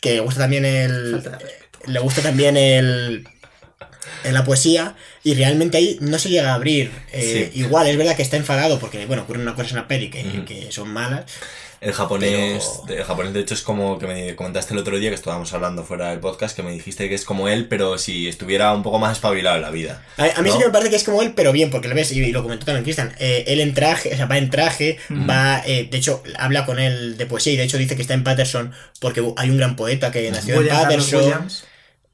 que 0.00 0.14
le 0.14 0.20
gusta 0.20 0.40
también 0.40 0.64
el... 0.64 1.22
Le 1.86 2.00
gusta 2.00 2.22
también 2.22 2.56
el... 2.56 3.28
En 4.24 4.34
la 4.34 4.44
poesía 4.44 4.96
y 5.22 5.34
realmente 5.34 5.76
ahí 5.78 5.98
no 6.00 6.18
se 6.18 6.30
llega 6.30 6.50
a 6.52 6.54
abrir. 6.54 6.90
Eh, 7.12 7.50
Sí. 7.52 7.60
Igual, 7.60 7.86
es 7.86 7.96
verdad 7.96 8.16
que 8.16 8.22
está 8.22 8.36
enfadado 8.36 8.78
porque, 8.78 9.06
bueno, 9.06 9.22
ocurren 9.22 9.42
unas 9.42 9.54
cosas 9.54 9.72
en 9.72 9.76
la 9.78 9.88
peli 9.88 10.10
que, 10.10 10.44
que 10.46 10.72
son 10.72 10.88
malas. 10.90 11.24
El 11.80 11.94
japonés, 11.94 12.80
Pero- 12.86 12.98
el 13.00 13.04
japonés 13.06 13.32
de 13.32 13.40
hecho 13.40 13.54
es 13.54 13.62
como 13.62 13.98
que 13.98 14.06
me 14.06 14.36
comentaste 14.36 14.74
el 14.74 14.80
otro 14.80 14.98
día 14.98 15.08
que 15.08 15.14
estábamos 15.14 15.50
hablando 15.54 15.82
fuera 15.82 16.10
del 16.10 16.20
podcast 16.20 16.54
que 16.54 16.62
me 16.62 16.72
dijiste 16.72 17.08
que 17.08 17.14
es 17.14 17.24
como 17.24 17.48
él 17.48 17.68
pero 17.68 17.96
si 17.96 18.28
estuviera 18.28 18.74
un 18.74 18.82
poco 18.82 18.98
más 18.98 19.12
espabilado 19.12 19.56
en 19.56 19.62
la 19.62 19.70
vida. 19.70 20.04
A, 20.18 20.24
a 20.24 20.42
mí 20.42 20.48
¿No? 20.50 20.52
sí 20.56 20.58
que 20.58 20.66
me 20.66 20.72
parece 20.72 20.90
que 20.90 20.96
es 20.96 21.04
como 21.04 21.22
él, 21.22 21.32
pero 21.34 21.52
bien, 21.52 21.70
porque 21.70 21.88
lo 21.88 21.94
ves, 21.94 22.12
y, 22.12 22.20
y 22.22 22.32
lo 22.32 22.42
comentó 22.42 22.66
también 22.66 22.84
Cristian, 22.84 23.14
eh, 23.18 23.44
él 23.46 23.60
en 23.60 23.72
traje, 23.72 24.12
o 24.12 24.16
sea, 24.16 24.26
va 24.26 24.36
en 24.36 24.50
traje, 24.50 24.98
va, 25.10 25.62
eh, 25.64 25.88
de 25.90 25.96
hecho, 25.96 26.22
habla 26.38 26.66
con 26.66 26.78
él 26.78 27.16
de 27.16 27.24
poesía 27.24 27.54
y 27.54 27.56
de 27.56 27.64
hecho 27.64 27.78
dice 27.78 27.96
que 27.96 28.02
está 28.02 28.12
en 28.12 28.24
Patterson 28.24 28.72
porque 29.00 29.24
hay 29.38 29.48
un 29.48 29.56
gran 29.56 29.74
poeta 29.76 30.10
que 30.12 30.30
nació 30.30 30.58
William 30.58 30.76
en 30.76 30.82
Patterson 30.82 31.48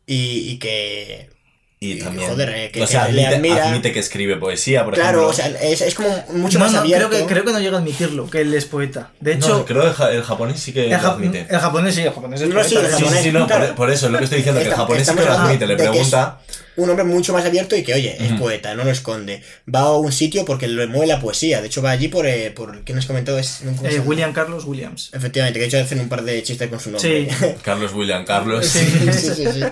y 0.07 0.59
que... 0.59 1.31
Y 1.79 1.93
Y, 1.93 1.99
también 1.99 2.31
joder, 2.31 2.49
eh, 2.57 2.71
que- 2.73 2.83
o 2.83 2.87
sea, 2.87 3.07
que 3.07 3.13
le 3.13 3.27
admite, 3.27 3.37
admira. 3.53 3.69
admite 3.69 3.93
que 3.93 3.99
escribe 3.99 4.37
poesía, 4.37 4.83
por 4.83 4.95
Claro, 4.95 5.29
ejemplo. 5.29 5.29
o 5.29 5.33
sea, 5.35 5.49
es, 5.69 5.83
es 5.83 5.95
como 5.95 6.09
mucho 6.33 6.59
No, 6.59 6.65
más 6.65 6.73
no, 6.73 6.81
abierto. 6.81 7.09
creo 7.11 7.21
que, 7.27 7.27
creo 7.35 7.45
que 7.45 7.53
no 7.53 7.61
llega 7.61 7.77
a 7.77 7.81
admitirlo, 7.81 8.31
que 8.31 8.41
él 8.41 8.55
es 8.55 8.65
poeta. 8.65 9.11
De 9.21 9.37
No, 9.37 9.45
hecho, 9.47 9.67
creo 9.67 9.83
que 9.83 9.89
el, 9.89 9.93
ja- 9.95 10.11
el 10.13 10.23
japonés 10.23 10.59
sí 10.59 10.73
que 10.73 10.85
el, 10.85 10.91
lo 10.91 10.97
admite. 10.97 11.47
el 11.51 11.59
japonés 11.59 11.95
sí, 11.95 12.01
el 12.01 12.13
japonés 12.15 12.41
es 12.41 12.49
No, 12.49 12.55
poeta. 12.55 12.69
sí, 12.71 12.77
el 12.77 12.83
de 12.83 12.97
Sí, 12.97 13.05
sí, 13.05 13.17
sí, 13.25 13.31
no, 13.33 13.47
Claro. 13.47 13.67
por, 13.67 13.75
por 13.75 13.91
eso 13.91 14.07
es 14.07 14.13
lo 14.13 14.17
que 14.19 14.25
estoy 14.25 14.39
diciendo, 14.39 14.61
que 14.63 14.69
el 14.69 14.75
japonés 14.75 15.07
sí 15.07 15.15
que 15.15 15.23
lo 15.25 15.33
admite, 15.33 15.67
le 15.67 15.77
pregunta... 15.77 16.41
Un 16.79 16.91
hombre 16.91 17.05
mucho 17.07 17.33
más 17.33 17.43
abierto 17.47 17.75
y 17.75 17.83
que, 17.83 17.95
oye, 17.95 18.17
es 18.21 18.33
poeta, 18.39 18.75
no 18.75 18.85
lo 18.85 18.91
esconde. 18.91 19.43
Va 19.75 19.81
a 19.81 19.97
un 19.97 20.13
sitio 20.13 20.45
porque 20.45 20.69
le 20.69 20.87
mueve 20.87 21.07
la 21.07 21.19
poesía. 21.21 21.63
De 21.63 21.69
hecho, 21.69 21.81
va 21.81 21.91
allí 21.91 22.09
por. 22.09 22.27
Eh, 22.27 22.51
por 22.51 22.85
¿Quién 22.85 22.99
has 22.99 23.07
comentado? 23.07 23.39
Es, 23.39 23.61
¿cómo 23.65 23.81
se 23.89 23.97
Eh? 23.97 24.01
William 24.01 24.35
Carlos 24.35 24.67
Williams. 24.67 25.09
Efectivamente, 25.15 25.59
que 25.59 25.63
de 25.63 25.69
hecho 25.69 25.79
hacen 25.83 26.01
un 26.01 26.11
par 26.11 26.23
de 26.23 26.43
chistes 26.43 26.69
con 26.69 26.79
su 26.79 26.91
nombre. 26.91 27.31
Sí. 27.31 27.55
Carlos 27.63 27.95
William 27.95 28.27
Carlos. 28.27 28.67
Sí, 28.67 28.81
sí, 29.11 29.31
sí, 29.37 29.45
sí. 29.55 29.63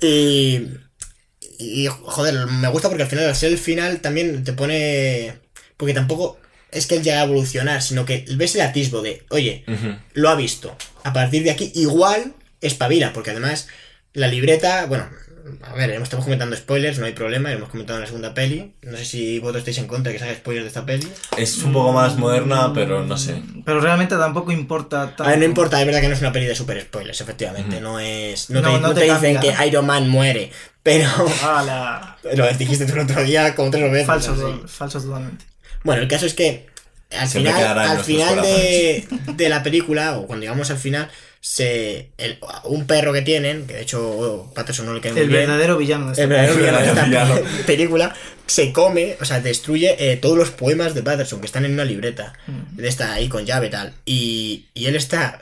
Y, 1.60 1.84
y, 1.84 1.86
joder, 1.86 2.46
me 2.46 2.68
gusta 2.68 2.88
porque 2.88 3.04
al 3.04 3.08
final, 3.08 3.26
al 3.26 3.36
ser 3.36 3.52
el 3.52 3.58
final, 3.58 4.00
también 4.00 4.42
te 4.44 4.52
pone. 4.52 5.34
Porque 5.76 5.94
tampoco 5.94 6.38
es 6.72 6.86
que 6.86 6.96
él 6.96 7.02
llega 7.02 7.20
a 7.20 7.24
evolucionar, 7.24 7.82
sino 7.82 8.04
que 8.04 8.24
ves 8.36 8.54
el 8.54 8.60
atisbo 8.62 9.02
de, 9.02 9.24
oye, 9.30 9.64
lo 10.14 10.28
ha 10.28 10.34
visto. 10.34 10.76
A 11.02 11.12
partir 11.12 11.42
de 11.42 11.50
aquí, 11.50 11.72
igual 11.74 12.34
espabila, 12.60 13.12
porque 13.12 13.30
además 13.30 13.68
la 14.12 14.28
libreta, 14.28 14.86
bueno, 14.86 15.08
a 15.62 15.74
ver, 15.74 15.90
estamos 15.90 16.24
comentando 16.24 16.56
spoilers, 16.56 16.98
no 16.98 17.06
hay 17.06 17.12
problema, 17.12 17.52
hemos 17.52 17.68
comentado 17.68 17.98
en 17.98 18.02
la 18.02 18.06
segunda 18.06 18.34
peli. 18.34 18.74
No 18.82 18.96
sé 18.96 19.04
si 19.04 19.38
vosotros 19.38 19.60
estáis 19.60 19.78
en 19.78 19.86
contra 19.86 20.10
de 20.10 20.14
que 20.14 20.18
se 20.18 20.28
haga 20.28 20.38
spoilers 20.38 20.64
de 20.64 20.68
esta 20.68 20.86
peli. 20.86 21.08
Es 21.36 21.58
un 21.62 21.72
poco 21.72 21.92
más 21.92 22.16
moderna, 22.16 22.72
pero 22.74 23.04
no 23.04 23.16
sé. 23.16 23.42
Pero 23.64 23.80
realmente 23.80 24.16
tampoco 24.16 24.52
importa 24.52 25.06
tanto. 25.08 25.24
A 25.24 25.28
ver, 25.28 25.38
no 25.38 25.44
importa, 25.44 25.80
es 25.80 25.86
verdad 25.86 26.00
que 26.00 26.08
no 26.08 26.14
es 26.14 26.20
una 26.20 26.32
peli 26.32 26.46
de 26.46 26.54
super 26.54 26.80
spoilers, 26.80 27.20
efectivamente. 27.20 27.80
No 27.80 27.98
es. 28.00 28.50
No, 28.50 28.60
No, 28.60 28.68
te, 28.68 28.72
no 28.74 28.88
no 28.88 28.94
te 28.94 29.00
te 29.00 29.12
dicen 29.12 29.40
que 29.40 29.54
Iron 29.66 29.86
Man 29.86 30.08
muere, 30.08 30.50
pero. 30.82 31.08
¡Hala! 31.42 32.18
Lo 32.34 32.52
dijiste 32.54 32.86
tú 32.86 32.94
el 32.94 33.00
otro 33.00 33.22
día 33.22 33.54
como 33.54 33.70
tres 33.70 33.90
veces. 33.90 34.06
Falso, 34.06 34.32
así. 34.32 34.62
falso 34.66 35.00
totalmente. 35.00 35.44
Bueno, 35.82 36.02
el 36.02 36.08
caso 36.08 36.26
es 36.26 36.34
que 36.34 36.66
al 37.10 37.28
Siempre 37.28 37.52
final, 37.52 37.64
quedará 37.64 37.84
en 37.86 37.90
al 37.90 38.04
final 38.04 38.42
de, 38.42 39.08
de 39.34 39.48
la 39.48 39.62
película, 39.62 40.18
o 40.18 40.26
cuando 40.26 40.44
llegamos 40.44 40.70
al 40.70 40.78
final, 40.78 41.10
se 41.40 42.10
el- 42.18 42.38
un 42.64 42.86
perro 42.86 43.12
que 43.12 43.22
tienen, 43.22 43.66
que 43.66 43.74
de 43.74 43.82
hecho 43.82 44.06
oh, 44.08 44.52
Patterson 44.54 44.84
no 44.86 44.92
le 44.94 45.00
cae 45.00 45.12
muy 45.12 45.22
El 45.22 45.28
bien, 45.28 45.40
verdadero 45.40 45.78
villano 45.78 46.06
de 46.06 46.12
esta 46.12 46.22
el 46.24 46.28
verdadero 46.28 46.56
villano 46.56 46.78
de 46.80 47.40
esta 47.40 47.66
película, 47.66 48.14
se 48.46 48.72
come, 48.72 49.16
o 49.20 49.24
sea, 49.24 49.40
destruye 49.40 49.96
eh, 50.12 50.16
todos 50.16 50.36
los 50.36 50.50
poemas 50.50 50.94
de 50.94 51.02
Patterson 51.02 51.40
que 51.40 51.46
están 51.46 51.64
en 51.64 51.72
una 51.72 51.84
libreta, 51.84 52.34
Mm. 52.46 52.76
de 52.76 52.88
esta 52.88 53.12
ahí 53.14 53.28
con 53.28 53.46
llave 53.46 53.68
y 53.68 53.70
tal, 53.70 53.94
y, 54.04 54.66
y 54.74 54.86
él 54.86 54.96
está... 54.96 55.40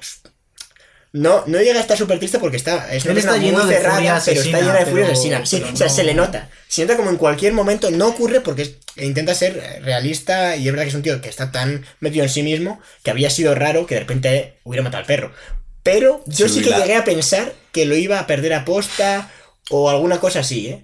No, 1.10 1.42
no 1.46 1.58
llega 1.58 1.78
a 1.78 1.80
estar 1.80 1.96
súper 1.96 2.18
triste 2.18 2.38
porque 2.38 2.58
está, 2.58 2.92
es 2.92 3.04
una 3.06 3.18
está 3.18 3.38
lleno 3.38 3.60
muy 3.64 3.68
de 3.70 3.76
cerrada, 3.78 3.96
furia 3.96 4.22
pero 4.26 4.40
está 4.42 4.60
llena 4.60 4.74
de 4.74 4.84
furia 4.86 5.04
pero- 5.06 5.12
asesina. 5.14 5.46
Sí, 5.46 5.56
o 5.72 5.74
sea, 5.76 5.86
no- 5.86 5.92
se 5.94 6.04
le 6.04 6.12
nota. 6.14 6.50
Se 6.68 6.82
nota 6.82 6.96
como 6.98 7.08
en 7.08 7.16
cualquier 7.16 7.54
momento 7.54 7.90
no 7.90 8.08
ocurre 8.08 8.42
porque 8.42 8.62
es- 8.62 8.74
intenta 8.96 9.34
ser 9.34 9.80
realista 9.82 10.54
y 10.56 10.66
es 10.66 10.72
verdad 10.72 10.82
que 10.84 10.90
es 10.90 10.94
un 10.94 11.02
tío 11.02 11.18
que 11.22 11.30
está 11.30 11.50
tan 11.50 11.82
metido 12.00 12.24
en 12.24 12.28
sí 12.30 12.42
mismo 12.42 12.78
que 13.02 13.10
habría 13.10 13.30
sido 13.30 13.54
raro 13.54 13.86
que 13.86 13.94
de 13.94 14.00
repente 14.02 14.58
hubiera 14.64 14.84
matado 14.84 15.00
al 15.00 15.06
perro. 15.06 15.32
Pero 15.82 16.22
yo 16.26 16.48
Sí, 16.48 16.54
sí 16.54 16.62
que 16.62 16.70
llegué 16.70 16.96
a 16.96 17.04
pensar 17.04 17.54
que 17.72 17.84
lo 17.86 17.96
iba 17.96 18.18
a 18.18 18.26
perder 18.26 18.54
a 18.54 18.64
posta 18.64 19.30
o 19.70 19.88
alguna 19.90 20.18
cosa 20.20 20.40
así, 20.40 20.68
¿eh? 20.68 20.82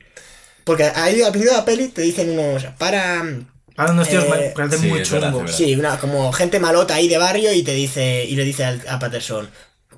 Porque 0.64 0.84
ahí 0.84 1.20
al 1.20 1.30
principio 1.32 1.52
de 1.52 1.58
la 1.58 1.64
peli 1.64 1.88
te 1.88 2.02
dicen 2.02 2.38
unos 2.38 2.64
para 2.78 3.22
Ahora 3.76 3.92
unos 3.92 4.08
tíos 4.08 4.24
Eh, 4.24 4.52
parecen 4.54 4.80
sí, 4.80 4.86
muy 4.88 5.02
chungos. 5.02 5.54
Sí, 5.54 5.74
una, 5.74 5.98
como 5.98 6.32
gente 6.32 6.58
malota 6.60 6.94
ahí 6.94 7.08
de 7.08 7.18
barrio 7.18 7.52
y 7.52 7.62
te 7.62 7.74
dice, 7.74 8.24
y 8.24 8.36
le 8.36 8.44
dice 8.44 8.64
al- 8.64 8.82
a 8.88 8.98
Patterson, 8.98 9.50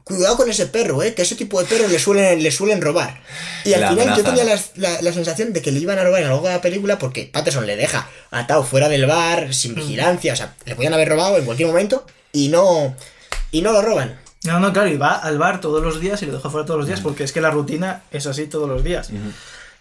cuidado 0.03 0.37
con 0.37 0.49
ese 0.51 0.67
perro, 0.67 1.03
eh, 1.03 1.15
que 1.15 1.23
ese 1.23 1.35
tipo 1.35 1.61
de 1.61 1.67
perros 1.69 1.91
le 1.93 1.99
suelen, 1.99 2.43
le 2.43 2.51
suelen 2.51 2.81
robar. 2.81 3.21
Y 3.65 3.75
al 3.75 3.83
La 3.83 3.89
final 3.91 4.17
yo 4.17 4.25
tenía 4.25 4.45
la, 4.45 4.59
la- 4.77 5.03
la 5.03 5.13
sensación 5.13 5.53
de 5.53 5.61
que 5.63 5.73
le 5.73 5.79
iban 5.81 5.99
a 5.99 6.05
robar 6.05 6.23
en 6.23 6.29
algo 6.29 6.47
de 6.49 6.55
la 6.55 6.61
película 6.63 6.99
porque 6.99 7.29
Patterson 7.33 7.67
le 7.67 7.77
deja 7.77 8.09
atado 8.31 8.65
fuera 8.65 8.89
del 8.89 9.05
bar, 9.07 9.53
sin 9.55 9.75
vigilancia, 9.75 10.33
o 10.33 10.37
sea, 10.37 10.55
le 10.65 10.75
podían 10.75 10.95
haber 10.95 11.09
robado 11.11 11.37
en 11.37 11.45
cualquier 11.45 11.69
momento 11.69 12.07
y 12.33 12.49
no, 12.49 12.97
y 13.53 13.61
no 13.63 13.73
lo 13.73 13.83
roban. 13.83 14.19
No, 14.47 14.61
no, 14.61 14.73
claro, 14.73 14.89
y 14.89 14.97
va 14.97 15.15
al 15.15 15.39
bar 15.39 15.61
todos 15.61 15.83
los 15.83 16.01
días 16.01 16.23
y 16.23 16.27
lo 16.27 16.33
deja 16.33 16.51
fuera 16.51 16.67
todos 16.67 16.79
los 16.79 16.87
días 16.87 17.01
porque 17.01 17.25
es 17.25 17.33
que 17.33 17.41
la 17.41 17.51
rutina 17.51 18.03
es 18.11 18.27
así 18.27 18.47
todos 18.47 18.69
los 18.69 18.85
días. 18.85 19.11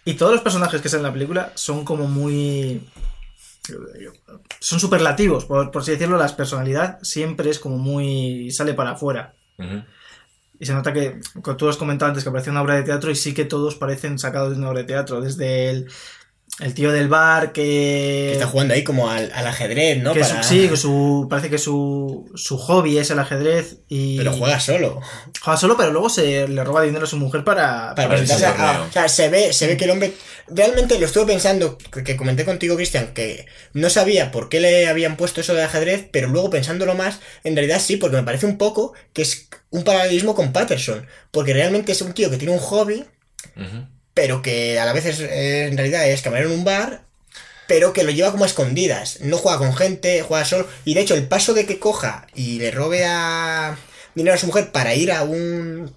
Y 0.04 0.14
todos 0.14 0.32
los 0.32 0.42
personajes 0.42 0.80
que 0.80 0.88
salen 0.88 1.06
en 1.06 1.10
la 1.10 1.12
película 1.12 1.52
son 1.54 1.84
como 1.84 2.06
muy... 2.06 2.86
Son 4.60 4.78
superlativos, 4.78 5.44
por, 5.44 5.72
por 5.72 5.82
así 5.82 5.90
decirlo, 5.90 6.16
la 6.16 6.28
personalidad 6.36 6.98
siempre 7.02 7.50
es 7.50 7.58
como 7.58 7.78
muy... 7.78 8.50
sale 8.50 8.74
para 8.74 8.92
afuera. 8.92 9.34
Y 10.58 10.64
se 10.64 10.72
nota 10.72 10.92
que, 10.92 11.20
como 11.42 11.56
tú 11.56 11.68
has 11.68 11.76
comentado 11.76 12.08
antes, 12.08 12.24
que 12.24 12.30
parecía 12.30 12.52
una 12.52 12.62
obra 12.62 12.76
de 12.76 12.82
teatro 12.82 13.10
y 13.10 13.16
sí 13.16 13.34
que 13.34 13.44
todos 13.44 13.74
parecen 13.74 14.18
sacados 14.18 14.52
de 14.52 14.58
una 14.58 14.70
obra 14.70 14.80
de 14.80 14.86
teatro. 14.86 15.20
Desde 15.20 15.70
el, 15.70 15.90
el 16.58 16.72
tío 16.72 16.90
del 16.90 17.08
bar 17.08 17.52
que... 17.52 17.62
Que 18.28 18.32
está 18.32 18.46
jugando 18.46 18.72
ahí 18.72 18.82
como 18.82 19.10
al, 19.10 19.30
al 19.34 19.46
ajedrez, 19.46 20.02
¿no? 20.02 20.14
que 20.14 20.20
Para- 20.20 20.42
su- 20.42 20.48
sí, 20.48 20.68
que 20.68 20.76
su, 20.78 21.26
parece 21.28 21.50
que 21.50 21.58
su, 21.58 22.30
su 22.34 22.56
hobby 22.56 22.96
es 22.96 23.10
el 23.10 23.18
ajedrez 23.18 23.76
y 23.88 24.16
Pero 24.16 24.32
juega 24.32 24.58
solo. 24.58 25.00
juega 25.42 25.58
solo, 25.58 25.76
pero 25.76 25.90
luego 25.92 26.08
se 26.08 26.48
le 26.48 26.64
roba 26.64 26.80
dinero 26.82 27.04
a 27.04 27.06
su 27.08 27.18
mujer 27.18 27.44
para... 27.44 27.94
Para 27.94 28.08
Para 28.08 28.08
presentarse 28.08 28.46
a-. 28.46 28.82
O 28.88 28.92
sea, 28.92 29.08
se 29.10 29.28
ve, 29.28 29.52
se 29.52 29.66
ve 29.66 29.76
que 29.76 29.84
el 29.84 29.90
hombre. 29.90 30.14
Realmente 30.48 30.98
lo 30.98 31.04
estuve 31.06 31.26
pensando, 31.26 31.76
que, 31.76 32.02
que 32.04 32.16
comenté 32.16 32.44
contigo, 32.46 32.76
Cristian, 32.76 33.12
que 33.12 33.44
no 33.74 33.90
sabía 33.90 34.30
por 34.30 34.48
qué 34.48 34.60
le 34.60 34.86
habían 34.88 35.16
puesto 35.16 35.40
eso 35.42 35.52
de 35.54 35.62
ajedrez, 35.64 36.08
pero 36.10 36.28
luego 36.28 36.48
pensándolo 36.50 36.94
más, 36.94 37.20
en 37.44 37.54
realidad 37.56 37.80
sí, 37.84 37.96
porque 37.96 38.16
me 38.16 38.22
parece 38.22 38.46
un 38.46 38.56
poco 38.56 38.94
que 39.12 39.22
es 39.22 39.48
un 39.70 39.84
paralelismo 39.84 40.34
con 40.34 40.52
Patterson. 40.52 41.06
Porque 41.32 41.52
realmente 41.52 41.92
es 41.92 42.00
un 42.00 42.14
tío 42.14 42.30
que 42.30 42.38
tiene 42.38 42.54
un 42.54 42.60
hobby, 42.60 43.04
Ujú. 43.56 43.86
Pero 44.16 44.40
que 44.40 44.80
a 44.80 44.86
la 44.86 44.94
vez 44.94 45.04
es, 45.04 45.20
eh, 45.20 45.66
en 45.66 45.76
realidad 45.76 46.08
es 46.08 46.22
camarero 46.22 46.48
en 46.50 46.58
un 46.58 46.64
bar, 46.64 47.02
pero 47.68 47.92
que 47.92 48.02
lo 48.02 48.10
lleva 48.12 48.30
como 48.32 48.44
a 48.44 48.46
escondidas. 48.46 49.18
No 49.20 49.36
juega 49.36 49.58
con 49.58 49.74
gente, 49.76 50.22
juega 50.22 50.46
solo. 50.46 50.66
Y 50.86 50.94
de 50.94 51.02
hecho, 51.02 51.14
el 51.14 51.28
paso 51.28 51.52
de 51.52 51.66
que 51.66 51.78
coja 51.78 52.26
y 52.34 52.58
le 52.58 52.70
robe 52.70 53.04
a 53.04 53.76
dinero 54.14 54.34
a 54.34 54.38
su 54.38 54.46
mujer 54.46 54.72
para 54.72 54.94
ir 54.94 55.12
a 55.12 55.22
un. 55.22 55.94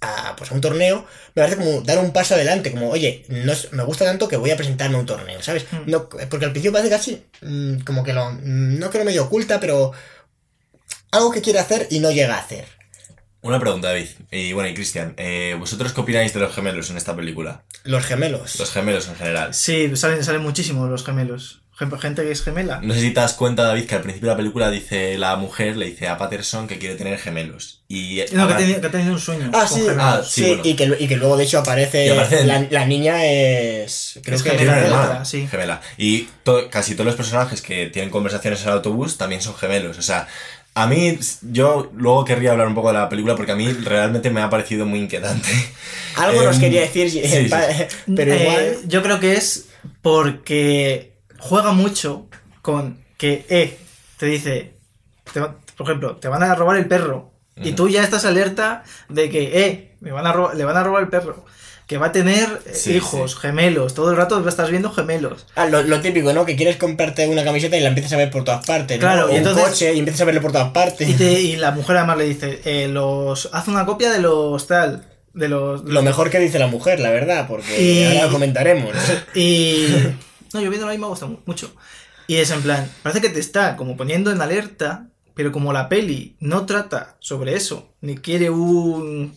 A, 0.00 0.36
pues 0.36 0.52
a 0.52 0.54
un 0.54 0.60
torneo, 0.60 1.04
me 1.34 1.42
parece 1.42 1.56
como 1.56 1.80
dar 1.80 1.98
un 1.98 2.12
paso 2.12 2.34
adelante, 2.36 2.70
como, 2.70 2.88
oye, 2.90 3.24
no 3.28 3.52
es- 3.52 3.72
me 3.72 3.82
gusta 3.82 4.04
tanto 4.04 4.28
que 4.28 4.36
voy 4.36 4.52
a 4.52 4.56
presentarme 4.56 4.94
a 4.96 5.00
un 5.00 5.06
torneo, 5.06 5.42
¿sabes? 5.42 5.64
Mm. 5.72 5.90
No, 5.90 6.08
porque 6.08 6.44
al 6.44 6.52
principio 6.52 6.70
parece 6.70 6.90
casi 6.90 7.24
mm, 7.40 7.78
como 7.80 8.04
que 8.04 8.12
lo, 8.12 8.30
mm, 8.30 8.78
no 8.78 8.90
que 8.90 8.98
lo 8.98 9.04
medio 9.04 9.24
oculta, 9.24 9.58
pero 9.58 9.90
algo 11.10 11.32
que 11.32 11.42
quiere 11.42 11.58
hacer 11.58 11.88
y 11.90 11.98
no 11.98 12.12
llega 12.12 12.36
a 12.36 12.40
hacer. 12.40 12.64
Una 13.40 13.60
pregunta, 13.60 13.88
David. 13.88 14.08
Y 14.32 14.52
bueno, 14.52 14.68
y 14.68 14.74
Cristian, 14.74 15.14
eh, 15.16 15.54
¿vosotros 15.58 15.92
qué 15.92 16.00
opináis 16.00 16.34
de 16.34 16.40
los 16.40 16.54
gemelos 16.54 16.90
en 16.90 16.96
esta 16.96 17.14
película? 17.14 17.62
Los 17.84 18.04
gemelos. 18.04 18.58
Los 18.58 18.72
gemelos 18.72 19.08
en 19.08 19.14
general. 19.16 19.54
Sí, 19.54 19.94
salen, 19.96 20.24
salen 20.24 20.42
muchísimos 20.42 20.90
los 20.90 21.04
gemelos. 21.04 21.60
Gen- 21.78 21.96
Gente 22.00 22.22
que 22.24 22.32
es 22.32 22.42
gemela. 22.42 22.80
No 22.82 22.92
sé 22.92 23.00
si 23.00 23.10
te 23.12 23.20
das 23.20 23.34
cuenta, 23.34 23.62
David, 23.62 23.86
que 23.86 23.94
al 23.94 24.00
principio 24.02 24.28
de 24.28 24.32
la 24.34 24.36
película 24.38 24.68
dice 24.68 25.16
la 25.16 25.36
mujer, 25.36 25.76
le 25.76 25.86
dice 25.86 26.08
a 26.08 26.18
Patterson 26.18 26.66
que 26.66 26.78
quiere 26.78 26.96
tener 26.96 27.16
gemelos. 27.20 27.84
Y 27.86 28.20
No, 28.32 28.48
que 28.48 28.54
tenido, 28.54 28.80
que 28.80 28.86
ha 28.88 28.90
tenido 28.90 29.12
un 29.12 29.20
sueño. 29.20 29.48
Ah, 29.54 29.60
con 29.60 29.68
sí, 29.68 29.80
gemelos. 29.84 30.02
Ah, 30.02 30.22
sí, 30.24 30.42
sí, 30.42 30.46
bueno. 30.48 30.62
y, 30.64 30.74
que, 30.74 30.96
y 30.98 31.06
que 31.06 31.16
luego 31.16 31.36
de 31.36 31.44
hecho 31.44 31.60
aparece, 31.60 32.12
la, 32.70 32.84
niña 32.86 33.24
es 33.24 34.18
creo 34.24 34.34
Es 34.36 34.42
que 34.42 34.50
gemela. 34.50 34.74
Gemela, 34.82 35.24
sí. 35.24 35.46
gemela. 35.46 35.80
Y 35.96 36.28
to- 36.42 36.68
casi 36.68 36.94
todos 36.94 37.06
los 37.06 37.14
personajes 37.14 37.62
que 37.62 37.86
tienen 37.86 38.10
conversaciones 38.10 38.60
en 38.62 38.66
el 38.68 38.74
autobús 38.74 39.16
también 39.16 39.40
son 39.40 39.54
gemelos. 39.54 39.98
O 39.98 40.02
sea, 40.02 40.26
a 40.82 40.86
mí, 40.86 41.18
yo 41.42 41.90
luego 41.96 42.24
querría 42.24 42.52
hablar 42.52 42.68
un 42.68 42.74
poco 42.74 42.88
de 42.88 42.94
la 42.98 43.08
película 43.08 43.34
porque 43.36 43.52
a 43.52 43.56
mí 43.56 43.72
realmente 43.72 44.30
me 44.30 44.40
ha 44.42 44.50
parecido 44.50 44.86
muy 44.86 45.00
inquietante. 45.00 45.48
algo 46.16 46.42
nos 46.42 46.56
Em, 46.56 46.60
quería 46.62 46.80
decir 46.82 47.10
sí, 47.10 47.22
sí. 47.24 47.44
pa- 47.50 47.66
pero 48.16 48.32
Eh, 48.32 48.40
igual 48.42 48.76
yo 48.86 49.02
creo 49.02 49.20
que 49.20 49.34
es 49.34 49.68
porque 50.02 51.12
juega 51.38 51.72
mucho 51.72 52.28
con 52.62 52.98
que, 53.16 53.44
eh, 53.48 53.78
te 54.18 54.26
dice, 54.26 54.74
te 55.32 55.40
va- 55.40 55.56
por 55.76 55.86
ejemplo, 55.86 56.16
te 56.16 56.28
van 56.28 56.42
a 56.42 56.54
robar 56.54 56.76
el 56.76 56.86
perro. 56.86 57.32
Y 57.60 57.72
tú 57.72 57.88
ya 57.88 58.04
estás 58.04 58.24
alerta 58.24 58.84
de 59.08 59.28
que, 59.30 59.64
eh, 59.66 59.96
me 60.00 60.12
van 60.12 60.26
a 60.28 60.54
le 60.54 60.64
van 60.64 60.76
a 60.76 60.84
robar 60.84 61.02
el 61.02 61.08
perro. 61.08 61.44
Que 61.88 61.98
va 61.98 62.06
a 62.08 62.12
tener 62.12 62.60
eh, 62.66 62.74
Sí, 62.74 62.92
hijos, 62.92 63.32
sí. 63.32 63.38
gemelos. 63.40 63.94
Todo 63.94 64.10
el 64.12 64.16
rato 64.16 64.46
estás 64.48 64.70
viendo 64.70 64.92
gemelos. 64.92 65.46
Ah, 65.56 65.66
lo, 65.66 65.82
lo 65.82 66.00
típico, 66.00 66.32
¿no? 66.32 66.44
Que 66.44 66.54
quieres 66.54 66.76
comprarte 66.76 67.26
una 67.26 67.42
camiseta 67.42 67.76
y 67.76 67.80
la 67.80 67.88
empiezas 67.88 68.12
a 68.12 68.16
ver 68.18 68.30
por 68.30 68.44
todas 68.44 68.64
partes, 68.64 68.98
¿no? 68.98 69.00
Claro, 69.00 69.24
O 69.26 69.28
y 69.30 69.32
un 69.32 69.38
entonces- 69.38 69.64
coche 69.64 69.94
y 69.94 69.98
empiezas 69.98 70.20
a 70.20 70.24
verlo 70.26 70.40
por 70.42 70.52
todas 70.52 70.70
partes. 70.70 71.08
Y, 71.08 71.14
te- 71.14 71.40
y 71.40 71.56
la 71.56 71.72
mujer 71.72 71.96
además 71.96 72.18
le 72.18 72.24
dice, 72.26 72.60
eh, 72.64 72.86
los, 72.88 73.48
haz 73.52 73.66
una 73.68 73.84
copia 73.86 74.12
de 74.12 74.20
los 74.20 74.66
tal. 74.68 75.08
De 75.34 75.48
los. 75.48 75.82
Lo 75.84 76.02
mejor 76.02 76.30
que 76.30 76.38
dice 76.38 76.58
la 76.58 76.66
mujer, 76.68 77.00
la 77.00 77.10
verdad, 77.10 77.46
porque 77.48 77.80
Y- 77.82 78.04
ahora 78.04 78.26
lo 78.26 78.32
comentaremos. 78.32 78.92
Y. 79.34 79.86
No, 80.52 80.60
yo 80.60 80.68
viendo 80.70 80.86
ahí 80.88 80.98
me 80.98 81.06
gusta 81.06 81.26
mu- 81.26 81.38
mucho. 81.46 81.72
Y 82.26 82.36
es 82.36 82.50
en 82.50 82.60
plan, 82.62 82.90
parece 83.02 83.20
que 83.22 83.30
te 83.30 83.40
está 83.40 83.76
como 83.76 83.96
poniendo 83.96 84.30
en 84.30 84.40
alerta, 84.42 85.06
pero 85.34 85.52
como 85.52 85.72
la 85.72 85.88
peli 85.88 86.36
no 86.40 86.66
trata 86.66 87.16
sobre 87.20 87.54
eso, 87.54 87.88
ni 88.02 88.16
quiere 88.18 88.50
un. 88.50 89.34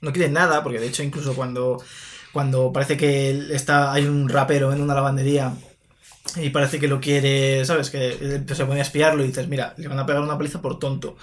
No 0.00 0.12
quiere 0.12 0.30
nada, 0.30 0.62
porque 0.62 0.78
de 0.80 0.86
hecho, 0.88 1.02
incluso 1.02 1.34
cuando. 1.34 1.82
Cuando 2.32 2.72
parece 2.72 2.96
que 2.96 3.48
está, 3.52 3.92
hay 3.92 4.04
un 4.04 4.28
rapero 4.28 4.72
en 4.72 4.80
una 4.80 4.94
lavandería 4.94 5.52
y 6.36 6.50
parece 6.50 6.78
que 6.78 6.86
lo 6.86 7.00
quiere, 7.00 7.64
¿sabes? 7.64 7.90
Que 7.90 8.42
se 8.54 8.64
pone 8.64 8.80
a 8.80 8.82
espiarlo 8.82 9.24
y 9.24 9.28
dices, 9.28 9.48
mira, 9.48 9.74
le 9.78 9.88
van 9.88 9.98
a 9.98 10.06
pegar 10.06 10.22
una 10.22 10.38
paliza 10.38 10.62
por 10.62 10.78
tonto. 10.78 11.16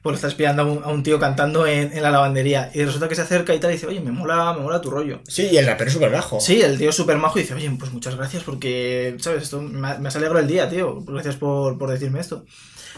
Por 0.00 0.14
estar 0.14 0.30
espiando 0.30 0.62
a 0.62 0.64
un, 0.66 0.84
a 0.84 0.88
un 0.88 1.02
tío 1.02 1.18
cantando 1.18 1.66
en, 1.66 1.92
en 1.92 2.02
la 2.02 2.10
lavandería. 2.10 2.70
Y 2.74 2.84
resulta 2.84 3.08
que 3.08 3.14
se 3.14 3.22
acerca 3.22 3.54
y 3.54 3.58
tal 3.60 3.70
y 3.70 3.74
dice, 3.74 3.86
oye, 3.86 4.00
me 4.00 4.12
mola, 4.12 4.52
me 4.52 4.60
mola 4.60 4.80
tu 4.80 4.90
rollo. 4.90 5.20
Sí, 5.26 5.48
y 5.50 5.56
el 5.56 5.66
rapero 5.66 5.88
es 5.88 5.94
súper 5.94 6.10
bajo. 6.10 6.40
Sí, 6.40 6.60
el 6.60 6.78
tío 6.78 6.90
es 6.90 6.96
súper 6.96 7.16
majo 7.16 7.38
y 7.38 7.42
dice, 7.42 7.54
oye, 7.54 7.70
pues 7.78 7.92
muchas 7.92 8.14
gracias 8.16 8.42
porque, 8.42 9.16
¿sabes? 9.18 9.44
Esto 9.44 9.60
me, 9.60 9.98
me 9.98 10.08
has 10.08 10.16
alegrado 10.16 10.40
el 10.40 10.46
día, 10.46 10.68
tío. 10.68 11.00
Gracias 11.02 11.36
por, 11.36 11.78
por 11.78 11.90
decirme 11.90 12.20
esto. 12.20 12.44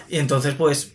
Y 0.09 0.19
entonces, 0.19 0.55
pues, 0.55 0.93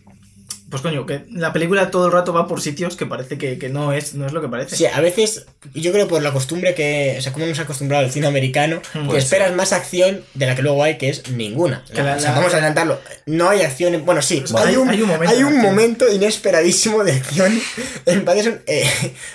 pues 0.72 0.82
coño, 0.82 1.04
que 1.06 1.24
la 1.30 1.52
película 1.52 1.90
todo 1.90 2.06
el 2.06 2.12
rato 2.12 2.32
va 2.32 2.48
por 2.48 2.60
sitios 2.62 2.96
que 2.96 3.04
parece 3.06 3.36
que, 3.38 3.58
que 3.58 3.68
no, 3.68 3.92
es, 3.92 4.14
no 4.14 4.26
es 4.26 4.32
lo 4.32 4.40
que 4.40 4.48
parece. 4.48 4.74
Sí, 4.74 4.86
a 4.86 5.00
veces, 5.00 5.44
yo 5.74 5.92
creo 5.92 6.08
por 6.08 6.20
la 6.22 6.32
costumbre 6.32 6.74
que, 6.74 7.14
o 7.18 7.22
sea, 7.22 7.32
como 7.32 7.44
nos 7.44 7.58
ha 7.58 7.62
acostumbrado 7.62 8.04
el 8.04 8.10
cine 8.10 8.26
americano, 8.26 8.80
que 8.92 8.98
Puede 9.00 9.18
esperas 9.18 9.52
más 9.54 9.72
acción 9.72 10.24
de 10.32 10.46
la 10.46 10.56
que 10.56 10.62
luego 10.62 10.82
hay, 10.82 10.96
que 10.96 11.10
es 11.10 11.28
ninguna. 11.30 11.84
Que 11.94 12.02
la- 12.02 12.16
o 12.16 12.18
sea, 12.20 12.30
la- 12.30 12.36
vamos 12.38 12.52
a 12.54 12.56
adelantarlo. 12.56 12.98
No 13.26 13.50
hay 13.50 13.60
acción, 13.60 13.94
en- 13.94 14.06
bueno, 14.06 14.22
sí, 14.22 14.42
Hay- 14.56 14.68
hay, 14.70 14.76
un, 14.76 14.88
hay 14.88 15.02
un 15.02 15.08
momento 15.10 15.30
hay 15.36 15.42
un 15.44 15.58
momento 15.60 16.10
inesperadísimo 16.12 17.04
de 17.04 17.12
acción 17.12 17.60
en 18.06 18.24
Patterson 18.24 18.62
eh, 18.66 18.88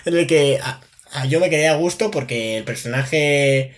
en 0.06 0.18
el 0.18 0.26
que 0.26 0.60
a- 0.60 0.82
a- 1.14 1.26
yo 1.28 1.40
me 1.40 1.50
quedé 1.52 1.68
a 1.68 1.76
gusto 1.76 2.10
porque 2.10 2.58
el 2.58 2.64
personaje... 2.64 3.76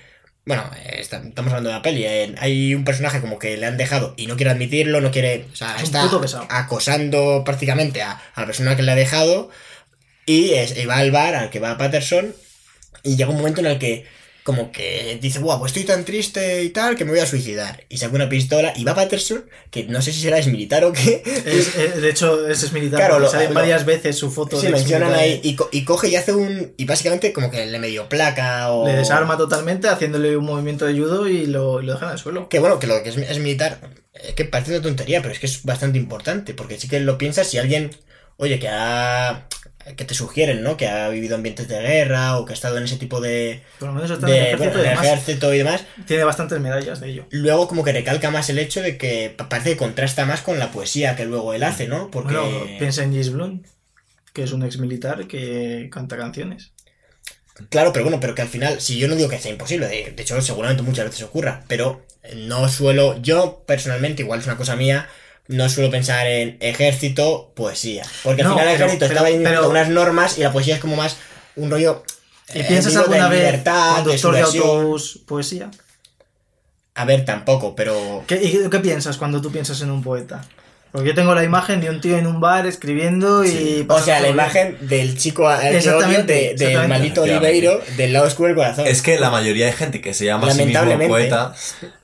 Bueno, 0.49 0.63
está- 0.97 1.21
estamos 1.23 1.51
hablando 1.51 1.69
de 1.69 1.75
la 1.75 1.83
peli. 1.83 2.03
eh, 2.05 2.33
hay 2.39 2.73
un 2.73 2.83
personaje 2.83 3.21
como 3.21 3.37
que 3.37 3.55
le 3.55 3.67
han 3.67 3.77
dejado 3.77 4.15
y 4.17 4.25
no 4.25 4.35
quiere 4.35 4.49
admitirlo, 4.49 4.99
no 4.99 5.11
quiere. 5.11 5.45
O 5.53 5.55
sea, 5.55 5.75
Es 5.75 5.83
está 5.83 6.01
acosando 6.49 7.43
prácticamente 7.45 8.01
a, 8.01 8.13
a 8.33 8.39
la 8.41 8.47
persona 8.47 8.75
que 8.75 8.81
le 8.81 8.91
ha 8.91 8.95
dejado. 8.95 9.51
Y, 10.25 10.53
es, 10.53 10.75
y 10.75 10.87
va 10.87 10.97
al 10.97 11.11
bar 11.11 11.35
al 11.35 11.51
que 11.51 11.59
va 11.59 11.77
Patterson. 11.77 12.33
Y 13.03 13.15
llega 13.15 13.29
un 13.29 13.37
momento 13.37 13.59
en 13.61 13.67
el 13.67 13.77
que, 13.77 14.07
como 14.49 14.71
que 14.71 15.19
dice, 15.21 15.37
guau, 15.39 15.59
pues 15.59 15.69
estoy 15.69 15.83
tan 15.83 16.03
triste 16.05 16.63
y 16.63 16.69
tal, 16.69 16.95
que 16.95 17.05
me 17.05 17.11
voy 17.11 17.19
a 17.19 17.27
suicidar. 17.27 17.83
Y 17.87 17.97
saca 17.97 18.15
una 18.15 18.27
pistola 18.27 18.73
y 18.75 18.83
va 18.83 18.95
Patterson, 18.95 19.45
que 19.69 19.83
no 19.83 20.01
sé 20.01 20.11
si 20.11 20.21
será 20.21 20.39
es 20.39 20.47
militar 20.47 20.83
o 20.85 20.91
qué. 20.91 21.21
Es- 21.45 21.75
es- 21.75 22.01
de 22.01 22.09
hecho, 22.09 22.47
ese 22.49 22.65
es 22.65 22.73
militar. 22.73 22.99
Claro, 22.99 23.19
lo- 23.19 23.29
sale 23.29 23.47
lo- 23.49 23.53
varias 23.53 23.85
veces 23.85 24.17
su 24.17 24.31
foto. 24.31 24.59
Se 24.59 24.69
mencionan 24.69 25.09
exmilitar. 25.11 25.39
ahí 25.43 25.51
y, 25.51 25.55
co- 25.55 25.69
y 25.71 25.83
coge 25.85 26.07
y 26.09 26.15
hace 26.15 26.33
un. 26.33 26.73
Y 26.77 26.85
básicamente 26.85 27.31
como 27.31 27.51
que 27.51 27.65
le 27.67 27.77
medio 27.77 28.09
placa 28.09 28.71
o. 28.71 28.87
Le 28.87 28.95
desarma 28.95 29.37
totalmente 29.37 29.87
haciéndole 29.87 30.35
un 30.35 30.45
movimiento 30.45 30.85
de 30.85 30.93
judo 30.99 31.27
y 31.27 31.45
lo, 31.45 31.81
lo 31.83 31.93
deja 31.93 32.07
en 32.07 32.11
el 32.13 32.17
suelo. 32.17 32.49
Que 32.49 32.57
bueno, 32.57 32.79
que 32.79 32.87
lo 32.87 33.03
que 33.03 33.09
es, 33.09 33.17
es 33.17 33.37
militar, 33.39 33.79
es 34.13 34.33
que 34.33 34.45
parece 34.45 34.71
una 34.71 34.81
tontería, 34.81 35.21
pero 35.21 35.33
es 35.33 35.39
que 35.39 35.45
es 35.45 35.63
bastante 35.63 35.97
importante, 35.99 36.53
porque 36.55 36.79
sí 36.79 36.87
que 36.87 36.99
lo 36.99 37.17
piensas 37.19 37.47
si 37.47 37.57
alguien, 37.59 37.91
oye, 38.37 38.57
que 38.59 38.67
ha. 38.69 39.45
Que 39.95 40.05
te 40.05 40.13
sugieren, 40.13 40.63
¿no? 40.63 40.77
Que 40.77 40.87
ha 40.87 41.09
vivido 41.09 41.35
ambientes 41.35 41.67
de 41.67 41.79
guerra 41.79 42.37
o 42.37 42.45
que 42.45 42.53
ha 42.53 42.55
estado 42.55 42.77
en 42.77 42.83
ese 42.83 42.97
tipo 42.97 43.19
de. 43.21 43.61
Por 43.79 43.89
lo 43.89 43.93
menos 43.95 44.11
está 44.11 44.27
en 44.27 44.33
el 44.33 44.39
de 44.39 44.45
ejército 44.51 44.67
bueno, 44.69 44.79
y 44.79 44.81
en 44.81 44.85
el 44.85 44.89
demás. 44.91 45.05
ejército 45.05 45.53
y 45.53 45.57
demás. 45.57 45.83
Tiene 46.07 46.23
bastantes 46.23 46.59
medallas 46.59 46.99
de 46.99 47.09
ello. 47.09 47.25
Luego 47.31 47.67
como 47.67 47.83
que 47.83 47.91
recalca 47.93 48.31
más 48.31 48.49
el 48.49 48.59
hecho 48.59 48.81
de 48.81 48.97
que 48.97 49.33
pa- 49.35 49.49
parece 49.49 49.71
que 49.71 49.77
contrasta 49.77 50.25
más 50.25 50.41
con 50.41 50.59
la 50.59 50.71
poesía 50.71 51.15
que 51.15 51.25
luego 51.25 51.53
él 51.53 51.63
hace, 51.63 51.87
¿no? 51.87 52.09
Porque. 52.11 52.35
Bueno, 52.35 52.65
piensa 52.77 53.03
en 53.03 53.13
Gis 53.13 53.31
Blunt, 53.31 53.65
que 54.33 54.43
es 54.43 54.51
un 54.51 54.63
ex 54.63 54.77
militar 54.77 55.27
que 55.27 55.89
canta 55.91 56.17
canciones. 56.17 56.71
Claro, 57.69 57.91
pero 57.91 58.05
bueno, 58.05 58.19
pero 58.21 58.35
que 58.35 58.41
al 58.41 58.47
final, 58.47 58.79
si 58.79 58.97
yo 58.97 59.07
no 59.09 59.15
digo 59.15 59.27
que 59.27 59.37
sea 59.37 59.51
imposible, 59.51 59.87
de, 59.87 60.11
de 60.11 60.23
hecho 60.23 60.39
seguramente 60.41 60.81
muchas 60.81 61.05
veces 61.05 61.23
ocurra, 61.23 61.63
pero 61.67 62.05
no 62.35 62.69
suelo, 62.69 63.21
yo 63.21 63.63
personalmente, 63.67 64.21
igual 64.21 64.39
es 64.39 64.45
una 64.45 64.55
cosa 64.55 64.77
mía, 64.77 65.09
no 65.49 65.67
suelo 65.67 65.89
pensar 65.91 66.25
en 66.27 66.57
ejército, 66.61 67.51
poesía. 67.55 68.03
Porque 68.23 68.41
al 68.43 68.47
No, 68.47 68.53
final 68.53 68.67
el 68.69 68.73
pero- 68.75 68.85
ejército 68.85 68.99
pero- 69.07 69.13
estaba 69.13 69.27
ahí 69.27 69.41
pero- 69.43 69.69
unas 69.69 69.89
normas 69.89 70.37
y 70.37 70.41
la 70.41 70.51
poesía 70.53 70.75
es 70.75 70.81
como 70.81 70.95
más 70.95 71.17
un 71.57 71.69
rollo... 71.69 72.03
¿Y 72.53 72.61
eh, 72.61 72.65
piensas 72.67 72.93
digo, 72.93 73.03
de 73.03 73.09
alguna 73.15 73.29
vez 73.29 73.39
libertad, 73.39 73.89
de 73.89 73.95
conductor 74.03 74.11
de 74.35 74.39
subversión. 74.41 74.63
autobús 74.67 75.19
poesía? 75.27 75.69
A 76.95 77.05
ver, 77.05 77.23
tampoco, 77.25 77.75
pero... 77.75 78.23
¿Qué, 78.27 78.35
y 78.41 78.69
qué 78.69 78.79
piensas 78.79 79.17
cuando 79.17 79.39
tú 79.41 79.51
piensas 79.51 79.81
en 79.81 79.91
un 79.91 80.01
poeta? 80.03 80.43
Porque 80.91 81.09
yo 81.09 81.13
tengo 81.15 81.35
la 81.35 81.43
imagen 81.43 81.79
de 81.81 81.89
un 81.91 82.01
tío 82.01 82.17
en 82.17 82.25
un 82.25 82.39
bar 82.41 82.65
escribiendo 82.65 83.45
y... 83.45 83.85
O 83.87 83.99
sea, 84.01 84.15
la 84.15 84.21
bien. 84.23 84.33
imagen 84.33 84.77
del 84.81 85.15
chico 85.17 85.43
odio, 85.45 85.61
Exactamente, 85.69 86.33
de- 86.33 86.39
del 86.39 86.51
exactamente. 86.53 86.87
maldito. 86.87 87.21
Oliveiro, 87.21 87.81
del 87.95 88.13
lado 88.13 88.25
oscuro 88.25 88.47
del 88.47 88.55
corazón. 88.55 88.87
Es 88.87 89.01
que 89.03 89.19
la 89.19 89.29
mayoría 89.29 89.67
de 89.67 89.73
gente 89.73 90.01
que 90.01 90.13
se 90.15 90.25
llama 90.25 90.47
a 90.47 90.51
sí 90.53 90.65
mismo 90.65 91.07
poeta 91.07 91.53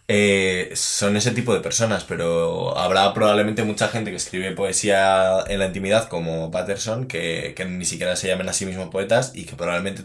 eh, 0.07 0.71
son 0.75 1.17
ese 1.17 1.31
tipo 1.31 1.53
de 1.53 1.61
personas, 1.61 2.03
pero 2.03 2.77
habrá 2.77 3.11
probablemente 3.13 3.63
mucha 3.63 3.87
gente 3.87 4.11
que 4.11 4.17
escribe 4.17 4.51
poesía 4.51 5.43
en 5.47 5.57
la 5.59 5.65
intimidad 5.65 6.07
como 6.09 6.51
Patterson 6.51 7.07
que, 7.07 7.53
que 7.55 7.65
ni 7.65 7.85
siquiera 7.85 8.15
se 8.15 8.27
llamen 8.27 8.47
a 8.47 8.53
sí 8.53 8.67
mismos 8.67 8.89
poetas 8.89 9.31
y 9.33 9.45
que 9.45 9.55
probablemente 9.55 10.03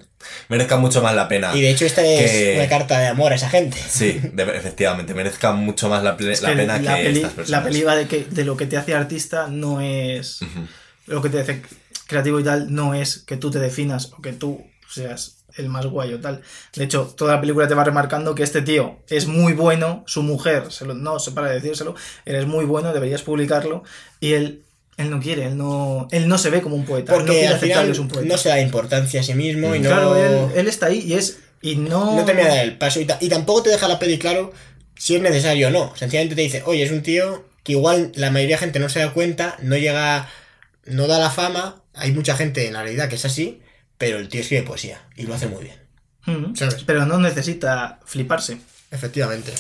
merezcan 0.49 0.81
mucho 0.81 1.03
más 1.03 1.15
la 1.15 1.29
pena. 1.29 1.55
Y 1.55 1.61
de 1.61 1.71
hecho 1.71 1.85
esta 1.85 2.03
es 2.03 2.57
una 2.57 2.69
carta 2.69 2.99
de 2.99 3.09
amor 3.09 3.33
a 3.33 3.35
esa 3.35 3.51
gente. 3.51 3.77
Sí, 3.77 4.19
de- 4.33 4.57
efectivamente, 4.57 5.13
merezcan 5.13 5.59
mucho 5.59 5.91
más 5.91 6.03
la, 6.03 6.13
la 6.13 6.17
pena 6.17 6.79
la 6.79 6.97
que 6.97 7.03
peli, 7.03 7.17
estas 7.19 7.33
personas. 7.35 7.63
la 7.65 7.69
peli 7.69 7.83
va 7.83 7.97
de, 7.97 8.07
que, 8.09 8.25
de 8.25 8.45
lo 8.45 8.57
que 8.57 8.67
te 8.67 8.77
hace 8.79 8.95
artista 8.95 9.49
no 9.49 9.81
es... 9.83 10.41
Lo 11.07 11.21
que 11.21 11.29
te 11.29 11.41
hace 11.41 11.63
creativo 12.07 12.41
y 12.41 12.45
tal 12.45 12.73
no 12.73 12.95
es 12.95 13.19
que 13.19 13.37
tú 13.37 13.51
te 13.51 13.59
definas 13.59 14.13
o 14.17 14.23
que 14.23 14.33
tú 14.33 14.65
seas 14.89 15.37
el 15.61 15.69
más 15.69 15.87
guay 15.87 16.13
o 16.15 16.21
tal. 16.21 16.43
De 16.75 16.85
hecho, 16.85 17.13
toda 17.17 17.35
la 17.35 17.41
película 17.41 17.69
te 17.69 17.75
va 17.75 17.85
remarcando 17.85 18.35
que 18.35 18.43
este 18.43 18.63
tío 18.63 18.99
es 19.09 19.27
muy 19.27 19.53
bueno, 19.53 20.03
su 20.07 20.23
mujer, 20.23 20.71
se 20.73 20.85
lo- 20.85 20.95
no 20.95 21.19
se 21.21 21.31
para 21.33 21.49
de 21.49 21.55
decírselo, 21.55 21.95
eres 22.25 22.47
muy 22.47 22.65
bueno, 22.65 22.93
deberías 22.93 23.23
publicarlo, 23.23 23.85
y 24.19 24.33
él, 24.33 24.63
él 24.97 25.11
no 25.11 25.21
quiere, 25.21 25.47
él 25.47 25.57
no, 25.57 26.09
él 26.11 26.27
no 26.29 26.37
se 26.39 26.51
ve 26.51 26.61
como 26.63 26.77
un 26.77 26.85
poeta, 26.85 27.13
él 27.15 27.19
no 27.21 27.25
Porque 27.27 27.39
quiere 27.41 27.55
aceptar 27.55 27.85
que 27.87 27.93
es 27.93 27.99
un 27.99 28.09
poeta. 28.09 28.29
no 28.29 28.37
se 28.39 28.49
da 28.49 28.61
importancia 28.61 29.21
a 29.21 29.23
sí 29.23 29.35
mismo 29.35 29.75
y 29.75 29.79
no, 29.81 29.89
Claro, 29.89 30.17
él, 30.17 30.51
él 30.57 30.69
está 30.69 30.87
ahí 30.87 30.99
y 31.07 31.15
es... 31.15 31.39
Y 31.63 31.77
no... 31.77 32.17
no 32.17 32.25
termina 32.25 32.49
de 32.49 32.57
dar 32.57 32.65
el 32.65 32.79
paso. 32.79 33.01
Y, 33.01 33.07
y 33.21 33.29
tampoco 33.29 33.65
te 33.65 33.71
deja 33.71 33.87
la 33.87 33.99
peli 33.99 34.19
claro 34.19 34.51
si 34.97 35.15
es 35.17 35.21
necesario 35.23 35.69
o 35.69 35.71
no. 35.71 35.95
Sencillamente 35.95 36.35
te 36.35 36.41
dice, 36.43 36.63
oye, 36.65 36.83
es 36.83 36.91
un 36.91 37.03
tío 37.03 37.45
que 37.63 37.73
igual 37.73 38.13
la 38.15 38.31
mayoría 38.31 38.57
de 38.57 38.61
gente 38.61 38.79
no 38.79 38.89
se 38.89 39.01
da 39.01 39.13
cuenta, 39.13 39.57
no 39.61 39.77
llega, 39.77 40.27
no 40.87 41.07
da 41.07 41.19
la 41.19 41.29
fama. 41.31 41.83
Hay 41.95 42.13
mucha 42.13 42.35
gente 42.35 42.67
en 42.67 42.73
la 42.73 42.83
realidad 42.83 43.11
que 43.11 43.17
es 43.17 43.25
así, 43.27 43.61
pero 44.01 44.17
el 44.19 44.29
tío 44.29 44.41
escribe 44.41 44.63
poesía 44.65 44.99
y 45.15 45.25
lo 45.25 45.35
hace 45.35 45.47
muy 45.47 45.63
bien. 45.65 45.77
¿Sabes? 46.57 46.83
Pero 46.87 47.05
no 47.07 47.19
necesita 47.19 48.01
fliparse. 48.07 48.59
Efectivamente. 48.91 49.53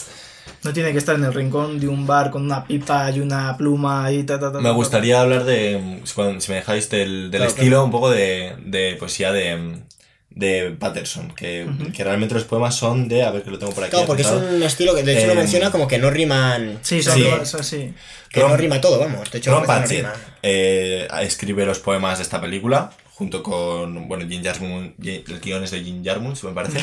No 0.64 0.72
tiene 0.72 0.92
que 0.92 0.98
estar 0.98 1.14
en 1.14 1.24
el 1.24 1.32
rincón 1.34 1.78
de 1.78 1.86
un 1.88 2.06
bar 2.06 2.30
con 2.30 2.42
una 2.44 2.64
pipa 2.66 3.10
y 3.10 3.20
una 3.20 3.56
pluma 3.56 4.10
y 4.10 4.24
ta, 4.24 4.40
ta, 4.40 4.50
ta, 4.50 4.58
Me 4.58 4.70
ta, 4.70 4.74
gustaría 4.74 5.20
hablar 5.20 5.44
de, 5.44 6.00
si 6.04 6.14
cuando- 6.14 6.40
si 6.40 6.50
me 6.50 6.56
dejáis, 6.56 6.88
del, 6.90 7.30
del 7.30 7.38
Claro, 7.40 7.50
estilo 7.50 7.68
claro. 7.70 7.84
un 7.84 7.90
poco 7.90 8.10
de, 8.10 8.56
de 8.64 8.96
poesía 8.98 9.30
de, 9.32 9.82
de 10.30 10.76
Patterson, 10.78 11.32
que, 11.34 11.66
que 11.94 12.02
realmente 12.04 12.34
los 12.34 12.44
poemas 12.44 12.74
son 12.76 13.08
de, 13.08 13.22
a 13.24 13.30
ver 13.30 13.42
que 13.42 13.50
lo 13.50 13.58
tengo 13.58 13.72
por 13.72 13.84
aquí. 13.84 13.90
Claro, 13.92 14.06
porque 14.06 14.22
es 14.22 14.28
un 14.30 14.62
estilo 14.62 14.94
que 14.94 15.02
de 15.02 15.16
hecho 15.18 15.26
lo 15.28 15.32
Eh, 15.34 15.36
menciona 15.36 15.70
como 15.70 15.86
que 15.86 15.98
no 15.98 16.10
riman. 16.10 16.78
Sí, 16.82 17.02
son 17.02 17.14
Sí. 17.16 17.26
así. 17.58 17.94
Que 18.30 18.40
no 18.40 18.56
rima 18.56 18.80
todo, 18.80 18.98
vamos. 18.98 19.30
De 19.30 19.38
hecho, 19.38 19.52
Ron 19.52 19.64
parece 19.66 19.96
que 19.96 20.02
no 20.02 20.08
Patchett 20.08 20.24
rima. 20.26 20.38
eh, 20.42 21.08
escribe 21.22 21.64
los 21.66 21.78
poemas 21.78 22.18
de 22.18 22.24
esta 22.24 22.40
película, 22.40 22.90
junto 23.20 23.42
con, 23.42 24.08
bueno, 24.08 24.26
Jim 24.26 24.42
el 24.42 25.40
guion 25.42 25.62
es 25.62 25.72
de 25.72 25.84
Jim 25.84 26.02
Jarmusch, 26.02 26.42
me 26.44 26.52
parece, 26.52 26.80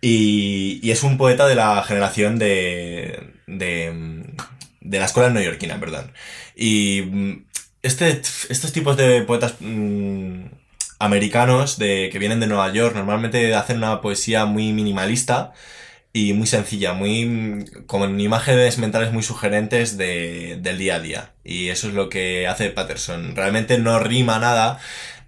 y 0.00 0.90
es 0.90 1.04
un 1.04 1.16
poeta 1.16 1.46
de 1.46 1.54
la 1.54 1.84
generación 1.84 2.36
de, 2.36 3.32
de, 3.46 4.24
de 4.80 4.98
la 4.98 5.04
escuela 5.04 5.30
neoyorquina, 5.30 5.78
perdón. 5.78 6.10
Y 6.56 7.02
mm, 7.02 7.44
este, 7.82 8.10
estos 8.10 8.72
tipos 8.72 8.96
de 8.96 9.22
poetas 9.22 9.54
mm, 9.60 10.46
americanos 10.98 11.78
de, 11.78 12.08
que 12.10 12.18
vienen 12.18 12.40
de 12.40 12.48
Nueva 12.48 12.72
York 12.72 12.96
normalmente 12.96 13.54
hacen 13.54 13.76
una 13.76 14.00
poesía 14.00 14.46
muy 14.46 14.72
minimalista 14.72 15.52
y 16.12 16.32
muy 16.32 16.48
sencilla, 16.48 16.94
muy 16.94 17.24
mm, 17.24 17.86
con 17.86 18.18
imágenes 18.20 18.78
mentales 18.78 19.12
muy 19.12 19.22
sugerentes 19.22 19.96
de, 19.96 20.58
del 20.60 20.78
día 20.78 20.96
a 20.96 21.00
día. 21.00 21.32
Y 21.44 21.68
eso 21.68 21.88
es 21.88 21.94
lo 21.94 22.08
que 22.08 22.48
hace 22.48 22.70
Patterson. 22.70 23.36
Realmente 23.36 23.78
no 23.78 23.98
rima 24.00 24.38
nada. 24.38 24.80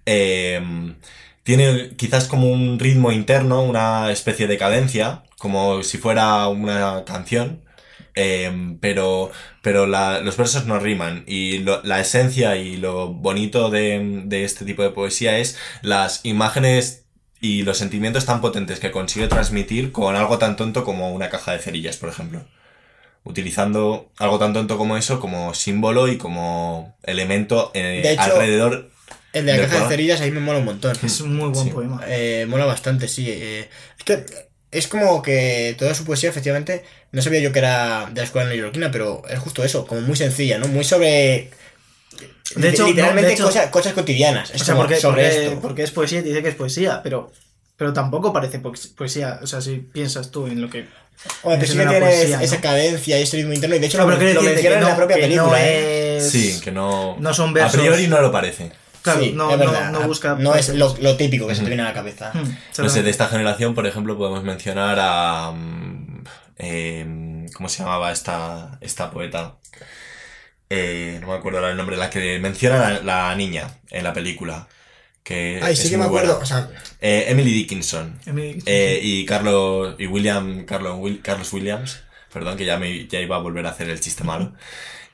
Eh, 0.05 0.61
tiene 1.43 1.91
quizás 1.97 2.27
como 2.27 2.47
un 2.51 2.79
ritmo 2.79 3.11
interno, 3.11 3.63
una 3.63 4.11
especie 4.11 4.47
de 4.47 4.57
cadencia, 4.57 5.23
como 5.37 5.83
si 5.83 5.97
fuera 5.97 6.47
una 6.47 7.03
canción. 7.05 7.61
eh, 8.15 8.51
pero 8.81 9.31
pero 9.61 9.87
la- 9.87 10.19
los 10.19 10.35
versos 10.35 10.65
no 10.65 10.79
riman 10.79 11.23
y 11.27 11.59
lo- 11.59 11.81
la 11.83 12.01
esencia 12.01 12.57
y 12.57 12.75
lo 12.77 13.07
bonito 13.13 13.69
de, 13.69 14.23
de 14.25 14.43
este 14.43 14.65
tipo 14.65 14.83
de 14.83 14.89
poesía 14.89 15.37
es 15.37 15.57
las 15.81 16.19
imágenes 16.25 17.05
y 17.39 17.63
los 17.63 17.77
sentimientos 17.77 18.25
tan 18.25 18.41
potentes 18.41 18.79
que 18.81 18.91
consigue 18.91 19.27
transmitir 19.29 19.91
con 19.93 20.15
algo 20.17 20.37
tan 20.39 20.57
tonto 20.57 20.83
como 20.83 21.11
una 21.13 21.29
caja 21.29 21.53
de 21.53 21.59
cerillas, 21.59 21.95
por 21.97 22.09
ejemplo. 22.09 22.43
Utilizando 23.23 24.09
algo 24.17 24.39
tan 24.39 24.51
tonto 24.53 24.77
como 24.77 24.97
eso 24.97 25.19
como 25.19 25.53
símbolo 25.53 26.07
y 26.07 26.17
como 26.17 26.95
elemento 27.03 27.69
eh, 27.75 28.01
hecho, 28.05 28.21
alrededor. 28.21 28.89
El 29.33 29.45
de 29.45 29.51
la 29.53 29.57
caja 29.59 29.67
de 29.69 29.77
poema. 29.79 29.89
cerillas 29.89 30.21
ahí 30.21 30.31
me 30.31 30.39
mola 30.41 30.59
un 30.59 30.65
montón. 30.65 30.95
Es 31.03 31.21
un 31.21 31.35
muy 31.35 31.49
buen 31.49 31.65
Sí. 31.65 31.71
poema. 31.71 32.01
Eh, 32.07 32.45
mola 32.49 32.65
bastante, 32.65 33.07
sí. 33.07 33.25
eh, 33.29 33.69
es 33.97 34.03
que 34.03 34.25
es 34.71 34.87
como 34.87 35.21
que 35.21 35.75
toda 35.77 35.93
su 35.95 36.05
poesía, 36.05 36.29
efectivamente, 36.29 36.83
no 37.11 37.21
sabía 37.21 37.39
yo 37.39 37.51
que 37.51 37.59
era 37.59 38.09
de 38.11 38.21
la 38.21 38.25
escuela 38.25 38.49
neoyorquina, 38.49 38.89
pero 38.91 39.21
es 39.29 39.39
justo 39.39 39.63
eso, 39.63 39.85
como 39.85 40.01
muy 40.01 40.15
sencilla, 40.15 40.57
¿no? 40.59 40.67
Muy 40.67 40.83
sobre. 40.83 41.49
De 42.55 42.69
hecho, 42.69 42.83
no, 42.83 42.89
literalmente 42.89 43.27
de 43.29 43.33
hecho- 43.35 43.45
cosas, 43.45 43.67
cosas 43.69 43.93
cotidianas. 43.93 44.51
Es 44.53 44.61
O 44.61 44.65
sea, 44.65 44.75
porque, 44.75 44.97
sobre 44.97 45.23
porque- 45.23 45.45
esto. 45.45 45.59
porque 45.61 45.83
es 45.83 45.91
poesía 45.91 46.19
y 46.19 46.23
te 46.23 46.29
dice 46.29 46.43
que 46.43 46.49
es 46.49 46.55
poesía, 46.55 47.01
pero, 47.03 47.31
pero 47.77 47.93
tampoco 47.93 48.33
parece 48.33 48.59
po- 48.59 48.73
poesía. 48.97 49.39
O 49.41 49.47
sea, 49.47 49.61
si 49.61 49.77
piensas 49.77 50.31
tú 50.31 50.47
en 50.47 50.61
lo 50.61 50.69
que. 50.69 50.79
Es 50.79 51.69
sí 51.69 51.77
que 51.77 51.83
tiene 51.83 51.99
poesía, 51.99 52.41
esa 52.41 52.55
¿no? 52.55 52.61
cadencia 52.61 53.19
y 53.19 53.23
ese 53.23 53.37
ritmo 53.37 53.53
interno, 53.53 53.75
y 53.75 53.79
de 53.79 53.85
hecho 53.87 53.97
No, 53.99 54.05
lo, 54.05 54.11
lo 54.11 54.17
decirte 54.19 54.41
menciona 54.43 54.61
que 54.61 54.67
en 54.75 54.83
la 54.83 54.89
no- 54.89 54.95
propia 54.97 55.15
que 55.17 55.21
película. 55.21 55.47
no 55.49 55.55
¿eh? 55.57 56.17
es- 56.17 56.29
Sí, 56.31 56.59
que 56.63 56.71
no. 56.71 57.15
no 57.19 57.33
son 57.33 57.51
A 57.51 57.53
versos. 57.53 57.79
priori 57.79 58.07
no 58.07 58.21
lo 58.21 58.31
parece. 58.31 58.71
Claro, 59.01 59.21
Sí, 59.21 59.31
no, 59.33 59.51
es 59.51 59.57
no- 59.57 59.65
verdad. 59.65 59.91
no 59.91 60.01
busca 60.07 60.35
No 60.35 60.53
es 60.55 60.69
lo, 60.69 60.93
típico 61.17 61.47
que 61.47 61.55
se 61.55 61.59
te 61.61 61.63
Ujú. 61.65 61.69
viene 61.69 61.83
a 61.83 61.85
la 61.87 61.93
cabeza. 61.93 62.31
Hmm, 62.33 62.55
No 62.83 62.89
sé, 62.89 63.01
de 63.03 63.09
esta 63.09 63.27
generación, 63.27 63.73
por 63.75 63.85
ejemplo, 63.87 64.17
podemos 64.17 64.43
mencionar 64.43 64.97
a. 64.99 65.51
mm, 65.51 66.23
eh, 66.57 67.45
¿Cómo 67.55 67.67
se 67.69 67.79
llamaba 67.79 68.11
esta, 68.11 68.77
esta 68.81 69.11
poeta? 69.11 69.57
Eh, 70.69 71.17
no 71.21 71.27
me 71.27 71.33
acuerdo 71.33 71.59
ahora 71.59 71.71
el 71.71 71.77
nombre, 71.77 71.97
la 71.97 72.09
que 72.09 72.39
menciona 72.39 72.77
la, 72.77 73.01
la 73.29 73.35
niña 73.35 73.67
en 73.89 74.03
la 74.03 74.13
película. 74.13 74.67
Que 75.23 75.59
Ay, 75.61 75.73
es 75.73 75.79
sí 75.81 75.89
que 75.89 75.97
me 75.97 76.05
acuerdo. 76.05 76.39
O 76.41 76.45
sea, 76.45 76.69
Eh, 77.01 77.25
Emily 77.27 77.51
Dickinson. 77.51 78.19
Emily- 78.25 78.63
Eh, 78.65 78.99
y 79.03 79.25
Carlos 79.25 79.95
y 79.99 80.07
William 80.07 80.65
Carlos, 80.65 80.99
Carlos 81.21 81.51
Williams, 81.53 81.99
perdón, 82.31 82.57
que 82.57 82.65
ya 82.65 82.77
me 82.77 83.07
ya 83.07 83.19
iba 83.19 83.35
a 83.35 83.39
volver 83.39 83.65
a 83.65 83.69
hacer 83.71 83.89
el 83.89 83.99
chiste 83.99 84.23
malo. 84.23 84.53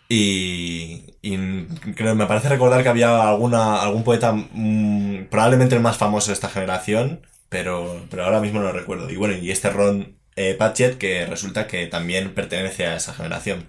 Y, 0.10 1.16
y 1.22 1.38
creo, 1.96 2.16
me 2.16 2.28
parece 2.28 2.50
recordar 2.50 2.82
que 2.84 2.90
había 2.90 3.28
alguna, 3.30 3.82
algún 3.82 4.04
poeta, 4.04 4.32
mm, 4.34 5.26
probablemente 5.30 5.76
el 5.76 5.82
más 5.82 5.98
famoso 5.98 6.28
de 6.28 6.34
esta 6.34 6.50
generación, 6.50 7.22
pero, 7.50 8.06
pero 8.10 8.24
ahora 8.26 8.40
mismo 8.40 8.60
no 8.60 8.68
lo 8.68 8.72
recuerdo. 8.74 9.10
Y 9.10 9.18
bueno, 9.18 9.36
y 9.36 9.52
este 9.52 9.70
Ron 9.70 10.18
eh, 10.36 10.56
Patchett, 10.56 10.98
que 10.98 11.26
resulta 11.26 11.68
que 11.68 11.88
también 11.88 12.34
pertenece 12.34 12.86
a 12.88 12.96
esa 12.96 13.14
generación. 13.14 13.68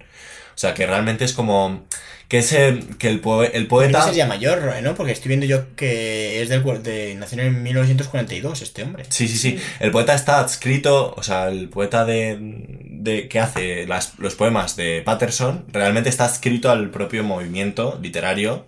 O 0.59 0.61
sea, 0.61 0.75
que 0.75 0.89
realmente 0.89 1.25
es 1.25 1.33
como 1.35 1.85
que 2.27 2.39
ese 2.39 2.81
que 2.99 3.09
el, 3.09 3.23
poe- 3.23 3.53
el 3.55 3.69
poeta... 3.69 4.03
ser 4.03 4.15
ya 4.15 4.27
mayor, 4.27 4.61
¿no? 4.83 4.97
Porque 4.97 5.13
estoy 5.13 5.29
viendo 5.29 5.47
yo 5.47 5.77
que 5.77 6.43
es 6.43 6.49
del 6.49 6.65
de 6.83 7.15
nació 7.15 7.41
en 7.43 7.63
1942 7.63 8.61
este 8.63 8.83
hombre. 8.83 9.05
Sí, 9.09 9.29
sí, 9.29 9.39
sí. 9.39 9.61
El 9.79 9.93
poeta 9.93 10.15
está 10.15 10.41
adscrito, 10.41 11.15
o 11.17 11.23
sea, 11.23 11.47
el 11.47 11.69
poeta 11.69 12.05
de, 12.05 12.39
de 12.41 13.29
que 13.29 13.39
hace 13.39 13.87
las, 13.87 14.19
los 14.19 14.35
poemas 14.35 14.75
de 14.75 15.01
Patterson 15.05 15.65
realmente 15.69 16.09
está 16.09 16.25
adscrito 16.25 16.73
al 16.73 16.91
propio 16.91 17.23
movimiento 17.23 17.97
literario, 18.03 18.67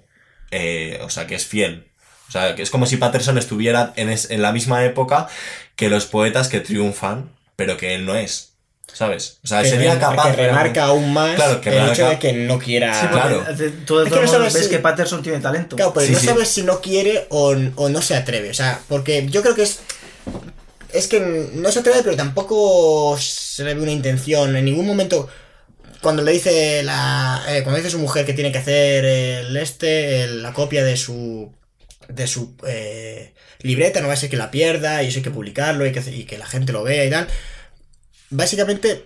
eh, 0.53 1.01
o 1.03 1.11
sea, 1.11 1.27
que 1.27 1.35
es 1.35 1.45
fiel. 1.45 1.89
O 2.29 2.31
sea, 2.31 2.55
que 2.55 2.63
es 2.63 2.71
como 2.71 2.87
si 2.87 2.99
Patterson 2.99 3.37
estuviera 3.37 3.93
en, 3.97 4.11
es- 4.11 4.31
en 4.31 4.43
la 4.43 4.53
misma 4.53 4.85
época 4.85 5.27
que 5.75 5.89
los 5.91 6.07
poetas 6.07 6.47
que 6.47 6.61
triunfan, 6.61 7.31
pero 7.57 7.77
que 7.77 7.97
él 7.97 8.07
no 8.07 8.15
es. 8.15 8.50
¿Sabes? 8.93 9.39
O 9.43 9.47
sea, 9.47 9.63
que, 9.63 9.71
sería 9.71 9.95
re- 9.95 10.01
capaz. 10.01 10.31
que 10.31 10.37
remarca 10.45 10.85
aún 10.85 11.13
más 11.13 11.35
Claro, 11.37 11.61
que 11.61 11.71
el 11.71 11.91
hecho 11.91 12.09
de 12.09 12.19
que 12.19 12.33
no 12.33 12.59
quiera. 12.59 13.01
Sí, 13.01 13.07
claro. 13.09 13.45
tú 13.47 13.55
de 13.57 13.65
Es 13.67 13.73
que 13.73 13.85
todos 13.87 14.09
no 14.11 14.17
modos 14.17 14.31
sabes 14.31 14.55
ves 14.55 14.65
si- 14.65 14.71
que 14.71 14.79
Patterson 14.79 15.23
tiene 15.23 15.41
talento. 15.41 15.77
Claro, 15.77 15.93
pero 15.95 16.07
Sí, 16.07 16.13
no 16.13 16.19
sí. 16.19 16.27
sabes 16.27 16.49
si 16.49 16.63
no 16.63 16.81
quiere 16.81 17.27
o, 17.31 17.55
o 17.77 17.89
no 17.89 18.03
se 18.03 18.15
atreve. 18.15 18.51
O 18.51 18.55
sea, 18.55 18.81
porque 18.89 19.27
yo 19.29 19.43
creo 19.43 19.55
que 19.55 19.63
es. 19.63 19.81
Es 20.93 21.07
que 21.07 21.21
no 21.55 21.71
se 21.71 21.79
atreve, 21.81 22.01
pero 22.03 22.17
tampoco 22.17 23.17
se 23.19 23.63
le 23.65 23.75
ve 23.75 23.81
una 23.81 23.93
intención. 23.93 24.55
En 24.57 24.65
ningún 24.65 24.87
momento. 24.87 25.29
Cuando 26.03 26.23
le 26.23 26.33
dice 26.33 26.83
la. 26.83 27.43
eh, 27.49 27.63
cuando 27.63 27.77
dice 27.79 27.91
su 27.91 27.99
mujer 27.99 28.25
que 28.27 28.33
tiene 28.33 28.51
que 28.53 28.59
hacer 28.59 29.05
el 29.05 29.57
este, 29.57 30.23
el- 30.23 30.43
la 30.43 30.53
copia 30.53 30.83
de 30.85 30.97
su. 30.97 31.53
de 32.09 32.27
su 32.27 32.55
eh, 32.67 33.35
libreta, 33.61 34.01
no 34.01 34.09
va 34.09 34.15
a 34.15 34.17
ser 34.17 34.31
que 34.31 34.37
la 34.39 34.51
pierda, 34.51 35.03
y 35.03 35.09
eso 35.09 35.19
hay 35.19 35.23
que 35.23 35.31
publicarlo 35.31 35.87
y 35.87 35.93
que, 35.93 36.01
y 36.11 36.25
que 36.25 36.39
la 36.39 36.47
gente 36.47 36.73
lo 36.73 36.83
vea 36.83 37.05
y 37.05 37.11
tal. 37.11 37.29
Básicamente, 38.31 39.05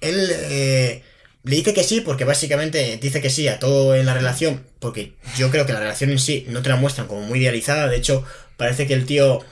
él 0.00 0.30
eh, 0.30 1.02
le 1.42 1.56
dice 1.56 1.72
que 1.74 1.84
sí, 1.84 2.00
porque 2.00 2.24
básicamente 2.24 2.98
dice 3.00 3.20
que 3.20 3.30
sí 3.30 3.48
a 3.48 3.58
todo 3.58 3.94
en 3.94 4.06
la 4.06 4.14
relación, 4.14 4.64
porque 4.78 5.14
yo 5.36 5.50
creo 5.50 5.64
que 5.64 5.72
la 5.72 5.80
relación 5.80 6.10
en 6.10 6.18
sí 6.18 6.44
no 6.48 6.62
te 6.62 6.68
la 6.68 6.76
muestran 6.76 7.06
como 7.06 7.22
muy 7.22 7.38
idealizada, 7.38 7.88
de 7.88 7.96
hecho, 7.96 8.24
parece 8.56 8.86
que 8.86 8.94
el 8.94 9.06
tío, 9.06 9.44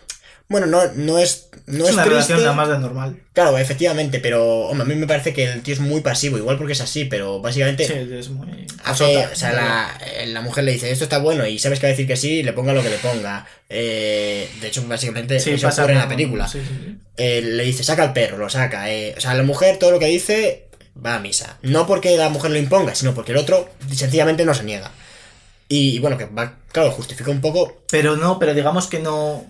bueno, 0.49 0.67
no, 0.67 0.81
no 0.95 1.19
es, 1.19 1.49
no 1.67 1.85
es 1.85 1.91
es, 1.91 1.95
una 1.95 2.03
triste, 2.05 2.11
relación 2.11 2.41
nada 2.41 2.53
más 2.53 2.69
de 2.69 2.79
normal. 2.79 3.17
claro, 3.33 3.57
efectivamente, 3.59 4.21
pero 4.21 4.67
hombre, 4.69 4.83
a 4.85 4.89
mí 4.89 4.95
me 4.95 5.07
parece 5.07 5.33
que 5.33 5.45
el 5.45 5.63
tío 5.63 5.75
es 5.75 5.81
muy 5.81 6.01
pasivo, 6.03 6.37
igual 6.39 6.59
porque 6.59 6.75
es 6.75 6.81
así, 6.83 7.07
pero 7.07 7.41
básicamente 7.41 7.87
Sí, 7.87 7.95
es 8.15 8.29
muy. 8.29 8.67
hace, 8.85 9.05
pasota. 9.05 9.31
o 9.33 9.37
sea, 9.37 9.53
la, 9.53 9.99
eh, 10.07 10.27
la 10.27 10.43
mujer 10.43 10.65
le 10.65 10.73
dice, 10.73 10.91
esto 10.91 11.05
está 11.05 11.19
bueno, 11.19 11.47
y 11.47 11.59
sabes 11.59 11.81
que 11.81 11.87
va 11.87 11.89
a 11.89 11.93
decir 11.93 12.07
que 12.07 12.17
sí, 12.17 12.43
le 12.43 12.53
ponga 12.53 12.73
lo 12.75 12.83
que 12.83 12.91
le 12.91 12.99
ponga. 12.99 13.47
Eh, 13.71 14.49
de 14.61 14.69
hecho, 14.69 14.87
básicamente 14.87 15.41
Sí, 15.41 15.53
eso 15.53 15.69
ocurre 15.69 15.93
en 15.93 15.99
la 15.99 16.09
película. 16.09 16.47
sí, 16.47 16.61
sí, 16.61 16.75
sí. 16.85 16.97
Eh, 17.17 17.41
le 17.43 17.65
dice, 17.65 17.83
saca 17.85 18.05
el 18.05 18.13
perro, 18.13 18.37
lo 18.39 18.49
saca. 18.51 18.91
eh. 18.93 19.15
O 19.17 19.21
sea, 19.21 19.35
la 19.35 19.43
mujer 19.45 19.79
todo 19.79 19.91
lo 19.93 19.99
que 19.99 20.07
dice 20.07 20.67
va 21.05 21.15
a 21.17 21.21
misa. 21.21 21.59
No 21.63 21.87
porque 21.87 22.17
la 22.19 22.29
mujer 22.29 22.51
lo 22.51 22.59
imponga, 22.59 22.95
sino 22.95 23.15
porque 23.15 23.33
el 23.33 23.39
otro 23.39 23.69
sencillamente 23.93 24.45
no 24.45 24.53
se 24.55 24.65
niega. 24.65 24.91
Y, 25.69 25.97
y 25.97 25.99
bueno, 25.99 26.19
que 26.19 26.27
va, 26.27 26.57
claro, 26.71 26.91
justifica 26.93 27.31
un 27.31 27.41
poco. 27.41 27.83
Pero 27.91 28.17
no, 28.17 28.39
pero 28.39 28.53
digamos 28.55 28.87
que 28.89 28.99
no. 29.01 29.47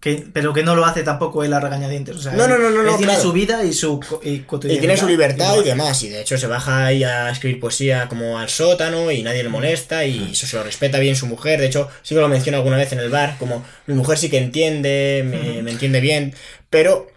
Que, 0.00 0.24
pero 0.32 0.54
que 0.54 0.62
no 0.62 0.74
lo 0.74 0.86
hace 0.86 1.02
tampoco 1.02 1.44
él 1.44 1.52
a 1.52 1.60
regañadientes. 1.60 2.16
O 2.16 2.22
sea, 2.22 2.32
No, 2.32 2.48
no, 2.48 2.56
no, 2.56 2.70
no, 2.70 2.80
él 2.80 2.86
no, 2.86 2.96
tiene 2.96 3.12
claro. 3.12 3.20
su 3.22 3.32
vida 3.34 3.62
y 3.64 3.74
su 3.74 4.00
y 4.22 4.30
Y 4.30 4.38
cotidianidad. 4.40 4.80
tiene 4.80 4.96
su 4.96 5.06
libertad 5.06 5.52
y 5.58 5.62
demás. 5.64 5.66
demás. 5.66 6.02
Y 6.04 6.08
de 6.08 6.22
hecho 6.22 6.38
se 6.38 6.46
baja 6.46 6.86
ahí 6.86 7.04
a 7.04 7.28
escribir 7.28 7.60
poesía 7.60 8.08
como 8.08 8.38
al 8.38 8.48
sótano 8.48 9.10
y 9.10 9.22
nadie 9.22 9.42
le 9.42 9.50
molesta 9.50 10.06
y 10.06 10.30
eso 10.32 10.46
se 10.46 10.56
lo 10.56 10.62
respeta 10.62 10.98
bien 10.98 11.16
su 11.16 11.26
mujer. 11.26 11.60
De 11.60 11.66
hecho, 11.66 11.90
sí 12.02 12.14
que 12.14 12.20
lo 12.22 12.28
menciona 12.28 12.56
alguna 12.56 12.78
vez 12.78 12.90
en 12.92 12.98
el 13.00 13.10
bar, 13.10 13.36
como 13.38 13.62
mi 13.86 13.92
mujer 13.94 14.16
sí 14.16 14.30
que 14.30 14.38
entiende, 14.38 15.22
me, 15.26 15.62
me 15.62 15.70
entiende 15.70 16.00
bien. 16.00 16.34
Pero, 16.70 17.10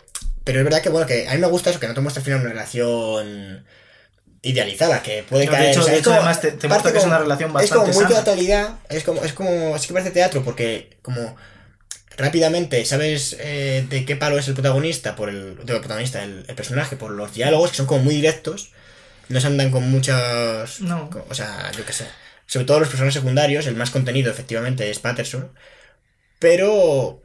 pero 0.43 0.59
es 0.59 0.65
verdad 0.65 0.81
que 0.81 0.89
bueno, 0.89 1.07
que 1.07 1.25
a 1.29 1.33
mí 1.35 1.39
me 1.39 1.47
gusta 1.47 1.69
eso, 1.69 1.79
que 1.79 1.87
no 1.87 1.93
te 1.93 2.01
muestra 2.01 2.19
al 2.19 2.25
final 2.25 2.41
una 2.41 2.49
relación 2.49 3.65
idealizada, 4.41 5.01
que 5.01 5.23
puede 5.23 5.45
No, 5.45 5.51
de 5.51 5.57
caer. 5.57 5.71
hecho- 5.71 5.79
o 5.79 5.83
sea, 5.83 5.91
de 5.93 5.99
es 5.99 6.01
hecho, 6.01 6.09
como- 6.09 6.21
además, 6.21 6.41
te- 6.41 6.51
te 6.51 6.67
muestra 6.67 6.91
que 6.91 6.97
es 6.97 7.05
una 7.05 7.17
relación 7.19 7.49
Es 7.61 7.69
como 7.71 7.83
bastante 7.85 7.93
muy 7.93 8.03
sana. 8.03 8.09
teatralidad, 8.15 8.69
es 8.89 9.03
como, 9.05 9.23
es 9.23 9.31
como, 9.33 9.77
sí 9.79 9.87
que 9.87 9.93
parece 9.93 10.11
teatro, 10.11 10.43
porque 10.43 10.97
como 11.01 11.37
rápidamente 12.17 12.83
sabes 12.85 13.35
eh, 13.39 13.85
de 13.89 14.05
qué 14.05 14.15
palo 14.15 14.37
es 14.37 14.47
el 14.47 14.53
protagonista, 14.53 15.15
por 15.15 15.29
el, 15.29 15.53
protagonista, 15.53 16.23
el, 16.23 16.45
el 16.47 16.55
personaje, 16.55 16.95
por 16.95 17.11
los 17.11 17.33
diálogos, 17.33 17.71
que 17.71 17.77
son 17.77 17.85
como 17.85 18.03
muy 18.03 18.15
directos, 18.15 18.71
no 19.29 19.39
se 19.39 19.47
andan 19.47 19.71
con 19.71 19.89
muchos, 19.89 20.81
No. 20.81 21.09
o 21.29 21.33
sea, 21.33 21.71
yo 21.77 21.85
qué 21.85 21.93
sé, 21.93 22.05
sobre 22.45 22.65
todo 22.65 22.79
los 22.79 22.89
personajes 22.89 23.15
secundarios, 23.15 23.65
el 23.67 23.75
más 23.75 23.89
contenido 23.89 24.29
efectivamente 24.31 24.89
es 24.89 24.99
Patterson, 24.99 25.51
pero 26.39 27.21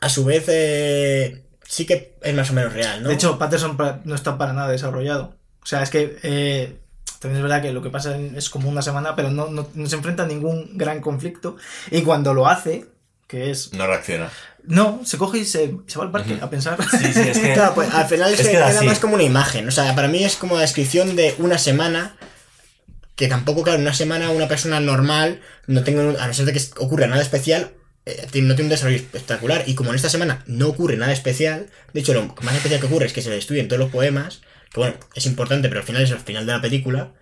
a 0.00 0.08
su 0.08 0.24
vez 0.24 0.44
eh, 0.48 1.44
sí 1.66 1.86
que 1.86 2.16
es 2.22 2.34
más 2.34 2.50
o 2.50 2.54
menos 2.54 2.72
real, 2.72 3.02
¿no? 3.02 3.08
De 3.08 3.14
hecho, 3.14 3.38
Patterson 3.38 3.76
pa- 3.76 4.00
no 4.04 4.14
está 4.14 4.38
para 4.38 4.52
nada 4.52 4.68
desarrollado. 4.70 5.36
O 5.62 5.66
sea, 5.66 5.82
es 5.82 5.90
que 5.90 6.16
eh, 6.22 6.78
también 7.20 7.36
es 7.38 7.42
verdad 7.42 7.62
que 7.62 7.72
lo 7.72 7.82
que 7.82 7.90
pasa 7.90 8.16
es 8.18 8.48
como 8.48 8.68
una 8.68 8.80
semana, 8.82 9.14
pero 9.16 9.30
no, 9.30 9.48
no, 9.48 9.68
no 9.74 9.86
se 9.86 9.96
enfrenta 9.96 10.22
a 10.22 10.26
ningún 10.26 10.76
gran 10.78 11.00
conflicto. 11.00 11.56
Y 11.90 12.02
cuando 12.02 12.32
lo 12.32 12.46
hace, 12.48 12.86
que 13.28 13.50
es. 13.50 13.72
No 13.74 13.86
reacciona. 13.86 14.30
No, 14.64 15.00
se 15.04 15.16
coge 15.18 15.38
y 15.38 15.44
se, 15.44 15.76
se 15.86 15.98
va 15.98 16.04
al 16.04 16.10
parque 16.10 16.36
a 16.40 16.50
pensar. 16.50 16.76
Sí, 16.90 17.12
sí, 17.12 17.20
es 17.20 17.38
que. 17.38 17.52
Claro, 17.54 17.74
pues 17.74 17.92
al 17.94 18.06
final 18.08 18.32
es, 18.34 18.40
Es 18.40 18.46
que 18.46 18.52
queda 18.52 18.66
así. 18.68 18.84
más 18.84 18.98
como 18.98 19.14
una 19.14 19.22
imagen. 19.22 19.68
O 19.68 19.70
sea, 19.70 19.94
para 19.94 20.08
mí 20.08 20.24
es 20.24 20.34
como 20.36 20.56
la 20.56 20.62
descripción 20.62 21.14
de 21.14 21.34
una 21.38 21.58
semana. 21.58 22.16
Que 23.14 23.26
tampoco, 23.28 23.62
claro, 23.64 23.80
una 23.80 23.94
semana 23.94 24.30
una 24.30 24.46
persona 24.46 24.78
normal 24.80 25.40
no 25.66 25.82
tenga, 25.82 26.02
un- 26.02 26.16
a 26.16 26.26
no 26.28 26.34
ser 26.34 26.46
de 26.46 26.52
que 26.52 26.60
ocurra 26.78 27.08
nada 27.08 27.20
especial, 27.20 27.72
eh, 28.06 28.26
no 28.42 28.54
tiene 28.54 28.62
un 28.64 28.68
desarrollo 28.68 28.96
espectacular. 28.98 29.64
Y 29.66 29.74
como 29.74 29.90
en 29.90 29.96
esta 29.96 30.08
semana 30.08 30.44
no 30.46 30.68
ocurre 30.68 30.96
nada 30.96 31.12
especial, 31.12 31.66
de 31.92 32.00
hecho, 32.00 32.14
lo 32.14 32.32
más 32.42 32.54
especial 32.54 32.78
que 32.80 32.86
ocurre 32.86 33.06
es 33.06 33.12
que 33.12 33.22
se 33.22 33.30
destruyen 33.30 33.66
todos 33.66 33.80
los 33.80 33.90
poemas, 33.90 34.40
que 34.72 34.78
bueno, 34.80 34.94
es 35.16 35.26
importante, 35.26 35.68
pero 35.68 35.80
al 35.80 35.86
final 35.86 36.02
es 36.02 36.10
el 36.12 36.20
final 36.20 36.46
de 36.46 36.52
la 36.52 36.60
película. 36.60 37.12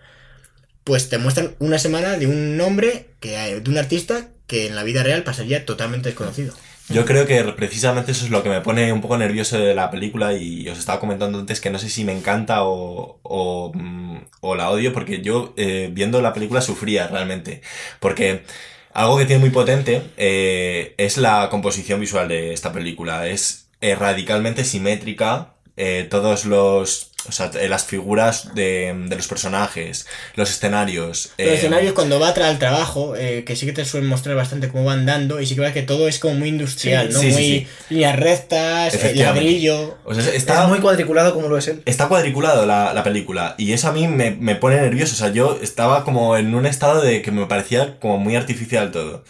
Pues 0.87 1.09
te 1.09 1.17
muestran 1.17 1.53
una 1.59 1.79
semana 1.79 2.15
de 2.15 2.27
un 2.27 2.61
hombre, 2.61 3.07
que, 3.19 3.35
eh, 3.35 3.59
de 3.59 3.69
un 3.69 3.77
artista 3.77 4.29
que 4.47 4.67
en 4.67 4.75
la 4.77 4.83
vida 4.83 5.03
real 5.03 5.23
pasaría 5.23 5.65
totalmente 5.65 6.07
desconocido. 6.07 6.53
Yo 6.87 7.03
creo 7.03 7.25
que 7.25 7.43
precisamente 7.43 8.13
eso 8.13 8.23
es 8.23 8.31
lo 8.31 8.41
que 8.41 8.47
me 8.47 8.61
pone 8.61 8.93
un 8.93 9.01
poco 9.01 9.17
nervioso 9.17 9.59
de 9.59 9.75
la 9.75 9.91
película 9.91 10.31
y 10.31 10.69
os 10.69 10.79
estaba 10.79 11.01
comentando 11.01 11.39
antes 11.39 11.59
que 11.59 11.71
no 11.71 11.77
sé 11.77 11.89
si 11.89 12.05
me 12.05 12.13
encanta 12.13 12.63
o, 12.63 13.19
o, 13.21 13.73
mm, 13.75 14.19
la 14.55 14.69
odio 14.69 14.93
porque 14.93 15.21
yo 15.21 15.53
eh, 15.57 15.89
viendo 15.91 16.21
la 16.21 16.31
película 16.31 16.61
sufría 16.61 17.07
realmente. 17.07 17.61
Porque 17.99 18.43
algo 18.93 19.17
que 19.17 19.25
tiene 19.25 19.41
muy 19.41 19.49
potente 19.49 20.03
eh, 20.15 20.95
es 20.97 21.17
la 21.17 21.49
composición 21.49 21.99
visual 21.99 22.29
de 22.29 22.53
esta 22.53 22.71
película. 22.71 23.27
Es 23.27 23.67
radicalmente 23.81 24.63
simétrica. 24.63 25.56
Eh, 25.77 26.07
todos 26.09 26.45
los... 26.45 27.11
O 27.27 27.31
sea, 27.33 27.51
eh, 27.59 27.67
las 27.67 27.83
figuras 27.83 28.55
de, 28.55 28.95
de 29.07 29.15
los 29.17 29.27
personajes, 29.27 30.07
los 30.35 30.49
escenarios. 30.49 31.31
Los 31.37 31.47
eh, 31.49 31.53
escenarios 31.55 31.91
cuando 31.91 32.21
va 32.21 32.33
tras 32.33 32.51
el 32.51 32.57
trabajo, 32.57 33.17
eh, 33.17 33.43
que 33.45 33.57
sí 33.57 33.65
que 33.65 33.73
te 33.73 33.83
suelen 33.83 34.07
mostrar 34.07 34.37
bastante 34.37 34.69
cómo 34.69 34.85
van 34.85 35.05
dando, 35.05 35.41
y 35.41 35.45
sí 35.45 35.55
que 35.55 35.59
ves 35.61 35.73
que 35.73 35.81
todo 35.81 36.07
es 36.07 36.19
como 36.19 36.35
muy 36.35 36.47
industrial, 36.47 37.09
Sí, 37.09 37.13
¿no? 37.13 37.19
sí, 37.19 37.27
sí, 37.27 37.33
muy 37.33 37.43
sí. 37.43 37.67
líneas 37.89 38.15
rectas, 38.15 38.93
eh, 38.95 39.13
ladrillo. 39.15 39.97
o 40.05 40.13
sea, 40.13 40.23
está, 40.23 40.35
Está 40.37 40.67
muy 40.67 40.79
cuadriculado 40.79 41.33
como 41.33 41.49
lo 41.49 41.57
es 41.57 41.67
él. 41.67 41.81
Está 41.85 42.07
cuadriculado 42.07 42.65
la, 42.65 42.93
la 42.93 43.03
película 43.03 43.55
y 43.57 43.73
eso 43.73 43.89
a 43.89 43.91
mí 43.91 44.07
me, 44.07 44.31
me 44.31 44.55
pone 44.55 44.77
nervioso. 44.77 45.13
O 45.13 45.17
sea, 45.17 45.29
yo 45.33 45.59
estaba 45.61 46.05
como 46.05 46.37
en 46.37 46.55
un 46.55 46.65
estado 46.65 47.01
de 47.01 47.21
que 47.21 47.31
me 47.31 47.45
parecía 47.47 47.99
como 47.99 48.19
muy 48.19 48.37
artificial 48.37 48.91
todo. 48.91 49.25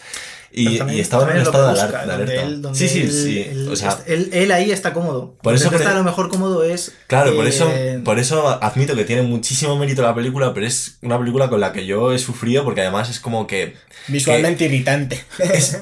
Y, 0.59 0.65
Pero 0.65 0.77
también- 0.79 0.97
y 0.97 1.01
estaba 1.01 1.23
en 1.29 1.37
un 1.37 1.43
estado 1.43 1.67
de 1.67 1.73
que 1.73 1.79
aler- 1.79 1.85
busca, 1.91 2.01
de 2.01 2.07
donde 2.07 2.23
alerta. 2.33 2.47
él- 2.47 2.61
donde 2.63 2.79
sí, 2.79 2.87
sí, 2.89 3.01
él- 3.01 3.11
sí. 3.11 3.39
él- 3.51 3.69
o 3.71 3.75
sea, 3.75 3.99
él, 4.07 4.29
él 4.33 4.51
ahí 4.51 4.71
está 4.71 4.91
cómodo. 4.93 5.35
Por 5.43 5.53
eso 5.53 5.69
está 5.73 5.93
lo 5.93 6.03
mejor 6.03 6.29
cómodo 6.29 6.63
es. 6.63 6.93
claro, 7.07 7.35
por 7.35 7.45
eso, 7.45 7.71
por 8.03 8.17
eso 8.17 8.47
admito 8.63 8.95
que 8.95 9.03
tiene 9.05 9.21
muchísimo 9.21 9.77
mérito 9.77 10.01
la 10.01 10.15
película, 10.15 10.53
pero 10.53 10.65
es 10.65 10.97
una 11.03 11.19
película 11.19 11.49
con 11.49 11.59
la 11.61 11.73
que 11.73 11.85
yo 11.85 12.11
he 12.11 12.17
sufrido 12.19 12.63
porque 12.63 12.81
además 12.81 13.09
es 13.09 13.19
como 13.19 13.45
que... 13.45 13.75
Visualmente 14.07 14.65
irritante. 14.65 15.23
es- 15.39 15.77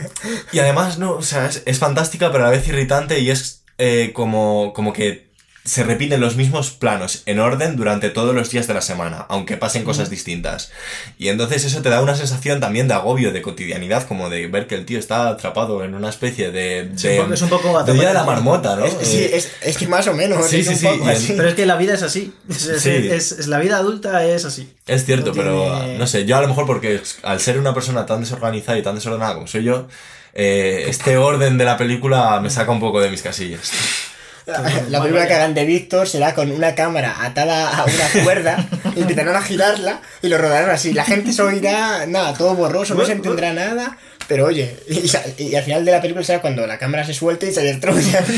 y 0.52 0.60
además, 0.60 0.98
no, 0.98 1.14
o 1.14 1.22
sea, 1.22 1.46
es, 1.48 1.64
es 1.66 1.78
fantástica, 1.80 2.32
pero 2.32 2.44
a 2.44 2.48
la 2.48 2.52
vez 2.58 2.68
irritante 2.68 3.20
y 3.20 3.30
es 3.30 3.64
eh, 3.78 4.12
como, 4.14 4.74
como 4.74 4.92
que 4.94 5.25
se 5.66 5.84
repiten 5.84 6.22
los 6.22 6.36
mismos 6.36 6.70
planos 6.70 7.24
en 7.26 7.40
orden 7.40 7.76
durante 7.76 8.10
todos 8.12 8.36
los 8.36 8.52
días 8.52 8.68
de 8.68 8.76
la 8.76 8.82
semana, 8.82 9.26
aunque 9.30 9.58
pasen 9.58 9.84
cosas 9.84 10.12
distintas. 10.12 10.72
Y 11.18 11.30
entonces 11.30 11.66
eso 11.66 11.82
te 11.82 11.90
da 11.90 12.02
una 12.04 12.16
sensación 12.16 12.60
también 12.60 12.88
de 12.88 12.94
agobio, 12.94 13.32
de 13.32 13.42
cotidianidad, 13.42 14.08
como 14.08 14.30
de 14.30 14.46
ver 14.48 14.68
que 14.68 14.76
el 14.76 14.86
tío 14.86 15.00
está 15.00 15.28
atrapado 15.28 15.84
en 15.84 15.96
una 15.96 16.10
especie 16.10 16.52
de... 16.52 16.92
Sí, 16.96 17.08
de 17.08 17.18
porque 17.18 17.34
es 17.34 17.42
un 17.42 17.50
poco 17.50 17.84
de 17.84 17.94
día 17.94 18.10
de 18.10 18.14
la 18.14 18.24
marmota, 18.24 18.76
¿no? 18.76 18.86
Es- 18.86 18.96
sí, 19.02 19.18
Eh, 19.18 19.32
es, 19.38 19.52
es 19.64 19.78
que 19.78 19.88
más 19.88 20.08
o 20.08 20.14
menos. 20.14 20.48
Sí, 20.48 20.64
sí, 20.64 20.70
un 20.70 20.76
sí, 20.78 20.86
poco 20.86 21.08
así. 21.08 21.34
Pero 21.36 21.50
es 21.50 21.56
que 21.56 21.66
la 21.66 21.78
vida 21.78 21.96
es 21.96 22.04
así. 22.04 22.32
Es, 22.48 22.68
es- 22.68 22.82
Sí. 22.84 22.90
es- 22.92 23.32
es- 23.32 23.48
la 23.48 23.58
vida 23.60 23.78
adulta 23.78 24.24
es 24.24 24.46
así. 24.46 24.72
Es 24.86 25.04
cierto, 25.06 25.32
No 25.32 25.34
pero 25.34 25.78
tiene- 25.80 25.98
no 25.98 26.06
sé, 26.06 26.26
yo 26.26 26.38
a 26.38 26.42
lo 26.42 26.48
mejor 26.48 26.68
porque 26.68 27.02
al 27.24 27.40
ser 27.40 27.58
una 27.58 27.74
persona 27.74 28.06
tan 28.06 28.20
desorganizada 28.22 28.78
y 28.78 28.84
tan 28.84 28.94
desordenada 28.94 29.34
como 29.34 29.48
soy 29.48 29.64
yo, 29.64 29.88
eh, 30.36 30.86
este 30.90 31.18
orden 31.18 31.58
de 31.58 31.66
la 31.66 31.76
película 31.78 32.40
me 32.40 32.52
saca 32.52 32.72
un 32.72 32.80
poco 32.80 33.02
de 33.02 33.10
mis 33.10 33.24
casillas. 33.24 33.72
La 34.46 35.00
película 35.02 35.28
que 35.28 35.34
hagan 35.34 35.54
de 35.54 35.66
Víctor 35.66 36.08
será 36.08 36.34
con 36.36 36.52
una 36.52 36.76
cámara 36.76 37.16
atada 37.24 37.76
a 37.78 37.84
una 37.86 38.24
cuerda, 38.24 38.70
intentarán 38.96 39.36
a 39.36 39.42
girarla 39.42 40.02
y 40.22 40.28
lo 40.28 40.38
rodarán 40.38 40.70
así. 40.70 40.94
La 40.94 41.04
gente 41.04 41.34
se 41.34 41.42
oirá, 41.42 42.06
nada, 42.06 42.34
todo 42.34 42.54
borroso, 42.56 42.94
no 42.96 43.06
se 43.06 43.14
entenderá 43.14 43.54
nada, 43.54 43.98
pero 44.28 44.46
oye, 44.46 44.78
y, 44.88 45.56
al 45.56 45.64
final 45.64 45.84
de 45.86 45.92
la 45.92 46.02
película 46.02 46.24
será 46.24 46.42
cuando 46.42 46.66
la 46.68 46.78
cámara 46.78 47.04
se 47.06 47.14
suelte 47.14 47.48
y 47.50 47.54
se 47.54 47.62
destruya. 47.64 48.24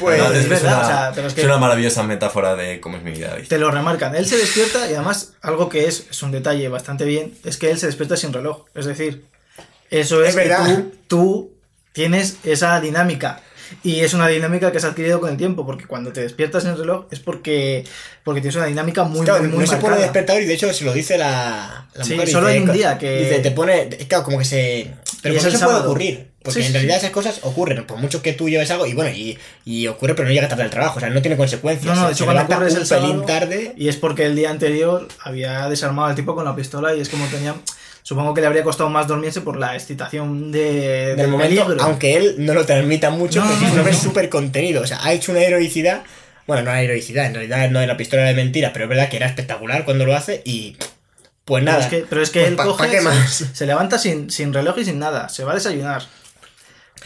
Pues, 0.00 0.18
No, 0.18 0.32
es 0.32 0.48
verdad, 0.48 0.78
una, 0.78 0.80
o 0.80 0.86
sea, 0.86 1.12
pero 1.14 1.28
es 1.28 1.34
que- 1.34 1.44
una 1.44 1.58
maravillosa 1.58 2.02
metáfora 2.02 2.56
de 2.56 2.80
cómo 2.80 2.96
es 2.96 3.04
mi 3.04 3.12
vida. 3.12 3.36
Te 3.46 3.58
lo 3.58 3.70
remarcan. 3.70 4.16
Él 4.16 4.26
se 4.26 4.36
despierta 4.36 4.90
y 4.90 4.94
además, 4.94 5.34
algo 5.42 5.68
que 5.68 5.86
es, 5.86 6.06
es 6.10 6.22
un 6.24 6.32
detalle 6.32 6.68
bastante 6.68 7.04
bien, 7.04 7.34
es 7.44 7.56
que 7.56 7.70
él 7.70 7.78
se 7.78 7.86
despierta 7.86 8.16
sin 8.16 8.32
reloj. 8.32 8.64
Es 8.74 8.86
decir, 8.86 9.26
eso 9.90 10.22
es, 10.24 10.30
Es 10.30 10.34
que 10.36 10.48
verdad. 10.48 10.64
tú, 10.74 10.92
tú 11.06 11.52
tienes 11.92 12.38
esa 12.42 12.80
dinámica. 12.80 13.42
Y 13.82 14.00
es 14.00 14.14
una 14.14 14.28
dinámica 14.28 14.70
que 14.72 14.78
has 14.78 14.84
adquirido 14.84 15.20
con 15.20 15.30
el 15.30 15.36
tiempo, 15.36 15.64
porque 15.66 15.86
cuando 15.86 16.12
te 16.12 16.20
despiertas 16.22 16.62
sin 16.64 16.76
reloj 16.76 17.06
es 17.10 17.20
porque, 17.20 17.84
porque 18.24 18.40
tienes 18.40 18.56
una 18.56 18.66
dinámica 18.66 19.04
muy, 19.04 19.24
Claro, 19.24 19.40
muy, 19.44 19.48
muy 19.52 19.64
no 19.64 19.70
se 19.70 19.76
pone 19.78 19.96
despertador 19.96 20.42
y 20.42 20.46
de 20.46 20.54
hecho 20.54 20.72
se 20.72 20.84
lo 20.84 20.92
dice 20.92 21.16
la, 21.18 21.86
la 21.94 22.04
Sí, 22.04 22.14
mujer. 22.14 22.28
solo 22.28 22.46
dice, 22.48 22.58
hay 22.58 22.64
un 22.68 22.72
día 22.72 22.98
que- 22.98 23.18
Dice, 23.24 23.38
te 23.40 23.50
pone. 23.50 23.88
Claro, 24.08 24.24
como 24.24 24.38
que 24.38 24.44
se. 24.44 24.94
Pero 25.22 25.38
el 25.38 25.46
eso 25.46 25.64
puede 25.66 25.78
ocurrir. 25.80 26.30
Porque 26.42 26.60
Sí, 26.62 26.66
en 26.68 26.72
realidad 26.72 26.94
sí. 26.94 27.00
esas 27.00 27.10
cosas 27.10 27.40
ocurren. 27.42 27.84
Por 27.86 27.98
mucho 27.98 28.22
que 28.22 28.32
tú 28.32 28.48
lleves 28.48 28.70
algo 28.70 28.86
y 28.86 28.94
bueno, 28.94 29.10
y, 29.14 29.36
y 29.66 29.86
ocurre, 29.88 30.14
pero 30.14 30.26
no 30.26 30.32
llega 30.32 30.48
tarde 30.48 30.62
al 30.62 30.70
trabajo. 30.70 30.96
O 30.96 31.00
sea, 31.00 31.10
no 31.10 31.20
tiene 31.20 31.36
consecuencias. 31.36 31.94
No, 31.94 32.00
no, 32.00 32.08
de 32.08 32.14
Se- 32.14 32.22
hecho 32.22 32.24
se 32.30 32.34
cuando 32.34 32.54
ocurre 32.54 32.68
es 32.68 32.74
el 32.76 32.88
pelín 32.98 33.26
tarde. 33.26 33.74
y 33.76 33.88
es 33.88 33.96
porque 33.96 34.24
el 34.24 34.34
día 34.34 34.48
anterior 34.48 35.06
había 35.22 35.68
desarmado 35.68 36.08
al 36.08 36.14
tipo 36.14 36.34
con 36.34 36.46
la 36.46 36.56
pistola 36.56 36.94
y 36.96 37.00
es 37.00 37.10
como 37.10 37.26
tenía... 37.26 37.54
Supongo 38.02 38.32
que 38.34 38.40
le 38.40 38.46
habría 38.46 38.62
costado 38.64 38.88
más 38.90 39.06
dormirse 39.06 39.40
por 39.42 39.56
la 39.58 39.74
excitación 39.74 40.50
de, 40.52 40.60
Del 41.08 41.16
del 41.16 41.28
momento, 41.28 41.64
peligro. 41.66 41.84
aunque 41.84 42.16
él 42.16 42.34
no 42.38 42.54
lo 42.54 42.64
transmita 42.66 43.10
mucho, 43.10 43.44
No, 43.44 43.50
porque 43.50 43.66
no, 43.76 43.86
es 43.88 43.98
súper 43.98 44.28
contenido. 44.28 44.82
O 44.82 44.86
sea, 44.86 44.98
ha 45.04 45.12
hecho 45.12 45.32
una 45.32 45.42
heroicidad. 45.42 46.02
Bueno, 46.46 46.62
no 46.64 46.70
una 46.70 46.80
heroicidad, 46.82 47.26
en 47.26 47.34
realidad 47.34 47.70
no 47.70 47.80
es 47.80 47.86
la 47.86 47.96
pistola 47.96 48.22
de 48.24 48.34
mentiras, 48.34 48.70
pero 48.72 48.86
es 48.86 48.88
verdad 48.88 49.08
que 49.08 49.16
era 49.18 49.26
espectacular 49.26 49.84
cuando 49.84 50.04
lo 50.06 50.16
hace 50.16 50.42
y. 50.44 50.76
Pues 51.44 51.62
Pero 51.64 51.72
nada. 51.72 51.84
es 51.84 51.90
que, 51.90 52.06
pero 52.08 52.22
es 52.22 52.30
que 52.30 52.40
Pues 52.40 52.50
él 52.50 52.56
pa- 52.56 52.64
coge, 52.64 52.84
¿pa' 52.84 52.90
qué 52.90 52.98
se- 52.98 53.02
más? 53.04 53.44
Se, 53.52 53.66
levanta 53.66 53.98
sin, 53.98 54.30
sin 54.30 54.52
reloj 54.52 54.78
y 54.78 54.84
sin 54.84 54.98
nada, 54.98 55.28
se 55.28 55.42
va 55.44 55.52
a 55.52 55.54
desayunar, 55.56 56.02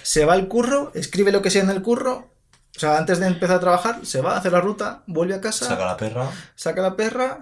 se 0.02 0.24
va 0.24 0.34
al 0.34 0.48
curro, 0.48 0.92
escribe 0.94 1.32
lo 1.32 1.40
que 1.42 1.50
sea 1.50 1.62
en 1.62 1.70
el 1.70 1.82
curro, 1.82 2.30
o 2.76 2.78
sea, 2.78 2.98
antes 2.98 3.20
de 3.20 3.26
empezar 3.26 3.56
a 3.56 3.60
trabajar, 3.60 4.00
se 4.04 4.20
va 4.20 4.34
a 4.34 4.38
hacer 4.38 4.52
la 4.52 4.60
ruta, 4.60 5.02
vuelve 5.06 5.34
a 5.34 5.40
casa, 5.40 5.64
Saca 5.66 5.76
saca, 5.76 5.86
la 5.86 5.96
perra. 5.96 6.30
la 6.88 6.96
perra, 6.96 7.38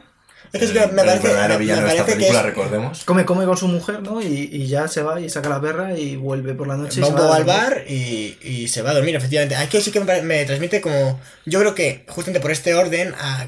Es 0.53 0.61
que 0.61 0.67
sí 0.67 0.73
que 0.73 0.83
el- 0.83 0.93
me 0.93 1.03
parece, 1.05 1.29
verdadero 1.29 1.49
me- 1.55 1.59
me 1.59 1.65
villano 1.65 1.83
de 1.83 1.89
esta 1.93 2.05
parece 2.05 2.19
que 2.19 2.29
es- 2.31 2.43
recordemos. 2.43 3.05
come, 3.05 3.25
come 3.25 3.45
con 3.45 3.57
su 3.57 3.69
mujer, 3.69 4.03
¿no? 4.03 4.21
Y, 4.23 4.49
y 4.53 4.67
ya 4.67 4.89
se 4.89 5.03
va 5.03 5.21
y 5.21 5.29
saca 5.31 5.49
la 5.49 5.61
perra 5.61 5.97
y 5.99 6.17
vuelve 6.17 6.55
por 6.55 6.67
la 6.69 6.77
noche. 6.77 7.01
y 7.01 7.03
va 7.03 7.07
se 7.09 7.13
un 7.13 7.19
poco 7.19 7.33
al 7.33 7.45
bar 7.45 7.85
y, 7.89 8.37
y 8.43 8.69
se 8.69 8.83
va 8.83 8.91
a 8.91 8.95
dormir, 8.95 9.17
efectivamente. 9.17 9.57
Aquí 9.57 9.81
sí 9.81 9.91
que 9.91 10.01
me, 10.01 10.45
transmite 10.45 10.81
como. 10.81 11.21
Yo 11.47 11.61
creo 11.61 11.75
que 11.75 12.05
justamente 12.09 12.41
por 12.41 12.51
este 12.51 12.75
orden 12.75 13.15
a 13.19 13.47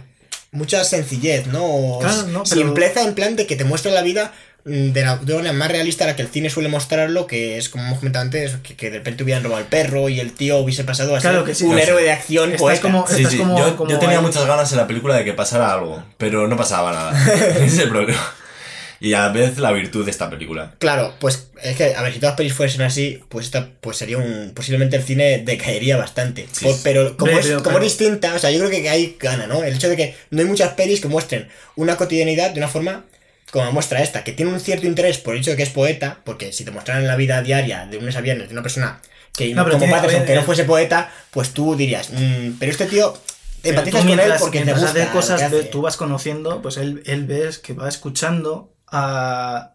mucha 0.52 0.84
sencillez, 0.84 1.46
¿no? 1.48 1.64
O 1.64 1.98
Claro, 2.00 2.22
no, 2.28 2.42
pero- 2.44 2.54
Simpleza 2.62 3.02
en 3.02 3.14
plan 3.14 3.34
de 3.36 3.46
que 3.46 3.56
te 3.56 3.64
muestra 3.64 3.90
la 3.92 4.02
vida 4.02 4.32
de 4.64 5.02
la, 5.02 5.16
de 5.18 5.34
una 5.34 5.52
más 5.52 5.70
realista 5.70 6.04
a 6.04 6.06
la 6.06 6.16
que 6.16 6.22
el 6.22 6.28
cine 6.28 6.48
suele 6.48 6.68
mostrarlo, 6.70 7.26
que 7.26 7.58
es 7.58 7.68
como 7.68 7.84
hemos 7.84 7.98
comentado 7.98 8.22
antes, 8.24 8.52
que, 8.62 8.74
que 8.76 8.90
de 8.90 8.98
repente 8.98 9.22
hubieran 9.22 9.42
robado 9.44 9.62
al 9.62 9.68
perro 9.68 10.08
y 10.08 10.20
el 10.20 10.32
tío 10.32 10.58
hubiese 10.58 10.84
pasado 10.84 11.14
a 11.14 11.20
ser 11.20 11.30
Claro 11.32 11.44
que 11.44 11.54
sí. 11.54 11.64
un 11.64 11.72
No 11.72 11.76
sé. 11.78 11.84
héroe 11.84 12.02
de 12.02 12.12
acción 12.12 12.48
Estás 12.50 12.60
poeta. 12.60 12.80
como- 12.82 13.06
Sí, 13.06 13.16
Estás 13.16 13.32
sí. 13.32 13.38
como- 13.38 13.58
yo, 13.58 13.76
como 13.76 13.90
yo 13.90 13.98
tenía 13.98 14.18
ahí. 14.18 14.24
muchas 14.24 14.46
ganas 14.46 14.70
en 14.72 14.78
la 14.78 14.86
película 14.86 15.16
de 15.16 15.24
que 15.24 15.32
pasara 15.34 15.72
algo, 15.72 16.02
pero 16.16 16.48
no 16.48 16.56
pasaba 16.56 16.92
nada. 16.92 17.34
Ese 17.56 17.64
es 17.66 17.78
el 17.78 17.88
problema. 17.90 18.18
y 19.00 19.12
a 19.12 19.20
la 19.26 19.28
vez 19.30 19.58
la 19.58 19.70
virtud 19.72 20.04
de 20.06 20.10
esta 20.10 20.30
película. 20.30 20.72
Claro, 20.78 21.12
pues 21.20 21.48
es 21.62 21.76
que, 21.76 21.94
a 21.94 22.00
ver, 22.00 22.14
si 22.14 22.18
todas 22.20 22.32
las 22.32 22.36
pelis 22.38 22.54
fuesen 22.54 22.80
así, 22.82 23.20
pues 23.28 23.44
esta 23.46 23.68
pues 23.82 23.98
sería 23.98 24.16
un. 24.16 24.52
Posiblemente 24.54 24.96
el 24.96 25.02
cine 25.02 25.42
decaería 25.44 25.98
bastante. 25.98 26.46
Sí. 26.52 26.64
Por- 26.64 26.82
pero 26.82 27.16
como, 27.18 27.32
es, 27.32 27.46
como 27.48 27.62
claro. 27.64 27.78
es 27.80 27.84
distinta, 27.98 28.34
o 28.34 28.38
sea, 28.38 28.50
yo 28.50 28.60
creo 28.60 28.70
que 28.70 28.88
ahí 28.88 29.16
gana, 29.20 29.46
¿no? 29.46 29.62
El 29.62 29.74
hecho 29.74 29.90
de 29.90 29.96
que 29.96 30.14
no 30.30 30.40
hay 30.40 30.46
muchas 30.46 30.70
pelis 30.72 31.02
que 31.02 31.08
muestren 31.08 31.48
una 31.76 31.96
cotidianidad 31.96 32.52
de 32.52 32.58
una 32.60 32.68
forma 32.68 33.04
como 33.54 33.70
muestra 33.72 34.02
esta, 34.02 34.24
que 34.24 34.32
tiene 34.32 34.52
un 34.52 34.58
cierto 34.60 34.86
interés 34.86 35.18
por 35.18 35.34
el 35.34 35.40
hecho 35.40 35.52
de 35.52 35.56
que 35.56 35.62
es 35.62 35.70
poeta, 35.70 36.18
porque 36.24 36.52
si 36.52 36.64
te 36.64 36.70
mostraran 36.72 37.06
la 37.06 37.14
vida 37.16 37.40
diaria 37.40 37.86
de 37.86 37.98
lunes 37.98 38.16
a 38.16 38.20
viernes 38.20 38.48
de 38.48 38.54
una 38.54 38.62
persona 38.62 39.00
que 39.36 39.54
No, 39.54 39.62
como 39.64 39.78
tiene- 39.78 39.92
Patterson, 39.92 40.16
a 40.16 40.18
ver, 40.20 40.26
que 40.26 40.34
no 40.34 40.40
el- 40.40 40.46
fuese 40.46 40.64
poeta, 40.64 41.10
pues 41.30 41.50
tú 41.50 41.74
dirías, 41.76 42.10
"Mm, 42.10 42.58
pero 42.58 42.72
este 42.72 42.86
tío 42.86 43.16
empatizas 43.62 44.02
tú 44.02 44.08
con 44.08 44.18
él 44.20 44.32
porque 44.40 44.60
te 44.62 44.72
gusta. 44.72 44.88
hace 44.90 45.04
lo 45.06 45.12
cosas, 45.12 45.40
que 45.42 45.48
ve- 45.48 45.60
hace". 45.60 45.68
tú 45.68 45.82
vas 45.82 45.96
conociendo, 45.96 46.60
pues 46.62 46.76
él, 46.76 47.02
él 47.06 47.24
ves 47.26 47.58
que 47.58 47.72
va 47.74 47.88
escuchando 47.88 48.74
a, 48.90 49.74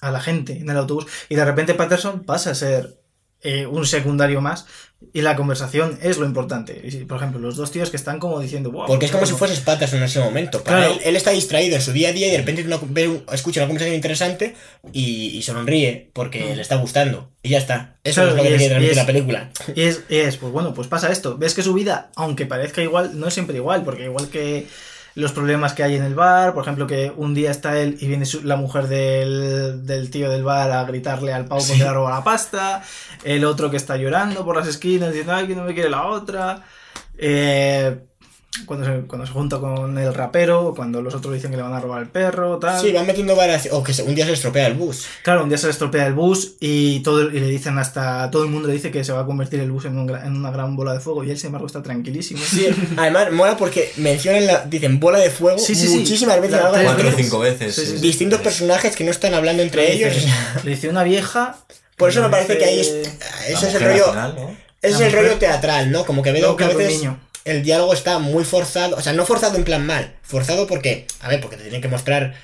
a 0.00 0.10
la 0.10 0.20
gente 0.20 0.52
en 0.58 0.68
el 0.70 0.76
autobús 0.76 1.06
y 1.30 1.34
de 1.34 1.44
repente 1.44 1.74
Patterson 1.74 2.24
pasa 2.24 2.50
a 2.50 2.54
ser 2.54 2.94
eh, 3.42 3.66
un 3.66 3.86
secundario 3.86 4.40
más 4.40 4.66
y 5.12 5.20
la 5.22 5.36
conversación 5.36 5.96
es 6.02 6.18
lo 6.18 6.26
importante. 6.26 6.80
Y 6.82 7.04
por 7.04 7.18
ejemplo, 7.18 7.38
los 7.40 7.56
dos 7.56 7.70
tíos 7.70 7.88
que 7.90 7.96
están 7.96 8.18
como 8.18 8.40
diciendo, 8.40 8.70
wow, 8.72 8.86
Porque 8.86 9.06
es 9.06 9.12
como 9.12 9.24
si 9.26 9.32
bueno". 9.32 9.38
fueses 9.46 9.60
Patterson 9.60 9.98
en 10.00 10.04
ese 10.06 10.18
momento. 10.20 10.62
Para 10.64 10.78
Claro. 10.78 10.94
él, 10.94 11.00
él 11.04 11.16
está 11.16 11.30
distraído 11.30 11.76
en 11.76 11.82
su 11.82 11.92
día 11.92 12.08
a 12.08 12.12
día 12.12 12.26
y 12.26 12.30
de 12.32 12.38
repente 12.38 12.64
una- 12.64 12.80
escucha 13.32 13.60
una 13.60 13.68
conversación 13.68 13.94
interesante 13.94 14.56
y, 14.92 15.28
y 15.38 15.42
sonríe 15.42 16.10
porque 16.12 16.52
Mm. 16.52 16.56
le 16.56 16.62
está 16.62 16.76
gustando. 16.76 17.30
Y 17.42 17.50
ya 17.50 17.58
está. 17.58 17.96
Eso 18.02 18.22
Claro, 18.22 18.30
es 18.30 18.36
lo 18.36 18.42
que 18.42 18.48
quiere 18.48 18.66
transmitir 18.68 18.96
la 18.96 19.06
película. 19.06 19.50
Y 19.76 19.82
es, 19.82 20.02
y 20.08 20.16
es, 20.16 20.36
pues 20.36 20.52
bueno, 20.52 20.74
pues 20.74 20.88
pasa 20.88 21.12
esto. 21.12 21.38
Ves 21.38 21.54
que 21.54 21.62
su 21.62 21.74
vida, 21.74 22.10
aunque 22.16 22.46
parezca 22.46 22.82
igual, 22.82 23.18
no 23.20 23.28
es 23.28 23.34
siempre 23.34 23.56
igual, 23.56 23.84
porque 23.84 24.04
igual 24.04 24.28
que 24.28 24.66
los 25.14 25.32
problemas 25.32 25.72
que 25.74 25.82
hay 25.82 25.96
en 25.96 26.04
el 26.04 26.14
bar, 26.14 26.54
por 26.54 26.62
ejemplo, 26.62 26.86
que 26.86 27.12
un 27.16 27.34
día 27.34 27.50
está 27.50 27.78
él 27.78 27.96
y 28.00 28.06
viene 28.06 28.24
su- 28.24 28.42
la 28.44 28.56
mujer 28.56 28.86
del, 28.88 29.84
del 29.86 30.10
tío 30.10 30.30
del 30.30 30.44
bar 30.44 30.70
a 30.70 30.84
gritarle 30.84 31.32
al 31.32 31.46
pavo 31.46 31.60
porque 31.66 31.82
le 31.82 31.88
ha 31.88 31.92
robado 31.92 32.16
la 32.16 32.24
pasta, 32.24 32.82
el 33.24 33.44
otro 33.44 33.70
que 33.70 33.76
está 33.76 33.96
llorando 33.96 34.44
por 34.44 34.56
las 34.56 34.68
esquinas 34.68 35.08
diciendo, 35.10 35.34
ay, 35.34 35.46
que 35.46 35.56
no 35.56 35.64
me 35.64 35.74
quiere 35.74 35.90
la 35.90 36.06
otra. 36.06 36.62
Eh, 37.16 37.98
cuando, 38.66 38.86
se, 38.86 39.06
cuando 39.06 39.24
se 39.26 39.32
junta 39.32 39.58
con 39.58 39.96
el 39.98 40.12
rapero, 40.12 40.72
cuando 40.74 41.00
los 41.00 41.14
otros 41.14 41.32
dicen 41.34 41.50
que 41.52 41.56
le 41.56 41.62
van 41.62 41.74
a 41.74 41.80
robar 41.80 42.02
el 42.02 42.08
perro, 42.08 42.58
tal. 42.58 42.80
Sí, 42.80 42.92
van 42.92 43.06
metiendo 43.06 43.36
varias. 43.36 43.68
O 43.70 43.82
que 43.84 43.94
se- 43.94 44.02
un 44.02 44.14
día 44.14 44.26
se 44.26 44.32
estropea 44.32 44.66
el 44.66 44.74
bus. 44.74 45.06
Claro, 45.22 45.44
un 45.44 45.48
día 45.48 45.58
se 45.58 45.66
le 45.66 45.72
estropea 45.72 46.06
el 46.06 46.14
bus 46.14 46.54
y 46.58 47.00
todo 47.00 47.30
y 47.30 47.38
le 47.38 47.46
dicen 47.46 47.78
hasta 47.78 48.30
todo 48.30 48.42
el 48.44 48.50
mundo 48.50 48.66
le 48.68 48.74
dice 48.74 48.90
que 48.90 49.04
se 49.04 49.12
va 49.12 49.20
a 49.20 49.26
convertir 49.26 49.60
el 49.60 49.70
bus 49.70 49.84
en, 49.84 49.96
un 49.96 50.10
en 50.10 50.36
una 50.36 50.50
gran 50.50 50.74
bola 50.74 50.92
de 50.92 51.00
fuego 51.00 51.22
y 51.22 51.30
él 51.30 51.38
sin 51.38 51.48
embargo 51.48 51.66
está 51.68 51.82
tranquilísimo. 51.82 52.40
Sí, 52.44 52.66
además 52.96 53.30
mola 53.32 53.56
porque 53.56 53.92
mencionan 53.96 54.46
la. 54.46 54.64
Dicen 54.64 54.98
bola 54.98 55.18
de 55.18 55.30
fuego 55.30 55.58
Sí, 55.58 55.74
sí, 55.76 55.86
sí. 55.86 55.98
muchísimas 55.98 56.40
veces. 56.40 56.56
De 56.58 56.64
tres 56.72 56.82
Cuatro 56.84 57.02
o 57.02 57.10
veces. 57.10 57.24
cinco 57.24 57.38
veces. 57.38 57.74
Sí, 57.74 57.86
sí, 57.86 57.92
sí. 57.96 57.98
Distintos 58.02 58.40
personajes 58.40 58.96
que 58.96 59.04
no 59.04 59.10
están 59.12 59.34
hablando 59.34 59.62
entre 59.62 59.82
Le 59.82 59.92
ellos. 59.94 60.26
le 60.64 60.70
dice 60.70 60.88
una 60.88 61.04
vieja. 61.04 61.58
por 61.96 62.10
eso 62.10 62.22
me 62.22 62.28
parece 62.28 62.58
que 62.58 62.64
ahí 62.64 62.80
es. 62.80 62.88
Ese 63.48 63.68
es 63.68 63.74
el 63.74 63.82
rollo. 63.84 64.06
nacional, 64.06 64.34
¿no? 64.36 64.56
Ese 64.80 64.94
es 64.94 65.00
el 65.00 65.12
rollo 65.12 65.34
teatral, 65.38 65.90
¿no? 65.90 66.04
Como 66.04 66.22
que 66.22 66.32
veo 66.32 66.56
que 66.56 66.64
a 66.64 66.68
veces 66.68 66.98
niño. 66.98 67.20
El 67.50 67.62
diálogo 67.62 67.92
está 67.92 68.18
muy 68.18 68.44
forzado. 68.44 68.96
O 68.96 69.00
sea, 69.00 69.12
no 69.12 69.24
forzado 69.26 69.56
en 69.56 69.64
plan 69.64 69.84
mal. 69.86 70.14
Forzado 70.22 70.66
porque, 70.66 71.06
a 71.20 71.28
ver, 71.28 71.40
porque 71.40 71.56
te 71.56 71.62
tienen 71.62 71.80
que 71.82 71.88
mostrar 71.88 72.34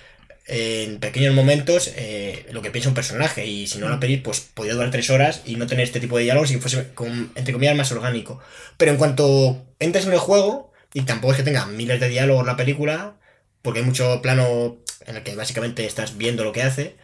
eh, 0.46 0.84
en 0.88 0.98
pequeños 1.00 1.34
momentos 1.34 1.90
eh, 1.96 2.46
lo 2.52 2.62
que 2.62 2.70
piensa 2.70 2.88
un 2.88 2.94
personaje. 2.94 3.46
Y 3.46 3.66
si 3.66 3.78
no 3.78 3.88
la 3.88 4.00
peli, 4.00 4.16
pues 4.18 4.40
podría 4.40 4.74
durar 4.74 4.90
tres 4.90 5.10
horas 5.10 5.42
y 5.44 5.56
no 5.56 5.66
tener 5.66 5.84
este 5.84 6.00
tipo 6.00 6.16
de 6.16 6.24
diálogos 6.24 6.50
y 6.50 6.56
fuese, 6.56 6.92
con- 6.94 7.32
entre 7.34 7.52
comillas, 7.52 7.76
más 7.76 7.92
orgánico. 7.92 8.40
Pero 8.76 8.90
en 8.92 8.96
cuanto 8.98 9.64
entres 9.78 10.06
en 10.06 10.12
el 10.12 10.18
juego, 10.18 10.72
y 10.92 11.02
tampoco 11.02 11.32
es 11.32 11.38
que 11.38 11.44
tenga 11.44 11.66
miles 11.66 12.00
de 12.00 12.08
diálogos 12.08 12.46
la 12.46 12.56
película, 12.56 13.16
porque 13.62 13.80
hay 13.80 13.86
mucho 13.86 14.20
plano 14.22 14.76
en 15.06 15.16
el 15.16 15.22
que 15.22 15.34
básicamente 15.34 15.84
estás 15.86 16.16
viendo 16.18 16.44
lo 16.44 16.52
que 16.52 16.62
hace. 16.62 16.96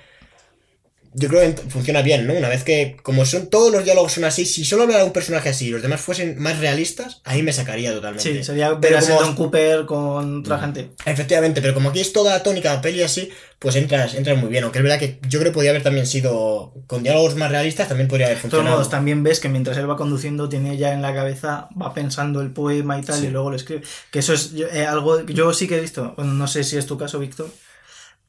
Yo 1.13 1.29
creo 1.29 1.41
que 1.55 1.61
funciona 1.71 2.03
bien, 2.03 2.27
¿no? 2.27 2.35
Una 2.35 2.49
vez 2.49 2.63
que, 2.63 2.97
como 3.03 3.25
son 3.25 3.49
todos 3.51 3.73
los 3.73 3.85
diálogos 3.85 4.13
son 4.13 4.25
así, 4.25 4.47
si 4.47 4.65
solo 4.65 4.85
hablara 4.85 5.05
un 5.05 5.13
personaje 5.13 5.49
así 5.49 5.67
y 5.67 5.71
los 5.71 5.83
demás 5.83 6.01
fuesen 6.01 6.39
más 6.39 6.59
realistas, 6.61 7.21
ahí 7.25 7.43
me 7.43 7.53
sacaría 7.53 7.93
totalmente. 7.93 8.23
Sí, 8.33 8.45
sería 8.45 8.79
Pero 8.81 9.01
como- 9.01 9.09
Sheldon 9.09 9.35
Cooper 9.35 9.87
con 9.87 10.41
otra 10.41 10.57
Mm. 10.57 10.61
gente. 10.61 10.91
Efectivamente, 11.07 11.61
pero 11.61 11.75
como 11.75 11.91
aquí 11.91 12.01
es 12.01 12.13
toda 12.13 12.41
tónica 12.45 12.77
de 12.77 12.79
peli 12.83 13.03
así, 13.03 13.29
pues 13.59 13.75
entras, 13.77 14.15
entras 14.15 14.39
muy 14.39 14.49
bien. 14.51 14.63
Aunque 14.65 14.79
es 14.79 14.85
verdad 14.85 14.99
que 15.01 15.19
yo 15.29 15.41
creo 15.41 15.51
que 15.51 15.55
podría 15.55 15.71
haber 15.73 15.83
también 15.83 16.07
sido, 16.07 16.73
con 16.87 17.03
diálogos 17.03 17.35
más 17.35 17.51
realistas, 17.51 17.89
también 17.89 18.09
podría 18.09 18.27
haber 18.27 18.37
De 18.39 18.43
todos 18.43 18.53
funcionado. 18.53 18.77
modos, 18.77 18.91
también 18.91 19.23
ves 19.25 19.41
que 19.41 19.49
mientras 19.49 19.77
él 19.79 19.91
va 19.91 19.97
conduciendo, 19.97 20.49
tiene 20.49 20.77
ya 20.77 20.93
en 20.93 21.03
la 21.03 21.13
cabeza, 21.13 21.69
va 21.81 21.93
pensando 21.93 22.41
el 22.41 22.53
poema 22.53 22.99
y 22.99 23.03
tal, 23.03 23.19
Sí. 23.19 23.27
y 23.27 23.31
luego 23.31 23.51
lo 23.51 23.57
escribe. 23.57 23.83
Que 24.13 24.21
eso 24.21 24.33
es 24.33 24.53
eh, 24.73 24.87
algo 24.87 25.27
que 25.27 25.35
yo 25.35 25.53
sí 25.53 25.67
que 25.67 25.77
he 25.77 25.81
visto. 25.81 26.15
Bueno, 26.17 26.33
no 26.35 26.47
sé 26.47 26.63
si 26.63 26.77
es 26.77 26.87
tu 26.87 26.97
caso, 26.97 27.19
Víctor. 27.19 27.51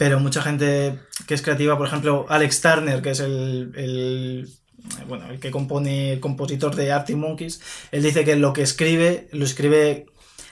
Pero 0.02 0.20
mucha 0.20 0.42
gente 0.42 0.98
que 1.28 1.36
es 1.36 1.44
creativa, 1.44 1.78
por 1.78 1.86
ejemplo, 1.86 2.26
Alex 2.28 2.60
Turner, 2.60 3.04
que 3.04 3.12
es 3.12 3.20
el, 3.20 3.72
el- 3.76 4.50
bueno, 5.08 5.30
el 5.30 5.40
que 5.40 5.52
compone, 5.52 6.14
el 6.14 6.20
compositor 6.20 6.74
de 6.76 6.92
Arctic 6.92 7.16
Monkeys, 7.18 7.62
él 7.92 8.02
dice 8.02 8.26
que 8.26 8.36
lo 8.36 8.52
que 8.52 8.64
escribe, 8.64 9.28
lo 9.32 9.46
escribe 9.46 10.08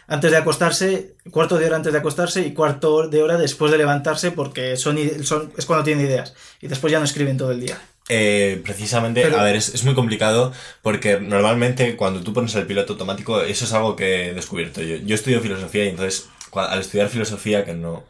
antes 0.08 0.30
de 0.30 0.38
acostarse, 0.38 1.16
cuarto 1.32 1.58
de 1.58 1.66
hora 1.66 1.78
antes 1.78 1.92
de 1.92 1.98
acostarse 1.98 2.42
y 2.46 2.54
cuarto 2.54 3.08
de 3.08 3.24
hora 3.24 3.38
después 3.38 3.72
de 3.72 3.80
levantarse, 3.80 4.30
porque 4.30 4.78
son, 4.78 5.00
son 5.24 5.52
es 5.58 5.66
cuando 5.66 5.84
tiene 5.84 6.04
ideas. 6.04 6.36
Y 6.62 6.68
después 6.68 6.92
ya 6.92 7.00
no 7.00 7.06
escriben 7.06 7.38
todo 7.38 7.52
el 7.52 7.62
día. 7.62 7.82
Eh, 8.08 8.62
precisamente, 8.64 9.24
Pero- 9.24 9.40
a 9.40 9.44
ver, 9.44 9.56
es, 9.56 9.74
es 9.74 9.84
muy 9.84 9.96
complicado 9.96 10.54
porque 10.84 11.20
normalmente 11.20 11.96
cuando 11.96 12.22
tú 12.22 12.34
pones 12.34 12.54
el 12.54 12.68
piloto 12.68 12.94
automático, 12.94 13.42
eso 13.42 13.66
es 13.66 13.74
algo 13.74 13.96
que 13.96 14.30
he 14.30 14.34
descubierto 14.36 14.84
yo. 14.84 14.98
Yo 14.98 15.16
estudio 15.16 15.42
filosofía 15.42 15.86
y 15.86 15.90
entonces 15.90 16.28
al 16.54 16.82
estudiar 16.82 17.10
filosofía 17.10 17.66
que 17.66 17.74
no... 17.74 18.04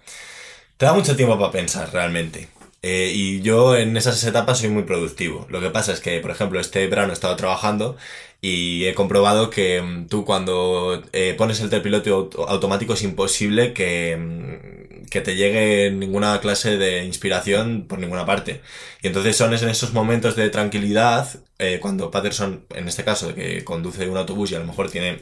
Te 0.79 0.85
da 0.85 0.93
mucho 0.93 1.15
tiempo 1.17 1.37
para 1.37 1.51
pensar 1.51 1.91
realmente. 1.91 2.47
Eh, 2.81 3.11
y 3.13 3.41
yo 3.41 3.75
en 3.75 3.97
esas 3.97 4.23
etapas 4.23 4.59
soy 4.59 4.69
muy 4.69 4.83
productivo. 4.83 5.45
Lo 5.49 5.59
que 5.59 5.69
pasa 5.69 5.91
es 5.91 5.99
que, 5.99 6.19
por 6.21 6.31
ejemplo, 6.31 6.59
este 6.61 6.87
verano 6.87 7.09
he 7.11 7.13
estado 7.13 7.35
trabajando 7.35 7.97
y 8.41 8.85
he 8.85 8.93
comprobado 8.95 9.49
que 9.49 9.81
mm, 9.81 10.07
tú 10.07 10.23
cuando 10.23 11.03
eh, 11.11 11.35
pones 11.37 11.59
el 11.59 11.69
piloto 11.81 12.15
auto- 12.15 12.47
automático 12.49 12.93
es 12.93 13.03
imposible 13.03 13.73
que, 13.73 14.15
mm, 14.17 15.05
que 15.11 15.19
te 15.21 15.35
llegue 15.35 15.91
ninguna 15.91 16.39
clase 16.39 16.77
de 16.77 17.03
inspiración 17.03 17.85
por 17.87 17.99
ninguna 17.99 18.25
parte. 18.25 18.61
Y 19.03 19.07
entonces 19.07 19.35
son 19.37 19.53
en 19.53 19.67
esos 19.69 19.93
momentos 19.93 20.37
de 20.37 20.49
tranquilidad, 20.49 21.27
eh, 21.59 21.79
cuando 21.81 22.11
Patterson, 22.11 22.65
en 22.73 22.87
este 22.87 23.03
caso, 23.03 23.35
que 23.35 23.65
conduce 23.65 24.07
un 24.07 24.15
autobús 24.17 24.51
y 24.51 24.55
a 24.55 24.59
lo 24.59 24.65
mejor 24.65 24.89
tiene 24.91 25.19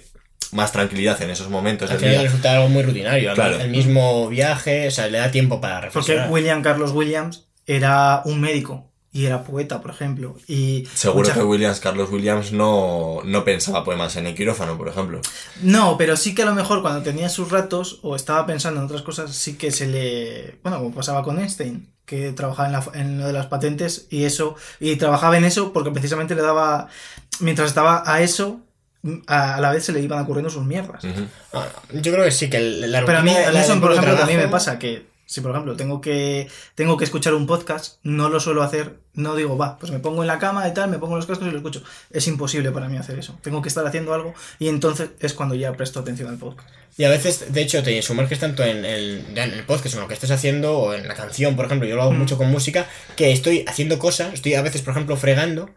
más 0.51 0.71
tranquilidad 0.71 1.21
en 1.21 1.29
esos 1.29 1.49
momentos 1.49 1.91
Al 1.91 1.97
final 1.97 2.13
día. 2.13 2.21
resulta 2.23 2.53
algo 2.53 2.69
muy 2.69 2.83
rutinario. 2.83 3.33
Claro. 3.33 3.59
El 3.59 3.69
mismo 3.69 4.27
viaje, 4.29 4.87
o 4.87 4.91
sea, 4.91 5.07
le 5.07 5.17
da 5.17 5.31
tiempo 5.31 5.59
para 5.61 5.75
Porque 5.75 5.87
reflexionar. 5.87 6.31
William 6.31 6.61
Carlos 6.61 6.91
Williams 6.91 7.47
era 7.65 8.21
un 8.25 8.39
médico 8.41 8.89
y 9.11 9.25
era 9.25 9.43
poeta, 9.43 9.81
por 9.81 9.91
ejemplo. 9.91 10.35
Y 10.47 10.87
Seguro 10.93 11.21
mucha- 11.27 11.33
que 11.33 11.43
Williams, 11.43 11.79
Carlos 11.79 12.09
Williams, 12.11 12.51
no, 12.51 13.21
no 13.25 13.43
pensaba 13.43 13.83
poemas 13.83 14.15
en 14.15 14.27
el 14.27 14.35
quirófano, 14.35 14.77
por 14.77 14.87
ejemplo. 14.89 15.21
No, 15.61 15.97
pero 15.97 16.15
sí 16.17 16.35
que 16.35 16.43
a 16.43 16.45
lo 16.45 16.53
mejor 16.53 16.81
cuando 16.81 17.01
tenía 17.01 17.27
sus 17.29 17.49
ratos 17.51 17.99
o 18.03 18.15
estaba 18.15 18.45
pensando 18.45 18.79
en 18.79 18.85
otras 18.85 19.01
cosas, 19.01 19.31
sí 19.35 19.57
que 19.57 19.71
se 19.71 19.87
le. 19.87 20.59
Bueno, 20.61 20.77
como 20.77 20.93
pasaba 20.93 21.23
con 21.23 21.39
Einstein, 21.39 21.91
que 22.05 22.31
trabajaba 22.31 22.67
en, 22.67 22.73
la- 22.73 22.91
en 22.93 23.19
lo 23.19 23.27
de 23.27 23.33
las 23.33 23.47
patentes 23.47 24.07
y 24.11 24.25
eso. 24.25 24.55
Y 24.79 24.95
trabajaba 24.97 25.37
en 25.37 25.45
eso 25.45 25.73
porque 25.73 25.91
precisamente 25.91 26.35
le 26.35 26.41
daba. 26.43 26.87
Mientras 27.39 27.69
estaba 27.69 28.03
a 28.05 28.21
eso, 28.21 28.61
a, 29.27 29.55
a 29.55 29.61
la 29.61 29.71
vez 29.71 29.83
se 29.85 29.91
le 29.93 30.01
iban 30.01 30.19
ocurriendo 30.19 30.49
sus 30.49 30.65
mierdas. 30.65 31.03
Ah, 31.53 31.67
Yo 31.93 32.11
creo 32.11 32.23
que 32.25 32.31
sí, 32.31 32.49
que 32.49 32.57
el- 32.57 32.91
la 32.91 33.05
Pero 33.05 33.19
a 33.19 33.21
mí, 33.21 33.31
a 33.31 33.51
mí 33.51 33.57
eso, 33.59 33.79
por 33.79 33.91
ejemplo, 33.93 34.25
me 34.25 34.47
pasa 34.47 34.79
que 34.79 35.05
si, 35.29 35.41
por 35.41 35.51
ejemplo, 35.51 35.75
tengo 35.75 35.99
que, 35.99 36.47
tengo 36.73 36.95
que 36.95 37.03
escuchar 37.03 37.33
un 37.33 37.47
podcast, 37.47 37.97
no 38.03 38.29
lo 38.29 38.39
suelo 38.39 38.63
hacer, 38.63 38.95
no 39.13 39.35
digo, 39.35 39.57
va, 39.57 39.77
pues 39.77 39.91
me 39.91 39.99
pongo 39.99 40.21
en 40.23 40.27
la 40.27 40.39
cama 40.39 40.65
y 40.69 40.73
tal, 40.73 40.89
me 40.89 40.99
pongo 40.99 41.17
los 41.17 41.25
cascos 41.25 41.45
y 41.47 41.51
lo 41.51 41.57
escucho. 41.57 41.83
Es 42.11 42.27
imposible 42.29 42.71
para 42.71 42.87
mí 42.87 42.95
hacer 42.97 43.19
eso. 43.19 43.37
Tengo 43.41 43.61
que 43.61 43.67
estar 43.67 43.85
haciendo 43.85 44.13
algo 44.13 44.33
y 44.57 44.69
entonces 44.69 45.09
es 45.19 45.33
cuando 45.33 45.53
ya 45.55 45.73
presto 45.73 45.99
atención 45.99 46.29
al 46.29 46.37
podcast. 46.37 46.69
Y 46.97 47.03
a 47.03 47.09
veces, 47.09 47.51
de 47.53 47.61
hecho, 47.61 47.83
te 47.83 48.01
sumerges 48.01 48.39
tanto 48.39 48.63
en 48.63 48.85
el, 48.85 49.25
en 49.35 49.37
el 49.51 49.65
podcast 49.65 49.95
o 49.95 49.97
en 49.97 50.01
lo 50.03 50.07
que 50.07 50.13
estés 50.13 50.31
haciendo, 50.31 50.77
o 50.79 50.93
en 50.93 51.05
la 51.09 51.13
canción, 51.13 51.57
por 51.57 51.65
ejemplo, 51.65 51.87
yo 51.89 51.97
lo 51.97 52.03
hago 52.03 52.13
Mm. 52.13 52.19
mucho 52.19 52.37
con 52.37 52.49
música, 52.49 52.87
que 53.17 53.33
estoy 53.33 53.65
haciendo 53.67 53.99
cosas, 53.99 54.33
estoy 54.33 54.53
a 54.53 54.61
veces, 54.61 54.81
por 54.81 54.91
ejemplo, 54.93 55.17
fregando, 55.17 55.69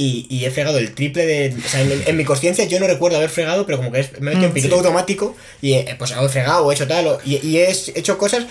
y, 0.00 0.26
y 0.30 0.44
he 0.46 0.50
fregado 0.50 0.78
el 0.78 0.92
triple 0.94 1.26
de... 1.26 1.54
O 1.64 1.68
sea, 1.68 1.80
en, 1.82 2.02
en 2.06 2.16
mi 2.16 2.24
conciencia 2.24 2.64
yo 2.64 2.80
no 2.80 2.86
recuerdo 2.86 3.18
haber 3.18 3.28
fregado, 3.30 3.66
pero 3.66 3.78
como 3.78 3.92
que 3.92 4.00
es- 4.00 4.12
me 4.20 4.32
he 4.32 4.34
metido 4.34 4.44
en 4.46 4.50
Mm, 4.50 4.54
piloto 4.54 4.76
sí. 4.76 4.80
automático, 4.82 5.36
y 5.60 5.72
eh, 5.74 5.94
pues 5.98 6.12
he 6.12 6.28
fregado 6.28 6.64
o 6.66 6.70
he 6.70 6.74
hecho 6.74 6.86
tal, 6.88 7.06
o- 7.06 7.18
y, 7.24 7.36
y 7.46 7.58
he 7.58 7.70
hecho 7.94 8.16
cosas, 8.16 8.46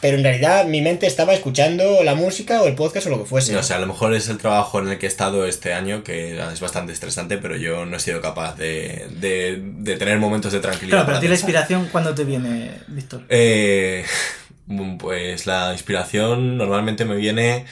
pero 0.00 0.16
en 0.18 0.22
realidad 0.24 0.64
mi 0.66 0.82
mente 0.82 1.06
estaba 1.06 1.32
escuchando 1.34 2.02
la 2.04 2.14
música 2.14 2.62
o 2.62 2.66
el 2.68 2.74
podcast 2.74 3.06
o 3.06 3.10
lo 3.10 3.18
que 3.18 3.24
fuese. 3.28 3.52
No 3.52 3.62
sé, 3.62 3.74
a 3.74 3.78
lo 3.78 3.86
mejor 3.86 4.14
es 4.14 4.28
el 4.28 4.38
trabajo 4.38 4.78
en 4.78 4.88
el 4.88 4.98
que 4.98 5.06
he 5.06 5.08
estado 5.08 5.46
este 5.46 5.72
año, 5.72 6.04
que 6.04 6.38
es 6.52 6.60
bastante 6.60 6.92
estresante, 6.92 7.38
pero 7.38 7.56
yo 7.56 7.84
no 7.86 7.96
he 7.96 8.00
sido 8.00 8.20
capaz 8.20 8.56
de, 8.56 9.06
de, 9.20 9.58
de 9.60 9.96
tener 9.96 10.18
momentos 10.18 10.52
de 10.52 10.60
tranquilidad. 10.60 10.98
Claro, 10.98 11.06
pero 11.06 11.18
a 11.18 11.20
ti 11.20 11.28
la 11.28 11.34
inspiración, 11.34 11.88
¿cuándo 11.90 12.14
te 12.14 12.24
viene, 12.24 12.70
Víctor? 12.88 13.22
Eh, 13.28 14.04
pues 14.98 15.46
la 15.46 15.72
inspiración 15.72 16.58
normalmente 16.58 17.04
me 17.04 17.16
viene 17.16 17.64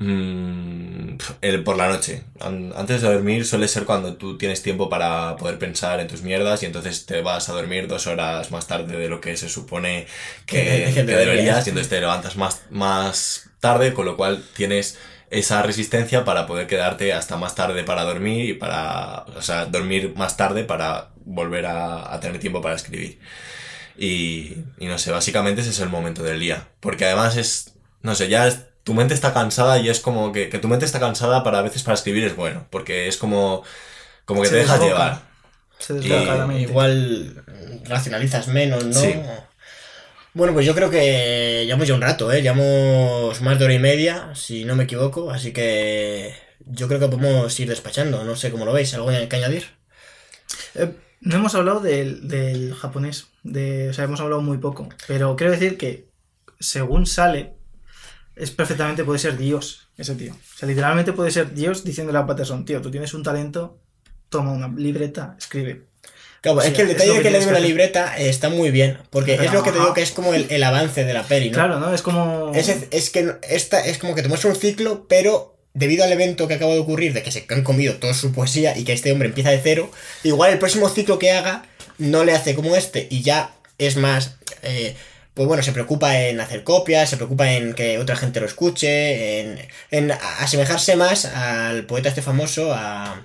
Mm, 0.00 1.16
el, 1.40 1.64
por 1.64 1.76
la 1.76 1.88
noche. 1.88 2.22
An- 2.40 2.72
Antes 2.76 3.02
de 3.02 3.12
dormir 3.12 3.44
suele 3.44 3.66
ser 3.66 3.84
cuando 3.84 4.14
tú 4.16 4.38
tienes 4.38 4.62
tiempo 4.62 4.88
para 4.88 5.36
poder 5.36 5.58
pensar 5.58 5.98
en 5.98 6.06
tus 6.06 6.22
mierdas 6.22 6.62
y 6.62 6.66
entonces 6.66 7.04
te 7.04 7.20
vas 7.20 7.48
a 7.48 7.52
dormir 7.52 7.88
dos 7.88 8.06
horas 8.06 8.50
más 8.52 8.68
tarde 8.68 8.96
de 8.96 9.08
lo 9.08 9.20
que 9.20 9.36
se 9.36 9.48
supone 9.48 10.06
que, 10.46 10.62
Que- 10.94 11.02
deberías. 11.02 11.06
deberías 11.06 11.66
y 11.66 11.70
entonces 11.70 11.90
te 11.90 12.00
levantas 12.00 12.36
más, 12.36 12.62
más 12.70 13.50
tarde, 13.60 13.92
con 13.92 14.06
lo 14.06 14.16
cual 14.16 14.44
tienes 14.56 14.98
esa 15.30 15.62
resistencia 15.62 16.24
para 16.24 16.46
poder 16.46 16.66
quedarte 16.68 17.12
hasta 17.12 17.36
más 17.36 17.54
tarde 17.56 17.82
para 17.84 18.04
dormir 18.04 18.48
y 18.48 18.54
para, 18.54 19.24
o 19.36 19.42
sea, 19.42 19.66
dormir 19.66 20.14
más 20.16 20.36
tarde 20.36 20.62
para 20.64 21.10
volver 21.24 21.66
a, 21.66 22.14
a 22.14 22.20
tener 22.20 22.38
tiempo 22.40 22.62
para 22.62 22.76
escribir. 22.76 23.18
Y, 23.96 24.54
y 24.78 24.86
no 24.86 24.98
sé, 24.98 25.10
básicamente 25.10 25.60
ese 25.62 25.70
es 25.70 25.80
el 25.80 25.88
momento 25.88 26.22
del 26.22 26.40
día. 26.40 26.68
Porque 26.80 27.04
además 27.04 27.36
es, 27.36 27.74
no 28.02 28.14
sé, 28.14 28.28
ya 28.28 28.46
es- 28.46 28.60
tu 28.88 28.94
mente 28.94 29.12
está 29.12 29.34
cansada 29.34 29.78
y 29.78 29.90
es 29.90 30.00
como 30.00 30.32
que, 30.32 30.48
que 30.48 30.58
tu 30.58 30.66
mente 30.66 30.86
está 30.86 30.98
cansada 30.98 31.44
para 31.44 31.58
a 31.58 31.62
veces 31.62 31.82
para 31.82 31.94
escribir 31.94 32.24
es 32.24 32.34
bueno. 32.34 32.66
Porque 32.70 33.06
es 33.06 33.18
como, 33.18 33.62
como 34.24 34.40
que 34.40 34.48
Se 34.48 34.54
te 34.54 34.60
dejas 34.60 34.80
desboca. 34.80 35.04
llevar. 35.04 35.22
Se 35.78 35.92
desboca 35.92 36.34
Y 36.34 36.38
la 36.38 36.46
mente. 36.46 36.62
Igual 36.62 37.44
racionalizas 37.84 38.48
menos, 38.48 38.82
¿no? 38.86 38.94
Sí. 38.94 39.14
Bueno, 40.32 40.54
pues 40.54 40.64
yo 40.64 40.74
creo 40.74 40.88
que 40.88 41.64
llevamos 41.66 41.86
ya 41.86 41.94
un 41.94 42.00
rato, 42.00 42.32
¿eh? 42.32 42.40
Llevamos 42.40 43.42
más 43.42 43.58
de 43.58 43.64
hora 43.66 43.74
y 43.74 43.78
media, 43.78 44.30
si 44.34 44.64
no 44.64 44.74
me 44.74 44.84
equivoco, 44.84 45.30
así 45.30 45.52
que 45.52 46.34
yo 46.60 46.88
creo 46.88 46.98
que 46.98 47.08
podemos 47.08 47.60
ir 47.60 47.68
despachando, 47.68 48.24
no 48.24 48.36
sé 48.36 48.50
cómo 48.50 48.64
lo 48.64 48.72
veis, 48.72 48.94
¿algo 48.94 49.08
que 49.08 49.36
añadir? 49.36 49.66
Eh, 50.74 50.94
no 51.20 51.36
hemos 51.36 51.54
hablado 51.54 51.80
del, 51.80 52.28
del 52.28 52.74
japonés, 52.74 53.28
de, 53.42 53.90
o 53.90 53.92
sea, 53.92 54.04
hemos 54.04 54.20
hablado 54.20 54.40
muy 54.40 54.58
poco, 54.58 54.88
pero 55.06 55.36
quiero 55.36 55.52
decir 55.52 55.76
que 55.76 56.08
según 56.60 57.06
sale, 57.06 57.57
es 58.38 58.50
perfectamente 58.50 59.04
puede 59.04 59.18
ser 59.18 59.36
Dios, 59.36 59.88
ese 59.96 60.14
tío. 60.14 60.32
O 60.32 60.58
sea, 60.58 60.68
literalmente 60.68 61.12
puede 61.12 61.30
ser 61.30 61.54
Dios 61.54 61.84
diciéndole 61.84 62.18
a 62.18 62.26
Patterson, 62.26 62.64
tío, 62.64 62.80
tú 62.80 62.90
tienes 62.90 63.12
un 63.14 63.22
talento, 63.22 63.78
toma 64.28 64.52
una 64.52 64.68
libreta, 64.68 65.34
escribe. 65.38 65.88
Claro, 66.40 66.62
es 66.62 66.72
que 66.72 66.82
el 66.82 66.88
detalle 66.88 67.10
de 67.10 67.16
que 67.16 67.22
que 67.24 67.30
le 67.30 67.38
que 67.40 67.44
hacer. 67.50 67.62
libreta 67.62 68.16
eh, 68.16 68.28
está 68.28 68.48
muy 68.48 68.70
bien, 68.70 68.98
porque 69.10 69.32
Pero, 69.32 69.48
es 69.48 69.52
lo 69.52 69.62
que 69.64 69.72
te 69.72 69.78
digo 69.78 69.92
que 69.92 70.02
es 70.02 70.12
como 70.12 70.34
el, 70.34 70.46
el 70.50 70.62
avance 70.62 71.04
de 71.04 71.12
la 71.12 71.24
peli, 71.24 71.50
¿no? 71.50 71.54
Claro, 71.54 71.80
¿no? 71.80 71.92
Es 71.92 72.02
como... 72.02 72.52
Es, 72.54 72.68
es 72.68 73.10
que 73.10 73.34
esta 73.42 73.84
es 73.84 73.98
como 73.98 74.14
que 74.14 74.22
te 74.22 74.28
muestra 74.28 74.48
un 74.50 74.56
ciclo, 74.56 75.06
pero 75.08 75.56
debido 75.74 76.04
al 76.04 76.12
evento 76.12 76.46
que 76.46 76.54
acaba 76.54 76.74
de 76.74 76.78
ocurrir, 76.78 77.12
de 77.12 77.24
que 77.24 77.32
se 77.32 77.44
han 77.50 77.64
comido 77.64 77.96
toda 77.96 78.14
su 78.14 78.32
poesía 78.32 78.78
y 78.78 78.84
que 78.84 78.92
este 78.92 79.10
hombre 79.10 79.28
empieza 79.28 79.50
de 79.50 79.60
cero, 79.60 79.90
igual 80.22 80.52
el 80.52 80.58
próximo 80.58 80.88
ciclo 80.88 81.18
que 81.18 81.32
haga 81.32 81.66
no 81.98 82.24
le 82.24 82.32
hace 82.32 82.54
como 82.54 82.76
este 82.76 83.08
y 83.10 83.22
ya 83.22 83.54
es 83.78 83.96
más... 83.96 84.36
eh, 84.62 84.96
pues 85.38 85.46
bueno, 85.46 85.62
se 85.62 85.70
preocupa 85.70 86.18
en 86.20 86.40
hacer 86.40 86.64
copias, 86.64 87.08
se 87.08 87.16
preocupa 87.16 87.52
en 87.52 87.72
que 87.72 87.96
otra 87.98 88.16
gente 88.16 88.40
lo 88.40 88.46
escuche, 88.46 89.38
en, 89.40 89.58
en 89.92 90.10
asemejarse 90.40 90.96
más 90.96 91.26
al 91.26 91.84
poeta 91.86 92.08
este 92.08 92.22
famoso, 92.22 92.72
a, 92.74 93.24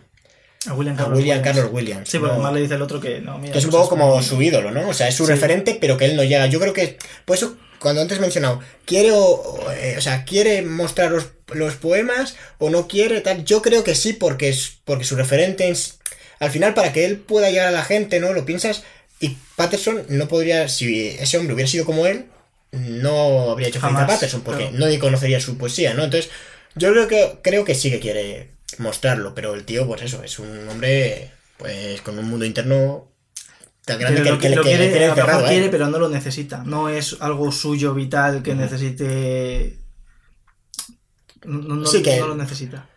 A 0.67 0.73
William 0.75 0.93
a 0.93 0.97
Carlos 0.99 1.17
William 1.17 1.39
Williams. 1.39 1.43
Carlos 1.55 1.73
Williams. 1.73 2.09
Sí, 2.09 2.19
porque 2.19 2.29
¿no? 2.33 2.33
además 2.35 2.53
le 2.53 2.61
dice 2.61 2.75
el 2.75 2.81
otro 2.83 3.01
que 3.01 3.19
no, 3.19 3.39
mira. 3.39 3.51
Que 3.53 3.57
es 3.57 3.65
un 3.65 3.71
pues 3.71 3.81
poco 3.83 3.89
como 3.97 4.13
muy- 4.15 4.23
su 4.23 4.39
ídolo, 4.43 4.69
¿no? 4.69 4.87
O 4.89 4.93
sea, 4.93 5.07
es 5.07 5.15
su 5.15 5.25
Sí. 5.25 5.31
referente, 5.31 5.75
pero 5.81 5.97
que 5.97 6.05
él 6.05 6.15
no 6.15 6.23
llega. 6.23 6.45
Yo 6.45 6.59
creo 6.59 6.71
que, 6.73 6.97
por 7.25 7.35
eso, 7.35 7.57
cuando 7.79 8.01
antes 8.01 8.19
he 8.19 8.21
mencionado, 8.21 8.59
quiere 8.85 9.11
o, 9.11 9.17
o, 9.19 9.71
eh, 9.71 9.95
o 9.97 10.01
sea, 10.01 10.23
quiere 10.23 10.61
mostrar 10.61 11.09
los, 11.11 11.29
los 11.47 11.73
poemas 11.75 12.35
o 12.59 12.69
no 12.69 12.87
quiere, 12.87 13.21
tal. 13.21 13.43
Yo 13.43 13.61
creo 13.63 13.83
que 13.83 13.95
sí, 13.95 14.13
porque 14.13 14.49
es 14.49 14.77
porque 14.85 15.03
su 15.03 15.15
referente 15.15 15.67
es, 15.69 15.97
al 16.39 16.51
final, 16.51 16.75
para 16.75 16.93
que 16.93 17.05
él 17.05 17.17
pueda 17.17 17.49
llegar 17.49 17.67
a 17.69 17.71
la 17.71 17.83
gente, 17.83 18.19
¿no? 18.19 18.33
Lo 18.33 18.45
piensas, 18.45 18.83
y 19.25 19.37
Patterson 19.55 20.03
no 20.09 20.27
podría, 20.27 20.67
si 20.67 21.07
ese 21.07 21.37
hombre 21.37 21.53
hubiera 21.53 21.69
sido 21.69 21.85
como 21.85 22.05
él, 22.05 22.25
no 22.71 23.51
habría 23.51 23.67
hecho 23.69 23.79
feliz 23.79 23.97
a 23.97 24.07
Patterson, 24.07 24.41
porque 24.41 24.63
claro. 24.69 24.79
nadie 24.79 24.99
conocería 24.99 25.39
su 25.39 25.57
poesía, 25.57 25.93
¿no? 25.93 26.03
Entonces, 26.03 26.31
yo 26.75 26.91
creo 26.91 27.07
que, 27.07 27.39
creo 27.43 27.63
que 27.65 27.75
sí 27.75 27.89
que 27.91 27.99
quiere 27.99 28.51
mostrarlo, 28.79 29.35
pero 29.35 29.53
el 29.53 29.63
tío, 29.63 29.85
pues 29.87 30.01
eso, 30.01 30.23
es 30.23 30.39
un 30.39 30.67
hombre, 30.69 31.31
pues, 31.57 32.01
con 32.01 32.17
un 32.17 32.25
mundo 32.25 32.45
interno 32.45 33.11
tan 33.85 33.99
grande 33.99 34.21
Pero 34.21 34.25
que, 34.25 34.31
lo, 34.31 34.39
que, 34.39 34.47
que- 34.47 34.49
que 34.49 34.55
lo 34.55 34.63
le 34.63 34.69
quiere, 34.69 35.07
lo 35.07 35.47
¿eh? 35.49 35.67
pero 35.69 35.87
no 35.87 35.99
lo 35.99 36.09
necesita. 36.09 36.63
No 36.65 36.89
es 36.89 37.17
algo 37.19 37.51
suyo 37.51 37.93
vital 37.93 38.41
que 38.41 38.55
necesite. 38.55 39.77
No, 41.45 41.85
Sí, 41.85 42.01
que- 42.01 42.19
no 42.19 42.27
lo 42.29 42.35
necesita. 42.35 42.89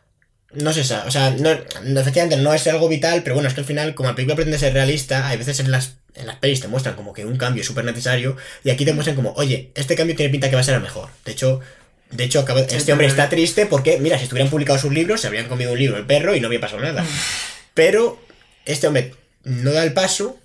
No 0.52 0.72
sé, 0.72 0.80
o 0.80 1.10
sea, 1.10 1.30
no, 1.32 1.50
no, 1.84 2.00
efectivamente 2.00 2.36
no 2.38 2.54
es 2.54 2.66
algo 2.68 2.88
vital, 2.88 3.22
pero 3.22 3.34
bueno, 3.34 3.48
es 3.48 3.54
que 3.54 3.60
al 3.60 3.66
final, 3.66 3.94
como 3.94 4.08
la 4.08 4.14
película 4.14 4.36
pretende 4.36 4.58
ser 4.58 4.72
realista, 4.72 5.26
hay 5.28 5.36
veces 5.36 5.58
en 5.60 5.70
las, 5.70 5.96
en 6.16 6.26
las 6.26 6.36
pelis 6.36 6.60
te 6.60 6.68
muestran 6.68 6.96
como 6.96 7.12
que 7.12 7.24
un 7.24 7.36
cambio 7.36 7.60
es 7.60 7.66
súper 7.66 7.84
necesario, 7.84 8.36
y 8.64 8.70
aquí 8.70 8.84
te 8.84 8.92
muestran 8.92 9.16
como, 9.16 9.32
oye, 9.34 9.70
este 9.74 9.94
cambio 9.94 10.16
tiene 10.16 10.30
pinta 10.30 10.48
que 10.48 10.56
va 10.56 10.60
a 10.60 10.64
ser 10.64 10.74
el 10.74 10.80
mejor. 10.80 11.10
De 11.24 11.32
hecho, 11.32 11.60
de 12.10 12.24
hecho 12.24 12.44
este 12.70 12.92
hombre 12.92 13.06
está 13.06 13.28
triste 13.28 13.66
porque, 13.66 13.98
mira, 13.98 14.16
si 14.16 14.24
estuvieran 14.24 14.50
publicado 14.50 14.78
sus 14.78 14.92
libros, 14.92 15.20
se 15.20 15.26
habrían 15.26 15.48
comido 15.48 15.72
un 15.72 15.78
libro 15.78 15.96
el 15.96 16.06
perro 16.06 16.34
y 16.34 16.40
no 16.40 16.46
había 16.46 16.60
pasado 16.60 16.82
nada. 16.82 17.04
Pero 17.74 18.18
este 18.64 18.86
hombre 18.86 19.14
no 19.44 19.72
da 19.72 19.84
el 19.84 19.92
paso, 19.92 20.38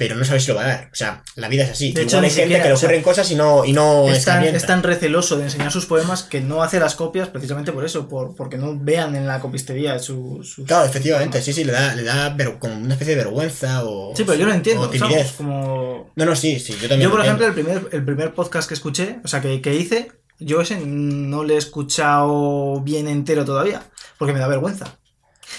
pero 0.00 0.16
no 0.16 0.24
sabe 0.24 0.40
si 0.40 0.48
lo 0.48 0.54
va 0.54 0.62
a 0.64 0.66
dar. 0.66 0.88
O 0.90 0.94
sea, 0.96 1.22
la 1.36 1.46
vida 1.48 1.64
es 1.64 1.72
así. 1.72 1.92
De 1.92 2.00
hecho, 2.02 2.16
Igual 2.16 2.24
hay 2.24 2.30
gente 2.30 2.42
siquiera, 2.44 2.62
que 2.62 2.68
le 2.70 2.74
o 2.74 2.76
sea, 2.78 2.86
ocurren 2.88 3.02
cosas 3.02 3.30
y 3.30 3.34
no, 3.34 3.66
y 3.66 3.74
no 3.74 4.08
Es 4.08 4.24
tan, 4.24 4.42
es 4.44 4.64
tan 4.64 4.82
receloso 4.82 5.36
de 5.36 5.44
enseñar 5.44 5.70
sus 5.70 5.84
poemas 5.84 6.22
que 6.22 6.40
no 6.40 6.62
hace 6.62 6.80
las 6.80 6.94
copias 6.94 7.28
precisamente 7.28 7.70
por 7.70 7.84
eso, 7.84 8.08
por, 8.08 8.34
porque 8.34 8.56
no 8.56 8.78
vean 8.78 9.14
en 9.14 9.26
la 9.26 9.40
copistería 9.40 9.98
su- 9.98 10.40
sus. 10.42 10.66
Claro, 10.66 10.86
efectivamente, 10.86 11.42
sí, 11.42 11.52
sí, 11.52 11.64
le 11.64 11.72
da, 11.72 11.94
le 11.94 12.02
da 12.02 12.30
ver- 12.30 12.58
como 12.58 12.74
una 12.76 12.94
especie 12.94 13.14
de 13.14 13.24
vergüenza 13.24 13.84
o. 13.84 14.16
Sí, 14.16 14.24
pero 14.24 14.38
yo 14.38 14.46
lo 14.46 14.54
entiendo. 14.54 14.84
O 14.84 14.88
timidez. 14.88 15.12
¿sabes? 15.18 15.32
Como... 15.32 16.10
No, 16.16 16.24
no, 16.24 16.34
sí, 16.34 16.58
sí, 16.58 16.72
yo 16.80 16.88
también. 16.88 17.02
Yo, 17.02 17.10
por 17.14 17.20
ejemplo, 17.22 17.46
el 17.46 17.52
primer, 17.52 17.88
el 17.92 18.02
primer 18.02 18.32
podcast 18.32 18.66
que 18.66 18.74
escuché, 18.74 19.18
o 19.22 19.28
sea, 19.28 19.42
que, 19.42 19.60
que 19.60 19.74
hice, 19.74 20.10
yo 20.38 20.62
ese 20.62 20.78
no 20.82 21.44
le 21.44 21.56
he 21.56 21.58
escuchado 21.58 22.80
bien 22.80 23.06
entero 23.08 23.44
todavía, 23.44 23.82
porque 24.18 24.32
me 24.32 24.38
da 24.40 24.48
vergüenza. 24.48 24.96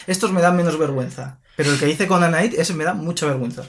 Estos 0.07 0.31
me 0.31 0.41
dan 0.41 0.55
menos 0.55 0.79
vergüenza, 0.79 1.39
pero 1.55 1.71
el 1.71 1.77
que 1.77 1.87
hice 1.89 2.07
con 2.07 2.23
Anaid, 2.23 2.55
ese 2.59 2.73
me 2.73 2.83
da 2.83 2.93
mucha 2.95 3.27
vergüenza. 3.27 3.63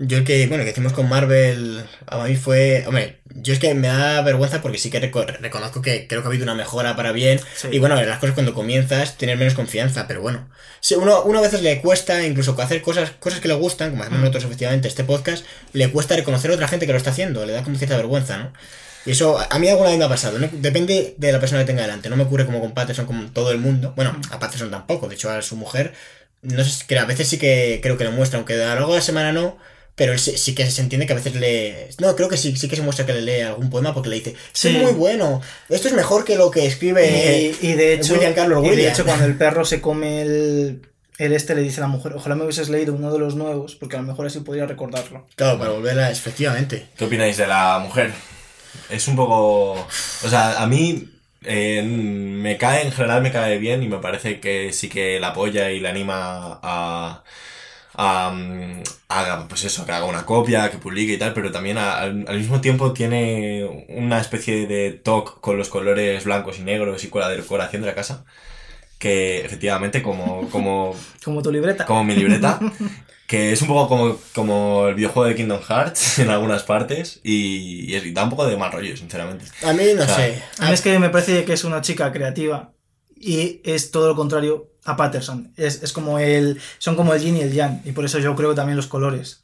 Yo 0.00 0.18
el 0.18 0.24
que, 0.24 0.46
bueno, 0.46 0.62
que 0.62 0.70
hicimos 0.70 0.92
con 0.92 1.08
Marvel, 1.08 1.84
a 2.06 2.18
mí 2.24 2.36
fue. 2.36 2.84
Hombre, 2.86 3.18
yo 3.34 3.52
es 3.52 3.58
que 3.58 3.74
me 3.74 3.88
da 3.88 4.22
vergüenza 4.22 4.62
porque 4.62 4.78
sí 4.78 4.90
que 4.90 5.00
reco- 5.02 5.26
reconozco 5.26 5.82
que 5.82 6.06
creo 6.06 6.20
que 6.22 6.26
ha 6.26 6.30
habido 6.30 6.44
una 6.44 6.54
mejora 6.54 6.94
para 6.94 7.10
bien. 7.10 7.40
Sí. 7.56 7.66
Y 7.72 7.80
bueno, 7.80 8.00
las 8.00 8.18
cosas 8.20 8.34
cuando 8.34 8.54
comienzas 8.54 9.16
tienes 9.18 9.36
menos 9.38 9.54
confianza, 9.54 10.06
pero 10.06 10.20
bueno. 10.20 10.48
Si 10.80 10.94
uno, 10.94 11.22
uno 11.24 11.40
a 11.40 11.42
veces 11.42 11.62
le 11.62 11.80
cuesta 11.80 12.24
incluso 12.24 12.54
hacer 12.62 12.80
cosas, 12.80 13.10
cosas 13.18 13.40
que 13.40 13.48
le 13.48 13.54
gustan, 13.54 13.90
como 13.90 14.02
hacemos 14.02 14.20
Mm. 14.20 14.22
nosotros 14.22 14.44
efectivamente 14.44 14.86
este 14.86 15.02
podcast, 15.02 15.44
le 15.72 15.90
cuesta 15.90 16.14
reconocer 16.14 16.52
a 16.52 16.54
otra 16.54 16.68
gente 16.68 16.86
que 16.86 16.92
lo 16.92 16.98
está 16.98 17.10
haciendo, 17.10 17.44
le 17.44 17.52
da 17.52 17.64
como 17.64 17.76
cierta 17.76 17.96
vergüenza, 17.96 18.36
¿no? 18.38 18.52
Y 19.04 19.10
eso 19.12 19.36
a 19.50 19.58
mí 19.58 19.68
alguna 19.68 19.88
vez 19.90 19.98
me 19.98 20.04
ha 20.04 20.08
pasado, 20.08 20.38
¿no? 20.38 20.48
depende 20.52 21.14
de 21.18 21.32
la 21.32 21.40
persona 21.40 21.62
que 21.62 21.66
tenga 21.66 21.82
delante, 21.82 22.08
no 22.08 22.14
me 22.16 22.22
ocurre 22.22 22.46
como 22.46 22.60
con 22.60 22.72
Patterson, 22.72 23.06
como 23.06 23.30
todo 23.32 23.50
el 23.50 23.58
mundo, 23.58 23.94
bueno, 23.96 24.12
Mm. 24.12 24.32
a 24.32 24.38
Patterson 24.38 24.70
tampoco, 24.70 25.08
de 25.08 25.16
hecho 25.16 25.28
a 25.30 25.42
su 25.42 25.56
mujer, 25.56 25.92
no 26.42 26.62
sé, 26.62 26.84
que 26.86 26.96
a 26.96 27.04
veces 27.04 27.26
sí 27.28 27.38
que 27.38 27.80
creo 27.82 27.96
que 27.98 28.04
lo 28.04 28.12
muestra, 28.12 28.38
aunque 28.38 28.54
a 28.54 28.58
lo 28.58 28.74
largo 28.76 28.92
de 28.92 28.98
la 28.98 29.04
semana 29.04 29.32
no, 29.32 29.58
pero 29.98 30.12
él 30.12 30.20
sí, 30.20 30.38
sí 30.38 30.54
que 30.54 30.70
se 30.70 30.80
entiende 30.80 31.06
que 31.06 31.12
a 31.12 31.16
veces 31.16 31.34
le... 31.34 31.90
No, 31.98 32.14
creo 32.14 32.28
que 32.28 32.36
sí, 32.36 32.56
sí 32.56 32.68
que 32.68 32.76
se 32.76 32.82
muestra 32.82 33.04
que 33.04 33.12
le 33.12 33.20
lee 33.22 33.40
algún 33.42 33.68
poema 33.68 33.92
porque 33.92 34.08
le 34.08 34.16
dice, 34.16 34.34
Sí. 34.52 34.68
es 34.68 34.80
muy 34.82 34.92
bueno, 34.92 35.42
esto 35.68 35.88
es 35.88 35.94
mejor 35.94 36.24
que 36.24 36.36
lo 36.36 36.50
que 36.52 36.64
escribe... 36.64 37.52
y, 37.60 37.66
y 37.66 37.72
de 37.72 37.94
hecho, 37.94 38.14
William 38.14 38.32
Carlos 38.32 38.64
y 38.64 38.70
de 38.76 38.88
hecho, 38.88 39.04
cuando 39.04 39.24
el 39.26 39.34
perro 39.36 39.64
se 39.64 39.80
come 39.80 40.22
el, 40.22 40.82
el 41.18 41.32
este, 41.32 41.56
le 41.56 41.62
dice 41.62 41.80
a 41.80 41.82
la 41.82 41.88
mujer, 41.88 42.12
ojalá 42.14 42.36
me 42.36 42.44
hubieses 42.44 42.68
leído 42.68 42.94
uno 42.94 43.12
de 43.12 43.18
los 43.18 43.34
nuevos, 43.34 43.74
porque 43.74 43.96
a 43.96 44.00
lo 44.00 44.06
mejor 44.06 44.26
así 44.26 44.38
podría 44.38 44.66
recordarlo. 44.66 45.26
Claro, 45.34 45.58
para 45.58 45.70
volverla, 45.72 46.10
efectivamente. 46.12 46.86
¿Qué 46.96 47.04
opináis 47.04 47.36
de 47.36 47.48
la 47.48 47.80
mujer? 47.80 48.12
Es 48.88 49.08
un 49.08 49.16
poco... 49.16 49.72
O 49.72 50.28
sea, 50.30 50.62
a 50.62 50.66
mí 50.68 51.08
eh, 51.44 51.82
me 51.82 52.56
cae, 52.56 52.84
en 52.86 52.92
general 52.92 53.20
me 53.20 53.32
cae 53.32 53.58
bien 53.58 53.82
y 53.82 53.88
me 53.88 53.98
parece 53.98 54.38
que 54.38 54.72
sí 54.72 54.88
que 54.88 55.18
la 55.18 55.28
apoya 55.28 55.72
y 55.72 55.80
la 55.80 55.90
anima 55.90 56.60
a... 56.62 57.24
a, 58.00 58.32
haga, 59.08 59.48
pues 59.48 59.64
eso, 59.64 59.84
que 59.84 59.92
haga 59.92 60.06
una 60.06 60.24
copia, 60.24 60.70
que 60.70 60.78
publique 60.78 61.14
y 61.14 61.18
tal, 61.18 61.32
pero 61.34 61.50
también 61.50 61.78
a- 61.78 61.98
al, 61.98 62.24
al 62.28 62.38
mismo 62.38 62.60
tiempo 62.60 62.92
tiene 62.92 63.84
una 63.88 64.20
especie 64.20 64.66
de 64.68 64.92
toque 64.92 65.32
con 65.40 65.58
los 65.58 65.68
colores 65.68 66.24
blancos 66.24 66.58
y 66.58 66.62
negros 66.62 67.02
y 67.04 67.08
con 67.08 67.20
la 67.22 67.28
decoración 67.28 67.82
de 67.82 67.88
la 67.88 67.94
casa, 67.96 68.24
que 68.98 69.44
efectivamente 69.44 70.02
como, 70.02 70.48
como 70.50 70.94
Como 71.24 71.42
tu 71.42 71.50
libreta. 71.52 71.86
como 71.86 72.04
mi 72.04 72.14
libreta, 72.14 72.60
que 73.26 73.52
es 73.52 73.60
un 73.62 73.68
poco 73.68 73.88
como, 73.88 74.16
como 74.34 74.88
el 74.88 74.94
videojuego 74.94 75.28
de 75.28 75.34
Kingdom 75.34 75.60
Hearts 75.62 76.18
en 76.20 76.30
algunas 76.30 76.62
partes 76.62 77.20
y, 77.24 77.94
y 77.94 78.12
da 78.12 78.24
un 78.24 78.30
poco 78.30 78.46
de 78.46 78.56
mal 78.56 78.72
rollo, 78.72 78.96
sinceramente. 78.96 79.44
A 79.64 79.72
mí 79.72 79.84
no 79.96 80.02
O 80.04 80.06
sea, 80.06 80.16
sé. 80.16 80.42
A 80.60 80.66
mí 80.68 80.72
es 80.74 80.80
que 80.82 80.98
me 80.98 81.10
parece 81.10 81.44
que 81.44 81.52
es 81.52 81.64
una 81.64 81.80
chica 81.80 82.12
creativa 82.12 82.72
y 83.20 83.60
es 83.64 83.90
todo 83.90 84.06
lo 84.08 84.14
contrario 84.16 84.68
a 84.88 84.96
Patterson. 84.96 85.52
Es, 85.56 85.82
es 85.82 85.92
como 85.92 86.18
el. 86.18 86.60
Son 86.78 86.96
como 86.96 87.14
el 87.14 87.20
yin 87.20 87.36
y 87.36 87.40
el 87.42 87.52
yang. 87.52 87.80
Y 87.84 87.92
por 87.92 88.04
eso 88.04 88.18
yo 88.18 88.34
creo 88.34 88.54
también 88.54 88.76
los 88.76 88.86
colores. 88.86 89.42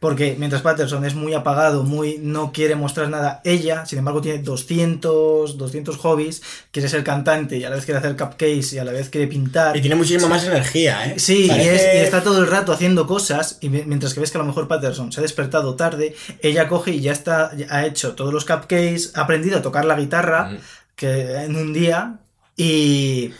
Porque 0.00 0.36
mientras 0.38 0.60
Patterson 0.60 1.04
es 1.06 1.14
muy 1.14 1.32
apagado, 1.32 1.82
muy 1.82 2.18
no 2.20 2.52
quiere 2.52 2.74
mostrar 2.76 3.08
nada, 3.08 3.40
ella, 3.42 3.86
sin 3.86 3.98
embargo, 4.00 4.20
tiene 4.20 4.42
200, 4.42 5.56
200 5.56 5.96
hobbies, 5.96 6.42
quiere 6.70 6.88
ser 6.90 7.02
cantante 7.04 7.56
y 7.56 7.64
a 7.64 7.70
la 7.70 7.76
vez 7.76 7.86
quiere 7.86 7.98
hacer 7.98 8.14
cupcakes 8.16 8.74
y 8.74 8.78
a 8.78 8.84
la 8.84 8.92
vez 8.92 9.08
quiere 9.08 9.26
pintar. 9.28 9.74
Y 9.76 9.80
tiene 9.80 9.96
muchísima 9.96 10.28
más 10.28 10.44
energía, 10.44 11.06
¿eh? 11.06 11.18
Sí, 11.18 11.44
y, 11.46 11.48
Parece- 11.48 11.74
es- 11.74 11.94
y 12.02 12.04
está 12.04 12.22
todo 12.22 12.38
el 12.40 12.46
rato 12.48 12.72
haciendo 12.72 13.06
cosas 13.06 13.56
y 13.62 13.70
mi- 13.70 13.84
mientras 13.84 14.12
que 14.12 14.20
ves 14.20 14.30
que 14.30 14.36
a 14.36 14.42
lo 14.42 14.46
mejor 14.46 14.68
Patterson 14.68 15.10
se 15.10 15.20
ha 15.20 15.22
despertado 15.22 15.74
tarde, 15.74 16.14
ella 16.42 16.68
coge 16.68 16.90
y 16.90 17.00
ya 17.00 17.12
está, 17.12 17.54
ya 17.56 17.66
ha 17.70 17.86
hecho 17.86 18.14
todos 18.14 18.32
los 18.34 18.44
cupcakes, 18.44 19.12
ha 19.14 19.22
aprendido 19.22 19.58
a 19.58 19.62
tocar 19.62 19.86
la 19.86 19.96
guitarra, 19.96 20.58
que 20.96 21.34
en 21.44 21.56
un 21.56 21.72
día 21.72 22.18
Y. 22.56 23.32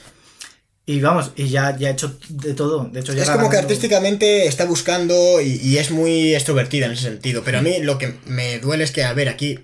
Y 0.86 1.00
vamos, 1.00 1.32
y 1.34 1.48
ya, 1.48 1.76
ya 1.78 1.88
ha 1.88 1.92
hecho 1.92 2.18
de 2.28 2.52
todo. 2.52 2.84
De 2.84 3.00
hecho, 3.00 3.14
ya 3.14 3.22
Es 3.22 3.30
como 3.30 3.48
que 3.48 3.56
artísticamente 3.56 4.46
está 4.46 4.66
buscando 4.66 5.40
y, 5.40 5.58
y 5.62 5.78
es 5.78 5.90
muy 5.90 6.34
extrovertida 6.34 6.86
en 6.86 6.92
ese 6.92 7.04
sentido. 7.04 7.42
Pero 7.42 7.58
a 7.58 7.62
mí 7.62 7.78
lo 7.80 7.96
que 7.96 8.14
me 8.26 8.58
duele 8.58 8.84
es 8.84 8.92
que, 8.92 9.02
a 9.04 9.12
ver, 9.14 9.28
aquí. 9.28 9.60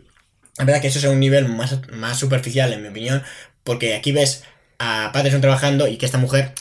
Es 0.59 0.66
verdad 0.66 0.80
que 0.80 0.88
eso 0.88 0.98
es 0.98 1.05
un 1.05 1.20
nivel 1.20 1.48
más, 1.48 1.78
más 1.92 2.18
superficial, 2.18 2.72
en 2.72 2.82
mi 2.82 2.88
opinión. 2.88 3.22
Porque 3.64 3.94
aquí 3.94 4.12
ves 4.12 4.44
a 4.78 5.10
Patterson 5.12 5.42
trabajando 5.42 5.88
y 5.88 5.98
que 5.98 6.06
esta 6.06 6.18
mujer, 6.18 6.52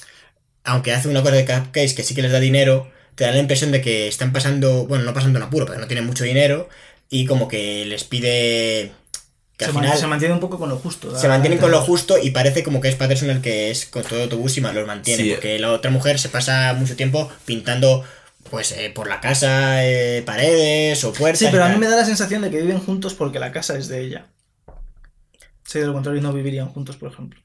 aunque 0.65 0.93
hace 0.93 1.07
una 1.07 1.21
cosa 1.21 1.35
de 1.35 1.45
cupcakes 1.45 1.93
que 1.93 2.03
sí 2.03 2.13
que 2.13 2.21
les 2.21 2.31
da 2.31 2.41
dinero, 2.41 2.91
te 3.15 3.23
da 3.23 3.31
la 3.31 3.39
impresión 3.39 3.71
de 3.71 3.81
que 3.81 4.09
están 4.09 4.33
pasando. 4.33 4.85
Bueno, 4.87 5.05
no 5.05 5.13
pasando 5.13 5.39
un 5.39 5.43
apuro, 5.43 5.65
pero 5.65 5.79
no 5.79 5.87
tienen 5.87 6.05
mucho 6.05 6.25
dinero. 6.25 6.67
Y 7.09 7.25
como 7.25 7.47
que 7.47 7.85
les 7.85 8.03
pide. 8.03 8.91
Que 9.59 9.65
Se, 9.65 9.71
al 9.71 9.77
final 9.77 9.97
se 9.97 10.07
mantiene 10.07 10.33
un 10.33 10.39
poco 10.39 10.57
con 10.57 10.69
lo 10.69 10.77
justo. 10.77 11.15
se 11.19 11.27
mantienen 11.27 11.59
con 11.59 11.69
lo 11.69 11.81
justo 11.81 12.17
y 12.17 12.31
parece 12.31 12.63
como 12.63 12.79
que 12.79 12.87
es 12.87 12.95
Patterson 12.95 13.29
el 13.29 13.41
que 13.41 13.69
es 13.69 13.85
con 13.87 14.03
todo 14.03 14.23
autobús 14.23 14.57
y 14.57 14.61
más 14.61 14.73
los 14.73 14.87
mantiene. 14.87 15.21
Sí. 15.23 15.31
Porque 15.33 15.59
la 15.59 15.71
otra 15.73 15.91
mujer 15.91 16.17
se 16.17 16.29
pasa 16.29 16.73
mucho 16.73 16.95
tiempo 16.95 17.29
pintando 17.45 18.03
pues 18.49 18.71
eh, 18.71 18.89
por 18.89 19.07
la 19.09 19.19
casa 19.19 19.85
eh, 19.85 20.23
paredes 20.25 21.03
o 21.03 21.11
puertas. 21.11 21.39
Sí, 21.39 21.47
pero 21.51 21.65
a 21.65 21.69
mí 21.69 21.77
me 21.77 21.87
da 21.89 21.97
la 21.97 22.05
sensación 22.05 22.41
de 22.41 22.49
que 22.49 22.61
viven 22.61 22.79
juntos 22.79 23.13
porque 23.13 23.37
la 23.37 23.51
casa 23.51 23.77
es 23.77 23.89
de 23.89 24.01
ella. 24.01 24.27
Si 25.65 25.77
de 25.77 25.85
lo 25.87 25.93
contrario 25.93 26.21
no 26.21 26.31
vivirían 26.33 26.69
juntos, 26.69 26.95
por 26.95 27.11
ejemplo. 27.11 27.39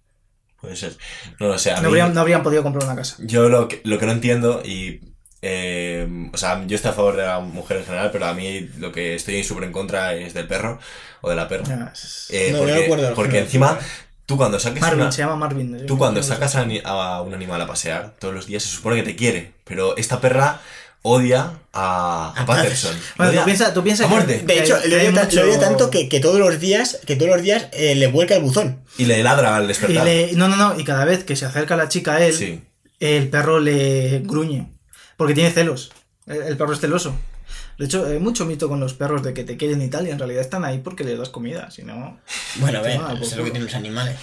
Puede 0.61 0.77
ser. 0.77 0.97
No 1.41 1.49
lo 1.49 1.59
sé. 1.59 1.73
A 1.73 1.75
No 1.77 1.81
mí- 1.83 1.87
habrían, 1.89 2.15
no 2.15 2.21
habrían 2.21 2.43
podido 2.45 2.63
comprar 2.63 2.85
una 2.85 2.95
casa. 2.97 3.17
Yo 3.19 3.49
lo 3.49 3.69
que, 3.69 3.81
lo 3.85 3.99
que 3.99 4.07
no 4.07 4.13
entiendo 4.13 4.63
y... 4.65 5.01
eh, 5.47 6.09
o 6.33 6.37
sea, 6.39 6.65
yo 6.67 6.75
estoy 6.77 6.91
a 6.91 6.95
favor 6.95 7.17
de 7.17 7.25
la 7.27 7.39
mujer 7.41 7.77
en 7.79 7.85
general, 7.85 8.11
pero 8.11 8.25
a 8.27 8.33
mí 8.35 8.69
lo 8.79 8.91
que 8.93 9.15
estoy 9.15 9.45
súper 9.45 9.65
en 9.65 9.73
contra 9.73 10.15
es 10.15 10.33
del 10.33 10.47
perro 10.47 10.79
o 11.21 11.29
de 11.31 11.37
la 11.37 11.47
perra. 11.49 11.93
Es- 11.93 12.29
Eh, 12.31 12.49
No, 12.53 12.59
porque 12.61 12.75
recuerdo 12.75 13.09
el 13.09 13.15
porque 13.15 13.39
encima, 13.41 13.79
tú 14.27 14.37
cuando 14.39 14.59
saques 14.59 14.81
Marvin, 14.81 15.03
una- 15.03 15.13
se 15.13 15.19
llama 15.23 15.37
Marvin. 15.37 15.87
Tú 15.87 15.99
cuando 15.99 16.23
sacas 16.23 16.57
a, 16.57 16.67
a 16.85 17.21
un 17.23 17.35
animal 17.35 17.61
a 17.61 17.67
pasear 17.67 18.15
todos 18.19 18.33
los 18.35 18.47
días 18.47 18.63
se 18.63 18.71
supone 18.71 18.97
que 18.97 19.03
te 19.03 19.17
quiere, 19.17 19.53
pero 19.65 19.97
esta 19.99 20.21
perra 20.21 20.61
odia 21.03 21.53
a, 21.75 22.33
a 22.35 22.43
A 22.43 22.47
Patterson. 22.47 22.97
Bueno, 23.19 23.33
Odia 23.33 23.41
tú 23.41 23.45
piensas 23.45 23.75
tú 23.75 23.83
piensa 23.85 24.05
a 24.05 24.09
muerte. 24.09 24.41
De 24.47 24.59
hecho, 24.63 24.81
que 24.81 24.89
le 24.89 25.01
hay 25.01 25.09
odia, 25.09 25.25
mucho- 25.25 25.43
odia 25.43 25.61
tanto 25.61 25.91
que, 25.91 26.09
que 26.09 26.21
todos 26.21 26.39
los 26.39 26.59
días, 26.59 26.99
que 27.07 27.17
todos 27.17 27.31
los 27.31 27.43
días 27.43 27.67
eh, 27.73 27.95
le 27.95 28.07
vuelca 28.07 28.35
el 28.37 28.43
buzón. 28.43 28.81
Y 28.97 29.05
le 29.05 29.23
ladra 29.23 29.57
al 29.57 29.65
Y 29.65 29.69
despertar. 29.69 30.05
le- 30.07 30.33
no, 30.33 30.49
no, 30.49 30.57
no. 30.57 30.81
Y 30.81 30.85
cada 30.85 31.05
vez 31.05 31.23
que 31.25 31.37
se 31.37 31.45
acerca 31.45 31.77
la 31.77 31.89
chica 31.91 32.15
a 32.15 32.25
él, 32.25 32.33
Sí. 32.35 32.63
el 33.01 33.29
perro 33.29 33.61
le 33.61 34.21
gruñe. 34.25 34.71
Porque 35.17 35.35
tiene 35.35 35.51
celos. 35.51 35.93
El, 36.27 36.43
el 36.43 36.57
perro 36.57 36.73
es 36.73 36.81
celoso. 36.81 37.15
De 37.79 37.87
hecho, 37.87 38.07
hay 38.07 38.19
mucho 38.19 38.47
mito 38.47 38.69
con 38.69 38.79
los 38.81 38.95
perros 38.95 39.23
de 39.23 39.35
que 39.35 39.45
te 39.45 39.57
quieren 39.57 39.83
y 39.83 39.89
tal, 39.89 40.07
y 40.07 40.11
en 40.11 40.19
realidad 40.19 40.41
están 40.41 40.65
ahí 40.65 40.79
porque 40.79 41.05
les 41.05 41.19
das 41.19 41.29
comida. 41.29 41.71
Si 41.71 41.83
no. 41.83 42.19
Bueno, 42.57 42.79
a 42.79 42.83
ver, 42.83 43.01
es 43.21 43.37
lo 43.37 43.45
que 43.45 43.51
tienen 43.51 43.65
los 43.65 43.75
animales. 43.75 44.17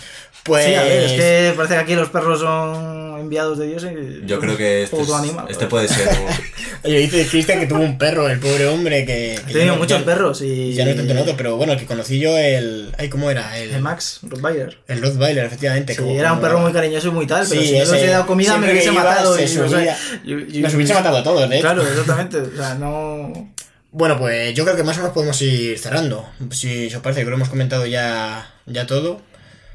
Pues. 0.44 0.66
Sí, 0.66 0.74
a 0.74 0.84
ver, 0.84 1.04
es 1.04 1.12
que 1.14 1.54
parece 1.58 1.76
que 1.76 1.80
aquí 1.80 1.96
los 1.96 2.10
perros 2.10 2.40
son 2.40 3.20
enviados 3.20 3.60
de 3.60 3.68
Dios. 3.68 3.84
Y 3.86 4.26
Yo 4.26 4.40
creo 4.40 4.58
que 4.58 4.84
este, 4.84 4.96
puto 4.98 5.14
es- 5.16 5.20
animal, 5.24 5.46
este 5.50 5.68
puede 5.68 5.88
ser 5.88 6.10
Oye, 6.84 6.98
dice 6.98 7.28
Cristian 7.28 7.60
que 7.60 7.68
tuvo 7.68 7.82
un 7.82 8.00
perro, 8.00 8.28
el 8.28 8.40
pobre 8.40 8.66
hombre 8.68 9.06
que. 9.06 9.36
He 9.36 9.40
tenido 9.54 9.74
no- 9.74 9.78
muchos 9.78 10.00
ya- 10.00 10.06
perros 10.06 10.42
y. 10.42 10.74
Ya 10.74 10.84
no 10.86 10.96
tanto 10.96 11.14
noto, 11.14 11.36
pero 11.38 11.56
bueno, 11.58 11.74
el 11.74 11.80
que 11.80 11.86
conocí 11.86 12.20
yo, 12.20 12.36
el. 12.38 12.92
Ay, 12.98 13.08
¿cómo 13.10 13.30
era? 13.30 13.56
El, 13.60 13.70
El 13.72 13.82
Max 13.84 14.20
Rottweiler. 14.24 14.80
el 14.88 15.02
Rottweiler, 15.02 15.46
efectivamente. 15.46 15.94
Sí, 15.94 16.00
como- 16.00 16.20
era 16.20 16.34
un 16.34 16.42
perro 16.42 16.60
muy 16.60 16.74
cariñoso 16.74 17.10
y 17.10 17.12
muy 17.12 17.28
tal, 17.28 17.46
pero 17.48 17.62
Sí, 17.62 17.68
si 17.68 17.74
no 17.78 17.84
ese- 17.84 17.94
les 17.94 18.04
he 18.04 18.08
dado 18.08 18.26
comida 18.26 18.58
me 18.58 18.72
hubiese 18.72 18.92
matado. 18.92 19.36
se 19.36 19.42
y, 19.44 19.46
o 19.46 19.48
sea, 19.48 19.80
subía. 19.80 19.98
yo- 20.26 20.40
yo- 20.40 20.62
Nos 20.62 20.74
hubiese 20.74 20.94
matado 20.96 21.18
a 21.18 21.24
todos, 21.24 21.52
¿eh? 21.52 21.60
Claro, 21.62 21.84
exactamente. 21.88 22.38
O 22.40 22.56
sea, 22.58 22.74
no. 22.74 23.52
Bueno, 23.92 24.18
pues 24.18 24.54
yo 24.56 24.64
creo 24.64 24.76
que 24.76 24.84
más 24.84 24.96
o 24.98 25.02
menos 25.02 25.14
podemos 25.14 25.40
ir 25.44 25.78
cerrando. 25.78 26.28
Si 26.50 26.88
os 26.88 27.02
parece, 27.04 27.22
creo 27.22 27.34
que 27.34 27.36
hemos 27.36 27.50
comentado 27.50 27.86
ya, 27.86 28.56
ya 28.66 28.88
todo. 28.88 29.22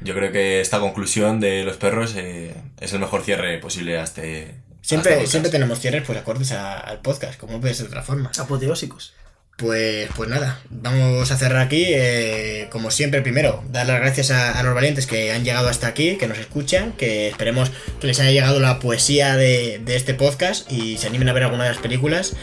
Yo 0.01 0.13
creo 0.13 0.31
que 0.31 0.61
esta 0.61 0.79
conclusión 0.79 1.39
de 1.39 1.63
los 1.63 1.77
perros 1.77 2.13
eh, 2.15 2.53
es 2.79 2.93
el 2.93 2.99
mejor 2.99 3.23
cierre 3.23 3.57
posible 3.57 3.97
a 3.97 4.03
este. 4.03 4.21
a 4.21 4.25
este 4.39 4.55
Siempre, 4.81 5.11
podcast. 5.13 5.31
siempre 5.31 5.51
tenemos 5.51 5.79
cierres 5.79 6.03
pues 6.05 6.17
acordes 6.19 6.51
a- 6.51 6.79
al 6.79 7.01
podcast, 7.01 7.39
como 7.39 7.53
no 7.53 7.59
puede 7.61 7.73
ser 7.73 7.85
de 7.87 7.89
otra 7.89 8.03
forma. 8.03 8.31
Apoteósicos. 8.39 9.13
Pues, 9.57 10.07
pues 10.15 10.29
nada, 10.29 10.61
vamos 10.69 11.31
a 11.31 11.35
cerrar 11.37 11.61
aquí. 11.65 11.83
eh, 11.87 12.67
como 12.71 12.91
siempre, 12.91 13.21
primero, 13.23 13.63
dar 13.71 13.87
las 13.87 13.99
gracias 13.99 14.29
a, 14.29 14.51
a 14.59 14.61
los 14.61 14.75
valientes 14.75 15.07
que 15.07 15.33
han 15.33 15.43
llegado 15.43 15.67
hasta 15.67 15.87
aquí, 15.87 16.15
que 16.17 16.27
nos 16.27 16.37
escuchan, 16.37 16.91
que 16.93 17.27
esperemos 17.27 17.71
que 17.99 18.05
les 18.05 18.19
haya 18.19 18.29
llegado 18.29 18.59
la 18.59 18.77
poesía 18.79 19.35
de, 19.35 19.79
de 19.83 19.95
este 19.95 20.13
podcast 20.13 20.71
y 20.71 20.99
se 20.99 21.07
animen 21.07 21.27
a 21.29 21.33
ver 21.33 21.41
alguna 21.43 21.63
de 21.63 21.71
las 21.71 21.79
películas. 21.79 22.35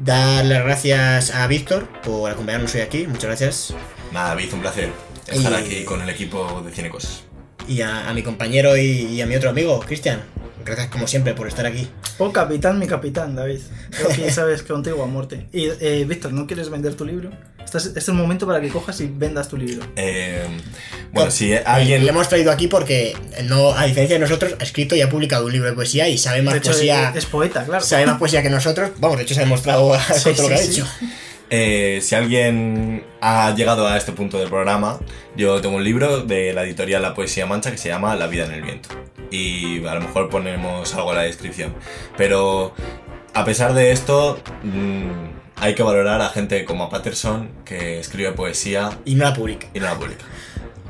Dar 0.00 0.44
las 0.44 0.64
gracias 0.64 1.30
a 1.30 1.46
Víctor 1.46 1.88
por 2.02 2.28
acompañarnos 2.32 2.74
hoy 2.74 2.80
aquí, 2.80 3.06
muchas 3.06 3.24
gracias. 3.26 3.74
Nada, 4.12 4.30
David, 4.30 4.52
un 4.52 4.60
placer 4.60 4.88
estar 5.30 5.52
Y- 5.52 5.54
aquí 5.54 5.84
con 5.84 6.00
el 6.02 6.08
equipo 6.08 6.62
de 6.64 6.70
Cinecos. 6.72 7.24
Y 7.68 7.82
a, 7.82 8.08
a 8.08 8.14
mi 8.14 8.22
compañero 8.22 8.76
y, 8.76 8.82
y 8.82 9.20
a 9.20 9.26
mi 9.26 9.36
otro 9.36 9.50
amigo, 9.50 9.78
Cristian. 9.80 10.22
Gracias 10.64 10.88
como 10.88 11.06
siempre 11.06 11.32
por 11.34 11.48
estar 11.48 11.64
aquí. 11.66 11.88
Oh, 12.18 12.30
capitán, 12.32 12.78
mi 12.78 12.86
capitán, 12.86 13.34
David. 13.34 13.60
Tú 13.98 14.08
aquí 14.10 14.30
sabes 14.30 14.62
que 14.62 14.68
contigo 14.72 15.02
a 15.02 15.06
muerte. 15.06 15.46
Y, 15.52 15.66
eh, 15.80 16.04
Víctor, 16.06 16.32
¿no 16.32 16.46
quieres 16.46 16.68
vender 16.68 16.94
tu 16.94 17.04
libro? 17.06 17.30
Este 17.64 17.78
es, 17.78 17.86
este 17.86 17.98
es 18.00 18.08
el 18.08 18.14
momento 18.14 18.46
para 18.46 18.60
que 18.60 18.68
cojas 18.68 19.00
y 19.00 19.06
vendas 19.06 19.48
tu 19.48 19.56
libro. 19.56 19.86
Eh, 19.96 20.44
bueno, 21.12 21.28
Con- 21.28 21.32
si 21.32 21.54
alguien. 21.54 22.04
Le 22.04 22.10
hemos 22.10 22.28
traído 22.28 22.50
aquí 22.50 22.66
porque, 22.66 23.16
no, 23.44 23.72
a 23.72 23.84
diferencia 23.86 24.16
de 24.16 24.20
nosotros, 24.20 24.54
ha 24.58 24.62
escrito 24.62 24.94
y 24.96 25.00
ha 25.00 25.08
publicado 25.08 25.46
un 25.46 25.52
libro 25.52 25.68
de 25.70 25.74
poesía 25.74 26.08
y 26.08 26.18
sabe 26.18 26.42
más 26.42 26.54
De 26.54 26.58
hecho, 26.58 26.72
poesía. 26.72 27.10
es, 27.10 27.16
es 27.16 27.26
poeta, 27.26 27.64
claro. 27.64 27.84
Sabe 27.84 28.04
más 28.06 28.18
poesía 28.18 28.42
que 28.42 28.50
nosotros. 28.50 28.90
Vamos, 28.98 29.16
de 29.16 29.22
hecho 29.22 29.34
se 29.34 29.40
ha 29.40 29.44
demostrado 29.44 29.94
Sí, 30.14 30.32
todo 30.34 30.48
lo 30.50 30.56
que 30.56 30.58
sí, 30.58 30.80
ha 30.82 30.86
sí. 30.86 31.10
Eh, 31.50 31.98
si 32.00 32.14
alguien 32.14 33.04
ha 33.20 33.52
llegado 33.54 33.86
a 33.88 33.96
este 33.96 34.12
punto 34.12 34.38
del 34.38 34.48
programa, 34.48 35.00
yo 35.36 35.60
tengo 35.60 35.76
un 35.76 35.84
libro 35.84 36.22
de 36.22 36.52
la 36.52 36.62
editorial 36.62 37.02
La 37.02 37.14
Poesía 37.14 37.44
Mancha 37.46 37.70
que 37.72 37.78
se 37.78 37.88
llama 37.88 38.14
La 38.16 38.28
vida 38.28 38.44
en 38.46 38.52
el 38.52 38.62
viento. 38.62 38.88
Y 39.32 39.84
a 39.86 39.94
lo 39.94 40.00
mejor 40.00 40.30
ponemos 40.30 40.94
algo 40.94 41.10
en 41.10 41.16
la 41.16 41.22
descripción. 41.24 41.74
Pero 42.16 42.72
a 43.34 43.44
pesar 43.44 43.74
de 43.74 43.90
esto, 43.92 44.40
mm, 44.62 45.10
hay 45.56 45.74
que 45.74 45.82
valorar 45.82 46.20
a 46.20 46.28
gente 46.30 46.64
como 46.64 46.84
a 46.84 46.90
Patterson 46.90 47.50
que 47.64 47.98
escribe 48.00 48.32
poesía 48.32 48.90
Y 49.04 49.14
no 49.16 49.24
la 49.24 49.34
publica. 49.34 49.66
y 49.74 49.80
no 49.80 49.86
la 49.86 49.96
publica. 49.96 50.24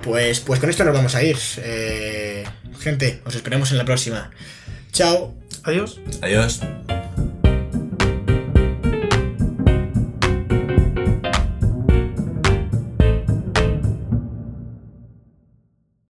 Pues, 0.03 0.41
pues 0.41 0.61
con 0.61 0.71
esto 0.71 0.85
nos 0.85 0.95
vamos 0.95 1.15
a 1.15 1.23
ir. 1.23 1.37
Eh, 1.59 2.45
gente, 2.79 3.21
os 3.25 3.35
esperamos 3.35 3.71
en 3.73 3.79
la 3.79 3.85
próxima. 3.85 4.31
Chao. 4.93 5.35
Adiós. 5.65 6.01
Adiós. 6.23 6.61